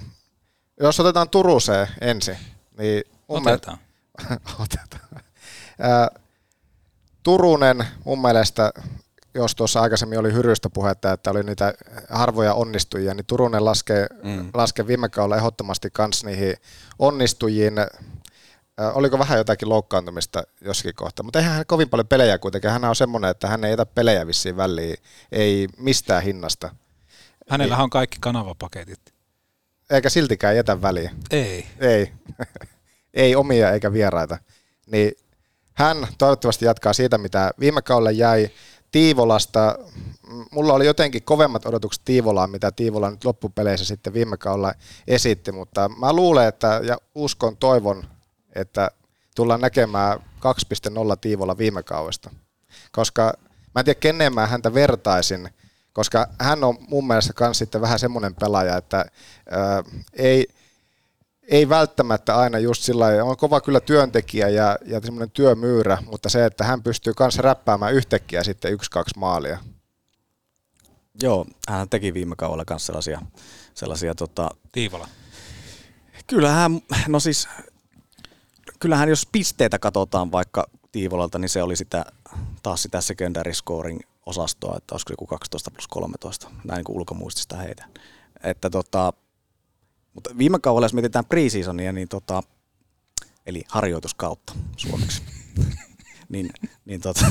jos 0.80 1.00
otetaan 1.00 1.30
Turuseen 1.30 1.88
ensin, 2.02 2.38
niin... 2.78 3.04
Otetaan. 3.30 3.78
Me... 4.30 4.38
otetaan. 4.64 5.24
Öö, 5.84 6.22
Turunen 7.24 7.88
mun 8.06 8.22
mielestä, 8.22 8.72
jos 9.40 9.56
tuossa 9.56 9.82
aikaisemmin 9.82 10.20
oli 10.20 10.34
hyrystä 10.34 10.70
puhetta, 10.70 11.12
että 11.12 11.32
oli 11.32 11.44
niitä 11.44 11.74
harvoja 12.10 12.54
onnistujia, 12.54 13.14
niin 13.14 13.26
Turunen 13.26 13.66
laskee, 13.66 14.08
mm. 14.24 14.50
laskee 14.54 14.88
viime 14.88 15.10
kaudella 15.10 15.38
ehdottomasti 15.38 15.90
kans 15.94 16.24
niihin 16.24 16.56
onnistujiin. 17.00 17.74
Oliko 18.94 19.20
vähän 19.20 19.38
jotakin 19.38 19.70
loukkaantumista 19.70 20.44
jossakin 20.62 20.96
kohtaa, 20.96 21.24
mutta 21.24 21.40
eihän 21.40 21.56
hän 21.56 21.66
kovin 21.66 21.90
paljon 21.90 22.08
pelejä 22.08 22.38
kuitenkin. 22.38 22.72
Hän 22.72 22.86
on 22.86 22.96
semmoinen, 22.96 23.32
että 23.32 23.48
hän 23.48 23.64
ei 23.64 23.72
jätä 23.72 23.86
pelejä 23.86 24.28
vissiin 24.28 24.58
väliin, 24.58 24.98
ei 25.32 25.68
mistään 25.78 26.24
hinnasta. 26.24 26.76
Hänellä 27.50 27.78
on 27.78 27.90
kaikki 27.90 28.18
kanavapaketit. 28.22 29.14
Eikä 29.90 30.10
siltikään 30.10 30.56
jätä 30.56 30.82
väliin. 30.82 31.10
Ei. 31.32 31.68
Ei. 31.80 32.12
ei 33.14 33.36
omia 33.36 33.72
eikä 33.72 33.94
vieraita. 33.94 34.38
Niin 34.92 35.12
hän 35.74 36.08
toivottavasti 36.18 36.66
jatkaa 36.66 36.94
siitä, 36.94 37.18
mitä 37.18 37.52
viime 37.60 37.82
kaudella 37.82 38.12
jäi 38.12 38.50
Tiivolasta. 38.92 39.78
Mulla 40.52 40.74
oli 40.74 40.86
jotenkin 40.86 41.24
kovemmat 41.24 41.66
odotukset 41.66 42.02
Tiivolaan, 42.06 42.50
mitä 42.50 42.72
Tiivola 42.72 43.12
nyt 43.12 43.26
loppupeleissä 43.26 43.86
sitten 43.86 44.14
viime 44.14 44.38
kaudella 44.38 44.74
esitti, 45.08 45.52
mutta 45.52 45.90
mä 45.90 46.14
luulen, 46.14 46.48
että 46.48 46.82
ja 46.84 46.98
uskon, 47.16 47.58
toivon, 47.58 48.04
että 48.56 48.92
tullaan 49.36 49.62
näkemään 49.62 50.20
2.0 50.20 50.24
Tiivola 51.22 51.58
viime 51.58 51.84
kaudesta. 51.84 52.30
Koska 52.92 53.34
Mä 53.76 53.80
en 53.80 53.86
tiedä, 53.86 54.00
kenen 54.00 54.34
mä 54.34 54.48
häntä 54.48 54.74
vertaisin, 54.74 55.50
koska 55.94 56.28
hän 56.40 56.64
on 56.64 56.78
mun 56.88 57.08
mielestä 57.08 57.34
myös 57.40 57.58
sitten 57.58 57.82
vähän 57.82 58.00
semmoinen 58.00 58.36
pelaaja, 58.36 58.78
että 58.78 59.06
ää, 59.50 59.84
ei, 60.14 60.48
ei 61.50 61.70
välttämättä 61.70 62.36
aina 62.38 62.60
just 62.60 62.84
sillä 62.84 63.04
lailla, 63.04 63.24
on 63.24 63.38
kova 63.38 63.62
kyllä 63.62 63.80
työntekijä 63.80 64.50
ja, 64.50 64.78
ja 64.86 65.02
semmoinen 65.02 65.32
työmyyrä, 65.32 65.98
mutta 66.06 66.30
se, 66.30 66.46
että 66.46 66.64
hän 66.64 66.84
pystyy 66.84 67.14
kanssa 67.14 67.42
räppäämään 67.42 67.94
yhtäkkiä 67.94 68.44
sitten 68.44 68.74
yksi-kaksi 68.74 69.20
maalia. 69.20 69.58
Joo, 71.22 71.46
hän 71.70 71.90
teki 71.90 72.14
viime 72.14 72.36
kaudella 72.36 72.64
myös 72.70 72.86
sellaisia, 72.86 73.22
sellaisia 73.74 74.16
tota, 74.16 74.50
Tiivola. 74.72 75.08
Kyllähän, 76.28 76.82
no 77.08 77.20
siis, 77.20 77.48
kyllähän 78.80 79.10
jos 79.10 79.28
pisteitä 79.32 79.80
katsotaan 79.80 80.32
vaikka 80.32 80.70
Tiivolalta, 80.92 81.40
niin 81.40 81.50
se 81.50 81.64
oli 81.64 81.76
sitä, 81.76 82.06
taas 82.64 82.84
sitä 82.84 83.02
secondary 83.02 83.54
scoring 83.54 84.00
osastoa, 84.26 84.78
että 84.78 84.96
olisiko 84.96 85.14
joku 85.14 85.26
12 85.26 85.72
plus 85.72 85.88
13, 85.88 86.50
näin 86.64 86.78
niin 86.78 86.84
kuin 86.84 86.98
ulkomuistista 86.98 87.58
heitä. 87.58 87.86
Että 88.44 88.70
tota, 88.70 89.14
mutta 90.20 90.38
viime 90.38 90.60
kaudella, 90.60 90.86
jos 90.86 90.94
mietitään 90.94 91.26
preseasonia, 91.26 91.92
niin 91.92 92.08
tota, 92.08 92.44
eli 93.46 93.64
harjoituskautta 93.68 94.54
suomeksi, 94.78 95.22
niin, 96.30 96.50
niin 96.86 97.02
tota, 97.02 97.26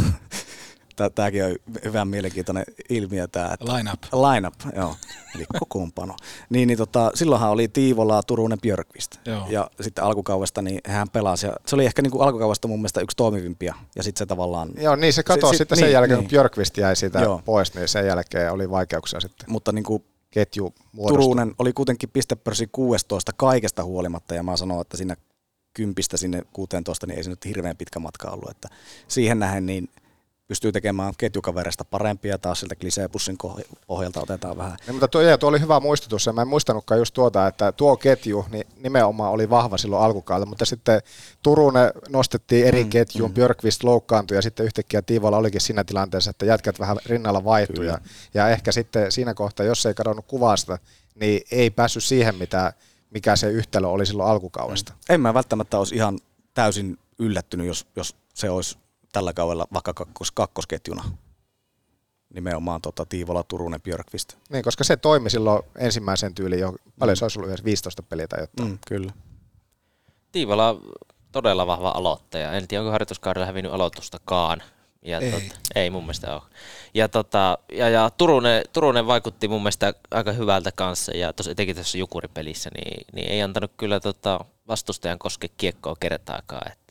tämäkin 1.15 1.45
on 1.45 1.57
hyvä 1.85 2.05
mielenkiintoinen 2.05 2.65
ilmiö 2.89 3.29
tämä. 3.29 3.51
Että 3.53 3.75
Line-up. 3.75 4.03
Line-up, 4.13 4.55
joo. 4.77 4.95
Eli 5.35 5.45
kokoonpano. 5.59 6.17
niin, 6.51 6.67
niin 6.67 6.79
tota, 6.79 7.11
silloinhan 7.15 7.51
oli 7.51 7.69
Tiivola, 7.69 8.23
Turunen, 8.23 8.61
Björkvist. 8.61 9.17
Joo. 9.27 9.47
Ja 9.49 9.71
sitten 9.81 10.05
alkukaudesta 10.05 10.63
niin 10.63 10.81
hän 10.87 11.09
pelasi. 11.09 11.47
Ja 11.47 11.57
se 11.67 11.77
oli 11.77 11.87
ehkä 11.87 12.03
niin 12.03 12.11
kuin 12.11 12.23
alkukaudesta 12.23 12.69
mun 12.69 12.79
mielestä 12.79 13.01
yksi 13.01 13.17
toimivimpia. 13.17 13.75
Ja 13.97 14.03
sitten 14.03 14.19
se 14.19 14.27
tavallaan... 14.27 14.71
Joo, 14.81 14.97
niin 14.97 15.13
se 15.13 15.23
katosi 15.23 15.59
sitten 15.59 15.77
niin, 15.77 15.85
sen 15.85 15.93
jälkeen, 15.93 16.19
niin. 16.19 16.25
kun 16.25 16.31
Björkvist 16.31 16.77
jäi 16.77 16.97
siitä 16.97 17.21
Joo. 17.21 17.43
pois, 17.45 17.75
niin 17.75 17.89
sen 17.89 18.07
jälkeen 18.07 18.53
oli 18.53 18.71
vaikeuksia 18.71 19.21
sitten. 19.21 19.51
Mutta 19.51 19.73
niin 19.73 19.85
kuin 19.85 20.05
ketju. 20.31 20.75
Turunen 21.09 21.55
oli 21.59 21.73
kuitenkin 21.73 22.11
pistepörssi 22.13 22.69
16 22.73 23.33
kaikesta 23.33 23.85
huolimatta, 23.85 24.35
ja 24.35 24.43
mä 24.43 24.57
sanon, 24.57 24.81
että 24.81 24.97
siinä 24.97 25.17
kympistä 25.75 26.17
sinne 26.17 26.43
16, 26.53 27.07
niin 27.07 27.17
ei 27.17 27.25
se 27.25 27.31
nyt 27.31 27.45
hirveän 27.45 27.77
pitkä 27.77 27.99
matka 27.99 28.31
ollut. 28.31 28.51
Että 28.51 28.69
siihen 29.09 29.39
nähen, 29.39 29.67
niin 29.67 29.89
pystyy 30.49 30.73
tekemään 30.73 31.13
ketjukavereista 31.19 31.85
parempia, 31.85 32.39
taas 32.39 32.61
siltä 32.61 32.75
kliseepussin 32.75 33.39
pohjalta 33.87 34.21
otetaan 34.21 34.57
vähän. 34.57 34.77
Niin, 34.87 34.95
mutta 34.95 35.09
tuo, 35.09 35.21
ja 35.21 35.39
tuo 35.39 35.49
oli 35.49 35.61
hyvä 35.61 35.81
muistutus, 35.81 36.27
ja 36.27 36.33
mä 36.33 36.43
en 36.43 36.49
muistanutkaan 36.49 36.99
just 36.99 37.15
tuota, 37.15 37.47
että 37.47 37.73
tuo 37.73 37.97
ketju 37.97 38.47
niin 38.51 38.67
nimenomaan 38.77 39.33
oli 39.33 39.51
vahva 39.51 39.79
silloin 39.79 40.03
alkukaudella, 40.03 40.49
mutta 40.49 40.65
sitten 40.65 41.01
Turunen 41.43 41.93
nostettiin 42.09 42.67
eri 42.67 42.85
mm, 42.85 42.91
ketjuun, 42.91 43.31
mm. 43.31 43.35
Björkvist 43.35 43.85
loukkaantui 43.85 44.37
ja 44.37 44.43
sitten 44.43 44.67
yhtäkkiä 44.67 45.03
Tiivola 45.03 45.37
olikin 45.37 45.61
siinä 45.61 45.85
tilanteessa, 45.85 46.31
että 46.31 46.47
jätkät 46.47 46.81
vähän 46.81 46.97
rinnalla 47.07 47.45
vaihtui 47.45 47.87
ja, 47.87 47.99
ja 48.35 48.49
ehkä 48.49 48.73
sitten 48.73 49.13
siinä 49.13 49.35
kohtaa, 49.35 49.67
jos 49.67 49.87
ei 49.87 49.95
kadonnut 49.95 50.27
kuvasta, 50.27 50.79
niin 51.15 51.43
ei 51.51 51.71
päässyt 51.71 52.05
siihen, 52.05 52.35
mitä, 52.35 52.73
mikä 53.11 53.37
se 53.37 53.51
yhtälö 53.51 53.89
oli 53.89 54.07
silloin 54.07 54.31
alkukaudesta. 54.31 54.93
Mm. 54.93 55.15
En 55.15 55.21
mä 55.21 55.35
välttämättä 55.35 55.79
olisi 55.79 55.95
ihan 55.95 56.19
täysin 56.55 56.99
yllättynyt, 57.19 57.67
jos, 57.67 57.87
jos 57.97 58.17
se 58.35 58.51
olisi 58.51 58.79
tällä 59.13 59.33
kaudella 59.33 59.67
vaikka 59.73 59.95
kakkos, 59.95 60.31
kakkosketjuna. 60.31 61.05
Nimenomaan 62.35 62.81
tota, 62.83 63.07
Tiivola, 63.07 63.43
Turunen, 63.43 63.83
Björkvist. 63.83 64.35
Niin, 64.51 64.65
koska 64.65 64.85
se 64.85 64.97
toimi 64.97 65.31
silloin 65.31 65.63
ensimmäisen 65.79 66.35
tyyliin 66.35 66.61
jo, 66.61 66.75
paljon 66.99 67.17
se 67.17 67.25
olisi 67.25 67.39
ollut 67.39 67.49
yhdessä 67.49 67.65
15 67.65 68.03
peliä 68.03 68.29
tai 68.29 68.41
jotain. 68.41 68.69
Mm, 68.69 68.79
kyllä. 68.89 69.13
Tiivola 70.33 70.81
todella 71.33 71.67
vahva 71.67 71.91
aloittaja. 71.91 72.53
En 72.53 72.69
tiedä, 72.69 72.83
onko 72.83 72.93
harjoituskaudella 72.93 73.47
hävinnyt 73.47 73.73
aloitustakaan. 73.73 74.63
Ja 75.03 75.19
Ei. 75.19 75.31
Tot, 75.31 75.43
ei 75.75 75.91
mun 75.91 76.03
mielestä 76.03 76.35
ole. 76.35 76.43
Ja, 76.95 77.09
tota, 77.09 77.59
ja, 77.73 77.89
ja 77.89 78.11
Turunen, 78.11 78.65
Turunen 78.73 79.07
vaikutti 79.07 79.49
mun 79.49 79.63
mielestä 79.63 79.95
aika 80.11 80.33
hyvältä 80.33 80.73
kanssa, 80.73 81.13
ja 81.13 81.33
tos, 81.33 81.49
etenkin 81.49 81.77
tässä 81.77 81.99
Jukuripelissä, 81.99 82.71
niin, 82.75 83.07
niin 83.13 83.29
ei 83.33 83.43
antanut 83.43 83.73
kyllä 83.77 84.01
tota 84.01 84.45
vastustajan 84.69 85.19
koske 85.19 85.49
kiekkoa 85.57 85.97
kertaakaan, 86.01 86.73
että 86.73 86.88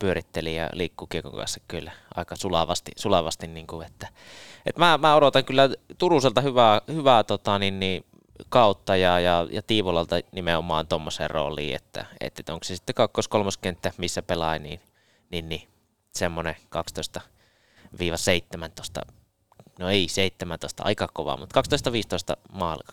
pyöritteli 0.00 0.56
ja 0.56 0.68
liikkuu 0.72 1.06
kiekon 1.06 1.32
kanssa 1.32 1.60
kyllä 1.68 1.92
aika 2.14 2.36
sulavasti, 2.36 2.90
sulavasti 2.96 3.46
niin 3.46 3.66
kuin, 3.66 3.86
että, 3.86 4.08
että 4.66 4.80
mä, 4.80 4.98
mä, 4.98 5.14
odotan 5.14 5.44
kyllä 5.44 5.68
Turuselta 5.98 6.40
hyvää, 6.40 6.80
hyvää 6.88 7.24
tota, 7.24 7.58
niin, 7.58 7.80
niin, 7.80 8.04
kautta 8.48 8.96
ja, 8.96 9.20
ja, 9.20 9.46
ja 9.50 9.62
Tiivolalta 9.62 10.16
nimenomaan 10.32 10.86
tuommoiseen 10.86 11.30
rooliin, 11.30 11.76
että, 11.76 12.06
että 12.20 12.52
onko 12.52 12.64
se 12.64 12.76
sitten 12.76 12.94
kakkos-kolmoskenttä, 12.94 13.92
missä 13.98 14.22
pelaa, 14.22 14.58
niin, 14.58 14.80
niin, 15.30 15.48
niin 15.48 15.68
semmoinen 16.14 16.56
12-17, 17.18 19.12
no 19.78 19.88
ei 19.88 20.08
17, 20.08 20.82
aika 20.82 21.08
kova, 21.12 21.36
mutta 21.36 21.62
12-15 22.34 22.36
maalia, 22.52 22.88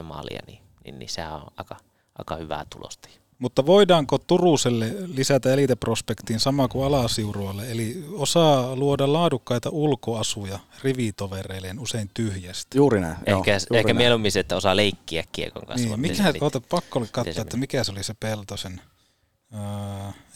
12-15 0.00 0.02
maalia, 0.02 0.40
niin, 0.46 0.62
niin, 0.84 0.98
niin 0.98 1.08
sehän 1.08 1.34
on 1.34 1.46
aika, 1.56 1.76
aika 2.18 2.36
hyvää 2.36 2.66
tulosta. 2.70 3.08
Mutta 3.44 3.66
voidaanko 3.66 4.18
Turuselle 4.18 4.94
lisätä 5.06 5.52
eliteprospektiin 5.52 6.40
sama 6.40 6.68
kuin 6.68 6.86
Alasiurualle, 6.86 7.70
eli 7.72 8.04
osaa 8.12 8.76
luoda 8.76 9.12
laadukkaita 9.12 9.70
ulkoasuja 9.70 10.58
rivitovereilleen 10.82 11.78
usein 11.78 12.10
tyhjästi? 12.14 12.78
Juuri 12.78 13.00
näin. 13.00 13.16
Ehkä, 13.16 13.30
joo, 13.30 13.36
juuri 13.44 13.78
ehkä 13.78 13.86
näin. 13.92 13.96
mieluummin 13.96 14.32
se, 14.32 14.40
että 14.40 14.56
osaa 14.56 14.76
leikkiä 14.76 15.24
kiekon 15.32 15.66
kanssa. 15.66 15.88
Niin, 15.88 16.00
mikä, 16.00 16.14
se- 16.32 16.38
oota, 16.40 16.60
pakko 16.60 16.98
oli 16.98 17.08
katsoa, 17.12 17.42
että 17.42 17.56
mikä 17.56 17.84
se 17.84 17.92
oli 17.92 18.04
se 18.04 18.14
Peltosen. 18.20 18.80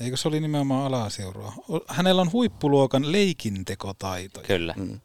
Eikö 0.00 0.16
se 0.16 0.28
oli 0.28 0.40
nimenomaan 0.40 0.86
Alasiurua? 0.86 1.52
O- 1.68 1.84
Hänellä 1.88 2.22
on 2.22 2.32
huippuluokan 2.32 3.12
leikintekotaito. 3.12 4.40
Kyllä. 4.40 4.74
Mm. 4.76 5.00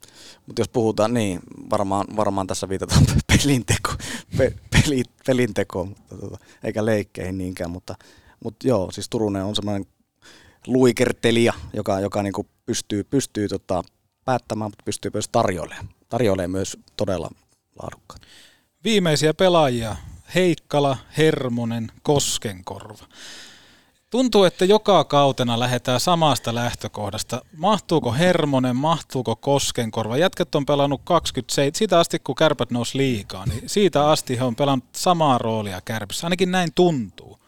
Mutta 0.47 0.61
jos 0.61 0.69
puhutaan, 0.69 1.13
niin 1.13 1.39
varmaan, 1.69 2.07
varmaan 2.15 2.47
tässä 2.47 2.69
viitataan 2.69 3.05
pelinteko, 3.27 3.93
pe, 4.37 4.53
peli, 4.71 5.03
pelintekoon, 5.27 5.87
mutta 5.87 6.17
tota, 6.17 6.37
eikä 6.63 6.85
leikkeihin 6.85 7.37
niinkään, 7.37 7.71
mutta, 7.71 7.95
mutta 8.43 8.67
joo, 8.67 8.91
siis 8.91 9.09
Turunen 9.09 9.43
on 9.43 9.55
semmoinen 9.55 9.85
luikertelija, 10.67 11.53
joka, 11.73 11.99
joka 11.99 12.23
niinku 12.23 12.47
pystyy, 12.65 13.03
pystyy 13.03 13.47
tota, 13.47 13.83
päättämään, 14.25 14.71
mutta 14.71 14.83
pystyy 14.85 15.11
myös 15.13 15.29
tarjoilemaan. 15.31 15.89
Tarjoilee 16.09 16.47
myös 16.47 16.77
todella 16.97 17.29
laadukkaat. 17.81 18.21
Viimeisiä 18.83 19.33
pelaajia, 19.33 19.95
Heikkala, 20.35 20.97
Hermonen, 21.17 21.91
Koskenkorva. 22.03 23.05
Tuntuu, 24.13 24.43
että 24.43 24.65
joka 24.65 25.03
kautena 25.03 25.59
lähdetään 25.59 25.99
samasta 25.99 26.55
lähtökohdasta. 26.55 27.41
Mahtuuko 27.57 28.13
Hermonen, 28.13 28.75
mahtuuko 28.75 29.35
Koskenkorva? 29.35 30.17
Jätkät 30.17 30.55
on 30.55 30.65
pelannut 30.65 31.01
27, 31.03 31.75
siitä 31.75 31.99
asti 31.99 32.19
kun 32.19 32.35
kärpät 32.35 32.71
nousi 32.71 32.97
liikaa, 32.97 33.45
niin 33.45 33.69
siitä 33.69 34.09
asti 34.09 34.37
he 34.37 34.43
on 34.43 34.55
pelannut 34.55 34.85
samaa 34.95 35.37
roolia 35.37 35.81
kärpissä. 35.85 36.27
Ainakin 36.27 36.51
näin 36.51 36.69
tuntuu. 36.75 37.39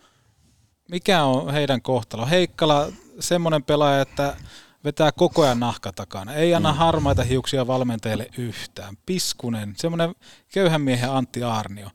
Mikä 0.90 1.24
on 1.24 1.54
heidän 1.54 1.82
kohtalo? 1.82 2.26
Heikkala, 2.26 2.88
semmoinen 3.20 3.64
pelaaja, 3.64 4.02
että 4.02 4.38
vetää 4.84 5.12
koko 5.12 5.44
ajan 5.44 5.60
nahka 5.60 5.94
takana. 5.94 6.34
Ei 6.34 6.56
anna 6.56 6.72
mm. 6.72 6.78
harmaita 6.78 7.24
hiuksia 7.24 7.68
valmentajille 7.68 8.30
yhtään. 8.38 8.98
Piskunen, 9.06 9.74
semmoinen 9.78 10.16
köyhän 10.54 10.82
miehen 10.82 11.12
Antti 11.12 11.44
Aarnio. 11.44 11.90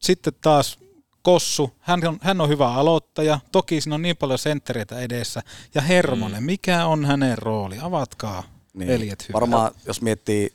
Sitten 0.00 0.32
taas 0.40 0.78
Kossu, 1.24 1.72
hän 1.80 2.06
on, 2.06 2.18
hän 2.20 2.40
on 2.40 2.48
hyvä 2.48 2.74
aloittaja. 2.74 3.40
Toki 3.52 3.80
siinä 3.80 3.94
on 3.94 4.02
niin 4.02 4.16
paljon 4.16 4.38
senttereitä 4.38 5.00
edessä. 5.00 5.42
Ja 5.74 5.80
Hermonen, 5.80 6.42
mm. 6.42 6.46
mikä 6.46 6.86
on 6.86 7.04
hänen 7.04 7.38
rooli? 7.38 7.78
Avatkaa, 7.82 8.42
niin. 8.74 8.88
veljet 8.88 9.22
hyvät. 9.28 9.40
Varmaan, 9.40 9.72
jos 9.86 10.02
miettii 10.02 10.54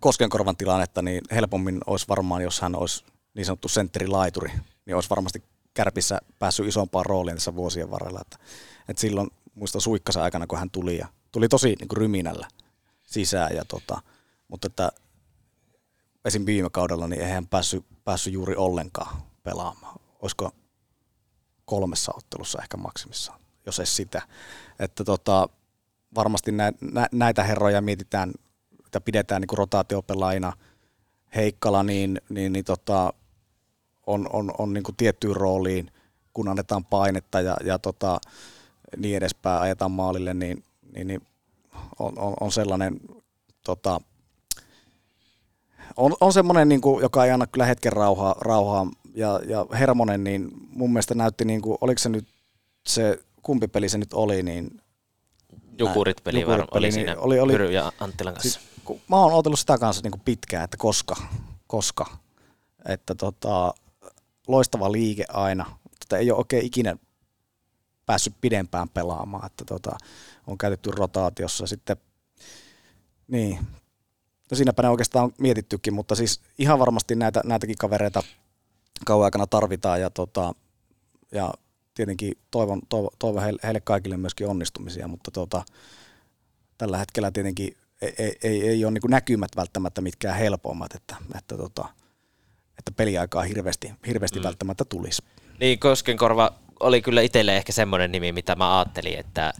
Koskenkorvan 0.00 0.56
tilannetta, 0.56 1.02
niin 1.02 1.20
helpommin 1.30 1.80
olisi 1.86 2.08
varmaan, 2.08 2.42
jos 2.42 2.60
hän 2.60 2.76
olisi 2.76 3.04
niin 3.34 3.44
sanottu 3.44 3.68
sentterilaituri, 3.68 4.52
niin 4.86 4.94
olisi 4.94 5.10
varmasti 5.10 5.42
kärpissä 5.74 6.18
päässyt 6.38 6.66
isompaan 6.66 7.06
rooliin 7.06 7.36
tässä 7.36 7.54
vuosien 7.54 7.90
varrella. 7.90 8.20
Että, 8.20 8.38
että 8.88 9.00
silloin 9.00 9.30
muista 9.54 9.80
suikkasen 9.80 10.22
aikana, 10.22 10.46
kun 10.46 10.58
hän 10.58 10.70
tuli 10.70 10.98
ja 10.98 11.08
tuli 11.32 11.48
tosi 11.48 11.68
niin 11.68 11.88
kuin 11.88 11.96
ryminällä 11.96 12.48
sisään. 13.02 13.56
Ja 13.56 13.64
tota, 13.64 14.02
mutta 14.48 14.66
että 14.66 14.92
esim. 16.24 16.46
viime 16.46 16.70
kaudella 16.70 17.08
niin 17.08 17.20
eihän 17.20 17.34
hän 17.34 17.46
päässyt, 17.46 17.84
päässyt 18.04 18.32
juuri 18.32 18.56
ollenkaan 18.56 19.31
pelaamaan. 19.42 20.00
Olisiko 20.22 20.50
kolmessa 21.64 22.12
ottelussa 22.16 22.62
ehkä 22.62 22.76
maksimissaan, 22.76 23.40
jos 23.66 23.80
ei 23.80 23.86
sitä. 23.86 24.22
Että 24.78 25.04
tota, 25.04 25.48
varmasti 26.14 26.52
nä, 26.52 26.72
nä, 26.92 27.06
näitä 27.12 27.42
herroja 27.42 27.80
mietitään, 27.80 28.32
että 28.86 29.00
pidetään 29.00 29.40
niin 29.40 29.58
rotaatiopelaajina. 29.58 30.52
Heikkala 31.34 31.82
niin, 31.82 32.20
niin, 32.28 32.52
niin 32.52 32.64
tota, 32.64 33.12
on, 34.06 34.28
on, 34.32 34.54
on 34.58 34.72
niin 34.72 34.84
kuin 34.84 34.96
tiettyyn 34.96 35.36
rooliin, 35.36 35.90
kun 36.32 36.48
annetaan 36.48 36.84
painetta 36.84 37.40
ja, 37.40 37.56
ja 37.64 37.78
tota, 37.78 38.20
niin 38.96 39.16
edespäin 39.16 39.62
ajetaan 39.62 39.90
maalille, 39.90 40.34
niin, 40.34 40.64
niin, 40.94 41.06
niin 41.06 41.20
on, 41.98 42.18
on, 42.18 42.34
on 42.40 42.52
sellainen 42.52 43.00
tota, 43.64 44.00
on, 45.96 46.14
on 46.20 46.32
semmoinen, 46.32 46.68
niin 46.68 46.80
kuin, 46.80 47.02
joka 47.02 47.24
ei 47.24 47.30
anna 47.30 47.46
kyllä 47.46 47.66
hetken 47.66 47.92
rauhaa, 47.92 48.34
rauhaa 48.40 48.86
ja, 49.14 49.40
ja 49.46 49.66
Hermonen, 49.78 50.24
niin 50.24 50.50
mun 50.70 50.92
mielestä 50.92 51.14
näytti, 51.14 51.44
niin 51.44 51.62
kuin, 51.62 51.78
oliko 51.80 51.98
se 51.98 52.08
nyt 52.08 52.28
se, 52.86 53.18
kumpi 53.42 53.68
peli 53.68 53.88
se 53.88 53.98
nyt 53.98 54.12
oli, 54.12 54.42
niin 54.42 54.80
Jukurit 55.78 56.24
peli 56.24 56.40
Jukurit 56.40 56.60
var- 56.60 56.68
oli 56.70 56.86
niin 56.86 56.92
siinä 56.92 57.16
oli, 57.16 57.40
oli, 57.40 57.52
Pyry 57.52 57.72
ja 57.72 57.92
Anttilan 58.00 58.34
kanssa. 58.34 58.60
Siis, 58.60 58.98
mä 59.08 59.16
oon 59.16 59.32
odotellut 59.32 59.58
sitä 59.58 59.78
kanssa 59.78 60.02
niin 60.02 60.10
kuin 60.10 60.22
pitkään, 60.24 60.64
että 60.64 60.76
koska, 60.76 61.16
koska. 61.66 62.06
Että 62.88 63.14
tota, 63.14 63.74
loistava 64.48 64.92
liike 64.92 65.24
aina, 65.28 65.66
mutta 65.90 66.18
ei 66.18 66.30
ole 66.30 66.38
oikein 66.38 66.66
ikinä 66.66 66.96
päässyt 68.06 68.34
pidempään 68.40 68.88
pelaamaan, 68.88 69.46
että 69.46 69.64
tota, 69.64 69.96
on 70.46 70.58
käytetty 70.58 70.90
rotaatiossa 70.90 71.66
sitten, 71.66 71.96
niin, 73.28 73.58
no 74.50 74.56
siinäpä 74.56 74.82
ne 74.82 74.88
oikeastaan 74.88 75.24
on 75.24 75.32
mietittykin, 75.38 75.94
mutta 75.94 76.14
siis 76.14 76.40
ihan 76.58 76.78
varmasti 76.78 77.14
näitä, 77.14 77.40
näitäkin 77.44 77.76
kavereita 77.78 78.22
kauan 79.06 79.24
aikana 79.24 79.46
tarvitaan 79.46 80.00
ja, 80.00 80.10
tota, 80.10 80.54
ja 81.32 81.54
tietenkin 81.94 82.38
toivon, 82.50 82.80
toivon, 82.88 83.10
toivon 83.18 83.42
heille, 83.42 83.60
heille 83.62 83.80
kaikille 83.80 84.16
myöskin 84.16 84.48
onnistumisia, 84.48 85.08
mutta 85.08 85.30
tota, 85.30 85.62
tällä 86.78 86.98
hetkellä 86.98 87.30
tietenkin 87.30 87.76
ei, 88.02 88.14
ei, 88.18 88.36
ei, 88.42 88.68
ei 88.68 88.84
ole 88.84 88.92
niin 88.92 89.10
näkymät 89.10 89.50
välttämättä 89.56 90.00
mitkään 90.00 90.38
helpommat, 90.38 90.94
että, 90.94 91.16
että, 91.38 91.56
tota, 91.56 91.88
että 92.78 92.92
peliaikaa 92.96 93.42
hirveästi, 93.42 93.92
hirveästi 94.06 94.38
mm. 94.38 94.44
välttämättä 94.44 94.84
tulisi. 94.84 95.22
Niin, 95.60 95.78
Koskenkorva 95.78 96.52
oli 96.80 97.02
kyllä 97.02 97.20
itselle 97.20 97.56
ehkä 97.56 97.72
semmoinen 97.72 98.12
nimi, 98.12 98.32
mitä 98.32 98.54
mä 98.54 98.78
ajattelin, 98.78 99.18
että, 99.18 99.52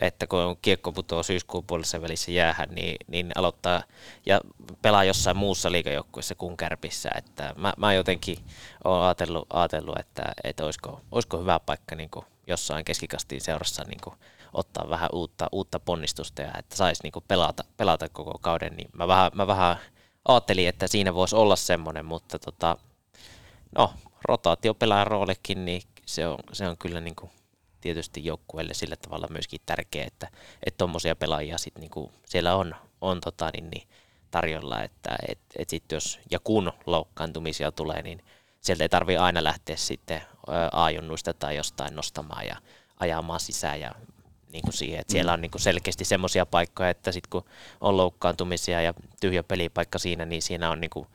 että 0.00 0.26
kun 0.26 0.56
kiekko 0.62 0.92
putoaa 0.92 1.22
syyskuun 1.22 1.64
puolessa 1.66 2.02
välissä 2.02 2.30
jäähän, 2.30 2.68
niin, 2.70 2.96
niin 3.06 3.32
aloittaa 3.34 3.82
ja 4.26 4.40
pelaa 4.82 5.04
jossain 5.04 5.36
muussa 5.36 5.72
liikajoukkueessa 5.72 6.34
kuin 6.34 6.56
kärpissä. 6.56 7.10
Että 7.16 7.54
mä, 7.56 7.72
mä 7.76 7.94
jotenkin 7.94 8.38
olen 8.84 9.02
ajatellut, 9.02 9.46
ajatellut 9.50 9.98
että, 9.98 10.22
että 10.44 10.64
olisiko, 10.64 11.00
olisiko 11.12 11.38
hyvä 11.38 11.60
paikka 11.60 11.94
niin 11.94 12.10
kuin 12.10 12.26
jossain 12.46 12.84
keskikastiin 12.84 13.40
seurassa 13.40 13.84
niin 13.84 14.00
kuin 14.04 14.16
ottaa 14.52 14.90
vähän 14.90 15.10
uutta, 15.12 15.46
uutta 15.52 15.80
ponnistusta 15.80 16.42
ja 16.42 16.52
että 16.58 16.76
saisi 16.76 17.02
niin 17.02 17.24
pelata, 17.28 17.64
pelata 17.76 18.08
koko 18.08 18.38
kauden. 18.40 18.76
Niin 18.76 18.88
mä 18.92 19.08
vähän, 19.08 19.30
mä 19.34 19.46
vähän 19.46 19.76
ajattelin, 20.28 20.68
että 20.68 20.86
siinä 20.86 21.14
voisi 21.14 21.36
olla 21.36 21.56
semmoinen, 21.56 22.04
mutta 22.04 22.38
tota, 22.38 22.76
no, 23.78 23.92
rotaatiopelaajan 24.28 25.06
roolikin, 25.06 25.64
niin 25.64 25.82
se 26.06 26.26
on, 26.26 26.38
se 26.52 26.68
on 26.68 26.76
kyllä 26.76 27.00
niin 27.00 27.16
kuin 27.16 27.30
tietysti 27.80 28.24
joukkueelle 28.24 28.74
sillä 28.74 28.96
tavalla 28.96 29.26
myöskin 29.30 29.60
tärkeä, 29.66 30.06
että 30.06 30.28
tuommoisia 30.78 31.16
pelaajia 31.16 31.58
sit 31.58 31.78
niin 31.78 31.90
kuin 31.90 32.10
siellä 32.26 32.56
on, 32.56 32.74
on 33.00 33.20
tota, 33.20 33.50
niin, 33.52 33.70
niin 33.70 33.88
tarjolla, 34.30 34.82
että 34.82 35.16
et, 35.28 35.38
et 35.58 35.68
sit 35.68 35.92
jos 35.92 36.20
ja 36.30 36.38
kun 36.38 36.72
loukkaantumisia 36.86 37.72
tulee, 37.72 38.02
niin 38.02 38.24
sieltä 38.60 38.84
ei 38.84 38.88
tarvitse 38.88 39.18
aina 39.18 39.44
lähteä 39.44 39.76
sitten 39.76 40.22
aajunnuista 40.72 41.34
tai 41.34 41.56
jostain 41.56 41.96
nostamaan 41.96 42.46
ja 42.46 42.56
ajamaan 43.00 43.40
sisään 43.40 43.80
ja 43.80 43.94
niin 44.52 44.62
kuin 44.62 44.74
siihen, 44.74 45.00
että 45.00 45.12
siellä 45.12 45.32
on 45.32 45.40
niin 45.40 45.50
kuin 45.50 45.62
selkeästi 45.62 46.04
semmoisia 46.04 46.46
paikkoja, 46.46 46.90
että 46.90 47.12
sitten 47.12 47.30
kun 47.30 47.44
on 47.80 47.96
loukkaantumisia 47.96 48.82
ja 48.82 48.94
tyhjä 49.20 49.42
pelipaikka 49.42 49.98
siinä, 49.98 50.24
niin 50.24 50.42
siinä 50.42 50.70
on 50.70 50.80
niin 50.80 50.90
kuin 50.90 51.06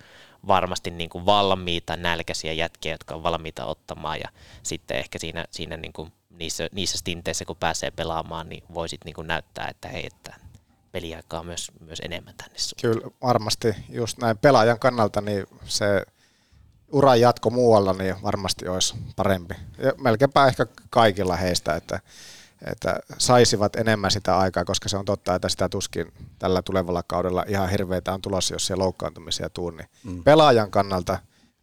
varmasti 0.47 0.91
niin 0.91 1.09
kuin 1.09 1.25
valmiita 1.25 1.97
nälkäisiä 1.97 2.53
jätkiä, 2.53 2.91
jotka 2.91 3.15
on 3.15 3.23
valmiita 3.23 3.65
ottamaan 3.65 4.19
ja 4.19 4.29
sitten 4.63 4.97
ehkä 4.97 5.19
siinä, 5.19 5.45
siinä 5.51 5.77
niin 5.77 5.93
kuin 5.93 6.11
niissä, 6.29 6.69
niissä 6.71 6.97
stinteissä, 6.97 7.45
kun 7.45 7.55
pääsee 7.55 7.91
pelaamaan, 7.91 8.49
niin 8.49 8.63
voisit 8.73 9.05
niin 9.05 9.27
näyttää, 9.27 9.67
että 9.67 9.87
hei, 9.87 10.05
että 10.05 10.35
peliaikaa 10.91 11.43
myös, 11.43 11.71
myös 11.79 12.01
enemmän 12.05 12.33
tänne 12.37 12.59
suuntaan. 12.59 13.01
Kyllä 13.01 13.15
varmasti 13.21 13.75
just 13.89 14.17
näin 14.17 14.37
pelaajan 14.37 14.79
kannalta 14.79 15.21
niin 15.21 15.45
se 15.63 16.03
uran 16.91 17.21
jatko 17.21 17.49
muualla 17.49 17.93
niin 17.93 18.15
varmasti 18.23 18.67
olisi 18.67 18.95
parempi. 19.15 19.53
Ja 19.77 19.93
melkeinpä 19.97 20.47
ehkä 20.47 20.65
kaikilla 20.89 21.35
heistä, 21.35 21.75
että, 21.75 21.99
että 22.65 22.99
saisivat 23.17 23.75
enemmän 23.75 24.11
sitä 24.11 24.37
aikaa, 24.37 24.65
koska 24.65 24.89
se 24.89 24.97
on 24.97 25.05
totta, 25.05 25.35
että 25.35 25.49
sitä 25.49 25.69
tuskin 25.69 26.13
tällä 26.39 26.61
tulevalla 26.61 27.03
kaudella 27.03 27.45
ihan 27.47 27.69
hirveitä 27.69 28.13
on 28.13 28.21
tulossa, 28.21 28.55
jos 28.55 28.65
se 28.65 28.75
loukkaantumisia 28.75 29.49
tuu. 29.49 29.69
Niin 29.69 29.87
mm. 30.03 30.23
Pelaajan 30.23 30.71
kannalta 30.71 31.17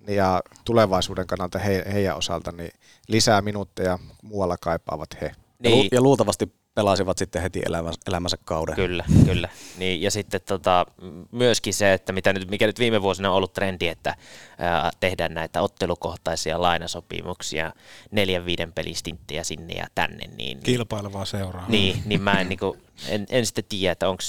ja 0.09 0.43
tulevaisuuden 0.65 1.27
kannalta 1.27 1.59
he, 1.59 1.85
heidän 1.93 2.17
osalta 2.17 2.53
niin 2.53 2.71
lisää 3.09 3.43
minuutteja 3.43 3.99
muualla 4.23 4.57
kaipaavat 4.61 5.21
he. 5.21 5.35
Niin. 5.63 5.89
Ja 5.93 6.01
luultavasti 6.01 6.53
pelaisivat 6.75 7.19
sitten 7.19 7.43
heti 7.43 7.63
elämänsä, 7.67 8.01
elämänsä 8.07 8.37
kauden. 8.45 8.75
Kyllä, 8.75 9.05
kyllä. 9.25 9.49
Niin, 9.79 10.03
ja 10.03 10.11
sitten 10.11 10.41
tota, 10.47 10.87
myöskin 11.33 11.75
se, 11.75 11.93
että 11.93 12.13
mitä 12.13 12.33
nyt, 12.33 12.51
mikä 12.51 12.67
nyt 12.67 12.79
viime 12.79 13.03
vuosina 13.03 13.31
on 13.31 13.37
ollut 13.37 13.53
trendi, 13.53 13.89
että 13.89 14.15
ää, 14.59 14.91
tehdään 15.01 15.35
näitä 15.35 15.63
ottelukohtaisia 15.63 16.63
lainasopimuksia, 16.63 17.73
neljän 18.11 18.47
viiden 18.47 18.73
pelistinttejä 18.73 19.45
sinne 19.45 19.75
ja 19.75 19.87
tänne. 19.95 20.27
Niin, 20.37 20.61
Kilpailevaa 20.61 21.25
seuraa. 21.25 21.69
Niin, 21.69 22.03
niin 22.07 22.23
mä 22.23 22.41
en, 22.41 22.49
niin 22.49 22.59
kuin, 22.59 22.83
en, 23.09 23.27
en 23.31 23.47
sitten 23.47 23.65
tiedä, 23.69 23.93
että 23.93 24.09
onko 24.09 24.23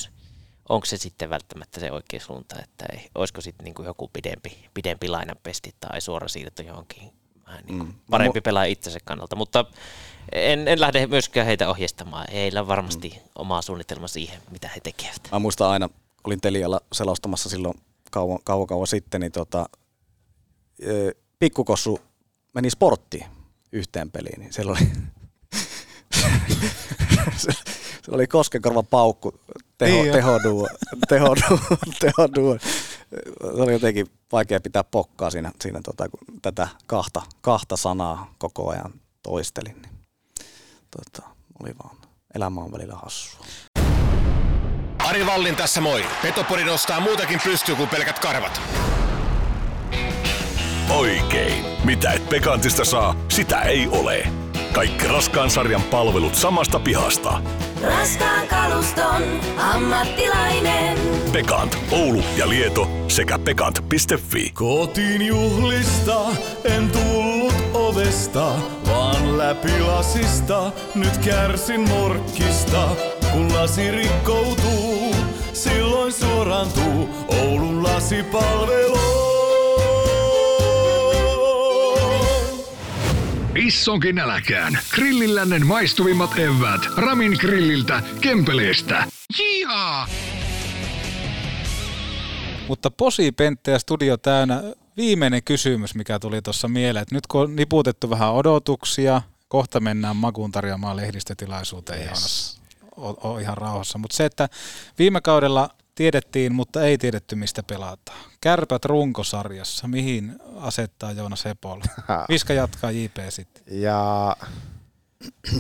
onko 0.70 0.86
se 0.86 0.98
sitten 0.98 1.30
välttämättä 1.30 1.80
se 1.80 1.92
oikea 1.92 2.20
suunta, 2.20 2.56
että 2.64 2.86
ei, 2.94 3.10
olisiko 3.16 3.42
sitten 3.42 3.64
niin 3.64 3.76
kuin 3.76 3.86
joku 3.86 4.10
pidempi, 4.14 4.70
pidempi 4.74 5.08
lainapesti 5.08 5.76
tai 5.80 6.02
suora 6.02 6.28
siirto 6.28 6.62
johonkin 6.62 7.12
vähän 7.48 7.64
niin 7.66 7.78
kuin 7.78 7.90
mm. 7.90 8.00
parempi 8.10 8.42
pelaa 8.42 8.64
itsensä 8.64 9.00
kannalta, 9.06 9.36
mutta 9.36 9.66
en, 10.32 10.68
en 10.68 10.80
lähde 10.80 11.08
myöskään 11.08 11.48
heitä 11.48 11.70
ohjeistamaan. 11.70 12.28
Heillä 12.32 12.62
on 12.62 12.68
varmasti 12.68 13.10
mm. 13.10 13.30
oma 13.36 13.62
suunnitelma 13.62 14.08
siihen, 14.08 14.42
mitä 14.52 14.68
he 14.68 14.80
tekevät. 14.84 15.30
Mä 15.32 15.40
muistan 15.40 15.70
aina, 15.70 15.90
olin 16.24 16.42
Telialla 16.42 16.82
selostamassa 16.94 17.50
silloin 17.50 17.76
kauan 18.12 18.40
kauan, 18.44 18.68
kauan 18.68 18.88
sitten, 18.88 19.22
niin 19.22 19.32
tota, 19.32 19.70
pikkukossu 21.40 22.00
meni 22.54 22.70
sporttiin 22.70 23.26
yhteen 23.72 24.12
peliin, 24.12 24.40
niin 24.40 24.54
siellä 24.54 24.72
oli, 24.72 24.92
se 28.04 28.12
oli 28.12 28.28
koskenkorvan 28.28 28.88
paukku, 28.88 29.40
teho, 29.78 30.02
niin 30.02 30.14
tehoduo, 30.14 30.68
tehoduo, 31.10 31.60
tehoduo. 32.00 32.58
Se 33.56 33.62
oli 33.62 33.74
jotenkin 33.74 34.08
vaikea 34.32 34.60
pitää 34.60 34.84
pokkaa 34.84 35.30
siinä, 35.30 35.52
siinä 35.62 35.82
tota, 35.84 36.10
kun 36.10 36.20
tätä 36.42 36.68
kahta, 36.88 37.22
kahta 37.42 37.78
sanaa 37.78 38.34
koko 38.38 38.70
ajan 38.70 38.94
toistelin. 39.24 39.82
Niin, 39.82 39.99
tota, 40.92 41.30
oli 41.64 41.72
vaan, 41.84 41.96
elämä 42.36 42.62
on 42.62 42.72
välillä 42.72 42.96
hassua. 42.96 43.46
Ari 45.00 45.26
Vallin 45.26 45.56
tässä 45.56 45.82
moi. 45.82 46.06
Petopori 46.22 46.64
nostaa 46.64 47.00
muutakin 47.00 47.40
pystyy 47.44 47.76
kuin 47.76 47.90
pelkät 47.90 48.20
karvat. 48.20 48.62
Oikein. 50.90 51.66
Mitä 51.84 52.12
et 52.12 52.30
Pekantista 52.30 52.86
saa, 52.86 53.16
sitä 53.30 53.62
ei 53.62 53.88
ole. 53.88 54.28
Kaikki 54.74 55.08
raskaan 55.08 55.50
sarjan 55.50 55.82
palvelut 55.84 56.36
samasta 56.36 56.80
pihasta. 56.80 57.42
Raskaan 57.84 58.48
kaluston 58.48 59.24
ammattilainen. 59.58 60.98
Pekant, 61.32 61.78
Oulu 61.92 62.24
ja 62.38 62.50
Lieto 62.50 62.88
sekä 63.08 63.40
pekant.fi. 63.40 64.50
Kotiin 64.54 65.22
juhlista 65.28 66.20
en 66.64 66.92
tullut 66.92 67.29
ovesta, 68.10 68.56
vaan 68.88 69.38
läpi 69.38 69.80
lasista. 69.80 70.72
Nyt 70.96 71.18
kärsin 71.18 71.90
morkkista, 71.90 72.90
kun 73.32 73.54
lasi 73.54 73.92
rikkoutuu. 73.92 75.16
Silloin 75.54 76.14
suorantuu 76.14 77.10
Oulun 77.28 77.84
lasipalvelu. 77.84 79.00
Issonkin 83.56 84.20
äläkään. 84.20 84.80
Grillillännen 84.96 85.66
maistuvimmat 85.66 86.40
evät. 86.40 86.82
Ramin 86.98 87.38
grilliltä, 87.40 88.02
Kempeleestä. 88.22 89.04
Jihaa! 89.40 90.08
Mutta 92.68 92.92
Posi, 92.92 93.32
Pentte 93.32 93.72
ja 93.72 93.80
studio 93.80 94.18
täynnä. 94.18 94.64
Viimeinen 95.00 95.44
kysymys, 95.44 95.96
mikä 95.96 96.20
tuli 96.20 96.42
tuossa 96.42 96.68
mieleen. 96.68 97.02
Että 97.02 97.16
nyt 97.16 97.28
kun 97.28 97.42
on 97.42 97.56
niputettu 97.56 98.10
vähän 98.10 98.34
odotuksia, 98.34 99.22
kohta 99.48 99.80
mennään 99.80 100.16
makuun 100.16 100.52
tarjoamaan 100.52 100.98
lehdistötilaisuuteen 100.98 102.08
yes. 102.08 102.62
on, 102.96 103.18
on 103.24 103.42
ihan 103.42 103.58
rauhassa. 103.58 103.98
Mutta 103.98 104.18
se, 104.18 104.26
että 104.26 104.50
viime 105.00 105.22
kaudella 105.22 105.70
tiedettiin, 105.96 106.56
mutta 106.56 106.84
ei 106.84 106.98
tiedetty, 106.98 107.36
mistä 107.36 107.64
pelataan. 107.64 108.20
Kärpät 108.42 108.86
runkosarjassa, 108.86 109.88
mihin 109.88 110.36
asettaa 110.56 111.12
Joonas 111.12 111.46
Hepol? 111.46 111.82
Viska 112.30 112.54
jatkaa 112.64 112.92
JP 112.92 113.18
sitten. 113.30 113.64
Ja... 113.82 114.36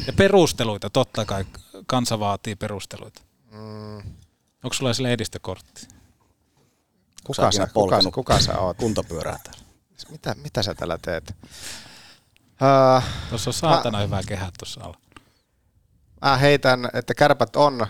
ja 0.07 0.13
perusteluita, 0.13 0.89
totta 0.89 1.25
kai 1.25 1.45
kansa 1.87 2.19
vaatii 2.19 2.55
perusteluita. 2.55 3.21
Mm. 3.51 3.97
Onko 4.63 4.73
sulla 4.73 4.89
edes 4.89 4.99
lehdistökortti? 4.99 5.98
Kuka 7.35 7.51
sä, 7.51 7.68
kuka, 7.73 7.99
kuka 8.14 8.39
sä 8.39 8.60
oot? 8.60 8.77
Kuntopyörää 8.77 9.39
Mitä, 10.11 10.35
mitä 10.43 10.64
sä 10.64 10.76
tällä 10.76 10.97
teet? 11.01 11.35
Uh, 11.41 13.03
tuossa 13.30 13.49
on 13.49 13.53
saatana 13.53 13.97
mä, 13.97 14.03
hyvä 14.03 14.22
kehä 14.27 14.51
tuossa 14.60 14.81
alla. 14.84 14.97
Mä 16.22 16.38
heitän, 16.38 16.89
että 16.93 17.14
kärpät 17.14 17.56
on 17.56 17.88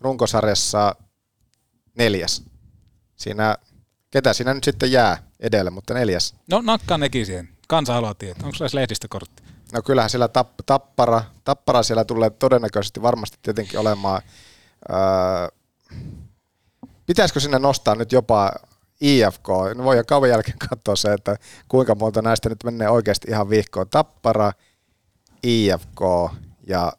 runkosarjassa 0.00 0.94
neljäs. 1.98 2.42
Siinä, 3.16 3.56
ketä 4.10 4.32
siinä 4.32 4.54
nyt 4.54 4.64
sitten 4.64 4.92
jää 4.92 5.22
edellä, 5.40 5.70
mutta 5.70 5.94
neljäs. 5.94 6.34
No 6.50 6.60
nakkaa 6.60 6.98
nekin 6.98 7.26
siihen. 7.26 7.48
Kansa 7.68 7.92
haluaa 7.92 8.14
tietää. 8.14 8.46
Onko 8.46 8.56
sulla 8.56 8.70
lehdistökortti? 8.74 9.42
No 9.72 9.82
kyllähän 9.82 10.10
siellä 10.10 10.28
tapp, 10.28 10.60
tappara, 10.66 11.24
tappara 11.44 11.82
siellä 11.82 12.04
tulee 12.04 12.30
todennäköisesti 12.30 13.02
varmasti 13.02 13.38
tietenkin 13.42 13.80
olemaan 13.80 14.22
Öö, 14.90 15.48
pitäisikö 17.06 17.40
sinne 17.40 17.58
nostaa 17.58 17.94
nyt 17.94 18.12
jopa 18.12 18.52
IFK? 19.02 19.48
No 19.74 19.84
voi 19.84 19.96
jo 19.96 20.04
kauan 20.04 20.28
jälkeen 20.28 20.58
katsoa 20.68 20.96
se, 20.96 21.12
että 21.12 21.36
kuinka 21.68 21.94
monta 21.94 22.22
näistä 22.22 22.48
nyt 22.48 22.64
menee 22.64 22.88
oikeasti 22.88 23.30
ihan 23.30 23.50
vihkoon. 23.50 23.88
Tappara, 23.88 24.52
IFK 25.42 26.00
ja 26.66 26.92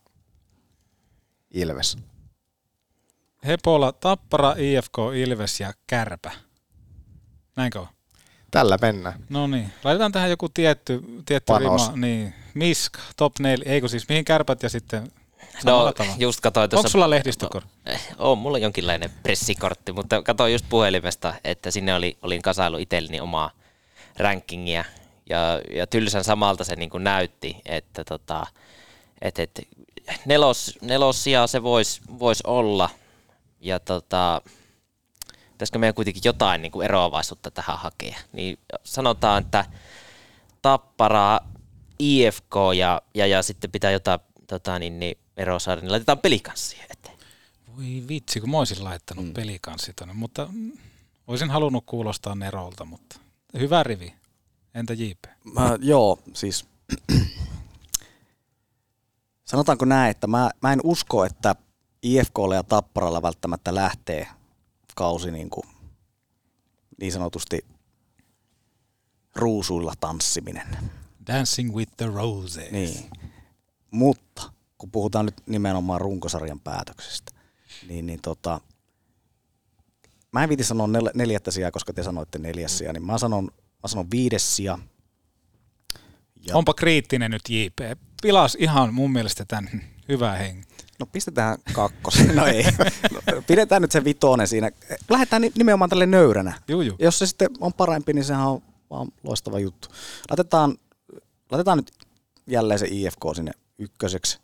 Ilves. 1.51 1.97
Hepola, 3.45 3.91
Tappara, 3.91 4.55
IFK, 4.57 4.97
Ilves 5.15 5.59
ja 5.59 5.73
Kärpä. 5.87 6.31
Näinkö 7.55 7.79
on? 7.79 7.87
Tällä 8.51 8.77
mennään. 8.81 9.25
No 9.29 9.47
niin, 9.47 9.73
laitetaan 9.83 10.11
tähän 10.11 10.29
joku 10.29 10.49
tietty, 10.49 11.01
tietty 11.25 11.53
Panos. 11.53 11.87
rima. 11.87 11.97
Niin, 11.97 12.33
Misk, 12.53 12.93
top 13.17 13.39
4, 13.39 13.71
eikö 13.73 13.87
siis 13.87 14.09
mihin 14.09 14.25
kärpät 14.25 14.63
ja 14.63 14.69
sitten 14.69 15.11
No, 15.63 15.91
tavalla? 15.91 16.15
just 16.17 16.39
katsoin 16.39 16.69
tuossa... 16.69 16.79
Onko 16.79 16.89
sulla 16.89 17.09
lehdistökortti? 17.09 17.69
Eh, 17.85 18.01
On 18.17 18.37
mulla 18.37 18.57
jonkinlainen 18.57 19.09
pressikortti, 19.23 19.91
mutta 19.91 20.21
katsoin 20.21 20.53
just 20.53 20.65
puhelimesta, 20.69 21.33
että 21.43 21.71
sinne 21.71 21.95
oli, 21.95 22.17
olin 22.21 22.41
kasailu 22.41 22.77
itselleni 22.77 23.19
omaa 23.19 23.51
rankingia. 24.17 24.85
Ja, 25.29 25.61
ja 25.75 25.87
tylsän 25.87 26.23
samalta 26.23 26.63
se 26.63 26.75
niin 26.75 26.89
kuin 26.89 27.03
näytti, 27.03 27.57
että 27.65 28.03
tota, 28.03 28.47
et, 29.21 29.39
et, 29.39 29.67
nelos, 30.25 30.77
nelosia 30.81 31.47
se 31.47 31.63
voisi 31.63 32.01
vois 32.19 32.41
olla. 32.41 32.89
Ja 33.59 33.79
tota, 33.79 34.41
pitäisikö 35.51 35.79
meidän 35.79 35.95
kuitenkin 35.95 36.21
jotain 36.25 36.61
niin 36.61 36.71
kuin 36.71 36.85
eroavaisuutta 36.85 37.51
tähän 37.51 37.79
hakea. 37.79 38.17
Niin 38.31 38.59
sanotaan, 38.83 39.43
että 39.43 39.65
Tappara, 40.61 41.39
IFK 41.99 42.55
ja, 42.77 43.01
ja, 43.13 43.27
ja 43.27 43.43
sitten 43.43 43.71
pitää 43.71 43.91
jotain 43.91 44.19
tota, 44.47 44.79
niin, 44.79 44.99
niin 44.99 45.17
eroa 45.37 45.59
saada, 45.59 45.81
niin 45.81 45.91
laitetaan 45.91 46.19
pelikanssia 46.19 46.83
eteen. 46.89 47.17
Voi 47.77 48.03
vitsi, 48.07 48.39
kun 48.39 48.49
mä 48.49 48.57
olisin 48.57 48.83
laittanut 48.83 49.25
mm. 49.25 49.33
pelikanssi 49.33 49.93
tonne, 49.93 50.13
mutta 50.13 50.47
mm, 50.51 50.71
olisin 51.27 51.49
halunnut 51.49 51.83
kuulostaa 51.85 52.35
Nerolta, 52.35 52.85
mutta 52.85 53.19
hyvä 53.59 53.83
rivi. 53.83 54.13
Entä 54.73 54.93
JP? 54.93 55.25
Mä, 55.43 55.77
joo, 55.81 56.19
siis 56.33 56.65
sanotaanko 59.51 59.85
näin, 59.85 60.11
että 60.11 60.27
mä, 60.27 60.51
mä 60.61 60.73
en 60.73 60.79
usko, 60.83 61.25
että 61.25 61.55
IFKlle 62.03 62.55
ja 62.55 62.63
Tapparalla 62.63 63.21
välttämättä 63.21 63.75
lähtee 63.75 64.27
kausi 64.95 65.31
niin, 65.31 65.49
kuin, 65.49 65.67
niin 66.99 67.11
sanotusti 67.11 67.65
ruusuilla 69.35 69.93
tanssiminen. 69.99 70.91
Dancing 71.27 71.75
with 71.75 71.91
the 71.97 72.05
Roses. 72.05 72.71
Niin. 72.71 73.09
Mutta 73.91 74.52
kun 74.83 74.91
puhutaan 74.91 75.25
nyt 75.25 75.35
nimenomaan 75.45 76.01
runkosarjan 76.01 76.59
päätöksestä, 76.59 77.31
niin, 77.87 78.05
niin 78.05 78.21
tota, 78.21 78.61
mä 80.31 80.43
en 80.43 80.49
viiti 80.49 80.63
sanoa 80.63 80.87
nel- 80.87 81.11
neljättä 81.13 81.51
sijaa, 81.51 81.71
koska 81.71 81.93
te 81.93 82.03
sanoitte 82.03 82.39
neljäs 82.39 82.77
sija, 82.77 82.93
niin 82.93 83.05
mä 83.05 83.17
sanon, 83.17 83.43
mä 83.53 83.87
sanon 83.87 84.11
viides 84.11 84.55
sija. 84.55 84.79
Ja. 86.47 86.55
Onpa 86.57 86.73
kriittinen 86.73 87.31
nyt 87.31 87.41
JP. 87.49 87.99
Pilas 88.21 88.57
ihan 88.59 88.93
mun 88.93 89.11
mielestä 89.11 89.45
tämän 89.45 89.81
hyvää 90.09 90.35
hengen. 90.35 90.65
No 90.99 91.05
pistetään 91.05 91.57
kakkosen. 91.73 92.35
No 92.35 92.45
ei. 92.45 92.63
No, 93.11 93.41
pidetään 93.47 93.81
nyt 93.81 93.91
se 93.91 94.03
vitonen 94.03 94.47
siinä. 94.47 94.71
Lähdetään 95.09 95.41
ni- 95.41 95.51
nimenomaan 95.57 95.89
tälle 95.89 96.05
nöyränä. 96.05 96.61
Juu, 96.67 96.81
juu. 96.81 96.95
Jos 96.99 97.19
se 97.19 97.25
sitten 97.25 97.49
on 97.59 97.73
parempi, 97.73 98.13
niin 98.13 98.25
sehän 98.25 98.47
on 98.47 98.61
vaan 98.89 99.07
loistava 99.23 99.59
juttu. 99.59 99.87
Laitetaan, 100.29 100.77
laitetaan 101.51 101.77
nyt 101.77 101.91
jälleen 102.47 102.79
se 102.79 102.87
IFK 102.91 103.21
sinne 103.35 103.51
ykköseksi. 103.77 104.43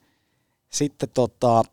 Sitten 0.70 1.10
tota, 1.10 1.64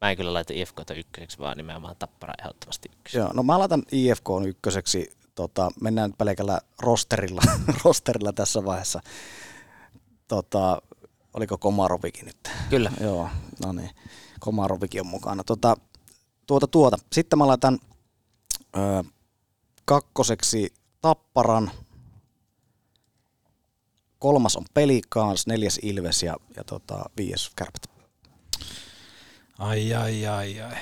Mä 0.00 0.10
en 0.10 0.16
kyllä 0.16 0.32
laita 0.32 0.52
IFKta 0.56 0.94
ykköseksi, 0.94 1.38
vaan 1.38 1.56
nimenomaan 1.56 1.96
Tappara 1.98 2.34
ehdottomasti 2.38 2.88
ykköseksi. 2.92 3.18
joo, 3.18 3.32
no 3.32 3.42
mä 3.42 3.58
laitan 3.58 3.82
IFK 3.92 4.26
ykköseksi. 4.46 5.10
Tota, 5.34 5.70
mennään 5.80 6.10
nyt 6.10 6.18
pelkällä 6.18 6.60
rosterilla, 6.82 7.40
rosterilla 7.84 8.32
tässä 8.32 8.64
vaiheessa. 8.64 9.00
Tota, 10.28 10.82
oliko 11.34 11.58
Komarovikin 11.58 12.26
nyt? 12.26 12.50
Kyllä. 12.70 12.92
Joo, 13.00 13.28
no 13.64 13.72
niin. 13.72 13.90
Komarovikin 14.40 15.00
on 15.00 15.06
mukana. 15.06 15.44
Tota, 15.44 15.76
tuota, 16.46 16.66
tuota. 16.66 16.96
Sitten 17.12 17.38
mä 17.38 17.46
laitan 17.46 17.78
ö, 18.76 19.04
kakkoseksi 19.84 20.74
Tapparan. 21.00 21.70
Kolmas 24.26 24.56
on 24.56 24.64
Pelikaans, 24.74 25.46
neljäs 25.46 25.78
Ilves 25.82 26.22
ja, 26.22 26.36
ja 26.56 26.64
tota, 26.64 27.04
viides 27.16 27.50
Kärpät. 27.56 27.86
Ai, 29.58 29.94
ai, 29.94 30.26
ai, 30.26 30.60
ai. 30.60 30.76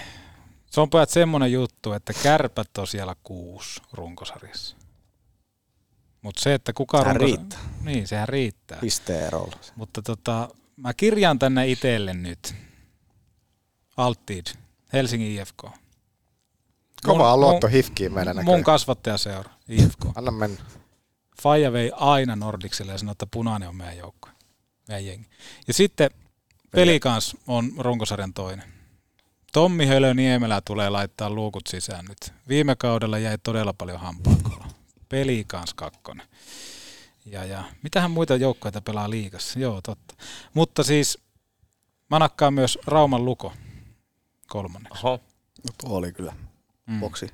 Se 0.70 0.80
on 0.80 0.90
pojat 0.90 1.10
semmonen 1.10 1.52
juttu, 1.52 1.92
että 1.92 2.12
kärpät 2.22 2.78
on 2.78 2.86
siellä 2.86 3.16
kuusi 3.24 3.82
runkosarjassa. 3.92 4.76
Mutta 6.22 6.40
se, 6.42 6.54
että 6.54 6.72
kuka 6.72 6.98
Sehän 6.98 7.16
runkos- 7.16 7.20
riittää. 7.24 7.58
Niin, 7.82 8.08
sehän 8.08 8.28
riittää. 8.28 8.78
Pisteen 8.80 9.26
erolla. 9.26 9.56
Mutta 9.76 10.02
tota, 10.02 10.48
mä 10.76 10.94
kirjaan 10.94 11.38
tänne 11.38 11.66
itselle 11.68 12.14
nyt. 12.14 12.54
Altid, 13.96 14.46
Helsingin 14.92 15.40
IFK. 15.40 15.62
Kova 17.02 17.36
Mun- 17.36 17.40
luotto 17.40 17.66
mun- 17.66 17.72
hifkiin 17.72 18.12
Mun 18.12 18.24
näköjään. 18.24 18.64
kasvattajaseura, 18.64 19.50
IFK. 19.68 20.06
Anna 20.14 20.30
mennä. 20.30 20.62
Faija 21.44 21.72
vei 21.72 21.92
aina 21.94 22.36
Nordikselle 22.36 22.92
ja 22.92 22.98
sanoi, 22.98 23.12
että 23.12 23.26
punainen 23.30 23.68
on 23.68 23.76
meidän 23.76 23.96
joukko, 23.96 24.28
meidän 24.88 25.06
jengi. 25.06 25.28
Ja 25.68 25.74
sitten 25.74 26.10
Pelikans 26.70 27.36
on 27.46 27.72
runkosarjan 27.78 28.34
toinen. 28.34 28.72
Tommi 29.52 29.86
Hölö 29.86 30.14
Niemelä 30.14 30.60
tulee 30.60 30.90
laittaa 30.90 31.30
luukut 31.30 31.66
sisään 31.66 32.04
nyt. 32.04 32.32
Viime 32.48 32.76
kaudella 32.76 33.18
jäi 33.18 33.38
todella 33.42 33.72
paljon 33.72 34.00
hampaakolla. 34.00 34.68
Pelikans 35.08 35.74
kakkonen. 35.74 36.26
Ja, 37.26 37.44
ja 37.44 37.64
mitähän 37.82 38.10
muita 38.10 38.36
joukkoja 38.36 38.80
pelaa 38.80 39.10
liigassa? 39.10 39.58
Joo, 39.58 39.80
totta. 39.82 40.14
Mutta 40.54 40.82
siis 40.82 41.18
mä 42.10 42.18
nakkaan 42.18 42.54
myös 42.54 42.78
Rauman 42.86 43.24
Luko 43.24 43.52
kolmanneksi. 44.48 44.98
Oho. 45.06 45.20
No 45.64 45.74
tuo 45.80 45.96
oli 45.98 46.12
kyllä 46.12 46.32
Mm. 46.86 47.00
boksi. 47.00 47.26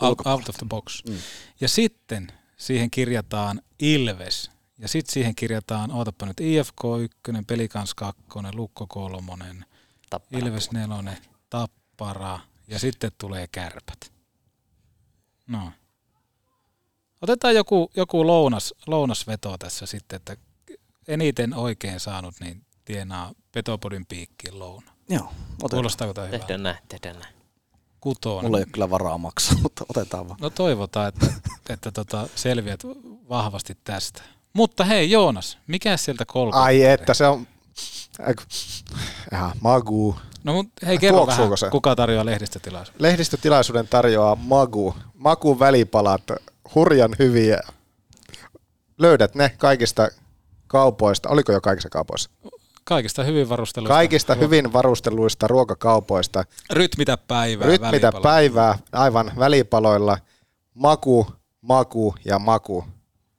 Out, 0.00 0.26
out 0.26 0.48
of 0.48 0.56
the 0.56 0.66
box. 0.68 1.04
Mm. 1.08 1.16
Ja 1.60 1.68
sitten 1.68 2.32
siihen 2.56 2.90
kirjataan 2.90 3.62
Ilves. 3.78 4.50
Ja 4.78 4.88
sitten 4.88 5.12
siihen 5.12 5.34
kirjataan, 5.34 5.90
ootapa 5.90 6.26
nyt, 6.26 6.40
IFK 6.40 6.80
1, 7.02 7.18
Pelikans 7.46 7.94
2, 7.94 8.22
Lukko 8.52 8.86
3, 8.86 9.44
Tappara 10.10 10.38
Ilves 10.46 10.72
4, 10.72 11.16
Tappara 11.50 12.40
ja 12.68 12.78
sitten 12.78 13.12
tulee 13.18 13.46
kärpät. 13.52 14.12
No. 15.46 15.72
Otetaan 17.22 17.54
joku, 17.54 17.90
joku 17.96 18.26
lounas, 18.26 18.74
lounasveto 18.86 19.58
tässä 19.58 19.86
sitten, 19.86 20.16
että 20.16 20.36
eniten 21.08 21.54
oikein 21.54 22.00
saanut, 22.00 22.34
niin 22.40 22.66
tienaa 22.84 23.32
Petopodin 23.52 24.06
piikkiin 24.06 24.58
louna. 24.58 24.92
Joo, 25.08 25.24
otetaan. 25.24 25.70
Kuulostaako 25.70 26.14
tämä 26.14 26.26
hyvä? 26.26 26.38
Tehdään 26.38 26.62
näin, 26.62 26.78
tehdään 26.88 27.18
näin. 27.18 27.35
Kutoon. 28.00 28.44
Mulla 28.44 28.58
ei 28.58 28.62
ole 28.64 28.72
kyllä 28.72 28.90
varaa 28.90 29.18
maksaa, 29.18 29.58
mutta 29.62 29.84
otetaan 29.88 30.28
vaan. 30.28 30.38
No 30.40 30.50
toivotaan, 30.50 31.08
että, 31.08 31.26
että 31.68 31.90
tota, 31.90 32.28
selviät 32.34 32.80
vahvasti 33.28 33.78
tästä. 33.84 34.22
Mutta 34.52 34.84
hei 34.84 35.10
Joonas, 35.10 35.58
mikä 35.66 35.96
sieltä 35.96 36.24
kolko? 36.24 36.58
Ai 36.58 36.82
että 36.82 37.14
se 37.14 37.26
on... 37.26 37.46
Ihan 39.32 39.52
magu. 39.60 40.16
No 40.44 40.52
mut 40.52 40.68
hei 40.86 40.98
kerro 40.98 41.16
Tuoksuuko 41.16 41.44
vähän, 41.44 41.58
se? 41.58 41.70
kuka 41.70 41.96
tarjoaa 41.96 42.24
lehdistötilaisuuden. 42.24 43.02
Lehdistötilaisuuden 43.02 43.88
tarjoaa 43.88 44.36
Magu. 44.36 44.94
Magu 45.14 45.58
välipalat, 45.58 46.22
hurjan 46.74 47.16
hyviä. 47.18 47.60
Löydät 48.98 49.34
ne 49.34 49.54
kaikista 49.58 50.08
kaupoista. 50.66 51.28
Oliko 51.28 51.52
jo 51.52 51.60
kaikissa 51.60 51.88
kaupoissa? 51.88 52.30
Kaikista 52.88 53.24
hyvin 53.24 53.48
varusteluista. 53.48 53.94
Kaikista 53.94 54.34
hyvin 54.34 54.72
varustelluista 54.72 55.48
ruokakaupoista. 55.48 56.44
Rytmitä 56.70 57.16
päivää. 57.16 57.66
Rytmitä 57.66 57.90
välipaloilla. 57.92 58.20
päivää 58.22 58.78
aivan 58.92 59.32
välipaloilla. 59.38 60.18
Maku, 60.74 61.26
maku 61.60 62.14
ja 62.24 62.38
maku. 62.38 62.84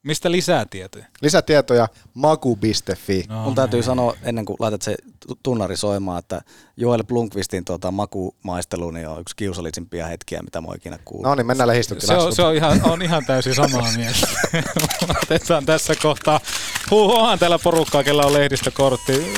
Mistä 0.07 0.31
lisää 0.31 0.65
tietoja? 0.69 1.05
Lisätietoja 1.21 1.87
maku.fi. 2.13 3.25
No, 3.29 3.43
Mun 3.43 3.55
täytyy 3.55 3.83
sanoa, 3.83 4.13
ennen 4.23 4.45
kuin 4.45 4.57
laitat 4.59 4.81
se 4.81 4.95
tu- 5.27 5.39
tunnari 5.43 5.77
soimaan, 5.77 6.19
että 6.19 6.41
Joel 6.77 7.03
Blunkvistin 7.03 7.65
tuota, 7.65 7.91
makumaistelu 7.91 8.91
niin 8.91 9.07
on 9.07 9.21
yksi 9.21 9.35
kiusallisimpia 9.35 10.07
hetkiä, 10.07 10.41
mitä 10.41 10.61
mä 10.61 10.67
ikinä 10.75 10.99
kuullut. 11.05 11.25
No 11.29 11.35
niin, 11.35 11.47
mennään 11.47 11.69
se 11.99 12.13
on, 12.17 12.35
se 12.35 12.41
on, 12.41 12.55
ihan, 12.55 12.81
on 12.83 13.01
ihan 13.01 13.25
täysin 13.25 13.55
samaa 13.55 13.91
mieltä. 13.95 14.27
Otetaan 15.23 15.65
tässä 15.65 15.93
kohtaa. 16.01 16.39
Huh, 16.91 17.11
onhan 17.19 17.39
täällä 17.39 17.59
porukkaa, 17.59 18.03
kella 18.03 18.25
on 18.25 18.33
lehdistökortti. 18.33 19.33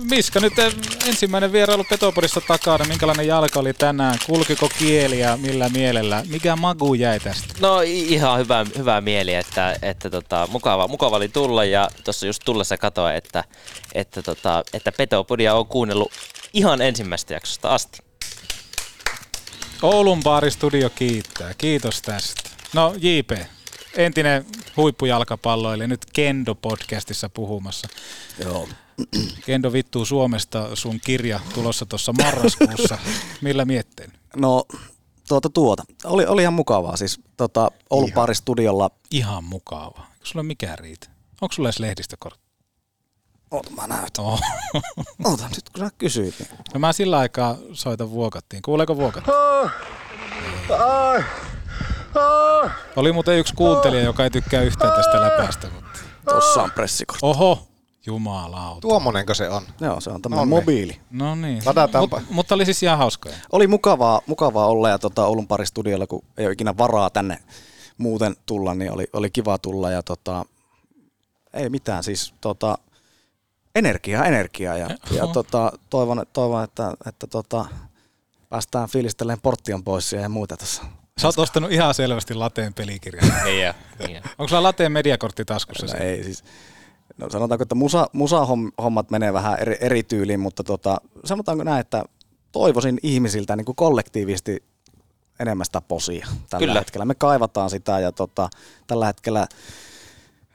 Miska 0.00 0.40
nyt 0.40 0.58
eh, 0.58 0.74
ensimmäinen 1.08 1.52
vierailu 1.52 1.84
Petopodissa 1.84 2.40
takana, 2.40 2.84
minkälainen 2.84 3.26
jalka 3.26 3.60
oli 3.60 3.72
tänään, 3.72 4.18
kulkiko 4.26 4.68
kieli 4.78 5.20
ja 5.20 5.36
millä 5.36 5.68
mielellä, 5.68 6.22
mikä 6.28 6.56
magu 6.56 6.94
jäi 6.94 7.20
tästä? 7.20 7.54
No 7.60 7.80
ihan 7.84 8.38
hyvä, 8.38 8.66
hyvä 8.78 9.00
mieli, 9.00 9.34
että, 9.34 9.76
että 9.82 10.10
tota, 10.10 10.48
mukava, 10.50 10.88
mukava 10.88 11.16
oli 11.16 11.28
tulla 11.28 11.64
ja 11.64 11.88
tuossa 12.04 12.26
just 12.26 12.42
tullessa 12.44 12.78
katoa, 12.78 13.12
että, 13.12 13.44
että, 13.94 14.22
tota, 14.22 14.64
että 14.72 14.92
Petopodia 14.92 15.54
on 15.54 15.66
kuunnellut 15.66 16.12
ihan 16.52 16.82
ensimmäisestä 16.82 17.34
jaksosta 17.34 17.74
asti. 17.74 17.98
Oulun 19.82 20.22
baaristudio 20.22 20.90
kiittää. 20.90 21.54
Kiitos 21.58 22.02
tästä. 22.02 22.50
No 22.72 22.94
JP, 22.98 23.30
entinen 23.96 24.46
huippujalkapalloilija, 24.76 25.88
nyt 25.88 26.06
Kendo-podcastissa 26.12 27.28
puhumassa. 27.34 27.88
Joo. 28.44 28.68
Kendo 29.46 29.72
vittuu 29.72 30.04
Suomesta, 30.04 30.76
sun 30.76 31.00
kirja 31.00 31.40
tulossa 31.54 31.86
tuossa 31.86 32.12
marraskuussa. 32.12 32.98
Millä 33.42 33.64
mietteen? 33.64 34.12
No 34.36 34.64
tuota 35.28 35.50
tuota. 35.50 35.84
Oli, 36.04 36.26
oli 36.26 36.42
ihan 36.42 36.54
mukavaa. 36.54 36.96
Siis 36.96 37.20
tota, 37.36 37.70
Oulun 37.90 38.08
Ihan. 38.08 38.14
baaristudiolla 38.14 38.90
Ihan 39.10 39.44
mukavaa. 39.44 40.06
Eikö 40.12 40.26
sulla 40.26 40.42
mikään 40.42 40.78
riitä? 40.78 41.08
Onko 41.40 41.52
sulla 41.52 41.68
edes 41.68 41.78
lehdistökortti? 41.78 42.50
Oota, 43.50 43.70
mä 43.70 43.86
näytän. 43.86 44.24
Oh. 44.24 44.40
Oota, 45.24 45.48
nyt 45.48 45.70
kun 45.70 45.84
sä 45.84 45.90
kysyit. 45.98 46.34
Niin. 46.38 46.50
No 46.74 46.80
mä 46.80 46.92
sillä 46.92 47.18
aikaa 47.18 47.56
soitan 47.72 48.10
vuokattiin. 48.10 48.62
Kuuleeko 48.62 48.96
vuokattiin? 48.96 49.36
Ai. 49.36 51.24
Ai. 52.14 52.70
Oli 52.96 53.12
muuten 53.12 53.38
yksi 53.38 53.54
kuuntelija, 53.54 54.02
joka 54.02 54.24
ei 54.24 54.30
tykkää 54.30 54.62
yhtään 54.62 54.92
tästä 54.92 55.20
läpäästä. 55.20 55.68
Mutta... 55.74 55.98
Tossa 56.24 56.62
on 56.62 56.70
pressikortti. 56.70 57.26
Oho, 57.26 57.69
jumalauta. 58.06 58.80
Tuommoinenko 58.80 59.34
se 59.34 59.48
on? 59.48 59.62
Joo, 59.80 60.00
se 60.00 60.10
on 60.10 60.22
tämmöinen 60.22 60.50
Nonni. 60.50 60.62
mobiili. 60.62 61.00
No 61.10 61.34
niin. 61.34 61.62
Mut, 62.00 62.22
mutta 62.30 62.54
oli 62.54 62.64
siis 62.64 62.82
ihan 62.82 62.98
hauskoja. 62.98 63.34
Oli 63.52 63.66
mukavaa, 63.66 64.20
mukavaa 64.26 64.66
olla 64.66 64.88
ja 64.88 64.98
tota, 64.98 65.26
Oulun 65.26 65.48
paristudiolla, 65.48 66.06
kun 66.06 66.22
ei 66.38 66.46
ole 66.46 66.52
ikinä 66.52 66.76
varaa 66.76 67.10
tänne 67.10 67.38
muuten 67.98 68.36
tulla, 68.46 68.74
niin 68.74 68.92
oli, 68.92 69.06
oli 69.12 69.30
kiva 69.30 69.58
tulla 69.58 69.90
ja 69.90 70.02
tota, 70.02 70.44
ei 71.52 71.70
mitään, 71.70 72.04
siis 72.04 72.34
tota, 72.40 72.78
energiaa, 73.74 74.24
energiaa 74.24 74.76
ja, 74.76 74.90
ja 75.10 75.24
Oho. 75.24 75.32
tota, 75.32 75.72
toivon, 75.90 76.26
toivon, 76.32 76.64
että, 76.64 76.94
että 77.06 77.26
tota, 77.26 77.64
päästään 78.48 78.88
fiilistelemään 78.88 79.40
porttion 79.40 79.84
pois 79.84 80.12
ja 80.12 80.28
muuta 80.28 80.56
tässä. 80.56 80.82
Sä 81.20 81.28
oot 81.28 81.38
ostanut 81.38 81.72
ihan 81.72 81.94
selvästi 81.94 82.34
Lateen 82.34 82.74
pelikirjan. 82.74 83.46
Ei 83.46 83.62
ei 83.62 84.16
oo. 84.16 84.22
Onko 84.38 84.48
sulla 84.48 84.62
Lateen 84.62 84.92
mediakortti 84.92 85.44
taskussa? 85.44 85.86
No, 85.86 86.04
ei 86.04 86.24
siis, 86.24 86.44
no 87.20 87.30
sanotaanko, 87.30 87.62
että 87.62 87.74
musa, 87.74 88.06
musahommat 88.12 89.10
menee 89.10 89.32
vähän 89.32 89.58
eri, 89.58 89.76
eri 89.80 90.02
tyyliin, 90.02 90.40
mutta 90.40 90.64
tota, 90.64 91.00
sanotaanko 91.24 91.64
näin, 91.64 91.80
että 91.80 92.04
toivoisin 92.52 92.98
ihmisiltä 93.02 93.56
niin 93.56 93.64
kuin 93.64 93.76
kollektiivisesti 93.76 94.62
enemmän 95.40 95.64
sitä 95.64 95.80
posia 95.80 96.26
tällä 96.50 96.66
Kyllä. 96.66 96.80
hetkellä. 96.80 97.04
Me 97.04 97.14
kaivataan 97.14 97.70
sitä 97.70 98.00
ja 98.00 98.12
tota, 98.12 98.50
tällä 98.86 99.06
hetkellä 99.06 99.46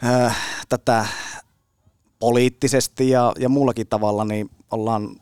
äh, 0.04 0.38
tätä 0.70 1.06
poliittisesti 2.20 3.10
ja, 3.10 3.34
ja 3.40 3.50
muullakin 3.50 3.88
tavalla 3.88 4.26
niin 4.26 4.50
ollaan 4.72 5.16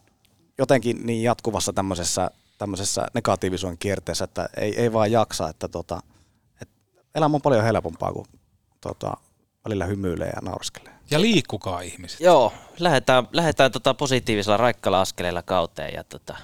jotenkin 0.57 1.05
niin 1.05 1.23
jatkuvassa 1.23 1.73
tämmöisessä, 1.73 2.31
tämmöisessä 2.57 3.07
negatiivisuuden 3.13 3.77
kierteessä, 3.77 4.23
että 4.23 4.49
ei, 4.57 4.81
ei 4.81 4.93
vaan 4.93 5.11
jaksa, 5.11 5.49
että 5.49 5.67
tota, 5.67 5.99
et 6.61 6.69
elämä 7.15 7.35
on 7.35 7.41
paljon 7.41 7.63
helpompaa 7.63 8.13
kuin 8.13 8.27
tota, 8.81 9.13
välillä 9.65 9.85
hymyilee 9.85 10.29
ja 10.29 10.41
naurskelee. 10.41 10.92
Ja 11.11 11.21
liikkukaa 11.21 11.81
ihmiset. 11.81 12.19
Joo, 12.19 12.53
lähdetään, 12.79 13.27
lähdetään 13.31 13.71
tota 13.71 13.93
positiivisella 13.93 14.57
raikkalla 14.57 15.01
askeleella 15.01 15.41
kauteen 15.41 15.93
ja 15.93 16.03
tota, 16.03 16.37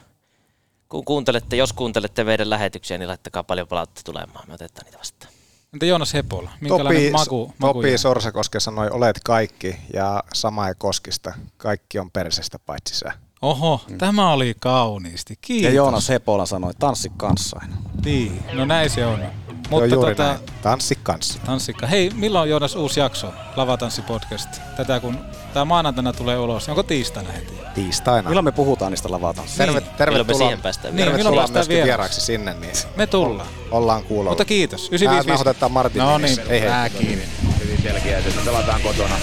kun 0.90 1.06
kuuntelette, 1.06 1.56
jos 1.56 1.74
kuuntelette 1.74 2.24
meidän 2.24 2.50
lähetyksiä, 2.50 2.98
niin 2.98 3.08
laittakaa 3.08 3.44
paljon 3.44 3.68
palautetta 3.68 4.02
tulemaan. 4.06 4.48
Me 4.48 4.54
otetaan 4.54 4.86
niitä 4.86 4.98
vastaan. 4.98 5.34
Entä 5.74 5.86
Joonas 5.86 6.14
Hepola? 6.14 6.52
Minkälainen 6.62 7.02
Topi, 7.02 7.12
maku, 7.12 7.54
maku 7.58 7.74
Topi 7.74 7.98
Sorsakoske 7.98 8.60
sanoi, 8.60 8.90
olet 8.90 9.20
kaikki 9.24 9.76
ja 9.94 10.24
sama 10.34 10.68
ei 10.68 10.74
koskista. 10.78 11.34
Kaikki 11.58 12.00
on 12.00 12.12
persestä 12.12 12.60
paitsi 12.60 12.96
sä. 12.96 13.12
Oho, 13.42 13.82
mm. 13.90 13.98
tämä 13.98 14.34
oli 14.34 14.56
kauniisti. 14.60 15.36
Kiitos. 15.42 15.64
Ja 15.64 15.76
Joonas 15.76 16.10
Hepola 16.10 16.46
sanoi, 16.46 16.74
tanssi 16.80 17.12
kanssain. 17.18 17.74
Niin, 18.06 18.44
no 18.54 18.66
näin 18.66 18.90
se 18.90 19.06
on. 19.06 19.20
Mutta 19.70 19.84
Mutta 19.86 19.96
juuri 19.96 20.16
tota, 20.16 20.28
näin. 20.30 20.40
Tanssi 20.62 20.98
kanssa. 21.04 21.40
Tanssikka. 21.46 21.88
Hei, 21.88 22.10
milloin 22.16 22.42
on 22.42 22.50
Joonas 22.50 22.76
uusi 22.76 23.00
jakso? 23.00 23.34
Lavatanssi 23.56 24.02
podcast. 24.02 24.50
Tätä 24.78 25.00
kun 25.00 25.20
tämä 25.54 25.66
maanantaina 25.66 26.14
tulee 26.14 26.38
ulos. 26.40 26.70
Onko 26.70 26.84
tiistaina 26.84 27.32
heti? 27.32 27.54
Tiistaina. 27.76 28.30
Milloin 28.30 28.46
me 28.46 28.52
puhutaan 28.52 28.92
niistä 28.92 29.12
lavatanssista? 29.12 29.58
Terve, 29.64 29.80
Milloin 29.80 29.92
me 29.94 29.98
tervetuloa, 29.98 30.38
siihen 30.38 30.62
päästään 30.62 30.96
Niin, 30.96 31.06
tervetuloa 31.06 31.36
päästään 31.36 31.54
myöskin 31.60 31.74
vieraaksi? 31.76 31.88
vieraaksi 31.88 32.22
sinne, 32.22 32.54
niin 32.54 32.74
Me 32.96 33.08
tullaan. 33.08 33.48
ollaan 33.72 34.04
kuulolla. 34.04 34.30
Mutta 34.32 34.46
kiitos. 34.46 34.82
Nää 34.82 34.88
955. 34.98 35.28
nauhoitetaan 35.30 35.72
Martin 35.72 36.00
No 36.00 36.18
niin, 36.18 36.40
Ei 36.50 36.62
hei. 36.62 36.92
hyvin 37.62 37.82
selkeä, 37.84 38.18
että 38.18 38.42
pelataan 38.46 38.82
kotona, 38.82 39.16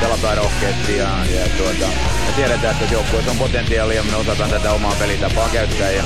pelataan 0.00 0.36
rohkeasti 0.36 0.96
ja, 0.96 1.08
ja 1.34 1.46
tuota, 1.56 1.86
me 2.26 2.32
tiedetään, 2.36 2.76
että 2.80 2.94
joukkueessa 2.94 3.30
on 3.30 3.38
potentiaalia 3.38 3.96
ja 3.96 4.02
me 4.02 4.16
osataan 4.16 4.50
tätä 4.50 4.72
omaa 4.72 4.94
pelitapaa 4.98 5.48
käyttää 5.48 5.90
ja 5.90 6.02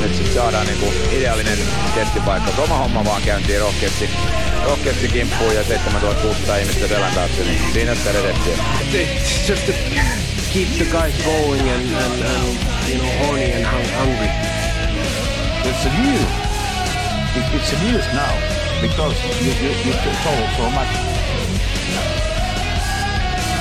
nyt 0.00 0.14
sitten 0.14 0.34
saadaan 0.34 0.66
niinku 0.66 0.92
ideaalinen 1.12 1.58
testipaikka. 1.94 2.62
Oma 2.62 2.76
homma 2.78 3.04
vaan 3.04 3.22
käyntiin 3.22 3.60
rohkeasti, 3.60 4.10
rohkeasti 4.64 5.08
kimppuun 5.08 5.54
ja 5.54 5.64
7600 5.64 6.56
ihmistä 6.56 6.88
selän 6.88 7.14
taakse, 7.14 7.44
niin 7.44 7.60
siinä 7.72 7.94
sitä 7.94 8.12
redettiä. 8.12 8.56
It's 8.92 9.50
just 9.50 9.66
to 9.66 9.72
keep 10.52 10.68
the 10.76 10.84
guys 10.84 11.14
going 11.24 11.60
and, 11.74 11.94
and, 12.04 12.22
and 12.22 12.56
you 12.88 12.98
know 12.98 13.26
horny 13.26 13.52
and 13.52 13.64
hung- 13.64 13.98
hungry. 13.98 14.28
It's 15.64 15.86
a 15.86 16.02
news. 16.02 16.28
It, 17.36 17.44
it's 17.54 17.72
a 17.72 17.84
news 17.84 18.04
now 18.12 18.34
because 18.80 19.16
you, 19.40 19.52
you, 19.62 19.70
you 19.86 19.92
told 20.24 20.48
so 20.56 20.70
much. 20.70 20.88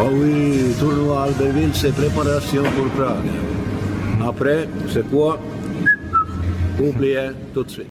Oui, 0.00 0.74
tournoi 0.78 1.24
Albertville, 1.24 1.70
c'est 1.74 1.94
préparation 1.94 2.62
pour 2.62 2.86
Prague. 2.96 3.30
Après, 4.26 4.68
c'est 4.88 5.08
quoi 5.10 5.38
Oubliez 6.80 7.30
tout 7.52 7.64
de 7.64 7.70
suite. 7.70 7.91